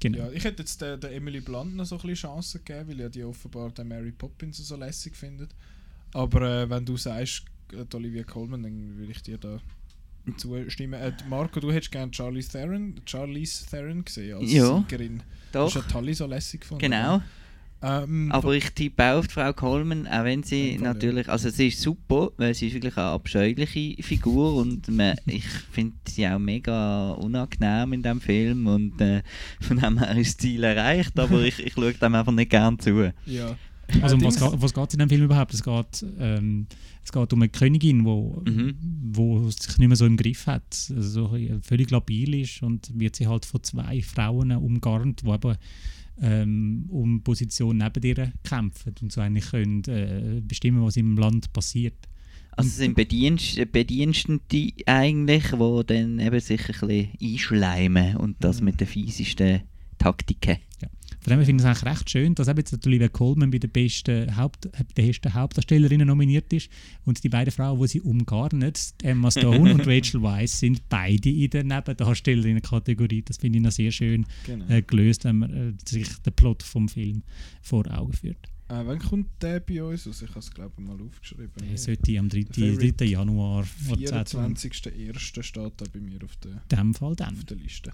Genau. 0.00 0.18
Ja, 0.18 0.32
ich 0.32 0.44
hätte 0.44 0.62
jetzt 0.62 0.80
der, 0.80 0.96
der 0.96 1.12
Emily 1.12 1.40
Blunt 1.40 1.76
noch 1.76 1.84
so 1.84 1.96
ein 1.96 2.00
bisschen 2.00 2.30
Chancen 2.30 2.64
gegeben, 2.64 2.88
weil 2.88 3.00
ja 3.00 3.08
die 3.08 3.22
offenbar 3.22 3.70
den 3.70 3.88
Mary 3.88 4.12
Poppins 4.12 4.56
so 4.56 4.76
lässig 4.76 5.14
findet. 5.14 5.54
Aber 6.12 6.40
äh, 6.42 6.70
wenn 6.70 6.84
du 6.86 6.96
sagst, 6.96 7.44
Olivia 7.94 8.24
Colman, 8.24 8.62
dann 8.62 8.96
würde 8.96 9.12
ich 9.12 9.22
dir 9.22 9.38
da 9.38 9.60
zustimmen. 10.36 11.00
Äh, 11.00 11.12
Marco, 11.28 11.60
du 11.60 11.72
hättest 11.72 11.92
gerne 11.92 12.10
Charlie 12.12 12.42
Theron, 12.42 13.00
Charlize 13.04 13.66
Theron 13.68 14.04
gesehen 14.04 14.36
als 14.38 14.52
Ja. 14.52 14.78
Siegerin. 14.88 15.22
Doch, 15.52 15.68
ist 15.68 15.74
ja 15.74 15.82
Tully 15.82 16.14
so 16.14 16.26
lässig 16.26 16.60
gefunden. 16.60 16.80
genau. 16.82 17.20
Ähm, 17.82 18.30
Aber 18.30 18.52
ich 18.52 18.68
tippe 18.72 19.02
auch 19.02 19.20
auf 19.20 19.24
Frau 19.26 19.54
Coleman, 19.54 20.06
auch 20.06 20.24
wenn 20.24 20.42
sie 20.42 20.76
natürlich, 20.76 21.30
also 21.30 21.48
sie 21.48 21.68
ist 21.68 21.80
super, 21.80 22.30
weil 22.36 22.52
sie 22.52 22.66
ist 22.66 22.74
wirklich 22.74 22.94
eine 22.98 23.06
abscheuliche 23.06 23.96
Figur 24.02 24.56
und 24.56 24.86
man, 24.88 25.16
ich 25.26 25.46
finde 25.46 25.96
sie 26.06 26.28
auch 26.28 26.38
mega 26.38 27.12
unangenehm 27.12 27.94
in 27.94 28.02
dem 28.02 28.20
Film 28.20 28.66
und 28.66 29.00
äh, 29.00 29.22
von 29.62 29.78
dem 29.78 29.98
her 29.98 30.14
ist 30.18 30.34
das 30.34 30.42
Ziel 30.42 30.62
erreicht, 30.62 31.18
aber 31.18 31.40
ich, 31.40 31.58
ich 31.58 31.72
schaue 31.72 31.94
dem 31.94 32.14
einfach 32.14 32.32
nicht 32.32 32.50
gern 32.50 32.78
zu. 32.78 33.12
ja. 33.24 33.56
Also 34.02 34.16
um 34.16 34.24
was, 34.24 34.40
was 34.40 34.74
geht 34.74 34.88
es 34.88 34.94
in 34.94 34.98
dem 35.00 35.08
Film 35.08 35.22
überhaupt? 35.24 35.54
Es 35.54 35.62
geht, 35.62 36.04
ähm, 36.18 36.66
es 37.04 37.12
geht 37.12 37.32
um 37.32 37.42
eine 37.42 37.48
Königin, 37.48 38.04
wo, 38.04 38.42
Mhm. 38.46 38.74
wo 39.12 39.48
sich 39.50 39.78
nicht 39.78 39.88
mehr 39.88 39.96
so 39.96 40.06
im 40.06 40.16
Griff 40.16 40.46
hat, 40.46 40.92
also 40.94 41.36
völlig 41.62 41.90
labil 41.90 42.34
ist 42.42 42.62
und 42.62 42.90
wird 42.98 43.16
sie 43.16 43.26
halt 43.26 43.44
von 43.44 43.62
zwei 43.62 44.02
Frauen 44.02 44.52
umgarnt, 44.52 45.22
die 45.24 45.28
eben 45.30 45.56
ähm, 46.22 46.84
um 46.88 47.22
Position 47.22 47.78
neben 47.78 48.02
ihr 48.02 48.32
kämpfen 48.44 48.94
und 49.00 49.10
so 49.12 49.20
eigentlich 49.22 49.50
können 49.50 49.82
äh, 49.88 50.42
bestimmen, 50.46 50.82
was 50.84 50.96
im 50.96 51.16
Land 51.16 51.52
passiert. 51.52 51.94
Also 52.52 52.68
es 52.68 52.76
sind 52.76 52.94
Bedienst, 52.94 53.58
Bedienstete 53.72 54.72
eigentlich, 54.86 55.44
die 55.52 55.82
dann 55.86 56.18
eben 56.18 56.40
sich 56.40 56.60
ein 56.60 56.88
bisschen 56.88 57.08
einschleimen 57.22 58.16
und 58.16 58.36
das 58.40 58.60
Mhm. 58.60 58.64
mit 58.66 58.80
den 58.80 58.86
fiesesten 58.88 59.62
Taktiken. 59.98 60.56
Von 61.22 61.30
dem 61.36 61.44
finde 61.44 61.62
ich 61.62 61.68
es 61.70 61.76
eigentlich 61.82 61.92
recht 61.98 62.10
schön, 62.10 62.34
dass 62.34 62.48
eben 62.48 62.58
jetzt 62.58 62.86
Olivia 62.86 63.08
Colman 63.08 63.50
bei 63.50 63.58
den 63.58 63.70
besten, 63.70 64.36
Haupt, 64.36 64.66
äh, 64.66 64.70
der 64.96 65.02
besten 65.02 65.34
Hauptdarstellerinnen 65.34 66.06
nominiert 66.06 66.52
ist 66.52 66.70
und 67.04 67.22
die 67.22 67.28
beiden 67.28 67.52
Frauen, 67.52 67.80
die 67.80 67.88
sie 67.88 68.00
umgarnen, 68.00 68.72
die 69.00 69.04
Emma 69.04 69.30
Stone 69.30 69.74
und 69.74 69.80
Rachel 69.86 70.22
Weisz, 70.22 70.60
sind 70.60 70.88
beide 70.88 71.28
in 71.28 71.50
der 71.50 71.64
Nebendarstellerinnen-Kategorie. 71.64 73.22
Das 73.22 73.36
finde 73.36 73.58
ich 73.58 73.64
noch 73.64 73.72
sehr 73.72 73.90
schön 73.92 74.26
Genau. 74.46 74.66
äh, 74.68 74.82
gelöst, 74.82 75.24
wenn 75.24 75.36
man 75.38 75.52
äh, 75.52 75.72
sich 75.86 76.08
den 76.22 76.32
Plot 76.32 76.62
vom 76.62 76.88
Film 76.88 77.22
vor 77.62 77.86
Augen 77.90 78.12
führt. 78.12 78.48
Äh, 78.68 78.86
wann 78.86 78.98
kommt 79.00 79.28
der 79.42 79.60
bei 79.60 79.82
uns? 79.82 80.06
Also 80.06 80.24
ich 80.24 80.30
habe 80.30 80.40
es 80.40 80.50
glaube 80.52 80.72
ich 80.78 80.84
mal 80.86 80.96
aufgeschrieben. 81.00 81.50
Der 81.68 81.76
sollte 81.76 82.18
am 82.18 82.28
3. 82.28 82.42
Der 82.44 82.72
Favorite 82.72 82.92
3. 82.92 83.04
Januar 83.10 83.66
oder 83.90 84.24
10. 84.24 84.40
In 84.44 84.56
24.01. 84.56 85.18
steht 85.42 85.56
da 85.56 85.84
bei 85.92 86.00
mir 86.00 86.22
auf 86.24 86.36
der, 86.36 86.62
dem 86.78 86.94
Fall 86.94 87.16
dann. 87.16 87.34
auf 87.36 87.44
der 87.44 87.56
Liste. 87.56 87.92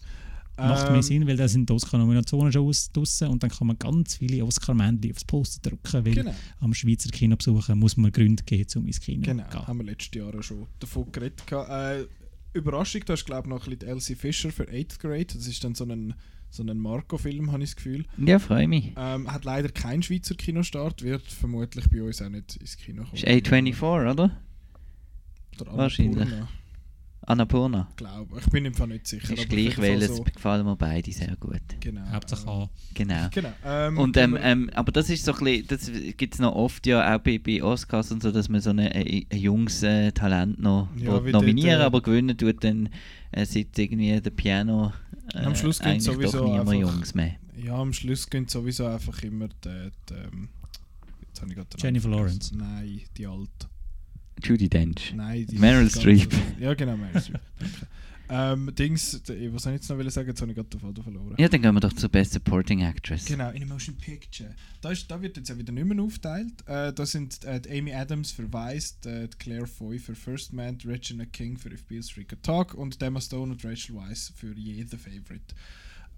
Macht 0.58 0.86
Ähm, 0.86 0.92
mehr 0.94 1.02
Sinn, 1.02 1.26
weil 1.26 1.36
da 1.36 1.46
sind 1.48 1.68
die 1.68 1.72
Oscar-Nominationen 1.74 2.50
schon 2.50 2.66
aus- 2.66 2.90
draussen 2.90 3.28
und 3.28 3.42
dann 3.42 3.50
kann 3.50 3.66
man 3.66 3.78
ganz 3.78 4.14
viele 4.16 4.44
Oscar-Männchen 4.44 5.12
aufs 5.12 5.24
Poster 5.24 5.60
drücken, 5.70 6.04
weil 6.06 6.14
Genau, 6.14 6.34
am 6.60 6.72
Schweizer 6.72 7.10
Kino 7.10 7.36
besuchen 7.36 7.78
muss 7.78 7.96
man 7.98 8.10
Gründe 8.10 8.42
geben, 8.42 8.66
um 8.76 8.86
ins 8.86 9.00
Kino 9.00 9.22
genau. 9.22 9.44
zu 9.44 9.50
gehen. 9.50 9.66
haben 9.66 9.78
wir 9.78 9.84
letztes 9.84 10.14
Jahr 10.14 10.42
schon 10.42 10.66
davon 10.78 11.12
geredet. 11.12 11.42
Äh, 11.52 12.06
Überraschung, 12.54 13.02
da 13.04 13.12
ist 13.14 13.26
glaube 13.26 13.48
ich 13.48 13.50
noch 13.50 13.66
ein 13.66 13.76
bisschen 13.76 13.90
Elsie 13.92 14.14
Fischer 14.14 14.50
für 14.50 14.64
8th 14.64 14.98
Grade. 14.98 15.26
Das 15.26 15.46
ist 15.46 15.62
dann 15.62 15.74
so 15.74 15.84
ein, 15.84 16.14
so 16.48 16.62
ein 16.62 16.78
Marco-Film, 16.78 17.52
habe 17.52 17.62
ich 17.62 17.70
das 17.70 17.76
Gefühl. 17.76 18.06
Ja, 18.16 18.38
freue 18.38 18.66
mich. 18.66 18.92
Ähm, 18.96 19.30
hat 19.30 19.44
leider 19.44 19.68
keinen 19.68 20.02
Schweizer 20.02 20.34
Kinostart, 20.36 21.02
wird 21.02 21.22
vermutlich 21.30 21.90
bei 21.90 22.02
uns 22.02 22.22
auch 22.22 22.30
nicht 22.30 22.56
ins 22.56 22.78
Kino 22.78 23.02
kommen. 23.02 23.14
Ist 23.14 23.26
A24, 23.26 23.82
oder? 24.10 24.40
Oder 25.60 25.76
wahrscheinlich. 25.76 26.16
Annapurna, 26.22 26.48
Annapurna. 27.26 27.88
glaube 27.96 28.38
ich. 28.38 28.46
bin 28.50 28.64
im 28.64 28.74
Fall 28.74 28.86
nicht 28.88 29.06
sicher. 29.06 29.34
Ist 29.34 29.48
gleich, 29.48 29.76
weil 29.78 30.00
es 30.02 30.16
so. 30.16 30.22
gefallen 30.22 30.64
mir 30.64 30.76
beide 30.76 31.10
sehr 31.12 31.34
gut. 31.36 31.60
Genau. 31.80 32.08
Hauptsache 32.10 32.48
A. 32.48 32.70
Genau. 32.94 33.28
Genau. 33.32 33.52
Ähm, 33.64 33.98
Und 33.98 34.16
ähm, 34.16 34.34
aber- 34.34 34.44
ähm, 34.44 34.70
aber 34.74 34.92
das 34.92 35.10
ist 35.10 35.24
so 35.24 35.32
ein 35.34 35.38
bisschen, 35.44 35.66
das 35.66 35.90
gibt 36.16 36.34
es 36.34 36.40
noch 36.40 36.54
oft 36.54 36.86
ja 36.86 37.14
auch 37.16 37.18
bei, 37.20 37.38
bei 37.38 37.62
Oscars 37.62 38.12
und 38.12 38.22
so, 38.22 38.30
dass 38.30 38.48
man 38.48 38.60
so 38.60 38.70
ein, 38.70 38.78
ein, 38.78 39.26
ein 39.30 39.38
junges 39.38 39.82
äh, 39.82 40.12
Talent 40.12 40.60
noch 40.60 40.88
Ja, 40.96 41.20
nominieren, 41.20 41.80
äh, 41.80 41.84
aber 41.84 42.00
gewinnen 42.00 42.36
tut 42.38 42.62
dann 42.62 42.88
äh, 43.32 43.44
seit 43.44 43.76
irgendwie 43.78 44.20
der 44.20 44.30
Piano 44.30 44.92
äh, 45.34 45.38
Am 45.40 45.54
Schluss 45.56 45.80
eigentlich 45.80 46.04
sowieso 46.04 46.38
doch 46.38 46.44
niemand 46.46 46.68
einfach- 46.70 46.80
Jungs 46.94 47.14
mehr. 47.14 47.34
Ja, 47.56 47.74
am 47.80 47.92
Schluss 47.92 48.30
gehen 48.30 48.46
sowieso 48.46 48.86
einfach 48.86 49.20
immer 49.22 49.48
die, 49.48 49.90
die 50.08 50.14
ähm, 50.14 50.48
Jennifer 51.78 52.08
Lawrence. 52.08 52.56
Nein, 52.56 53.00
die 53.16 53.26
alte. 53.26 53.66
Judy 54.42 54.68
Dench. 54.68 55.12
Nein, 55.14 55.46
die 55.46 55.58
Meryl 55.58 55.90
Streep. 55.90 56.32
Ja, 56.60 56.74
genau, 56.74 56.96
Meryl 56.96 57.20
Streep. 57.20 57.40
Danke. 57.58 57.86
Ähm, 58.28 58.72
Dings, 58.74 59.20
was 59.24 59.62
soll 59.62 59.72
ich 59.72 59.76
jetzt 59.76 59.88
noch 59.88 59.96
wollen 59.96 60.10
sagen? 60.10 60.28
Jetzt 60.28 60.40
habe 60.40 60.50
ich 60.50 60.56
gerade 60.56 60.68
den 60.68 60.80
Faden 60.80 61.02
verloren. 61.02 61.34
Ja, 61.38 61.48
dann 61.48 61.62
gehen 61.62 61.74
wir 61.74 61.80
doch 61.80 61.92
zur 61.92 62.08
Best 62.08 62.32
Supporting 62.32 62.80
Actress. 62.80 63.24
Genau, 63.24 63.50
in 63.50 63.62
a 63.62 63.66
Motion 63.66 63.96
Picture. 63.96 64.54
Da, 64.80 64.90
ist, 64.90 65.08
da 65.10 65.20
wird 65.20 65.36
jetzt 65.36 65.48
ja 65.48 65.56
wieder 65.56 65.72
nicht 65.72 65.86
mehr 65.86 66.02
aufteilt. 66.02 66.66
Äh, 66.66 66.92
da 66.92 67.06
sind 67.06 67.44
äh, 67.44 67.60
Amy 67.70 67.92
Adams 67.92 68.32
für 68.32 68.52
die, 68.52 69.28
die 69.28 69.36
Claire 69.38 69.66
Foy 69.66 69.98
für 69.98 70.14
First 70.14 70.52
Man, 70.52 70.76
Regina 70.84 71.24
King 71.26 71.56
für 71.56 71.72
If 71.72 71.84
Beale 71.84 72.02
Street 72.02 72.36
Talk 72.42 72.74
und 72.74 73.00
Emma 73.00 73.20
Stone 73.20 73.52
und 73.52 73.64
Rachel 73.64 73.94
Weisz 73.94 74.32
für 74.34 74.52
Je 74.54 74.84
the 74.84 74.96
Favorite. 74.96 75.54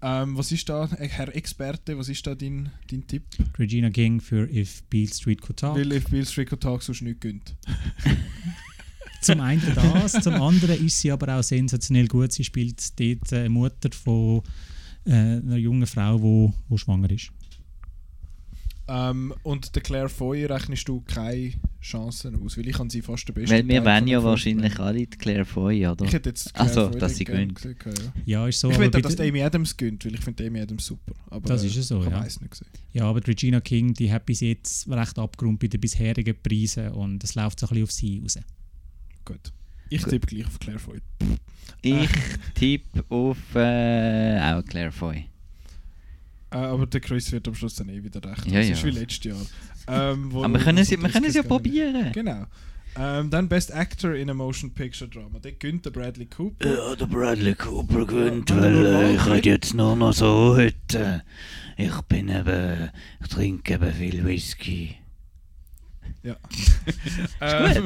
Ähm, 0.01 0.37
was 0.37 0.51
ist 0.51 0.69
da, 0.69 0.85
äh, 0.97 1.07
Herr 1.07 1.35
Experte, 1.35 1.97
was 1.97 2.07
ist 2.07 2.25
da 2.25 2.33
dein, 2.33 2.71
dein 2.89 3.05
Tipp? 3.05 3.23
Regina 3.57 3.89
King 3.89 4.21
für 4.21 4.49
If 4.49 4.83
Beale 4.83 5.13
Street 5.13 5.41
Could 5.41 5.59
Talk. 5.59 5.75
Weil 5.75 5.91
If 5.91 6.05
Beale 6.09 6.25
Street 6.25 6.49
Could 6.49 6.61
Talk 6.61 6.81
sonst 6.81 7.01
nicht 7.01 7.19
gönnt. 7.19 7.55
Zum 9.21 9.41
einen 9.41 9.61
das, 9.75 10.13
zum 10.13 10.35
anderen 10.35 10.85
ist 10.85 11.01
sie 11.01 11.11
aber 11.11 11.35
auch 11.35 11.43
sensationell 11.43 12.07
gut. 12.07 12.31
Sie 12.31 12.45
spielt 12.45 12.97
dort 12.97 13.31
äh, 13.33 13.49
Mutter 13.49 13.89
von 13.91 14.41
äh, 15.05 15.11
einer 15.11 15.57
jungen 15.57 15.85
Frau, 15.85 16.17
die 16.17 16.23
wo, 16.23 16.53
wo 16.69 16.77
schwanger 16.77 17.11
ist. 17.11 17.29
Ähm, 18.91 19.33
und 19.43 19.75
der 19.75 19.83
Claire 19.83 20.09
Foy 20.09 20.45
rechnest 20.45 20.87
du 20.87 21.01
keine 21.01 21.51
Chancen 21.79 22.41
aus, 22.43 22.57
weil 22.57 22.67
ich 22.67 22.75
kann 22.75 22.89
sie 22.89 23.03
fast 23.03 23.27
der 23.27 23.33
beste 23.33 23.53
Weil 23.55 23.67
wir 23.67 23.85
wollen 23.85 24.07
ja 24.07 24.23
wahrscheinlich 24.23 24.77
Man. 24.79 24.87
alle 24.87 24.97
die 24.99 25.05
Claire 25.05 25.45
Foy, 25.45 25.85
oder? 25.85 26.05
Ich 26.05 26.13
hätte 26.13 26.29
jetzt 26.29 26.53
Claire 26.53 26.69
Also, 26.69 26.89
Foy 26.89 26.99
dass 26.99 27.15
sie 27.15 27.23
gesehen, 27.25 27.53
ja. 27.63 27.91
Ja, 28.25 28.47
ist 28.47 28.59
so. 28.59 28.71
Ich 28.71 28.77
bei 28.77 28.89
dass 28.89 29.19
Amy 29.19 29.43
Adams 29.43 29.77
gönnt, 29.77 30.03
weil 30.05 30.15
ich 30.15 30.21
finde 30.21 30.47
Amy 30.47 30.59
Adams 30.59 30.85
super. 30.85 31.13
Aber, 31.29 31.47
Das 31.47 31.63
ist 31.63 31.75
ja 31.75 31.83
so, 31.83 32.01
ja. 32.03 32.19
eins 32.19 32.41
nicht 32.41 32.51
gesehen. 32.51 32.67
Ja, 32.93 33.03
aber 33.05 33.21
die 33.21 33.29
Regina 33.31 33.61
King, 33.61 33.93
die 33.93 34.11
hat 34.11 34.25
bis 34.25 34.39
jetzt 34.39 34.89
recht 34.89 35.19
abgerundet 35.19 35.59
bei 35.61 35.67
den 35.67 35.79
bisherigen 35.81 36.35
Preisen 36.41 36.89
und 36.89 37.23
es 37.23 37.35
läuft 37.35 37.59
so 37.59 37.67
ein 37.67 37.69
bisschen 37.69 37.83
auf 37.83 37.91
sie 37.91 38.19
raus. 38.21 38.39
Gut. 39.25 39.53
Ich 39.91 40.03
tippe 40.03 40.27
gleich 40.27 40.45
auf 40.47 40.59
Claire 40.59 40.79
Foy. 40.79 40.99
Ich 41.81 42.09
tippe 42.55 43.05
auf 43.09 43.37
äh, 43.55 44.39
auch 44.39 44.63
Claire 44.65 44.91
Foy. 44.91 45.25
Äh, 46.51 46.57
aber 46.57 46.85
der 46.87 46.99
Chris 47.01 47.31
wird 47.31 47.47
am 47.47 47.55
Schluss 47.55 47.75
dann 47.75 47.89
eh 47.89 48.03
wieder 48.03 48.23
recht. 48.23 48.45
Ja, 48.47 48.59
das 48.59 48.67
ja. 48.67 48.73
ist 48.73 48.83
wie 48.83 48.89
letztes 48.91 49.23
Jahr. 49.23 49.37
Ähm, 49.87 50.31
wo- 50.31 50.43
Aber 50.45 50.53
wir 50.53 50.59
können, 50.63 50.83
sie, 50.83 50.99
wir 51.01 51.09
können 51.09 51.25
es 51.25 51.35
ja 51.35 51.43
probieren. 51.43 51.95
ist. 52.07 52.13
Genau. 52.13 52.45
Ähm, 52.97 53.29
dann 53.29 53.47
Best 53.47 53.71
Actor 53.73 54.15
in 54.15 54.29
a 54.29 54.33
Motion 54.33 54.71
Picture 54.73 55.09
Drama. 55.09 55.39
Der 55.39 55.51
gönnt 55.53 55.85
der 55.85 55.91
Bradley 55.91 56.25
Cooper. 56.25 56.67
Ja, 56.89 56.95
der 56.95 57.05
Bradley 57.05 57.53
Cooper 57.53 58.05
gewinnt, 58.05 58.49
Ja, 58.49 58.61
weil 58.61 58.85
äh, 58.85 59.15
ich 59.15 59.25
rede 59.27 59.49
jetzt 59.49 59.73
nur 59.75 59.95
noch 59.95 60.11
so 60.11 60.55
heute. 60.57 61.23
Ich 61.77 62.01
bin 62.01 62.29
eben, 62.29 62.89
ich 63.21 63.27
trinke 63.27 63.75
eben 63.75 63.93
viel 63.93 64.25
Whisky. 64.25 64.95
Ja. 66.23 66.35
ähm, 67.41 67.85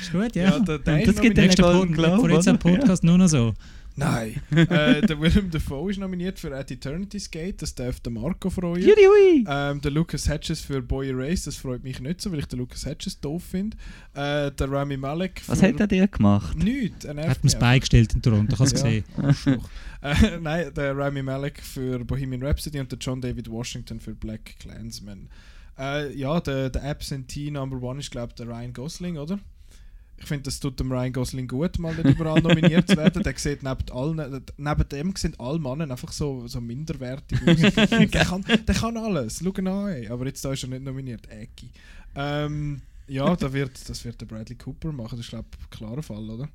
Ist 0.00 0.12
gut, 0.12 0.34
ja. 0.34 0.50
ja, 0.50 0.58
der, 0.58 0.78
der 0.80 1.06
Das 1.06 1.20
gibt 1.20 1.38
jetzt 1.38 1.60
am 1.62 1.90
oder? 1.92 2.18
Podcast 2.58 3.04
nur 3.04 3.16
noch 3.18 3.28
so. 3.28 3.54
Nein. 3.96 4.40
äh, 4.50 5.02
der 5.02 5.20
Willem 5.20 5.50
Dafoe 5.50 5.90
ist 5.90 5.98
nominiert 5.98 6.38
für 6.38 6.54
At 6.56 6.70
Eternity's 6.70 7.30
Gate, 7.30 7.60
das 7.62 7.74
darf 7.74 8.00
der 8.00 8.12
Marco 8.12 8.48
freuen. 8.50 8.82
Judy, 8.82 9.02
hui. 9.06 9.44
Ähm, 9.48 9.80
der 9.80 9.90
Lucas 9.90 10.28
Hedges 10.28 10.60
für 10.60 10.80
Boy 10.80 11.10
Erased, 11.10 11.46
das 11.46 11.56
freut 11.56 11.82
mich 11.82 12.00
nicht 12.00 12.20
so, 12.20 12.32
weil 12.32 12.38
ich 12.40 12.46
den 12.46 12.58
Lucas 12.58 12.86
Hedges 12.86 13.20
doof 13.20 13.42
finde. 13.44 13.76
Äh, 14.14 14.50
der 14.52 14.70
Rami 14.70 14.96
Malek 14.96 15.42
Was 15.46 15.60
für 15.60 15.68
hat 15.68 15.80
er 15.80 15.86
dir 15.86 16.08
gemacht? 16.08 16.56
Nichts, 16.56 17.04
er 17.04 17.28
Hat 17.28 17.44
mich 17.44 17.56
beigestellt 17.56 18.14
in 18.14 18.22
Toronto, 18.22 18.54
ich 18.54 18.58
habe 18.58 18.64
es 18.66 18.72
Ja. 18.72 18.82
gesehen. 18.82 19.04
Arschloch. 19.16 19.68
äh, 20.02 20.38
nein, 20.40 20.72
der 20.74 20.96
Rami 20.96 21.22
Malek 21.22 21.60
für 21.62 22.04
Bohemian 22.04 22.42
Rhapsody 22.42 22.80
und 22.80 22.90
der 22.90 22.98
John 22.98 23.20
David 23.20 23.50
Washington 23.50 24.00
für 24.00 24.14
Black 24.14 24.56
Klansman. 24.58 25.28
Äh, 25.78 26.14
ja, 26.16 26.40
der, 26.40 26.70
der 26.70 26.82
Absentee 26.84 27.50
Number 27.50 27.80
One 27.82 28.00
ist, 28.00 28.10
glaube 28.10 28.28
ich, 28.30 28.34
der 28.34 28.46
Ryan 28.46 28.72
Gosling, 28.72 29.16
oder? 29.16 29.38
Ich 30.18 30.26
finde, 30.26 30.44
das 30.44 30.60
tut 30.60 30.78
dem 30.78 30.92
Ryan 30.92 31.12
Gosling 31.12 31.48
gut, 31.48 31.78
mal 31.78 31.94
nicht 31.94 32.16
überall 32.16 32.40
nominiert 32.40 32.88
zu 32.88 32.96
werden. 32.96 33.22
Der 33.24 33.36
sieht 33.36 33.62
neben, 33.62 33.90
allen, 33.90 34.44
neben 34.56 34.88
dem 34.88 35.16
sehen 35.16 35.34
alle 35.38 35.58
Männer 35.58 35.90
einfach 35.90 36.12
so, 36.12 36.46
so 36.46 36.60
minderwertig 36.60 37.40
aus. 37.46 37.74
der, 37.74 38.24
kann, 38.24 38.44
der 38.44 38.74
kann 38.74 38.96
alles, 38.96 39.40
schau 39.42 39.52
ihn 39.58 39.66
an. 39.66 40.06
Aber 40.08 40.26
jetzt 40.26 40.44
da 40.44 40.52
ist 40.52 40.62
er 40.62 40.68
nicht 40.68 40.84
nominiert, 40.84 41.28
Ecki. 41.28 41.70
Ähm, 42.14 42.82
ja, 43.08 43.34
da 43.34 43.52
wird, 43.52 43.88
das 43.88 44.04
wird 44.04 44.20
der 44.20 44.26
Bradley 44.26 44.56
Cooper 44.56 44.92
machen, 44.92 45.16
das 45.16 45.26
ist, 45.26 45.30
glaube 45.30 45.48
ich, 45.58 45.64
ein 45.64 45.70
klarer 45.70 46.02
Fall, 46.02 46.30
oder? 46.30 46.48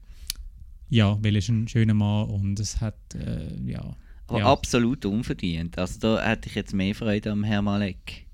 Ja, 0.89 1.17
weil 1.21 1.35
er 1.35 1.39
ist 1.39 1.49
ein 1.49 1.67
schöner 1.67 1.93
Mann 1.93 2.29
und 2.29 2.59
es 2.59 2.79
hat, 2.79 2.95
äh, 3.15 3.53
ja. 3.65 3.95
Aber 4.27 4.39
ja. 4.39 4.51
absolut 4.51 5.05
unverdient. 5.05 5.77
Also 5.77 5.99
da 5.99 6.21
hätte 6.21 6.49
ich 6.49 6.55
jetzt 6.55 6.73
mehr 6.73 6.95
Freude 6.95 7.31
am 7.31 7.43
Herrn 7.43 7.65
Malek. 7.65 8.26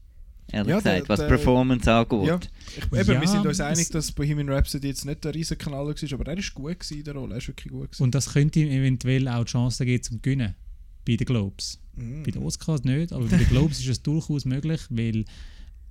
Ehrlich 0.51 0.69
Ja, 0.69 0.81
der- 0.81 0.93
gesagt, 0.93 1.09
was 1.09 1.19
der- 1.21 1.27
Performance 1.27 1.91
angeht. 1.91 2.27
Ja, 2.27 2.39
ich, 2.77 2.83
eben, 2.83 2.95
Ja, 3.13 3.21
wir 3.21 3.27
sind 3.27 3.45
uns 3.45 3.59
einig, 3.59 3.89
dass 3.89 4.11
Bohemian 4.11 4.49
Rhapsody 4.49 4.87
jetzt 4.89 5.05
nicht 5.05 5.23
der 5.23 5.33
Riesenknaller 5.33 5.87
war, 5.95 6.13
aber 6.19 6.27
er 6.31 6.37
ist 6.37 6.53
gut 6.53 6.79
gewesen 6.79 6.97
in 6.99 7.03
der 7.03 7.13
Rolle, 7.15 7.35
er 7.35 7.37
ist 7.37 7.47
wirklich 7.47 7.71
gut 7.71 7.91
gewesen. 7.91 8.03
Und 8.03 8.13
das 8.15 8.33
könnte 8.33 8.59
ihm 8.59 8.69
eventuell 8.69 9.27
auch 9.27 9.43
die 9.45 9.51
Chance 9.51 9.85
geben 9.85 10.03
zum 10.03 10.21
Gewinnen 10.21 10.53
bei 11.07 11.15
den 11.15 11.25
Globes. 11.25 11.79
Mhm. 11.95 12.23
Bei 12.23 12.31
den 12.31 12.43
Oscars 12.43 12.83
nicht, 12.83 13.13
aber 13.13 13.25
bei 13.25 13.37
den 13.37 13.47
Globes 13.47 13.79
ist 13.79 13.87
es 13.87 14.01
durchaus 14.03 14.45
möglich, 14.45 14.81
weil 14.89 15.25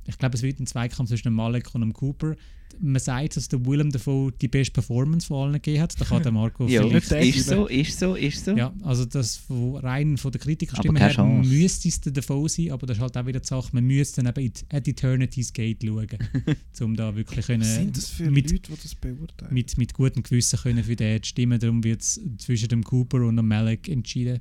ich 0.07 0.19
glaube, 0.19 0.37
es 0.37 0.43
wird 0.43 0.59
ein 0.61 0.67
Zweikampf 0.67 1.09
zwischen 1.09 1.29
dem 1.29 1.35
Malek 1.35 1.75
und 1.75 1.81
dem 1.81 1.93
Cooper. 1.93 2.35
Man 2.81 3.01
sagt, 3.01 3.37
dass 3.37 3.49
der 3.49 3.65
Willem 3.67 3.91
Dafoe 3.91 4.33
die 4.41 4.49
beste 4.49 4.73
Performance 4.73 5.27
von 5.27 5.45
allen 5.45 5.53
gegeben 5.55 5.83
hat. 5.83 6.01
Da 6.01 6.05
kann 6.05 6.23
der 6.23 6.33
Marco 6.33 6.67
Ja, 6.69 6.83
vielleicht... 6.89 7.37
ist 7.37 7.49
so, 7.49 7.67
ist 7.67 7.99
so, 7.99 8.15
ist 8.15 8.45
so. 8.45 8.57
Ja, 8.57 8.73
also 8.83 9.05
das 9.05 9.37
von, 9.37 9.77
rein 9.77 10.17
von 10.17 10.31
der 10.33 10.41
Kritikerstimme 10.41 10.99
Aber 10.99 11.07
her 11.09 11.15
Chance. 11.15 11.49
müsste 11.49 11.89
es 11.89 12.01
der 12.01 12.13
Dafoe 12.13 12.49
sein, 12.49 12.71
aber 12.71 12.87
das 12.87 12.97
ist 12.97 13.01
halt 13.03 13.17
auch 13.17 13.27
wieder 13.27 13.41
die 13.41 13.47
Sache, 13.47 13.69
man 13.73 13.85
müsste 13.85 14.23
dann 14.23 14.33
eben 14.37 14.47
in- 14.47 14.77
at 14.77 14.87
Eternity's 14.89 15.53
Gate 15.53 15.83
schauen, 15.85 16.07
um 16.81 16.97
da 16.97 17.15
wirklich 17.15 17.47
können, 17.47 17.61
Was 17.63 17.75
sind 17.77 17.97
das 17.97 18.09
für 18.11 18.31
mit, 18.31 18.51
Leute, 18.51 18.71
die 18.73 18.83
das 18.83 18.95
beurteilen? 18.95 19.53
mit, 19.55 19.77
mit 19.79 19.95
gutem 19.95 20.23
Gewissen 20.23 20.59
können 20.59 20.83
für 20.85 20.97
den 20.97 21.23
stimmen. 21.25 21.59
Darum 21.61 21.83
wird 21.85 22.01
es 22.03 22.21
zwischen 22.39 22.69
dem 22.69 22.83
Cooper 22.85 23.23
und 23.27 23.37
dem 23.37 23.49
Malek 23.49 23.89
entschieden 23.89 24.39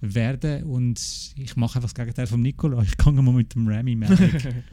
werden. 0.00 0.64
Und 0.64 1.00
ich 1.36 1.56
mache 1.56 1.76
einfach 1.76 1.92
das 1.92 1.94
Gegenteil 1.94 2.26
vom 2.26 2.42
Nicola. 2.42 2.82
Ich 2.82 2.96
gehe 2.96 3.12
mal 3.12 3.32
mit 3.32 3.54
dem 3.54 3.66
Rami 3.68 3.96
Malek. 3.96 4.54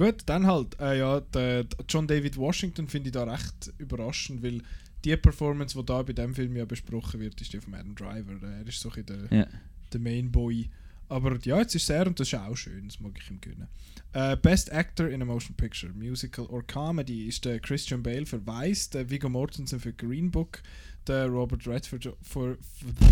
Gut, 0.00 0.22
dann 0.24 0.46
halt, 0.46 0.80
äh, 0.80 0.98
ja, 0.98 1.20
der, 1.20 1.64
der 1.64 1.84
John 1.86 2.06
David 2.06 2.38
Washington 2.38 2.88
finde 2.88 3.08
ich 3.08 3.12
da 3.12 3.24
recht 3.24 3.70
überraschend, 3.76 4.42
weil 4.42 4.62
die 5.04 5.14
Performance, 5.14 5.78
die 5.78 5.84
da 5.84 6.02
bei 6.02 6.14
dem 6.14 6.34
Film 6.34 6.56
ja 6.56 6.64
besprochen 6.64 7.20
wird, 7.20 7.38
ist 7.38 7.52
die 7.52 7.60
von 7.60 7.74
Adam 7.74 7.94
Driver. 7.94 8.32
Er 8.42 8.66
ist 8.66 8.80
so 8.80 8.90
ein 8.90 9.04
der, 9.04 9.26
Ja. 9.30 9.46
der 9.92 10.00
Main 10.00 10.32
Boy. 10.32 10.70
Aber 11.10 11.36
ja, 11.42 11.58
jetzt 11.58 11.74
ist 11.74 11.90
er 11.90 12.06
und 12.06 12.18
das 12.18 12.28
ist 12.28 12.34
auch 12.38 12.56
schön, 12.56 12.88
das 12.88 12.98
mag 12.98 13.12
ich 13.20 13.30
ihm 13.30 13.42
gönnen. 13.42 13.68
Äh, 14.14 14.38
Best 14.38 14.72
Actor 14.72 15.08
in 15.08 15.20
a 15.20 15.26
Motion 15.26 15.54
Picture, 15.54 15.92
Musical 15.92 16.46
or 16.46 16.66
Comedy 16.66 17.26
ist 17.26 17.44
der 17.44 17.60
Christian 17.60 18.02
Bale 18.02 18.24
für 18.24 18.46
Vice, 18.46 18.88
der 18.88 19.10
Viggo 19.10 19.28
Mortensen 19.28 19.80
für 19.80 19.92
Green 19.92 20.30
Book, 20.30 20.62
der 21.08 21.26
Robert 21.26 21.66
Redford 21.66 22.04
für, 22.04 22.16
für 22.22 22.56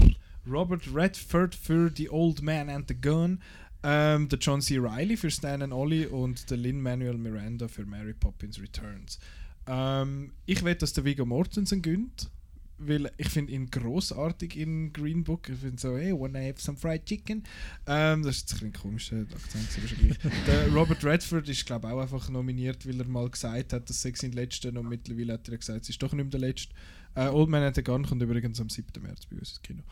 Robert 0.50 0.82
Redford 0.94 1.54
für 1.54 1.92
The 1.94 2.08
Old 2.08 2.40
Man 2.40 2.70
and 2.70 2.88
the 2.88 2.94
Gun, 2.94 3.40
ähm, 3.82 4.28
der 4.28 4.38
John 4.38 4.60
C. 4.60 4.78
Reilly 4.78 5.16
für 5.16 5.30
Stan 5.30 5.62
and 5.62 5.72
Ollie 5.72 6.08
und 6.08 6.50
der 6.50 6.56
Lin-Manuel 6.56 7.16
Miranda 7.16 7.68
für 7.68 7.86
Mary 7.86 8.14
Poppins 8.14 8.60
Returns. 8.60 9.18
Ähm, 9.66 10.32
ich 10.46 10.64
will, 10.64 10.74
dass 10.74 10.92
der 10.94 11.04
Viggo 11.04 11.24
Mortensen 11.24 11.82
gönnt, 11.82 12.30
weil 12.78 13.10
ich 13.18 13.28
finde 13.28 13.52
ihn 13.52 13.70
großartig 13.70 14.56
in 14.56 14.92
Green 14.92 15.22
Book. 15.22 15.48
Ich 15.48 15.58
finde 15.58 15.80
so, 15.80 15.96
hey, 15.96 16.12
wanna 16.12 16.40
have 16.40 16.54
some 16.58 16.76
fried 16.76 17.04
chicken? 17.04 17.44
Ähm, 17.86 18.22
das 18.22 18.36
ist 18.36 18.42
jetzt 18.42 18.62
ein 18.62 18.70
bisschen 18.70 18.82
komisch, 18.82 19.10
der 19.10 19.20
Akzent, 19.20 19.68
aber 19.76 19.86
gleich. 19.86 20.32
Der 20.46 20.72
Robert 20.72 21.04
Redford 21.04 21.48
ist, 21.48 21.66
glaube 21.66 21.86
ich, 21.86 21.92
auch 21.92 22.00
einfach 22.00 22.28
nominiert, 22.30 22.86
weil 22.86 23.00
er 23.00 23.06
mal 23.06 23.28
gesagt 23.28 23.72
hat, 23.72 23.88
das 23.88 24.02
sei 24.02 24.12
sein 24.14 24.32
letzter 24.32 24.70
und 24.70 24.88
mittlerweile 24.88 25.34
hat 25.34 25.48
er 25.48 25.58
gesagt, 25.58 25.82
es 25.82 25.90
ist 25.90 26.02
doch 26.02 26.12
nicht 26.12 26.24
mehr 26.24 26.40
der 26.40 26.40
letzte. 26.40 26.74
Äh, 27.14 27.28
Old 27.28 27.48
Man 27.48 27.62
and 27.62 27.76
the 27.76 27.82
Gun 27.82 28.06
kommt 28.06 28.22
übrigens 28.22 28.60
am 28.60 28.68
7. 28.68 29.02
März 29.02 29.26
bei 29.26 29.36
uns 29.36 29.50
ins 29.50 29.62
Kino. 29.62 29.82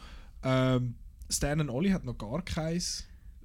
Ähm, 0.42 0.94
Stan 1.28 1.60
and 1.60 1.70
Ollie 1.70 1.92
hat 1.92 2.04
noch 2.04 2.16
gar 2.16 2.42
kein 2.44 2.80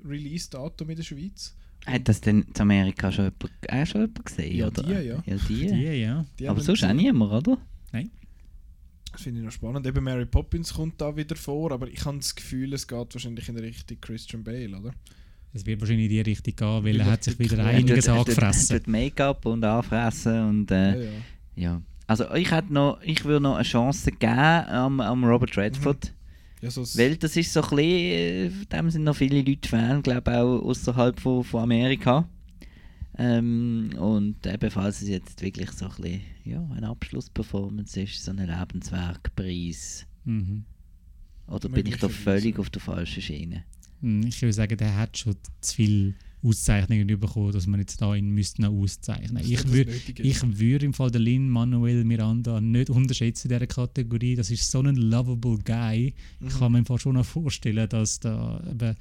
Release-Datum 0.05 0.89
in 0.89 0.95
der 0.95 1.03
Schweiz. 1.03 1.55
Hat 1.85 2.07
das 2.07 2.21
denn 2.21 2.43
in 2.43 2.61
Amerika 2.61 3.11
schon 3.11 3.25
jemand, 3.25 3.69
auch 3.71 3.85
schon 3.87 4.01
jemand 4.01 4.25
gesehen? 4.25 4.55
Ja, 4.55 4.67
oder? 4.67 4.83
die, 4.83 4.91
ja. 4.91 5.23
ja 5.25 5.35
die. 5.49 5.67
Die, 5.67 5.83
ja. 6.01 6.25
Die 6.37 6.47
Aber 6.47 6.61
sonst 6.61 6.83
auch 6.83 6.93
niemand, 6.93 7.31
oder? 7.31 7.57
Das 9.11 9.23
finde 9.23 9.39
ich 9.39 9.45
noch 9.45 9.51
spannend. 9.51 9.85
Eben 9.85 10.03
Mary 10.03 10.25
Poppins 10.25 10.73
kommt 10.73 11.01
da 11.01 11.15
wieder 11.15 11.35
vor, 11.35 11.71
aber 11.71 11.87
ich 11.89 12.05
habe 12.05 12.17
das 12.17 12.33
Gefühl, 12.33 12.73
es 12.73 12.87
geht 12.87 13.13
wahrscheinlich 13.13 13.49
in 13.49 13.57
Richtung 13.57 13.97
Christian 13.99 14.43
Bale, 14.43 14.77
oder? 14.77 14.93
Es 15.53 15.65
wird 15.65 15.81
wahrscheinlich 15.81 16.05
in 16.05 16.11
die 16.11 16.21
Richtung 16.21 16.55
gehen, 16.55 16.85
weil 16.85 16.99
er 17.01 17.05
hat 17.07 17.23
sich 17.25 17.37
wieder 17.37 17.63
einiges 17.65 18.07
Er 18.07 18.15
tut- 18.15 18.27
angefressen. 18.29 18.81
Er 18.85 18.89
Make-up 18.89 19.45
und 19.45 19.65
anfressen 19.65 20.47
und 20.47 20.71
äh, 20.71 20.95
Ja, 20.97 21.03
ja. 21.03 21.11
ja. 21.55 21.81
Also 22.07 22.33
ich 22.35 22.51
hätte 22.51 22.73
noch, 22.73 23.01
ich 23.01 23.25
würde 23.25 23.41
noch 23.41 23.55
eine 23.55 23.63
Chance 23.63 24.11
geben 24.13 24.33
am, 24.33 25.01
am 25.01 25.23
Robert 25.25 25.57
Redford. 25.57 26.13
Ja 26.61 26.69
so 26.71 26.81
Weil 26.97 27.17
das 27.17 27.35
ist 27.35 27.51
so 27.53 27.61
ein 27.61 27.69
bisschen, 27.69 27.81
äh, 27.81 28.49
dem 28.71 28.89
sind 28.89 29.03
noch 29.03 29.15
viele 29.15 29.41
Leute 29.41 29.67
Fan, 29.67 30.01
glaube 30.01 30.37
auch 30.37 30.61
außerhalb 30.63 31.19
von, 31.19 31.43
von 31.43 31.63
Amerika. 31.63 32.27
Ähm, 33.17 33.91
und 33.97 34.45
ebenfalls 34.47 35.01
es 35.01 35.09
jetzt 35.09 35.41
wirklich 35.41 35.71
so 35.71 35.85
ein 35.85 35.91
bisschen, 35.91 36.21
ja, 36.45 36.69
eine 36.75 36.87
Abschlussperformance 36.89 38.01
ist, 38.01 38.23
so 38.23 38.31
ein 38.31 38.37
Lebenswerkpreis. 38.37 40.05
Mhm. 40.23 40.63
Oder 41.47 41.69
bin 41.69 41.85
ich 41.85 41.97
da 41.97 42.07
völlig 42.07 42.57
auf 42.57 42.69
der 42.69 42.81
falschen 42.81 43.21
Schiene? 43.21 43.63
Hm, 44.01 44.23
Ich 44.25 44.41
würde 44.41 44.53
sagen, 44.53 44.77
der 44.77 44.97
hat 44.97 45.17
schon 45.17 45.35
zu 45.59 45.75
viele 45.75 46.13
Auszeichnungen 46.43 47.07
bekommen, 47.07 47.51
dass 47.51 47.67
man 47.67 47.79
jetzt 47.79 48.01
da 48.01 48.15
ihn 48.15 48.31
müsste 48.31 48.61
noch 48.61 48.71
auszeichnen. 48.71 49.35
Dass 49.35 49.47
Ich 49.47 49.71
würde 49.71 49.91
ich 50.17 50.59
würde 50.59 50.85
im 50.85 50.93
Fall 50.93 51.11
den 51.11 51.21
Lin 51.21 51.49
Manuel 51.49 52.03
Miranda 52.03 52.59
nicht 52.59 52.89
unterschätzen 52.89 53.47
in 53.47 53.59
dieser 53.59 53.67
Kategorie. 53.67 54.35
Das 54.35 54.49
ist 54.49 54.69
so 54.69 54.79
ein 54.79 54.95
lovable 54.95 55.59
Guy. 55.63 56.13
Mhm. 56.39 56.47
Ich 56.47 56.57
kann 56.57 56.71
mir 56.71 56.79
im 56.79 56.85
Fall 56.85 56.99
schon 56.99 57.15
noch 57.15 57.25
vorstellen, 57.25 57.87
dass 57.89 58.19
da 58.19 58.61
eben 58.69 58.95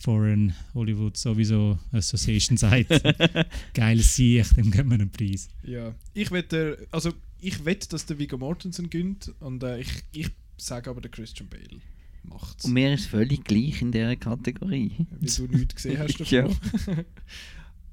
Foreign 0.00 0.54
Hollywood 0.74 1.16
sowieso 1.16 1.78
Association 1.92 2.56
sagt, 2.56 2.88
geiles 3.74 4.16
Sieg, 4.16 4.44
dem 4.54 4.70
geben 4.70 4.90
wir 4.90 4.94
einen 4.94 5.10
Preis. 5.10 5.48
Ja, 5.62 5.94
ich 6.12 6.30
wette, 6.30 6.86
also 6.90 7.12
ich 7.40 7.64
wette, 7.64 7.88
dass 7.88 8.04
der 8.04 8.18
Viggo 8.18 8.36
Mortensen 8.36 8.90
gönnt 8.90 9.32
und 9.40 9.62
äh, 9.62 9.80
ich, 9.80 10.02
ich 10.12 10.30
sage 10.58 10.90
aber, 10.90 11.00
der 11.00 11.10
Christian 11.10 11.48
Bale 11.48 11.80
macht's. 12.24 12.64
Und 12.64 12.72
mir 12.72 12.92
ist 12.94 13.06
völlig 13.06 13.44
gleich 13.44 13.80
in 13.82 13.92
dieser 13.92 14.16
Kategorie. 14.16 15.06
Weil 15.20 15.48
du 15.48 15.56
nichts 15.56 15.74
gesehen 15.76 15.98
hast 15.98 16.18
Ja. 16.30 16.42
davon. 16.42 17.04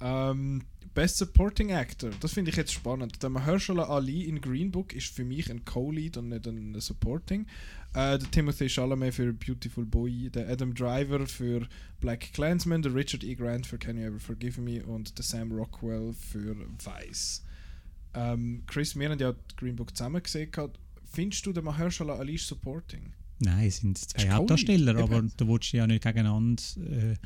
ähm, 0.00 0.62
Best 0.94 1.16
Supporting 1.16 1.72
Actor, 1.72 2.10
das 2.20 2.34
finde 2.34 2.50
ich 2.50 2.56
jetzt 2.58 2.72
spannend. 2.72 3.22
Der 3.22 3.30
Mahershala 3.30 3.84
Ali 3.84 4.24
in 4.24 4.42
Green 4.42 4.70
Book 4.70 4.92
ist 4.92 5.06
für 5.14 5.24
mich 5.24 5.50
ein 5.50 5.64
Co-Lead 5.64 6.18
und 6.18 6.28
nicht 6.28 6.46
ein 6.46 6.78
Supporting. 6.78 7.46
Äh, 7.94 8.18
der 8.18 8.30
Timothy 8.30 8.68
Chalamet 8.68 9.14
für 9.14 9.32
Beautiful 9.32 9.86
Boy, 9.86 10.28
der 10.28 10.50
Adam 10.50 10.74
Driver 10.74 11.26
für 11.26 11.66
Black 12.00 12.32
Clansman, 12.34 12.82
der 12.82 12.94
Richard 12.94 13.24
E. 13.24 13.34
Grant 13.34 13.66
für 13.66 13.78
Can 13.78 13.96
You 13.96 14.04
Ever 14.04 14.20
Forgive 14.20 14.60
Me 14.60 14.84
und 14.84 15.16
der 15.16 15.24
Sam 15.24 15.50
Rockwell 15.52 16.12
für 16.12 16.56
Vice. 16.84 17.42
Ähm, 18.12 18.62
Chris, 18.66 18.94
wir 18.94 19.08
haben 19.08 19.18
ja 19.18 19.34
Green 19.56 19.76
Book 19.76 19.96
zusammen 19.96 20.22
gesehen. 20.22 20.50
gehabt. 20.50 20.78
Findest 21.10 21.46
du, 21.46 21.54
der 21.54 21.62
Mahershala 21.62 22.16
Ali 22.16 22.34
ist 22.34 22.46
Supporting? 22.46 23.12
Nein, 23.44 23.66
es 23.66 23.78
sind 23.78 23.98
zwei 23.98 24.30
Hauptdarsteller, 24.30 24.96
aber 24.96 25.18
eben. 25.18 25.32
du 25.36 25.48
willst 25.48 25.64
dich 25.64 25.72
ja 25.72 25.86
nicht 25.86 26.02
gegeneinander 26.02 26.62
äh, 26.78 27.16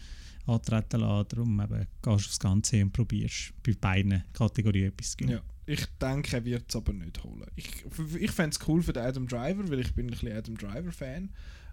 antreten 0.47 1.01
lassen. 1.01 1.29
Darum 1.29 1.61
eben, 1.61 1.79
gehst 1.79 1.87
du 2.03 2.11
aufs 2.11 2.39
Ganze 2.39 2.83
und 2.83 2.93
probierst 2.93 3.53
bei 3.63 3.75
beiden 3.79 4.25
Kategorien 4.33 4.89
etwas 4.89 5.17
zu. 5.17 5.25
Ja, 5.25 5.43
ich 5.67 5.85
denke, 6.01 6.37
er 6.37 6.45
wird 6.45 6.65
es 6.69 6.77
aber 6.77 6.93
nicht 6.93 7.23
holen. 7.23 7.47
Ich, 7.55 7.85
ich 8.19 8.31
fände 8.31 8.57
es 8.59 8.69
cool 8.69 8.83
für 8.83 8.93
den 8.93 9.05
Adam 9.05 9.27
Driver, 9.27 9.69
weil 9.69 9.81
ich 9.81 9.95
bin 9.95 10.07
ein 10.07 10.11
bisschen 10.11 10.33
Adam 10.33 10.57
Driver-Fan. 10.57 11.31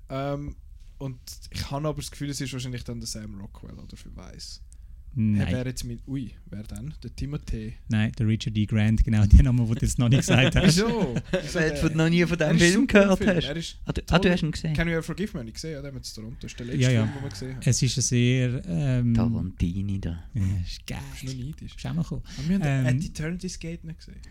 Ähm, 0.10 0.56
und 0.98 1.20
ich 1.50 1.72
habe 1.72 1.88
aber 1.88 2.02
das 2.02 2.12
Gefühl, 2.12 2.30
es 2.30 2.42
ist 2.42 2.54
wahrscheinlich 2.54 2.84
dann 2.84 3.00
der 3.00 3.08
Sam 3.08 3.40
Rockwell 3.40 3.80
oder 3.80 3.96
für 3.96 4.16
Weiß. 4.16 4.62
Er 5.16 5.22
Nein, 5.22 5.54
wäre 5.54 5.70
jetzt 5.70 5.84
mit. 5.84 6.00
Ui, 6.08 6.32
wer 6.50 6.64
denn? 6.64 6.92
Der 7.04 7.16
Timothy. 7.16 7.74
nein, 7.88 8.12
der 8.18 8.28
Richard 8.28 8.58
D. 8.58 8.66
Grant, 8.66 9.04
genau 9.04 9.24
die 9.28 9.44
Namen, 9.44 9.68
die 9.68 9.76
du 9.76 9.86
jetzt 9.86 10.00
noch 10.00 10.10
nicht 10.10 10.22
gesagt 10.22 10.56
hast. 10.56 10.66
Wieso? 10.78 11.16
Weil 11.54 11.80
du 11.80 11.90
noch 11.98 12.10
nie 12.10 12.26
von 12.26 12.36
diesem 12.38 12.56
ist 12.58 12.64
Film 12.64 12.88
gehört 12.88 13.18
Film. 13.20 13.36
hast. 13.36 13.46
Er 13.46 13.56
ist 13.56 13.78
Ah, 13.86 13.92
du, 13.94 14.02
ah, 14.10 14.18
du 14.20 14.32
hast 14.32 14.42
ihn 14.42 14.52
gesehen? 14.52 14.74
Can 14.74 14.88
You 14.88 14.94
Ever 14.96 15.04
Forgive 15.04 15.38
Me? 15.38 15.44
Ich 15.48 15.54
gesehen, 15.54 15.74
ja, 15.74 15.82
den 15.82 15.94
haben 15.94 15.96
wir 15.96 16.02
Toronto. 16.02 16.38
Das 16.42 16.52
ist 16.52 16.60
der 16.60 16.66
letzte 16.66 16.82
Ja, 16.82 16.90
ja. 16.90 17.02
Film, 17.04 17.14
den 17.16 17.24
wir 17.24 17.30
gesehen 17.30 17.56
haben. 17.58 17.62
Es 17.64 17.82
ist 17.84 17.98
ein 17.98 18.02
sehr. 18.02 18.62
Ähm, 18.68 19.14
Tarantini 19.14 20.02
da. 20.02 20.24
ja, 20.34 20.42
ist 20.66 20.88
geil. 20.88 20.98
Bist 21.12 21.24
du 21.24 21.38
noch 21.38 21.46
neidisch? 21.46 21.76
Ist 21.76 21.86
auch 21.86 21.94
mal 21.94 22.02
gekommen. 22.02 22.24
Aber 22.38 22.50
wir 22.50 22.56
haben 22.56 22.88
Ähm, 22.88 22.98
At 22.98 23.06
Eternity's 23.06 23.60
Gate 23.60 23.84
nicht 23.84 24.00
gesehen. 24.00 24.22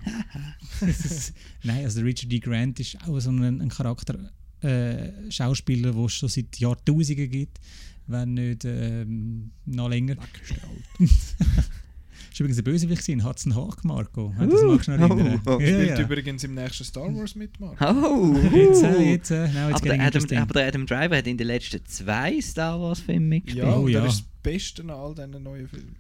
Nein, 1.63 1.85
also 1.85 2.01
der 2.01 2.07
Richard 2.09 2.33
D. 2.33 2.41
Grant 2.41 2.81
ist 2.81 2.97
auch 3.07 3.21
so 3.21 3.31
ein, 3.31 3.61
ein 3.61 3.69
Charakter. 3.69 4.19
äh, 4.63 5.31
Schauspieler, 5.31 5.93
die 5.93 6.05
es 6.05 6.13
schon 6.13 6.29
seit 6.29 6.57
Jahrtausenden 6.59 7.29
gibt, 7.31 7.59
wenn 8.07 8.35
nicht 8.35 8.65
ähm, 8.65 9.53
noch 9.67 9.89
länger. 9.89 10.17
ist 10.99 12.41
übrigens 12.41 12.59
ein 12.59 12.65
Bösewicht 12.65 13.03
gewesen, 13.03 13.25
Hudson 13.25 13.55
Hawk, 13.55 13.85
Marco. 13.85 14.35
Du 14.39 14.47
das 14.47 14.63
Uh, 14.63 14.67
magst 14.67 14.89
du 14.89 14.97
noch 14.97 15.11
erinnern. 15.11 15.41
oh, 15.47 15.51
oh. 15.51 15.61
ja, 15.61 15.67
Spielt 15.67 15.99
ja. 15.99 16.01
übrigens 16.01 16.45
im 16.45 16.55
nächsten 16.55 16.85
Star 16.85 17.15
Wars 17.15 17.35
mit, 17.35 17.59
Mark. 17.61 17.81
Oh! 17.81 18.37
Jetzt, 18.55 18.83
äh, 18.83 19.11
jetzt, 19.13 19.31
äh, 19.31 19.49
now 19.49 19.69
it's 19.69 19.81
aber, 19.81 19.89
der 19.89 19.99
getting 19.99 20.01
Adam, 20.01 20.39
aber 20.43 20.55
der 20.55 20.69
Adam 20.69 20.87
Driver 20.87 21.17
hat 21.17 21.27
in 21.27 21.37
den 21.37 21.47
letzten 21.47 21.85
zwei 21.87 22.41
Star 22.41 22.81
Wars 22.81 23.01
Filmen 23.01 23.29
mitgespielt. 23.29 23.67
Ja, 23.67 23.77
Oh, 23.77 23.83
und 23.85 23.91
ja. 23.91 24.01
der 24.01 24.09
ist 24.09 24.21
das 24.21 24.27
Beste 24.43 24.83
an 24.83 24.91
all 24.91 25.15
diesen 25.15 25.43
neuen 25.43 25.69
Filmen. 25.69 25.97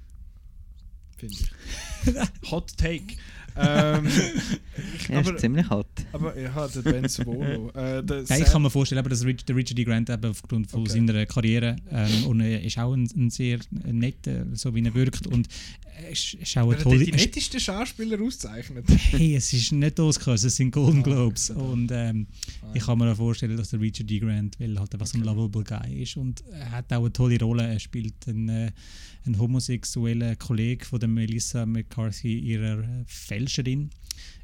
Finde 1.18 1.34
ich. 1.34 2.50
Hot 2.50 2.76
Take. 2.76 3.14
Ähm, 3.56 4.06
ich, 4.98 5.10
Er 5.10 5.20
ist 5.20 5.28
aber, 5.28 5.36
ziemlich 5.38 5.68
hot. 5.70 5.86
aber 6.12 6.38
ja, 6.38 6.68
der 6.68 6.82
Ben 6.82 7.08
Savolo. 7.08 7.68
äh, 7.74 8.02
der 8.02 8.22
Ja, 8.24 8.36
ich 8.38 8.44
kann 8.44 8.62
mir 8.62 8.70
vorstellen, 8.70 8.98
aber 9.00 9.10
dass 9.10 9.24
Rich, 9.24 9.44
der 9.44 9.56
Richard 9.56 9.78
D. 9.78 9.84
Grant 9.84 10.08
eben 10.10 10.30
aufgrund 10.30 10.70
von 10.70 10.80
Okay. 10.82 10.90
seiner 10.92 11.26
Karriere 11.26 11.76
ähm, 11.90 12.26
und 12.26 12.40
er 12.40 12.62
ist 12.62 12.78
auch 12.78 12.92
ein, 12.94 13.08
ein 13.16 13.30
sehr 13.30 13.58
netter, 13.84 14.46
so 14.54 14.74
wie 14.74 14.84
er 14.84 14.94
wirkt 14.94 15.26
und 15.26 15.48
er 16.00 16.08
ist, 16.10 16.34
ist 16.34 16.56
auch 16.56 16.62
eine 16.62 16.70
Wer 16.70 16.76
hat 16.78 16.82
tolle. 16.84 17.04
die 17.04 17.12
nettesten 17.12 17.60
Schauspieler 17.60 18.20
auszeichnet. 18.20 18.84
Hey, 19.10 19.36
es 19.36 19.52
ist 19.52 19.72
nicht 19.72 20.00
Oscar, 20.00 20.34
es 20.34 20.42
sind 20.42 20.70
Golden 20.70 21.02
Globes 21.02 21.50
und 21.50 21.90
ähm, 21.92 22.26
Ah, 22.62 22.70
ich 22.74 22.84
kann 22.84 22.98
mir 22.98 23.12
auch 23.12 23.16
vorstellen, 23.16 23.56
dass 23.56 23.70
der 23.70 23.80
Richard 23.80 24.08
D. 24.08 24.18
Grant, 24.18 24.58
weil 24.58 24.78
halt 24.78 24.92
einfach 24.94 25.06
so 25.06 25.18
ein 25.18 25.24
lovable 25.24 25.62
Guy 25.64 26.02
ist 26.02 26.16
und 26.16 26.42
er 26.52 26.70
hat 26.70 26.92
auch 26.92 27.00
eine 27.00 27.12
tolle 27.12 27.38
Rolle. 27.38 27.64
Er 27.66 27.78
spielt 27.78 28.14
einen, 28.26 28.48
äh, 28.48 28.70
einen 29.24 29.38
homosexuellen 29.38 30.38
Kollegen 30.38 30.84
von 30.84 31.00
der 31.00 31.08
Melissa 31.08 31.64
McCarthy, 31.66 32.38
ihrer 32.38 32.84
Fälscherin. 33.06 33.90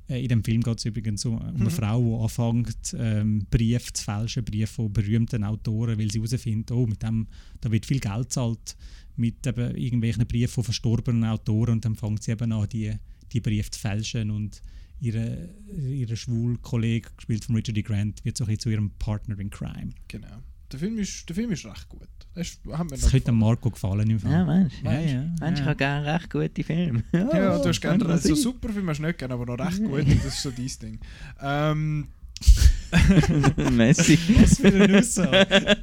Äh, 0.09 0.23
In 0.23 0.29
dem 0.29 0.45
Film 0.45 0.63
geht 0.63 0.79
es 0.79 0.85
übrigens 0.85 1.25
um, 1.25 1.39
um 1.39 1.55
Mhm. 1.55 1.61
eine 1.63 1.71
Frau, 1.71 2.01
die 2.19 2.23
anfängt, 2.25 2.97
ähm, 2.99 3.47
Briefe 3.51 3.93
zu 3.93 4.05
fälschen, 4.05 4.45
Briefe 4.45 4.73
von 4.73 4.93
berühmten 4.93 5.45
Autoren, 5.45 5.99
weil 5.99 6.11
sie 6.11 6.19
herausfindet, 6.19 6.71
oh, 6.71 6.87
mit 6.87 7.03
dem, 7.03 7.27
da 7.61 7.71
wird 7.71 7.87
viel 7.87 8.01
Geld 8.01 8.25
gezahlt 8.29 8.77
mit 9.17 9.45
eben 9.47 9.75
irgendwelchen 9.77 10.27
Briefen 10.27 10.53
von 10.55 10.65
verstorbenen 10.65 11.25
Autoren 11.25 11.73
und 11.73 11.85
dann 11.85 11.97
fängt 11.97 12.23
sie 12.23 12.31
eben 12.31 12.53
an, 12.53 12.69
die, 12.69 12.93
die 13.33 13.41
Briefe 13.41 13.71
zu 13.71 13.81
fälschen 13.81 14.31
und 14.31 14.63
ihre, 15.01 15.49
ihre 15.77 16.17
schwul 16.17 16.57
Kollege, 16.59 17.09
gespielt 17.17 17.45
von 17.45 17.55
Richard 17.57 17.77
D. 17.77 17.83
Grant, 17.83 18.25
wird 18.25 18.37
so 18.37 18.45
ein 18.45 18.47
bisschen 18.47 18.61
zu 18.61 18.71
ihrem 18.71 18.91
Partner 18.99 19.39
in 19.39 19.51
Crime. 19.51 19.91
Genau. 20.09 20.43
Der 20.73 20.79
Film 20.79 20.99
ist, 20.99 21.29
der 21.29 21.35
Film 21.37 21.51
ist 21.53 21.65
recht 21.67 21.89
gut. 21.89 22.09
Das, 22.39 22.51
ist, 22.51 22.61
hat 22.71 22.89
mir 22.89 22.97
Das 22.97 23.11
könnte. 23.11 23.33
Marco 23.33 23.69
gefallen 23.69 24.09
im 24.09 24.21
Fall. 24.21 24.31
Ja, 24.31 24.45
Mensch. 24.45 24.75
ja, 24.85 24.93
ja, 24.93 25.23
Mensch, 25.41 25.59
ich 25.59 25.59
ja. 25.59 25.65
habe 25.67 25.77
gerne 25.77 26.15
recht 26.15 26.31
gute 26.31 26.63
Filme. 26.63 27.03
Ja, 27.11 27.59
du 27.59 27.69
hast 27.69 27.81
gerne 27.81 28.19
so 28.19 28.35
super 28.37 28.69
Filme 28.69 28.93
hast 28.93 28.99
du 28.99 29.07
nicht 29.07 29.19
gerne, 29.19 29.35
aber 29.35 29.45
noch 29.45 29.59
recht 29.59 29.83
gut. 29.83 30.07
Das 30.07 30.35
ist 30.35 30.43
so 30.43 30.53
dein 30.53 30.71
Ding. 30.81 31.01
Ähm, 31.43 32.07
Messi. 33.73 34.17
Was 34.41 34.59
für 34.59 34.69
eine 34.69 34.99
Aussage. 35.01 35.79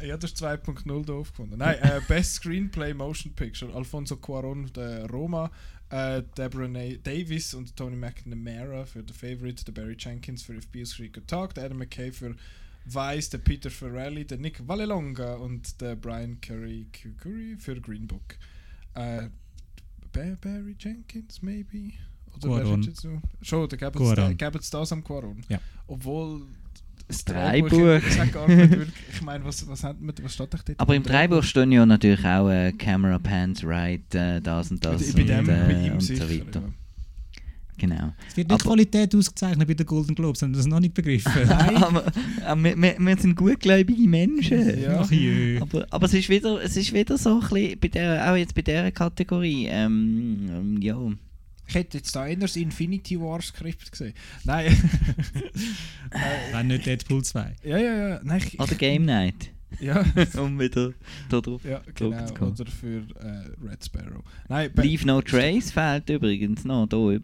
ja, 0.06 0.16
du 0.16 0.24
hast 0.24 0.40
2.0 0.40 1.04
doof 1.04 1.30
gefunden. 1.30 1.58
Nein, 1.58 1.78
äh, 1.82 2.00
Best 2.06 2.34
Screenplay 2.34 2.94
Motion 2.94 3.32
Picture. 3.32 3.74
Alfonso 3.74 4.14
Cuarón, 4.14 4.72
der 4.72 5.10
Roma, 5.10 5.50
äh, 5.88 6.22
Deborah 6.38 6.68
Na 6.68 6.94
Davis 7.02 7.54
und 7.54 7.74
Tony 7.74 7.96
McNamara 7.96 8.84
für 8.84 9.02
The 9.04 9.12
Favorite, 9.12 9.64
der 9.64 9.72
Barry 9.72 9.96
Jenkins 9.98 10.44
für 10.44 10.54
If 10.54 10.68
Beale 10.68 10.86
Street 10.86 11.12
Could 11.12 11.26
Talk, 11.26 11.54
der 11.54 11.64
Adam 11.64 11.78
McKay 11.78 12.12
für 12.12 12.36
Vice, 12.84 13.30
der 13.30 13.38
Peter 13.38 13.70
Farrelly, 13.70 14.24
der 14.24 14.38
Nick 14.38 14.66
Vallelonga 14.66 15.34
und 15.34 15.80
der 15.80 15.96
Brian 15.96 16.40
Curry, 16.40 16.86
Curry 17.18 17.56
für 17.58 17.80
Green 17.80 18.06
Book. 18.06 18.36
Äh, 18.94 19.28
Ba- 20.12 20.36
Barry 20.40 20.74
Jenkins, 20.78 21.42
maybe? 21.42 21.92
Oder 22.42 22.62
ist 22.78 22.86
jetzt 22.86 23.00
so? 23.00 23.20
Schon, 23.42 23.68
der 23.68 23.78
gäbe 23.78 24.58
es 24.58 24.70
das 24.70 24.92
am 24.92 25.02
Cuarón. 25.02 25.42
Ja. 25.48 25.60
Obwohl 25.86 26.42
das 27.06 27.24
Drehbuch. 27.24 27.96
Ich, 28.06 28.14
sag 28.14 28.32
gar 28.32 28.48
nicht 28.48 28.70
wirklich, 28.70 28.94
ich 29.12 29.22
meine, 29.22 29.44
was, 29.44 29.66
was, 29.66 29.82
hat 29.84 29.96
was 30.00 30.34
steht 30.34 30.54
doch 30.54 30.62
dort? 30.62 30.78
Aber 30.80 30.94
im 30.94 31.02
Drehbuch 31.02 31.42
stehen 31.42 31.72
ja 31.72 31.84
natürlich 31.84 32.24
auch 32.24 32.48
äh, 32.48 32.72
Camera 32.72 33.18
Pans 33.18 33.64
Right, 33.64 34.14
äh, 34.14 34.40
das 34.40 34.70
und 34.70 34.84
das 34.84 35.02
und, 35.14 35.16
dem, 35.28 35.46
bei 35.46 35.52
äh, 35.52 35.86
ihm 35.86 35.92
und 35.94 36.00
sicher. 36.00 36.26
so 36.28 36.34
weiter. 36.40 36.60
Ja. 36.60 36.72
Genau. 37.80 38.12
Es 38.28 38.36
wird 38.36 38.48
nicht 38.48 38.60
Aber- 38.60 38.70
Qualität 38.74 39.14
ausgezeichnet 39.14 39.66
bei 39.66 39.72
den 39.72 39.86
Golden 39.86 40.14
Globes, 40.14 40.42
haben 40.42 40.52
Sie 40.52 40.58
das 40.58 40.66
noch 40.66 40.80
nicht 40.80 40.92
begriffen? 40.92 41.32
aber, 41.50 42.04
aber 42.44 42.62
wir, 42.62 42.76
wir, 42.76 42.96
wir 42.98 43.16
sind 43.16 43.34
gutgläubige 43.36 44.06
Menschen. 44.06 44.82
Ja. 44.82 45.00
Ach. 45.00 45.62
Aber, 45.62 45.86
aber 45.88 46.04
es, 46.06 46.12
ist 46.12 46.28
wieder, 46.28 46.62
es 46.62 46.76
ist 46.76 46.92
wieder 46.92 47.16
so 47.16 47.40
ein 47.40 47.48
bisschen, 47.48 47.80
bei 47.80 47.88
der, 47.88 48.30
auch 48.30 48.36
jetzt 48.36 48.54
bei 48.54 48.60
dieser 48.60 48.90
Kategorie, 48.90 49.66
ähm, 49.66 50.46
ähm, 50.50 50.82
ja. 50.82 50.98
Ich 51.66 51.74
hätte 51.74 51.98
jetzt 51.98 52.14
da 52.14 52.26
eher 52.26 52.36
das 52.36 52.56
Infinity 52.56 53.18
War 53.18 53.40
Skript 53.40 53.90
gesehen. 53.92 54.12
Nein. 54.44 54.66
äh, 56.10 56.52
Wenn 56.52 56.66
nicht 56.66 56.84
Deadpool 56.84 57.24
2. 57.24 57.56
ja, 57.64 57.78
ja, 57.78 58.08
ja. 58.08 58.20
Nein, 58.22 58.42
ich, 58.46 58.60
Oder 58.60 58.74
Game 58.74 59.06
Night. 59.06 59.50
Ja, 59.80 60.04
um 60.42 60.58
wieder 60.58 60.92
da 61.28 61.40
drauf. 61.40 61.64
ja, 61.64 61.80
genau. 61.94 62.10
zurückzukommen. 62.10 62.52
Oder 62.58 62.70
für 62.70 62.96
äh, 63.20 63.68
Red 63.68 63.84
Sparrow. 63.84 64.24
Nein, 64.48 64.70
Leave 64.76 65.06
No 65.06 65.20
Trace 65.20 65.70
fehlt 65.70 66.10
übrigens 66.10 66.64
noch, 66.64 66.86
da 66.86 66.96
überall. 66.96 67.16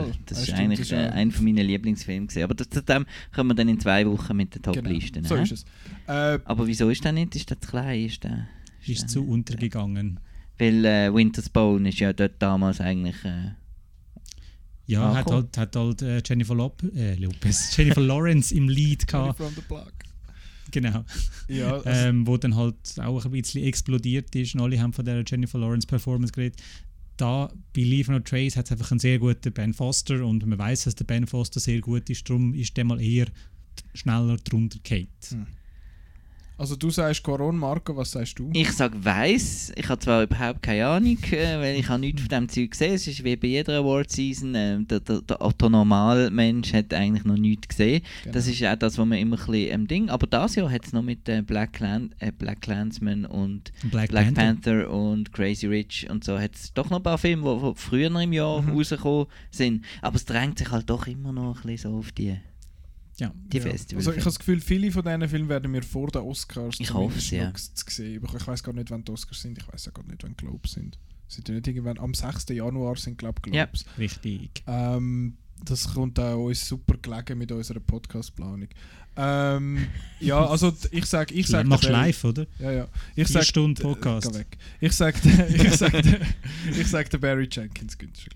Überall. 0.00 0.12
Das 0.26 0.46
Ja, 0.46 0.54
ist 0.54 0.60
eigentlich 0.60 0.78
das 0.80 0.88
ist 0.88 0.92
äh, 0.92 1.08
einer 1.10 1.30
von 1.30 1.44
meinen 1.44 1.66
Lieblingsfilmen. 1.66 2.26
Gewesen. 2.28 2.42
Aber 2.44 2.54
das, 2.54 2.68
zu 2.70 2.82
dem 2.82 3.06
kommen 3.34 3.50
wir 3.50 3.54
dann 3.54 3.68
in 3.68 3.78
zwei 3.80 4.06
Wochen 4.06 4.36
mit 4.36 4.54
der 4.54 4.62
Top-Liste. 4.62 5.20
Genau, 5.22 5.28
so 5.28 5.36
ist 5.36 5.52
es. 5.52 5.64
Äh, 6.08 6.38
Aber 6.44 6.66
wieso 6.66 6.90
ist 6.90 7.04
der 7.04 7.12
nicht? 7.12 7.36
Ist 7.36 7.50
der 7.50 7.60
zu 7.60 7.68
klein? 7.70 8.06
Ist 8.06 8.24
der, 8.24 8.48
Ist 8.86 9.02
der- 9.02 9.08
zu 9.08 9.26
untergegangen. 9.28 10.18
Weil 10.58 10.84
äh, 10.84 11.14
Winter's 11.14 11.48
Bone 11.48 11.88
ist 11.88 11.98
ja 12.00 12.12
dort 12.12 12.34
damals 12.40 12.80
eigentlich. 12.80 13.16
Äh, 13.24 13.52
Ja, 14.86 15.10
Ah, 15.12 15.16
hat 15.16 15.30
halt, 15.30 15.56
hat 15.58 15.76
halt 15.76 16.02
äh, 16.02 16.20
Jennifer, 16.24 16.54
Lop 16.54 16.82
äh, 16.94 17.14
Lopez, 17.14 17.74
Jennifer 17.76 18.00
Lawrence 18.00 18.52
im 18.54 18.68
Lead 18.68 19.06
gehabt. 19.06 19.40
Genau. 20.72 21.04
Ja, 21.48 21.74
also, 21.84 21.88
ähm, 21.88 22.26
wo 22.26 22.36
dann 22.36 22.56
halt 22.56 22.76
auch 22.98 23.24
ein 23.24 23.30
bisschen 23.30 23.62
explodiert 23.62 24.34
ist. 24.34 24.54
Und 24.54 24.62
alle 24.62 24.80
haben 24.80 24.92
von 24.92 25.04
der 25.04 25.22
Jennifer 25.26 25.58
Lawrence 25.58 25.86
Performance 25.86 26.32
geredet. 26.32 26.60
Da 27.16 27.52
bei 27.74 27.82
Leave 27.82 28.10
No 28.10 28.18
Trace 28.18 28.56
hat 28.56 28.66
es 28.66 28.72
einfach 28.72 28.90
einen 28.90 28.98
sehr 28.98 29.18
guten 29.18 29.52
Ben 29.52 29.72
Foster 29.74 30.24
und 30.24 30.44
man 30.46 30.58
weiß, 30.58 30.84
dass 30.84 30.94
der 30.96 31.04
Ben 31.04 31.26
Foster 31.26 31.60
sehr 31.60 31.80
gut 31.80 32.10
ist. 32.10 32.28
Darum 32.28 32.54
ist 32.54 32.76
der 32.76 32.84
mal 32.84 33.00
eher 33.00 33.26
schneller 33.94 34.36
drunter 34.38 34.80
Kate. 34.82 35.08
Hm. 35.28 35.46
Also 36.62 36.76
du 36.76 36.90
sagst 36.90 37.24
Coron, 37.24 37.56
Marco, 37.58 37.96
was 37.96 38.12
sagst 38.12 38.38
du? 38.38 38.48
ich 38.54 38.70
sage 38.70 39.04
weiß. 39.04 39.72
Ich 39.74 39.88
habe 39.88 39.98
zwar 39.98 40.22
überhaupt 40.22 40.62
keine 40.62 40.86
Ahnung, 40.86 41.18
äh, 41.32 41.58
weil 41.58 41.76
ich 41.76 41.88
habe 41.88 41.98
nichts 42.00 42.20
von 42.22 42.28
dem 42.28 42.48
Zeug 42.48 42.70
gesehen. 42.70 42.94
Es 42.94 43.06
ist 43.08 43.24
wie 43.24 43.34
bei 43.34 43.48
jeder 43.48 43.78
Award-Season. 43.78 44.54
Äh, 44.54 44.78
der, 44.84 45.00
der, 45.00 45.22
der 45.22 45.40
Otto-Normal-Mensch 45.42 46.72
hat 46.72 46.94
eigentlich 46.94 47.24
noch 47.24 47.36
nichts 47.36 47.68
gesehen. 47.68 48.02
Genau. 48.22 48.34
Das 48.34 48.46
ist 48.46 48.62
auch 48.64 48.76
das, 48.76 48.96
was 48.96 49.04
man 49.06 49.18
immer 49.18 49.36
ein 49.36 49.46
bisschen 49.46 49.72
ähm, 49.74 49.88
Ding. 49.88 50.08
Aber 50.08 50.26
das 50.26 50.54
Jahr 50.54 50.70
hat 50.70 50.84
es 50.86 50.92
noch 50.92 51.02
mit 51.02 51.28
äh, 51.28 51.42
Black, 51.42 51.72
Clan 51.74 52.14
äh, 52.20 52.30
Black 52.32 52.60
Clansman 52.62 53.24
und 53.26 53.72
Black, 53.90 54.10
Black 54.10 54.34
Panther. 54.34 54.42
Panther 54.84 54.90
und 54.90 55.32
Crazy 55.32 55.66
Rich 55.66 56.08
und 56.10 56.22
so 56.24 56.38
hat 56.38 56.54
es 56.54 56.72
doch 56.72 56.90
noch 56.90 56.98
ein 56.98 57.02
paar 57.02 57.18
Filme, 57.18 57.60
die 57.60 57.72
früher 57.80 58.06
im 58.20 58.32
Jahr 58.32 58.62
Mhm. 58.62 58.70
rausgekommen 58.70 59.26
sind. 59.50 59.84
Aber 60.00 60.16
es 60.16 60.24
drängt 60.24 60.58
sich 60.58 60.70
halt 60.70 60.88
doch 60.88 61.06
immer 61.06 61.32
noch 61.32 61.56
ein 61.64 61.70
bisschen 61.72 61.90
so 61.92 61.98
auf 61.98 62.12
die, 62.12 62.36
Ja. 63.22 63.32
die 63.52 63.56
Ja. 63.58 63.62
Festivals. 63.62 64.06
Also 64.06 64.10
ich 64.12 64.16
habe 64.18 64.24
das 64.24 64.38
Gefühl, 64.38 64.60
viele 64.60 64.90
von 64.90 65.04
diesen 65.04 65.28
Filmen 65.28 65.48
werden 65.48 65.72
wir 65.72 65.82
vor 65.82 66.08
den 66.08 66.22
Oscars 66.22 66.76
Ich 66.78 66.92
hoffe 66.92 67.18
ja. 67.34 67.52
zu 67.54 67.72
sehen. 67.88 68.20
bekommen. 68.20 68.38
Ich 68.40 68.46
weiß 68.46 68.62
gar 68.62 68.72
nicht, 68.72 68.90
wann 68.90 69.04
die 69.04 69.12
Oscars 69.12 69.40
sind. 69.42 69.58
Ich 69.58 69.72
weiß 69.72 69.88
auch 69.88 69.94
gar 69.94 70.04
nicht, 70.06 70.22
wann 70.22 70.32
die 70.38 70.44
Globes 70.44 70.72
sind. 70.72 70.98
Sind 71.28 71.48
die 71.48 71.52
nicht 71.52 71.66
irgendwann 71.66 71.98
am 71.98 72.14
6. 72.14 72.46
Januar 72.50 72.96
sind 72.96 73.18
glaube 73.18 73.40
ich 73.46 73.54
Ja. 73.54 73.64
Globes. 73.66 73.84
Richtig. 73.98 74.62
Ähm, 74.66 75.36
das 75.64 75.92
kommt 75.94 76.18
auch 76.18 76.36
uns 76.44 76.66
super 76.66 76.96
gelegen 77.00 77.38
mit 77.38 77.52
unserer 77.52 77.80
Podcast-Planung. 77.80 78.68
Ähm, 79.14 79.86
ja, 80.20 80.44
also 80.46 80.72
ich 80.90 81.04
sage, 81.04 81.34
ich 81.34 81.46
sage, 81.46 81.68
Machst 81.68 81.84
live, 81.88 82.24
oder? 82.24 82.46
Ja, 82.58 82.72
ja. 82.72 82.88
Ich 83.14 83.26
Vier 83.28 83.34
sag, 83.34 83.44
Stunden 83.44 83.80
Podcast. 83.80 84.32
Geh 84.32 84.38
weg. 84.38 84.58
Ich 84.80 84.92
sage, 84.92 85.18
ich 85.54 85.70
sage, 85.76 86.20
ich 86.78 86.86
sage 86.88 87.08
der 87.10 87.18
Barry 87.18 87.48
Jenkins 87.50 87.96
gleich. 87.96 88.26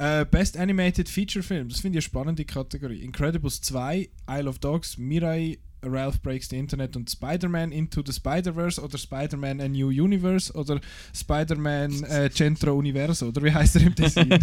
Äh, 0.00 0.24
Best 0.24 0.56
Animated 0.56 1.10
Feature 1.10 1.42
Film, 1.42 1.68
das 1.68 1.80
finde 1.80 1.98
ich 1.98 2.04
eine 2.06 2.08
spannende 2.08 2.46
Kategorie. 2.46 3.02
Incredibles 3.02 3.60
2, 3.60 4.08
Isle 4.30 4.48
of 4.48 4.58
Dogs, 4.58 4.96
Mirai, 4.96 5.58
Ralph 5.82 6.22
Breaks 6.22 6.48
the 6.48 6.56
Internet 6.56 6.96
und 6.96 7.10
Spider-Man 7.10 7.70
Into 7.70 8.02
the 8.04 8.14
Spider-Verse 8.14 8.82
oder 8.82 8.96
Spider-Man 8.96 9.60
A 9.60 9.68
New 9.68 9.88
Universe 9.88 10.54
oder 10.54 10.80
Spider-Man 11.14 12.04
äh, 12.04 12.30
Centro 12.30 12.78
Universo 12.78 13.28
oder 13.28 13.42
wie 13.42 13.52
heißt 13.52 13.76
er 13.76 13.82
im 13.82 13.94
Design? 13.94 14.30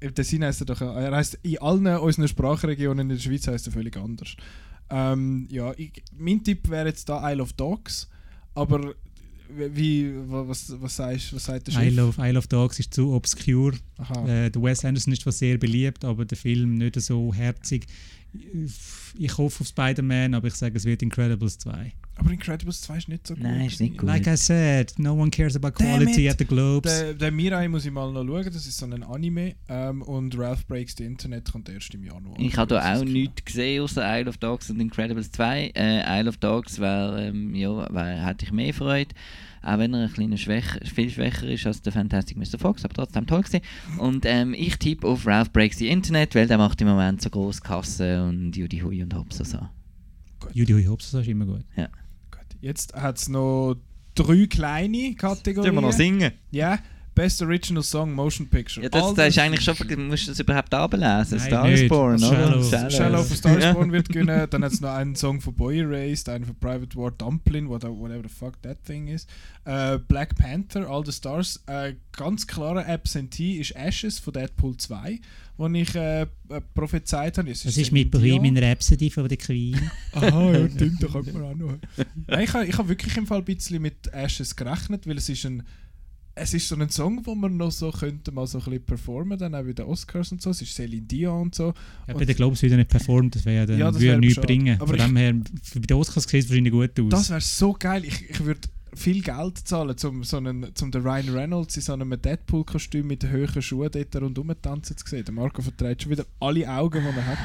Im 0.00 0.14
Design 0.14 0.44
heißt 0.44 0.62
er 0.62 0.66
doch, 0.66 0.80
er 0.80 1.14
heißt 1.14 1.40
in 1.42 1.58
allen 1.58 1.86
unseren 1.86 2.28
Sprachregionen 2.28 3.10
in 3.10 3.16
der 3.16 3.22
Schweiz 3.22 3.46
heißt 3.46 3.66
er 3.66 3.72
völlig 3.74 3.96
anders. 3.98 4.36
Ähm, 4.88 5.48
ja, 5.50 5.74
ich, 5.76 6.02
mein 6.16 6.42
Tipp 6.42 6.70
wäre 6.70 6.88
jetzt 6.88 7.10
da 7.10 7.30
Isle 7.30 7.42
of 7.42 7.52
Dogs, 7.52 8.08
aber 8.54 8.94
wie, 9.48 10.12
wa- 10.28 10.46
was, 10.48 10.74
was, 10.80 10.96
sagst, 10.96 11.34
was 11.34 11.44
sagt 11.44 11.66
der 11.68 11.72
Chef? 11.72 11.82
Isle 11.82 12.06
of, 12.06 12.18
Isle 12.18 12.38
of 12.38 12.46
Dogs 12.46 12.78
ist 12.78 12.94
zu 12.94 13.12
obscure. 13.12 13.74
Aha. 13.98 14.28
Äh, 14.28 14.50
der 14.50 14.62
Wes 14.62 14.84
Anderson 14.84 15.12
ist 15.12 15.22
zwar 15.22 15.32
sehr 15.32 15.58
beliebt, 15.58 16.04
aber 16.04 16.24
der 16.24 16.36
Film 16.38 16.74
nicht 16.78 17.00
so 17.00 17.32
herzig. 17.34 17.86
Ich 19.18 19.38
hoffe 19.38 19.60
auf 19.60 19.66
Spider-Man, 19.66 20.34
aber 20.34 20.48
ich 20.48 20.54
sage, 20.54 20.76
es 20.76 20.84
wird 20.84 21.02
Incredibles 21.02 21.58
2. 21.58 21.92
Aber 22.18 22.30
Incredibles 22.30 22.80
2 22.82 22.96
ist 22.96 23.08
nicht 23.08 23.26
so 23.26 23.34
gut. 23.34 23.42
Nein, 23.42 23.66
ist 23.66 23.80
nicht 23.80 23.98
gut. 23.98 24.06
Like 24.06 24.26
I 24.26 24.36
said, 24.36 24.94
no 24.98 25.14
one 25.14 25.30
cares 25.30 25.54
about 25.54 25.72
quality 25.72 26.26
it. 26.26 26.32
at 26.32 26.38
the 26.38 26.46
Globes. 26.46 26.90
Der, 26.90 27.14
der 27.14 27.30
Mirai 27.30 27.68
muss 27.68 27.84
ich 27.84 27.92
mal 27.92 28.10
noch 28.10 28.24
schauen, 28.24 28.44
das 28.44 28.66
ist 28.66 28.78
so 28.78 28.86
ein 28.86 29.02
Anime. 29.02 29.54
Ähm, 29.68 30.02
und 30.02 30.36
Ralph 30.38 30.66
Breaks 30.66 30.94
the 30.96 31.04
Internet 31.04 31.52
kommt 31.52 31.68
erst 31.68 31.92
im 31.94 32.04
Januar. 32.04 32.38
Ich 32.38 32.56
habe 32.56 32.74
da 32.74 32.94
auch 32.94 33.04
nichts 33.04 33.44
gesehen 33.44 33.82
außer 33.82 34.02
Isle 34.18 34.30
of 34.30 34.38
Dogs 34.38 34.70
und 34.70 34.80
Incredibles 34.80 35.30
2. 35.32 35.72
Äh, 35.74 36.20
Isle 36.20 36.28
of 36.30 36.38
Dogs 36.38 36.78
wäre, 36.78 37.28
ähm, 37.28 37.54
ja, 37.54 37.92
wär, 37.92 38.26
hätte 38.26 38.46
ich 38.46 38.52
mehr 38.52 38.72
Freude. 38.72 39.14
Auch 39.66 39.78
wenn 39.78 39.92
er 39.94 40.04
ein 40.04 40.12
kleiner 40.12 40.36
schwächer, 40.36 40.78
viel 40.84 41.10
schwächer 41.10 41.48
ist 41.48 41.66
als 41.66 41.82
der 41.82 41.92
Fantastic 41.92 42.36
Mr. 42.36 42.56
Fox, 42.56 42.84
aber 42.84 42.94
trotzdem 42.94 43.26
toll 43.26 43.42
gewesen. 43.42 43.62
Und 43.98 44.24
ähm, 44.24 44.54
ich 44.54 44.76
tippe 44.76 45.04
auf 45.08 45.26
Ralph 45.26 45.50
Breaks 45.50 45.78
the 45.78 45.88
Internet, 45.88 46.36
weil 46.36 46.46
der 46.46 46.56
macht 46.56 46.80
im 46.80 46.86
Moment 46.86 47.20
so 47.20 47.30
große 47.30 47.62
Kasse 47.62 48.22
und 48.22 48.56
Judy 48.56 48.78
Hui 48.78 49.02
und 49.02 49.12
Hops 49.12 49.40
und 49.40 49.48
so. 49.48 49.58
Judy 50.52 50.72
Hui 50.72 50.84
Hobbs, 50.84 51.12
ist 51.12 51.26
immer 51.26 51.46
gut. 51.46 51.64
Gut. 51.74 52.46
Jetzt 52.60 52.94
hat 52.94 53.18
es 53.18 53.28
noch 53.28 53.74
drei 54.14 54.46
kleine 54.46 55.16
Kategorien. 55.16 55.64
Sollen 55.64 55.74
wir 55.74 55.80
noch 55.80 55.92
singen? 55.92 56.30
Ja, 56.52 56.78
Best 57.16 57.40
Original 57.40 57.82
Song 57.82 58.12
Motion 58.12 58.46
Picture. 58.46 58.84
Ja, 58.84 58.90
das, 58.90 59.02
All 59.02 59.14
das 59.14 59.28
ist 59.28 59.38
eigentlich 59.38 59.64
schon, 59.64 59.74
musst 60.06 60.26
du 60.26 60.32
das 60.32 60.38
überhaupt 60.38 60.72
ablesen? 60.74 61.40
Star 61.40 61.68
is. 61.68 61.88
Born, 61.88 62.22
oder? 62.22 62.62
Shallow. 62.62 62.90
Shallow 62.90 63.22
for 63.22 63.36
Star 63.36 63.58
is. 63.58 63.74
Born 63.74 63.90
wird 63.90 64.10
gewinnen. 64.10 64.46
Dann 64.50 64.62
hat 64.62 64.72
es 64.72 64.82
noch 64.82 64.90
einen 64.90 65.16
Song 65.16 65.40
von 65.40 65.54
Boy 65.54 65.80
Erased, 65.80 66.28
einen 66.28 66.44
von 66.44 66.54
Private 66.56 66.94
War 66.94 67.10
Dumpling, 67.10 67.70
whatever, 67.70 68.20
the 68.22 68.28
fuck 68.28 68.60
that 68.60 68.84
thing 68.84 69.08
is. 69.08 69.26
Äh, 69.64 69.98
Black 70.06 70.36
Panther, 70.36 70.86
All 70.90 71.06
the 71.06 71.12
Stars. 71.12 71.62
Äh, 71.66 71.94
ganz 72.12 72.46
klarer 72.46 72.86
Absentee 72.86 73.56
ist 73.56 73.74
Ashes 73.74 74.18
von 74.18 74.34
Deadpool 74.34 74.76
2, 74.76 75.18
wo 75.56 75.68
ich 75.68 75.94
äh, 75.94 76.22
äh, 76.22 76.26
prophezeit 76.74 77.38
habe. 77.38 77.50
Es 77.50 77.62
Das 77.62 77.78
ist 77.78 77.92
mit 77.92 78.12
Dion. 78.12 78.22
Bohemian 78.22 78.58
Rhapsody 78.58 79.08
von 79.08 79.26
der 79.26 79.38
Queen. 79.38 79.90
Aha, 80.12 80.52
ja, 80.52 80.68
stimmt, 80.68 81.02
da 81.02 81.06
kann 81.06 81.32
man 81.32 81.42
auch 81.42 81.54
noch. 81.54 81.78
Nein, 82.26 82.44
ich 82.44 82.52
habe 82.52 82.66
ich 82.66 82.76
hab 82.76 82.88
wirklich 82.88 83.16
im 83.16 83.26
Fall 83.26 83.38
ein 83.38 83.44
bisschen 83.46 83.80
mit 83.80 84.12
Ashes 84.12 84.54
gerechnet, 84.54 85.06
weil 85.06 85.16
es 85.16 85.30
ist 85.30 85.46
ein 85.46 85.62
es 86.38 86.52
ist 86.52 86.68
so 86.68 86.76
ein 86.76 86.90
Song, 86.90 87.24
wo 87.24 87.34
man 87.34 87.56
noch 87.56 87.72
so 87.72 87.90
könnte 87.90 88.30
mal 88.30 88.46
so 88.46 88.58
ein 88.58 88.64
bisschen 88.64 88.84
performen, 88.84 89.38
dann 89.38 89.54
auch 89.54 89.62
bei 89.64 89.72
den 89.72 89.86
Oscars 89.86 90.32
und 90.32 90.42
so. 90.42 90.50
Es 90.50 90.60
ist 90.60 90.74
Celine 90.74 91.00
Dion 91.02 91.42
und 91.42 91.54
so. 91.54 91.72
Ja, 92.06 92.12
Und- 92.14 92.18
bei 92.20 92.24
den 92.26 92.36
Globes 92.36 92.60
wieder 92.62 92.76
nicht 92.76 92.90
performt, 92.90 93.34
das 93.36 93.44
wäre 93.46 93.56
ja 93.56 93.66
dann 93.66 93.78
Ja, 93.78 93.86
das 93.90 93.94
würde 94.00 94.12
wär 94.12 94.18
nichts 94.18 94.40
bringen. 94.40 94.76
Aber 94.78 94.86
Von 94.88 94.96
ich- 94.96 95.02
dem 95.04 95.16
her, 95.16 95.32
bei 95.74 95.80
den 95.80 95.96
Oscars 95.96 96.24
sieht 96.24 96.44
es 96.44 96.50
wahrscheinlich 96.50 96.72
gut 96.72 97.00
aus. 97.00 97.08
Das 97.08 97.30
wäre 97.30 97.40
so 97.40 97.72
geil. 97.72 98.04
Ich, 98.04 98.28
ich 98.30 98.44
würde 98.44 98.60
viel 98.94 99.22
Geld 99.22 99.58
zahlen, 99.66 99.96
um 100.04 100.24
so 100.24 100.36
einen, 100.36 100.74
zum 100.74 100.90
den 100.90 101.02
Ryan 101.02 101.28
Reynolds 101.30 101.76
in 101.76 101.82
so 101.82 101.92
einem 101.94 102.10
Deadpool-Kostüm 102.20 103.06
mit 103.06 103.22
den 103.22 103.32
hohen 103.32 103.62
Schuhen 103.62 103.90
dort 103.90 104.16
rundherum 104.16 104.52
tanzen 104.60 104.96
zu 104.96 105.06
sehen. 105.06 105.24
Der 105.24 105.32
Marco 105.34 105.62
vertreibt 105.62 106.02
schon 106.02 106.12
wieder 106.12 106.26
alle 106.40 106.68
Augen, 106.70 107.02
die 107.02 107.18
er 107.18 107.26
hat. 107.26 107.38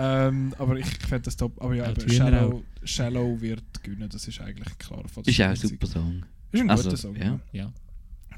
Ähm, 0.00 0.54
aber 0.58 0.76
ich, 0.78 0.86
ich 0.86 1.06
fände 1.06 1.24
das 1.24 1.36
top. 1.36 1.60
Aber 1.62 1.74
ja, 1.74 1.84
Ja, 1.84 1.90
aber 1.90 2.08
Shallow, 2.10 2.62
Shallow 2.84 3.40
wird 3.40 3.82
gewinnen, 3.82 4.08
das 4.10 4.28
ist 4.28 4.40
eigentlich 4.40 4.66
ein 4.68 4.78
klarer 4.78 5.08
Fall. 5.08 5.24
Das 5.24 5.32
Ist 5.34 5.40
auch 5.40 5.46
ein 5.46 5.56
super 5.56 5.86
Song. 5.86 6.22
Ist 6.52 6.60
ein 6.60 6.70
Also, 6.70 6.84
guter 6.84 6.96
Song. 6.96 7.16
ja. 7.16 7.40
Ja. 7.52 7.72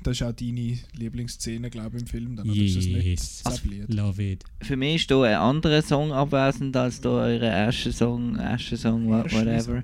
Das 0.02 0.16
ist 0.20 0.22
auch 0.26 0.32
deine 0.32 0.78
Lieblingsszene, 0.96 1.68
glaube 1.70 1.96
ich, 1.96 2.02
im 2.02 2.06
Film. 2.08 2.36
Dann, 2.36 2.48
oder 2.48 2.60
ist 2.60 2.76
das 2.76 2.84
nicht 2.86 3.04
Yes. 3.04 3.42
das 3.44 3.64
Lied? 3.64 3.92
Love 3.92 4.22
it. 4.22 4.44
Für 4.62 4.76
mich 4.76 4.96
ist 5.02 5.08
hier 5.08 5.22
ein 5.22 5.34
anderer 5.36 5.82
Song 5.82 6.12
abwesend 6.12 6.74
als 6.76 7.00
da 7.00 7.10
eure 7.10 7.46
erste 7.46 7.92
Song, 7.92 8.36
erste 8.36 8.76
Song, 8.76 9.08
wha- 9.10 9.24
whatever. 9.30 9.82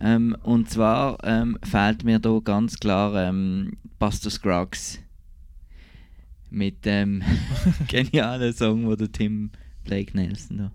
Ähm, 0.00 0.34
und 0.44 0.70
zwar 0.70 1.18
ähm, 1.24 1.58
fehlt 1.62 2.04
mir 2.04 2.20
hier 2.24 2.40
ganz 2.42 2.78
klar 2.78 3.28
ähm, 3.28 3.72
Buster 3.98 4.30
Scruggs 4.30 4.98
mit 6.50 6.84
dem 6.86 7.22
genialen 7.88 8.52
Song, 8.54 8.86
wo 8.86 8.96
der 8.96 9.12
Tim 9.12 9.50
Blake 9.84 10.16
Nelson 10.16 10.56
da 10.58 10.72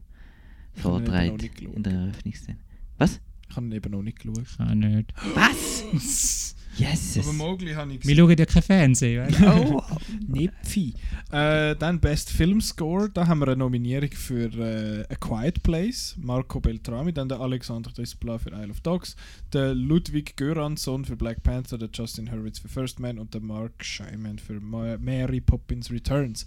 Ich 0.76 0.82
vorträgt 0.84 1.62
in 1.62 1.82
der 1.84 1.94
Eröffnungsszene. 1.94 2.58
Was? 3.00 3.20
Ich 3.50 3.56
habe 3.56 3.66
ihn 3.66 3.72
eben 3.72 3.92
noch 3.92 4.04
nicht 4.04 4.20
geschaut. 4.20 4.46
Kann 4.58 4.80
nicht. 4.80 5.14
Was? 5.34 6.56
yes! 6.78 7.18
Aber 7.20 7.34
Mowgli 7.34 7.74
habe 7.74 7.94
ich 7.94 8.06
Wir 8.06 8.16
schauen 8.16 8.36
ja 8.38 8.46
kein 8.46 8.64
Fernsehen, 8.64 9.28
du? 9.32 9.46
Oh, 9.48 9.84
Nipfi. 10.28 10.94
Äh, 11.32 11.76
dann 11.76 12.00
Best 12.00 12.30
Film 12.30 12.62
Score, 12.62 13.10
da 13.10 13.28
haben 13.28 13.40
wir 13.40 13.48
eine 13.48 13.58
Nominierung 13.58 14.12
für 14.12 14.54
äh, 14.54 15.06
A 15.12 15.16
Quiet 15.16 15.64
Place, 15.64 16.16
Marco 16.18 16.60
Beltrami, 16.60 17.14
dann 17.14 17.30
der 17.30 17.40
Alexander 17.40 17.92
Desplat 17.92 18.42
für 18.42 18.52
Isle 18.52 18.70
of 18.70 18.82
Dogs, 18.82 19.16
der 19.54 19.74
Ludwig 19.74 20.38
Göransson 20.38 21.06
für 21.06 21.16
Black 21.16 21.44
Panther, 21.44 21.78
der 21.78 21.90
Justin 21.94 22.32
Hurwitz 22.32 22.60
für 22.60 22.70
First 22.70 23.00
Man 23.00 23.20
und 23.20 23.34
der 23.34 23.42
Mark 23.42 23.84
Scheiman 23.84 24.40
für 24.40 24.60
Ma 24.60 24.98
Mary 24.98 25.42
Poppins 25.42 25.92
Returns. 25.92 26.46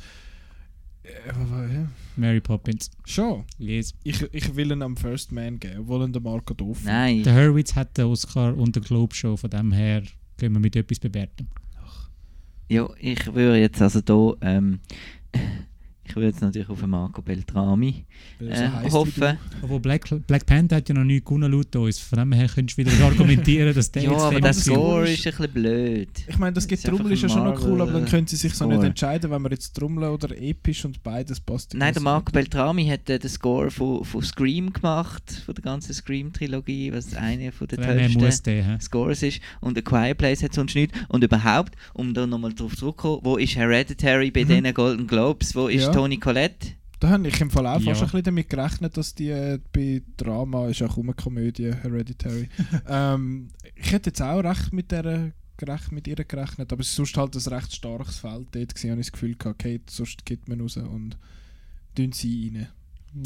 Äh. 1.09 1.87
Mary 2.17 2.41
Poppins. 2.41 2.91
Schon. 3.05 3.45
Yes. 3.59 3.95
Ich, 4.03 4.23
ich 4.33 4.57
will 4.57 4.73
ihn 4.73 4.83
am 4.83 4.97
First 4.97 5.33
Man 5.33 5.59
geben, 5.59 5.81
obwohl 5.81 6.05
ihn 6.05 6.13
der 6.13 6.23
Marco 6.23 6.55
doof. 6.55 6.81
Nein. 6.85 7.23
Der 7.23 7.35
Hurwitz 7.35 7.75
hat 7.75 7.97
den 7.97 8.07
Oscar 8.07 8.57
und 8.57 8.75
den 8.75 8.83
Globe 8.83 9.15
schon, 9.15 9.37
von 9.37 9.51
dem 9.51 9.73
her 9.73 10.03
können 10.37 10.55
wir 10.55 10.61
mit 10.61 10.77
etwas 10.77 10.99
bewerten. 10.99 11.49
Ja, 12.71 12.89
ich 12.99 13.25
würde 13.27 13.59
jetzt 13.59 13.81
also 13.81 14.01
hier, 14.07 14.37
ähm, 14.47 14.81
ich 16.09 16.17
würde 16.17 16.29
jetzt 16.29 16.41
natürlich 16.41 16.69
auf 16.69 16.85
Marco 16.87 17.21
Beltrami 17.23 18.05
so 18.41 18.47
äh, 18.47 18.71
hoffen. 18.91 19.39
Obwohl 19.63 19.81
Black, 19.81 20.05
Black 20.27 20.47
Panther 20.47 20.77
hat 20.77 20.89
ja 20.89 20.95
noch 20.95 21.05
nie 21.05 21.21
gewonnen 21.21 21.51
laut 21.53 21.75
uns. 21.77 21.99
Von 21.99 22.19
dem 22.19 22.33
her 22.33 22.49
könntest 22.49 22.79
du 22.79 22.85
wieder 22.87 23.05
argumentieren, 23.05 23.75
dass 23.75 23.91
der 23.91 24.03
Ja, 24.05 24.13
jetzt 24.13 24.23
aber 24.23 24.41
der. 24.41 24.53
Score 24.55 25.09
ist- 25.09 25.27
ein 25.27 25.33
bisschen 25.33 25.53
blöd. 25.53 26.09
Ich 26.27 26.39
meine, 26.39 26.53
das 26.55 26.67
Das 26.67 26.73
ist 26.85 26.89
ist 26.89 27.23
ja 27.23 27.29
schon 27.29 27.45
noch 27.45 27.61
cool, 27.63 27.81
aber 27.81 27.93
dann 27.93 28.03
Marvel, 28.03 28.11
können 28.11 28.27
sie 28.27 28.37
sich 28.37 28.53
so 28.55 28.65
Score. 28.65 28.77
nicht 28.77 28.85
entscheiden, 28.87 29.31
wenn 29.31 29.43
wir 29.43 29.51
jetzt 29.51 29.75
Trommeln 29.75 30.11
oder 30.11 30.37
episch 30.41 30.85
und 30.85 31.03
beides 31.03 31.41
passt. 31.41 31.75
Nein, 31.75 31.93
der 31.95 32.03
Marco 32.03 32.33
Beltrami 32.33 32.87
hat 32.87 33.09
äh, 33.11 33.19
den 33.19 33.29
Score 33.31 33.71
von, 33.71 34.05
von 34.05 34.23
Scream 34.23 34.73
gemacht, 34.73 35.43
von 35.45 35.55
der 35.55 35.63
ganzen 35.65 35.93
Scream-Trilogie, 35.95 36.93
was 36.93 37.15
eine 37.15 37.53
von 37.53 37.69
tollsten 37.69 38.43
der. 38.55 38.65
hä? 38.65 38.77
Scores 38.81 39.23
ist. 39.23 39.41
Und 39.61 39.77
A 39.79 39.81
Quiet 39.81 40.19
Place 40.19 40.43
hat 40.43 40.55
sonst 40.55 40.75
nichts. 40.75 40.97
Und 41.09 41.25
überhaupt, 41.25 41.75
um 41.95 42.15
da 42.15 42.27
nochmal 42.27 42.53
drauf 42.55 42.77
zurückzukommen, 42.77 43.21
wo 43.25 43.37
ist 43.37 43.57
Hereditary 43.57 44.31
bei 44.31 44.45
Mhm. 44.45 44.49
diesen 44.49 44.75
Golden 44.75 45.07
Globes? 45.07 45.55
Wo 45.55 45.69
ist 45.69 45.85
Ja. 45.87 45.93
Toni 45.99 46.19
Collette? 46.19 46.75
Da 47.01 47.11
habe 47.11 47.27
ich 47.27 47.41
im 47.41 47.51
Fall 47.51 47.67
auch 47.67 47.81
Ja. 47.81 47.91
fast 47.93 48.03
ein 48.03 48.07
bisschen 48.07 48.23
damit 48.25 48.49
gerechnet, 48.49 48.97
dass 48.97 49.15
die 49.17 49.31
äh, 49.31 49.59
bei 49.73 50.01
Drama, 50.17 50.69
ist 50.69 50.81
auch 50.83 50.97
eine 50.97 51.13
Komödie, 51.13 51.73
Hereditary. 51.73 52.49
ähm, 52.89 53.49
ich 53.75 53.91
hätte 53.91 54.11
jetzt 54.11 54.23
auch 54.23 54.39
recht 54.39 54.73
mit, 54.73 54.93
der, 54.93 55.33
gerecht, 55.57 55.91
mit 55.91 56.07
ihr 56.07 56.15
gerechnet, 56.15 56.73
aber 56.73 56.83
es 56.83 56.91
ist 56.91 56.95
sonst 56.97 57.17
halt 57.17 57.35
ein 57.35 57.53
recht 57.53 57.75
starkes 57.75 58.19
Feld 58.19 58.47
dort 58.53 58.75
gewesen, 58.75 58.91
habe 58.93 59.01
ich 59.01 59.07
das 59.09 59.13
Gefühl 59.13 59.35
gehabt, 59.37 59.61
okay, 59.61 59.81
sonst 59.91 60.25
geht 60.25 60.49
man 60.49 60.61
raus 60.61 60.77
und 60.77 61.17
tun 61.97 62.13
sie 62.13 62.53
rein. 62.55 62.69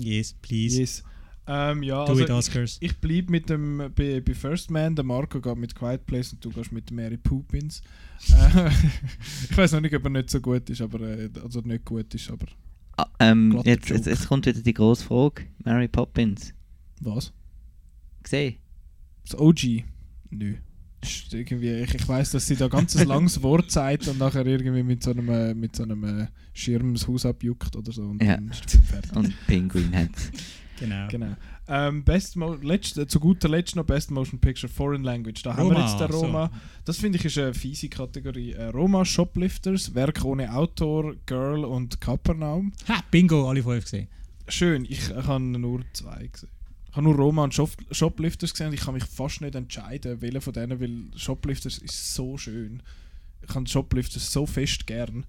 Yes, 0.00 0.34
please. 0.40 0.80
Yes. 0.80 1.02
Ähm, 1.46 1.82
ja, 1.82 2.04
Do 2.04 2.12
also 2.12 2.22
it, 2.22 2.30
Oscars. 2.30 2.76
Ich, 2.80 2.90
ich 2.92 2.98
bleibe 2.98 3.30
mit 3.32 3.50
dem 3.50 3.78
bei, 3.96 4.20
bei 4.20 4.34
First 4.34 4.70
Man, 4.70 4.94
der 4.94 5.04
Marco 5.04 5.40
geht 5.40 5.56
mit 5.56 5.74
Quiet 5.74 6.06
Place 6.06 6.32
und 6.34 6.44
du 6.44 6.50
gehst 6.50 6.70
mit 6.70 6.90
Mary 6.92 7.16
Poppins. 7.16 7.82
Äh, 8.30 8.70
ich 9.50 9.56
weiß 9.56 9.72
noch 9.72 9.80
nicht, 9.80 9.94
ob 9.94 10.04
er 10.04 10.10
nicht 10.10 10.30
so 10.30 10.40
gut 10.40 10.70
ist, 10.70 10.80
aber 10.80 11.00
äh, 11.00 11.28
also 11.42 11.60
nicht 11.60 11.84
gut 11.84 12.14
ist, 12.14 12.30
aber 12.30 12.46
Ah, 12.96 13.06
ähm, 13.20 13.60
jetzt, 13.64 13.88
jetzt, 13.88 14.06
jetzt 14.06 14.28
kommt 14.28 14.44
wieder 14.46 14.60
die 14.60 14.74
grosse 14.74 15.04
Frage. 15.04 15.46
Mary 15.64 15.88
Poppins. 15.88 16.52
was? 17.00 17.32
Gesehen? 18.22 18.56
Das 19.24 19.36
OG? 19.38 19.84
Nö. 20.30 20.54
Ist 21.00 21.34
Irgendwie, 21.34 21.70
ich, 21.82 21.94
ich 21.94 22.06
weiss, 22.06 22.30
dass 22.30 22.46
sie 22.46 22.54
da 22.54 22.68
ganz 22.68 22.94
ein 22.96 23.08
langes 23.08 23.42
Wort 23.42 23.70
sagt 23.72 24.06
und 24.06 24.18
nachher 24.18 24.46
irgendwie 24.46 24.84
mit 24.84 25.02
so 25.02 25.10
einem, 25.10 25.28
äh, 25.30 25.54
mit 25.54 25.74
so 25.74 25.82
einem 25.82 26.28
Schirm 26.52 26.94
das 26.94 27.08
Haus 27.08 27.26
abjuckt 27.26 27.74
oder 27.74 27.90
so 27.90 28.02
und 28.02 28.22
Ja. 28.22 28.36
dann 28.36 28.50
ist 28.50 28.62
der 28.62 28.68
Film 28.70 28.84
fertig. 28.84 29.16
Und 29.16 29.34
Penguin 29.48 29.96
hat 29.96 30.10
Genau. 30.82 31.08
Genau. 31.08 31.36
Ähm, 31.68 32.02
best 32.02 32.36
Mo 32.36 32.54
letzt, 32.54 32.98
äh, 32.98 33.06
zu 33.06 33.20
guter 33.20 33.48
Letzt 33.48 33.76
noch 33.76 33.84
Best 33.84 34.10
Motion 34.10 34.40
Picture 34.40 34.70
Foreign 34.70 35.04
Language. 35.04 35.42
Da 35.42 35.56
haben 35.56 35.68
wir 35.68 35.76
Roma, 35.76 35.86
jetzt 35.86 36.00
den 36.00 36.10
so. 36.10 36.20
Roma. 36.20 36.50
Das 36.84 36.98
finde 36.98 37.18
ich 37.18 37.24
ist 37.24 37.38
eine 37.38 37.54
fiese 37.54 37.88
Kategorie. 37.88 38.52
Äh, 38.52 38.66
Roma 38.66 39.04
Shoplifters, 39.04 39.94
Werk 39.94 40.24
ohne 40.24 40.52
Autor, 40.52 41.14
Girl 41.26 41.64
und 41.64 42.00
Kapernaum. 42.00 42.72
Ha, 42.88 43.00
Bingo, 43.10 43.48
alle 43.48 43.62
fünf 43.62 43.84
gesehen. 43.84 44.08
Schön, 44.48 44.84
ich, 44.84 45.08
ich 45.08 45.14
habe 45.14 45.42
nur 45.44 45.82
zwei 45.92 46.26
gesehen. 46.26 46.50
Ich 46.90 46.96
habe 46.96 47.04
nur 47.04 47.14
Roma 47.14 47.44
und 47.44 47.54
Shop 47.54 47.70
Shoplifters 47.90 48.52
gesehen 48.52 48.66
und 48.66 48.74
ich 48.74 48.80
kann 48.80 48.94
mich 48.94 49.04
fast 49.04 49.40
nicht 49.40 49.54
entscheiden, 49.54 50.20
welcher 50.20 50.40
von 50.40 50.52
denen, 50.52 50.80
weil 50.80 51.18
Shoplifters 51.18 51.78
ist 51.78 52.14
so 52.14 52.36
schön. 52.36 52.82
Ich 53.40 53.54
habe 53.54 53.66
Shoplifters 53.66 54.32
so 54.32 54.46
fest 54.46 54.86
gern. 54.86 55.24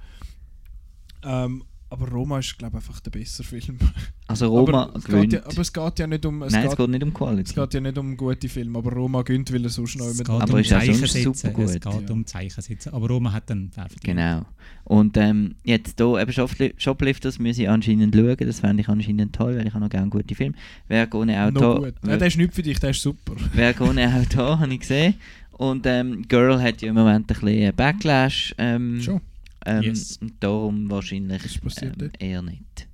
Ähm, 1.24 1.64
aber 1.94 2.10
Roma 2.10 2.40
ist, 2.40 2.58
glaube 2.58 2.78
ich, 2.78 2.84
einfach 2.88 3.00
der 3.00 3.12
bessere 3.12 3.44
Film. 3.48 3.78
Also 4.26 4.48
Roma 4.48 4.84
aber, 4.86 4.98
es 4.98 5.04
gewinnt. 5.04 5.32
geht 5.32 5.42
ja, 5.42 5.46
aber 5.46 5.60
es 5.62 5.74
geht 5.74 6.00
ja 6.00 6.08
nicht 6.08 6.26
um... 6.26 6.42
Es 6.44 6.54
Nein, 6.54 6.62
geht, 6.64 6.72
es 6.72 6.78
geht 6.78 6.90
nicht 6.90 7.04
um 7.04 7.10
es 7.10 7.14
Quality. 7.14 7.54
geht 7.54 7.74
ja 7.74 7.80
nicht 7.82 7.98
um 7.98 8.18
gute 8.18 8.50
Filme, 8.50 8.78
aber 8.80 8.92
Roma 8.94 9.22
gönnt, 9.22 9.52
weil 9.54 9.64
er 9.64 9.70
sonst 9.70 9.98
noch 9.98 10.06
Es 10.08 10.20
immer... 10.22 10.40
geht 10.40 10.42
Aber 10.44 10.54
um 10.54 10.60
ist 10.60 10.74
auch 10.74 10.80
Zeichen 10.80 10.96
sonst 10.96 11.12
setzen. 11.14 11.34
super 11.34 11.54
gut. 11.54 11.66
Es 11.66 11.74
geht 11.74 11.84
Ja. 12.08 12.14
um 12.14 12.26
Zeichen 12.26 12.62
setzen. 12.62 12.94
Aber 12.94 13.08
Roma 13.10 13.34
hat 13.34 13.50
dann 13.50 13.70
Pfeffer. 13.70 13.96
Genau. 14.02 14.46
Und 14.86 15.18
ähm, 15.18 15.56
jetzt 15.66 16.00
hier 16.00 16.18
eben 16.22 16.32
Shopli- 16.32 16.74
Shoplifters 16.78 17.38
muss 17.38 17.58
ich 17.58 17.70
anscheinend 17.70 18.16
schauen. 18.16 18.38
Das 18.40 18.62
fände 18.62 18.82
ich 18.82 18.88
anscheinend 18.90 19.36
toll, 19.36 19.58
weil 19.58 19.68
ich 19.68 19.74
habe 19.74 19.84
noch 19.84 19.90
gerne 19.92 20.10
gute 20.10 20.34
Filme. 20.34 20.56
Werk 20.88 21.14
ohne 21.16 21.44
Auto. 21.46 21.82
gut. 21.82 21.94
Ja, 22.08 22.18
der 22.18 22.28
ist 22.28 22.38
nicht 22.38 22.54
für 22.56 22.64
dich, 22.64 22.80
der 22.80 22.92
ist 22.92 23.02
super. 23.02 23.34
Werk 23.54 23.82
ohne 23.82 24.08
Auto 24.16 24.58
habe 24.58 24.74
ich 24.74 24.80
gesehen. 24.80 25.16
Und 25.52 25.86
ähm, 25.86 26.26
Girl 26.30 26.60
hat 26.64 26.82
ja 26.82 26.90
im 26.90 26.96
Moment 26.96 27.30
ein 27.30 27.40
bisschen 27.40 27.76
Backlash. 27.76 28.56
Ähm, 28.58 29.00
Schon. 29.02 29.22
Ähm, 29.66 29.84
Yes. 29.84 30.18
Und 30.18 30.34
darum 30.42 30.90
wahrscheinlich 30.90 31.44
Was 31.44 31.58
passiert 31.60 32.02
ähm, 32.02 32.12
eher 32.20 32.42
nicht. 32.42 32.88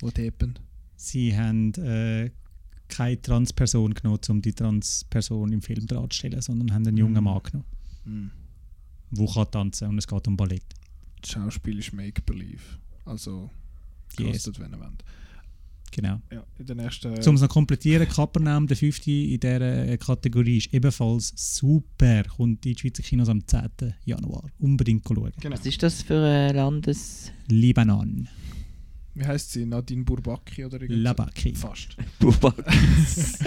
What 0.00 0.18
happened? 0.18 0.60
Sie 0.96 1.36
haben 1.36 1.72
äh, 1.74 2.30
keine 2.88 3.20
Transperson 3.20 3.94
genommen, 3.94 4.18
um 4.28 4.42
die 4.42 4.52
Transperson 4.52 5.52
im 5.52 5.62
Film 5.62 5.86
darzustellen, 5.86 6.40
sondern 6.40 6.72
haben 6.72 6.86
einen 6.86 6.96
jungen 6.96 7.22
Mann 7.22 7.42
genommen, 7.42 7.64
Hm. 8.04 8.30
der 9.10 9.26
kann 9.26 9.50
tanzen 9.50 9.88
und 9.88 9.98
es 9.98 10.06
geht 10.06 10.26
um 10.26 10.36
Ballett. 10.36 10.64
Das 11.20 11.30
Schauspiel 11.32 11.78
ist 11.78 11.92
Make-Believe. 11.92 12.62
Also, 13.04 13.50
Yes. 14.18 14.32
castet, 14.44 14.58
wenn 14.60 14.72
ihr 14.72 14.80
wollt. 14.80 15.04
Genau. 15.90 16.20
Ja, 16.32 16.44
in 16.58 16.76
nächsten... 16.76 17.08
Um 17.28 17.34
es 17.34 17.40
noch 17.40 17.48
komplettieren, 17.48 18.08
Kapernaum, 18.08 18.66
der 18.66 18.76
fünfte 18.76 19.10
in 19.10 19.40
dieser 19.40 19.88
äh, 19.88 19.96
Kategorie, 19.98 20.58
ist 20.58 20.72
ebenfalls 20.72 21.32
super. 21.36 22.24
Kommt 22.24 22.64
in 22.66 22.74
die 22.74 22.78
Schweizer 22.78 23.02
Kinos 23.02 23.28
am 23.28 23.46
10. 23.46 23.94
Januar. 24.04 24.50
Unbedingt 24.58 25.06
schauen. 25.06 25.32
genau. 25.40 25.56
Was 25.56 25.66
ist 25.66 25.82
das 25.82 26.02
für 26.02 26.22
ein 26.24 26.54
Landes... 26.54 27.32
Libanon. 27.48 28.28
Wie 29.14 29.26
heißt 29.26 29.52
sie? 29.52 29.66
Nadine 29.66 30.04
Bourbaki 30.04 30.64
oder 30.64 30.80
irgendwie? 30.80 31.00
Labaki. 31.00 31.54
Fast. 31.54 31.96
Bubak? 32.20 32.54
Ich 32.68 33.38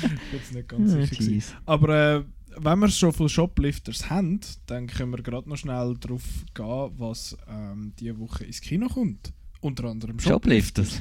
bin 0.00 0.10
jetzt 0.32 0.54
nicht 0.54 0.68
ganz 0.68 0.90
sicher. 0.90 1.16
gewesen. 1.16 1.54
Aber 1.64 2.16
äh, 2.16 2.24
wenn 2.56 2.78
wir 2.80 2.88
schon 2.88 3.12
von 3.12 3.28
Shoplifters 3.28 4.10
haben, 4.10 4.40
dann 4.66 4.88
können 4.88 5.12
wir 5.12 5.22
gerade 5.22 5.48
noch 5.48 5.56
schnell 5.56 5.96
darauf 6.00 6.22
gehen, 6.54 6.90
was 6.96 7.36
ähm, 7.48 7.92
diese 7.98 8.18
Woche 8.18 8.44
ins 8.44 8.60
Kino 8.60 8.88
kommt. 8.88 9.32
Unter 9.60 9.84
anderem 9.84 10.18
Shoplifters. 10.18 11.00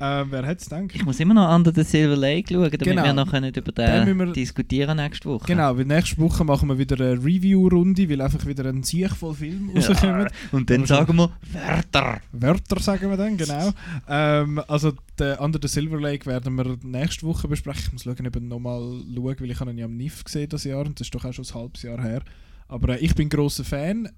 Äh, 0.00 0.24
wer 0.30 0.46
hätte 0.46 0.62
es 0.62 0.68
gedacht? 0.70 0.90
Ich 0.94 1.04
muss 1.04 1.20
immer 1.20 1.34
noch 1.34 1.54
Under 1.54 1.72
the 1.74 1.82
Silver 1.82 2.16
Lake 2.16 2.52
schauen, 2.52 2.62
damit 2.70 2.80
Genau. 2.80 3.04
wir 3.04 3.12
noch 3.12 3.30
können 3.30 3.52
über 3.54 3.70
Den 3.72 4.18
den 4.18 4.32
diskutieren 4.32 4.96
nächste 4.96 5.28
Woche. 5.28 5.46
Genau, 5.46 5.76
weil 5.76 5.84
nächste 5.84 6.16
Woche 6.18 6.42
machen 6.42 6.68
wir 6.70 6.78
wieder 6.78 6.96
eine 6.96 7.22
Review-Runde, 7.22 8.08
weil 8.08 8.20
einfach 8.22 8.46
wieder 8.46 8.64
ein 8.64 8.82
Sieg 8.82 9.10
voll 9.10 9.34
Film 9.34 9.70
rauskommt. 9.76 10.30
Und 10.52 10.70
dann 10.70 10.78
Aber 10.78 10.86
so- 10.86 10.94
sagen 10.94 11.16
wir 11.16 11.30
Wörter. 11.52 12.20
Wörter 12.32 12.80
sagen 12.80 13.10
wir 13.10 13.16
dann, 13.18 13.36
genau. 13.36 13.72
ähm, 14.08 14.62
also 14.68 14.92
den 15.18 15.36
Under 15.38 15.58
the 15.60 15.68
Silver 15.68 16.00
Lake 16.00 16.24
werden 16.24 16.54
wir 16.54 16.78
nächste 16.82 17.26
Woche 17.26 17.46
besprechen. 17.46 17.82
Ich 17.88 17.92
muss 17.92 18.02
schauen, 18.04 18.26
ob 18.26 18.36
ich 18.36 18.42
nochmal 18.42 18.80
schaue, 19.14 19.36
weil 19.40 19.50
ich 19.50 19.60
habe 19.60 19.70
ihn 19.70 19.78
ja 19.78 19.84
am 19.84 19.96
NIF 19.98 20.24
gesehen 20.24 20.48
das 20.48 20.64
Jahr 20.64 20.86
und 20.86 20.98
das 20.98 21.08
ist 21.08 21.14
doch 21.14 21.24
auch 21.26 21.32
schon 21.34 21.44
ein 21.44 21.54
halbes 21.54 21.82
Jahr 21.82 22.00
her. 22.02 22.22
Aber 22.68 22.94
äh, 22.98 23.04
ich 23.04 23.14
bin 23.14 23.28
großer 23.28 23.64
Fan. 23.64 24.08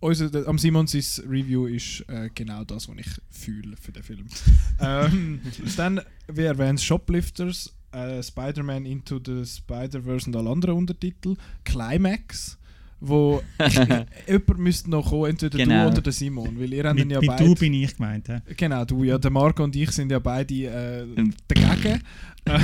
Unser, 0.00 0.46
am 0.46 0.58
Simon 0.58 0.86
sein 0.86 1.02
Review 1.28 1.66
ist 1.66 2.04
äh, 2.08 2.28
genau 2.34 2.64
das, 2.64 2.88
was 2.88 2.96
ich 2.98 3.06
fühle 3.30 3.76
für 3.76 3.92
den 3.92 4.02
Film. 4.02 4.26
ähm, 4.80 5.40
dann, 5.76 6.00
wie 6.28 6.42
erwähnt, 6.42 6.80
Shoplifters, 6.80 7.72
äh, 7.92 8.22
Spider-Man 8.22 8.84
Into 8.86 9.18
the 9.24 9.44
Spider-Verse 9.44 10.26
und 10.28 10.36
alle 10.36 10.50
anderen 10.50 10.76
Untertitel, 10.76 11.36
Climax, 11.64 12.58
wo 13.00 13.42
jemand 14.26 14.58
müsste 14.58 14.90
noch 14.90 15.08
kommen, 15.10 15.30
entweder 15.30 15.56
Genau. 15.58 15.84
du 15.86 15.92
oder 15.92 16.02
der 16.02 16.12
Simon, 16.12 16.58
weil 16.60 16.72
ihr 16.72 16.84
habt 16.84 16.98
Mit, 16.98 17.10
ja 17.10 17.20
mit 17.20 17.28
beide... 17.28 17.44
du 17.44 17.54
bin 17.54 17.74
ich 17.74 17.96
gemeint. 17.96 18.28
hä? 18.28 18.40
Genau, 18.56 18.84
du, 18.84 19.04
ja, 19.04 19.18
der 19.18 19.30
Marco 19.30 19.64
und 19.64 19.74
ich 19.76 19.90
sind 19.92 20.10
ja 20.10 20.18
beide 20.18 20.54
äh, 20.54 21.02
Ähm. 21.02 21.32
dagegen. 21.48 22.02
Äh, 22.48 22.60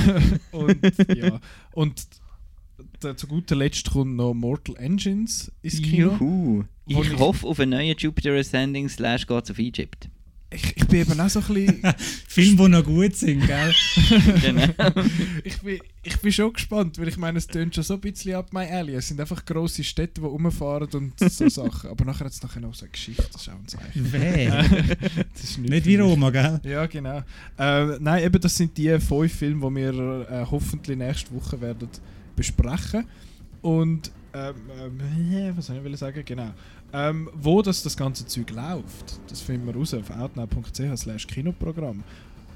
und 0.53 0.77
ja, 1.13 1.41
und 1.73 2.07
der, 3.03 3.17
zu 3.17 3.27
guter 3.27 3.55
Letzt 3.55 3.91
kommt 3.91 4.15
noch 4.15 4.33
Mortal 4.33 4.75
Engines 4.77 5.51
ins 5.61 5.81
Kino. 5.81 6.13
Juhu. 6.19 6.63
Ich 6.87 6.97
ich- 6.99 7.17
hoffe 7.17 7.47
auf 7.47 7.59
einen 7.59 7.71
neuen 7.71 7.95
Jupiter 7.97 8.33
Ascending 8.33 8.89
slash 8.89 9.25
Gods 9.27 9.51
of 9.51 9.59
Egypt. 9.59 10.09
Ich, 10.55 10.77
ich 10.77 10.85
bin 10.85 10.99
eben 11.01 11.19
auch 11.19 11.29
so 11.29 11.39
ein 11.39 11.45
bisschen. 11.47 11.81
Filme, 12.27 12.55
die 12.65 12.69
noch 12.69 12.83
gut 12.83 13.15
sind, 13.15 13.43
gell? 13.47 13.73
genau. 14.41 14.67
ich, 15.43 15.59
bin, 15.63 15.79
ich 16.03 16.19
bin 16.19 16.31
schon 16.31 16.53
gespannt, 16.53 16.99
weil 16.99 17.07
ich 17.07 17.17
meine, 17.17 17.39
es 17.39 17.47
tönt 17.47 17.73
schon 17.73 17.83
so 17.83 17.95
ein 17.95 18.01
bisschen 18.01 18.35
ab 18.35 18.53
My 18.53 18.65
Alley. 18.67 18.93
Es 18.93 19.07
sind 19.07 19.19
einfach 19.19 19.43
grosse 19.45 19.83
Städte, 19.83 20.21
die 20.21 20.27
rumfahren 20.27 20.89
und 20.93 21.13
so 21.19 21.49
Sachen. 21.49 21.89
Aber 21.89 22.05
nachher 22.05 22.25
hat 22.25 22.33
es 22.33 22.43
nachher 22.43 22.59
noch 22.59 22.75
so 22.75 22.85
eine 22.85 22.91
Geschichte, 22.91 23.25
das 23.33 23.41
ist 23.41 23.49
auch 23.49 23.53
ein 23.53 23.67
Zeichen. 23.67 24.11
Das 25.33 25.43
ist 25.43 25.57
Nicht 25.57 25.83
für 25.85 25.89
wie. 25.89 25.95
Roma, 25.95 26.29
gell? 26.29 26.61
Ja, 26.65 26.85
genau. 26.85 27.23
Äh, 27.57 27.97
nein, 27.99 28.23
eben 28.23 28.39
das 28.39 28.55
sind 28.55 28.77
die 28.77 28.95
fünf 28.99 29.33
Filme, 29.33 29.67
die 29.71 29.75
wir 29.77 30.27
äh, 30.29 30.45
hoffentlich 30.51 30.97
nächste 30.99 31.33
Woche 31.33 31.59
werden 31.61 31.89
besprechen. 32.35 33.05
Und 33.61 34.11
ähm, 34.33 34.55
ähm, 34.79 35.53
was 35.57 35.67
soll 35.67 35.85
ich 35.85 35.99
sagen? 35.99 36.23
Genau. 36.25 36.51
Ähm, 36.91 37.29
wo 37.33 37.61
das, 37.61 37.81
das 37.81 37.97
ganze 37.97 38.25
Zeug 38.25 38.51
läuft, 38.51 39.19
das 39.27 39.41
finden 39.41 39.65
wir 39.65 39.75
raus 39.75 39.93
auf 39.93 40.09
outnow.ch 40.11 40.97
slash 40.97 41.25
Kinoprogramm. 41.25 42.03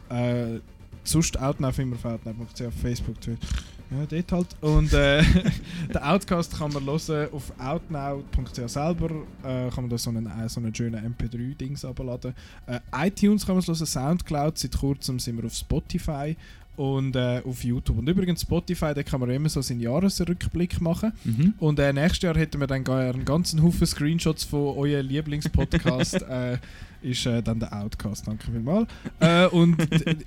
Äh, 0.09 0.59
sonst 1.03 1.39
outnow 1.39 1.73
finden 1.73 1.91
wir 1.91 1.97
auf 1.97 2.05
outnow.ch 2.05 2.61
auf 2.61 2.73
Facebook, 2.73 3.19
Twitter. 3.19 3.47
Ja, 3.89 4.05
dort 4.05 4.31
halt. 4.31 4.47
Und 4.61 4.93
äh, 4.93 5.23
den 5.87 5.97
Outcast 5.97 6.57
kann 6.57 6.73
man 6.73 6.85
hören 6.85 7.29
auf 7.31 7.53
outnow.ch 7.57 8.67
selber. 8.67 9.09
Äh, 9.43 9.69
kann 9.69 9.83
man 9.83 9.89
da 9.89 9.97
so 9.97 10.09
einen, 10.09 10.27
äh, 10.27 10.49
so 10.49 10.59
einen 10.59 10.75
schönen 10.75 11.15
MP3-Dings 11.15 11.85
abladen. 11.85 12.33
Äh, 12.65 12.79
iTunes 13.07 13.45
kann 13.45 13.55
man 13.55 13.61
es 13.61 13.67
hören, 13.67 13.85
Soundcloud, 13.85 14.57
seit 14.57 14.77
kurzem 14.77 15.19
sind 15.19 15.37
wir 15.37 15.45
auf 15.45 15.53
Spotify 15.53 16.35
und 16.77 17.15
äh, 17.15 17.41
auf 17.43 17.63
YouTube. 17.63 17.97
Und 17.97 18.07
übrigens 18.07 18.41
Spotify, 18.41 18.93
da 18.93 19.03
kann 19.03 19.19
man 19.19 19.29
immer 19.31 19.49
so 19.49 19.61
seinen 19.61 19.79
Jahresrückblick 19.81 20.79
machen. 20.79 21.11
Mhm. 21.23 21.55
Und 21.57 21.79
äh, 21.79 21.91
nächstes 21.91 22.21
Jahr 22.21 22.37
hätten 22.37 22.59
wir 22.59 22.67
dann 22.67 22.83
gar 22.83 23.01
einen 23.01 23.25
ganzen 23.25 23.61
Haufen 23.63 23.85
Screenshots 23.85 24.43
von 24.43 24.77
eurem 24.77 25.07
Lieblingspodcast. 25.07 26.21
äh, 26.29 26.57
ist 27.01 27.25
äh, 27.25 27.41
dann 27.41 27.59
der 27.59 27.73
Outcast. 27.73 28.27
Danke 28.27 28.51
vielmals. 28.51 28.87
Äh, 29.19 29.47
und 29.47 29.77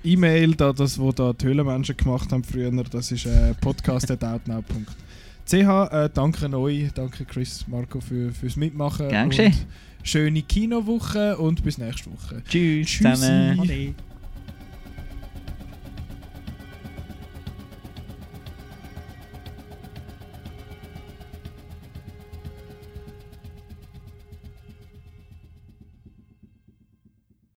die 0.03 0.13
E-Mail, 0.13 0.55
da, 0.55 0.73
das, 0.73 0.99
wo 0.99 1.11
da 1.11 1.33
die 1.33 1.45
Höhlenmenschen 1.45 1.95
gemacht 1.95 2.31
haben 2.31 2.43
früher, 2.43 2.71
das 2.83 3.11
ist 3.11 3.25
äh, 3.25 3.53
podcast.outnow.ch. 3.61 5.53
Äh, 5.53 6.09
danke 6.13 6.57
euch, 6.57 6.91
danke 6.93 7.25
Chris, 7.25 7.65
Marco 7.67 8.01
für, 8.01 8.31
fürs 8.31 8.57
Mitmachen. 8.57 9.09
Gern 9.09 9.29
geschehen. 9.29 9.53
Schöne 10.03 10.41
Kinowoche 10.41 11.37
und 11.37 11.63
bis 11.63 11.77
nächste 11.77 12.11
Woche. 12.11 12.41
Tschüss 12.47 12.87
Tschüssi. 12.87 13.13
zusammen. 13.13 13.59
Ade. 13.59 13.95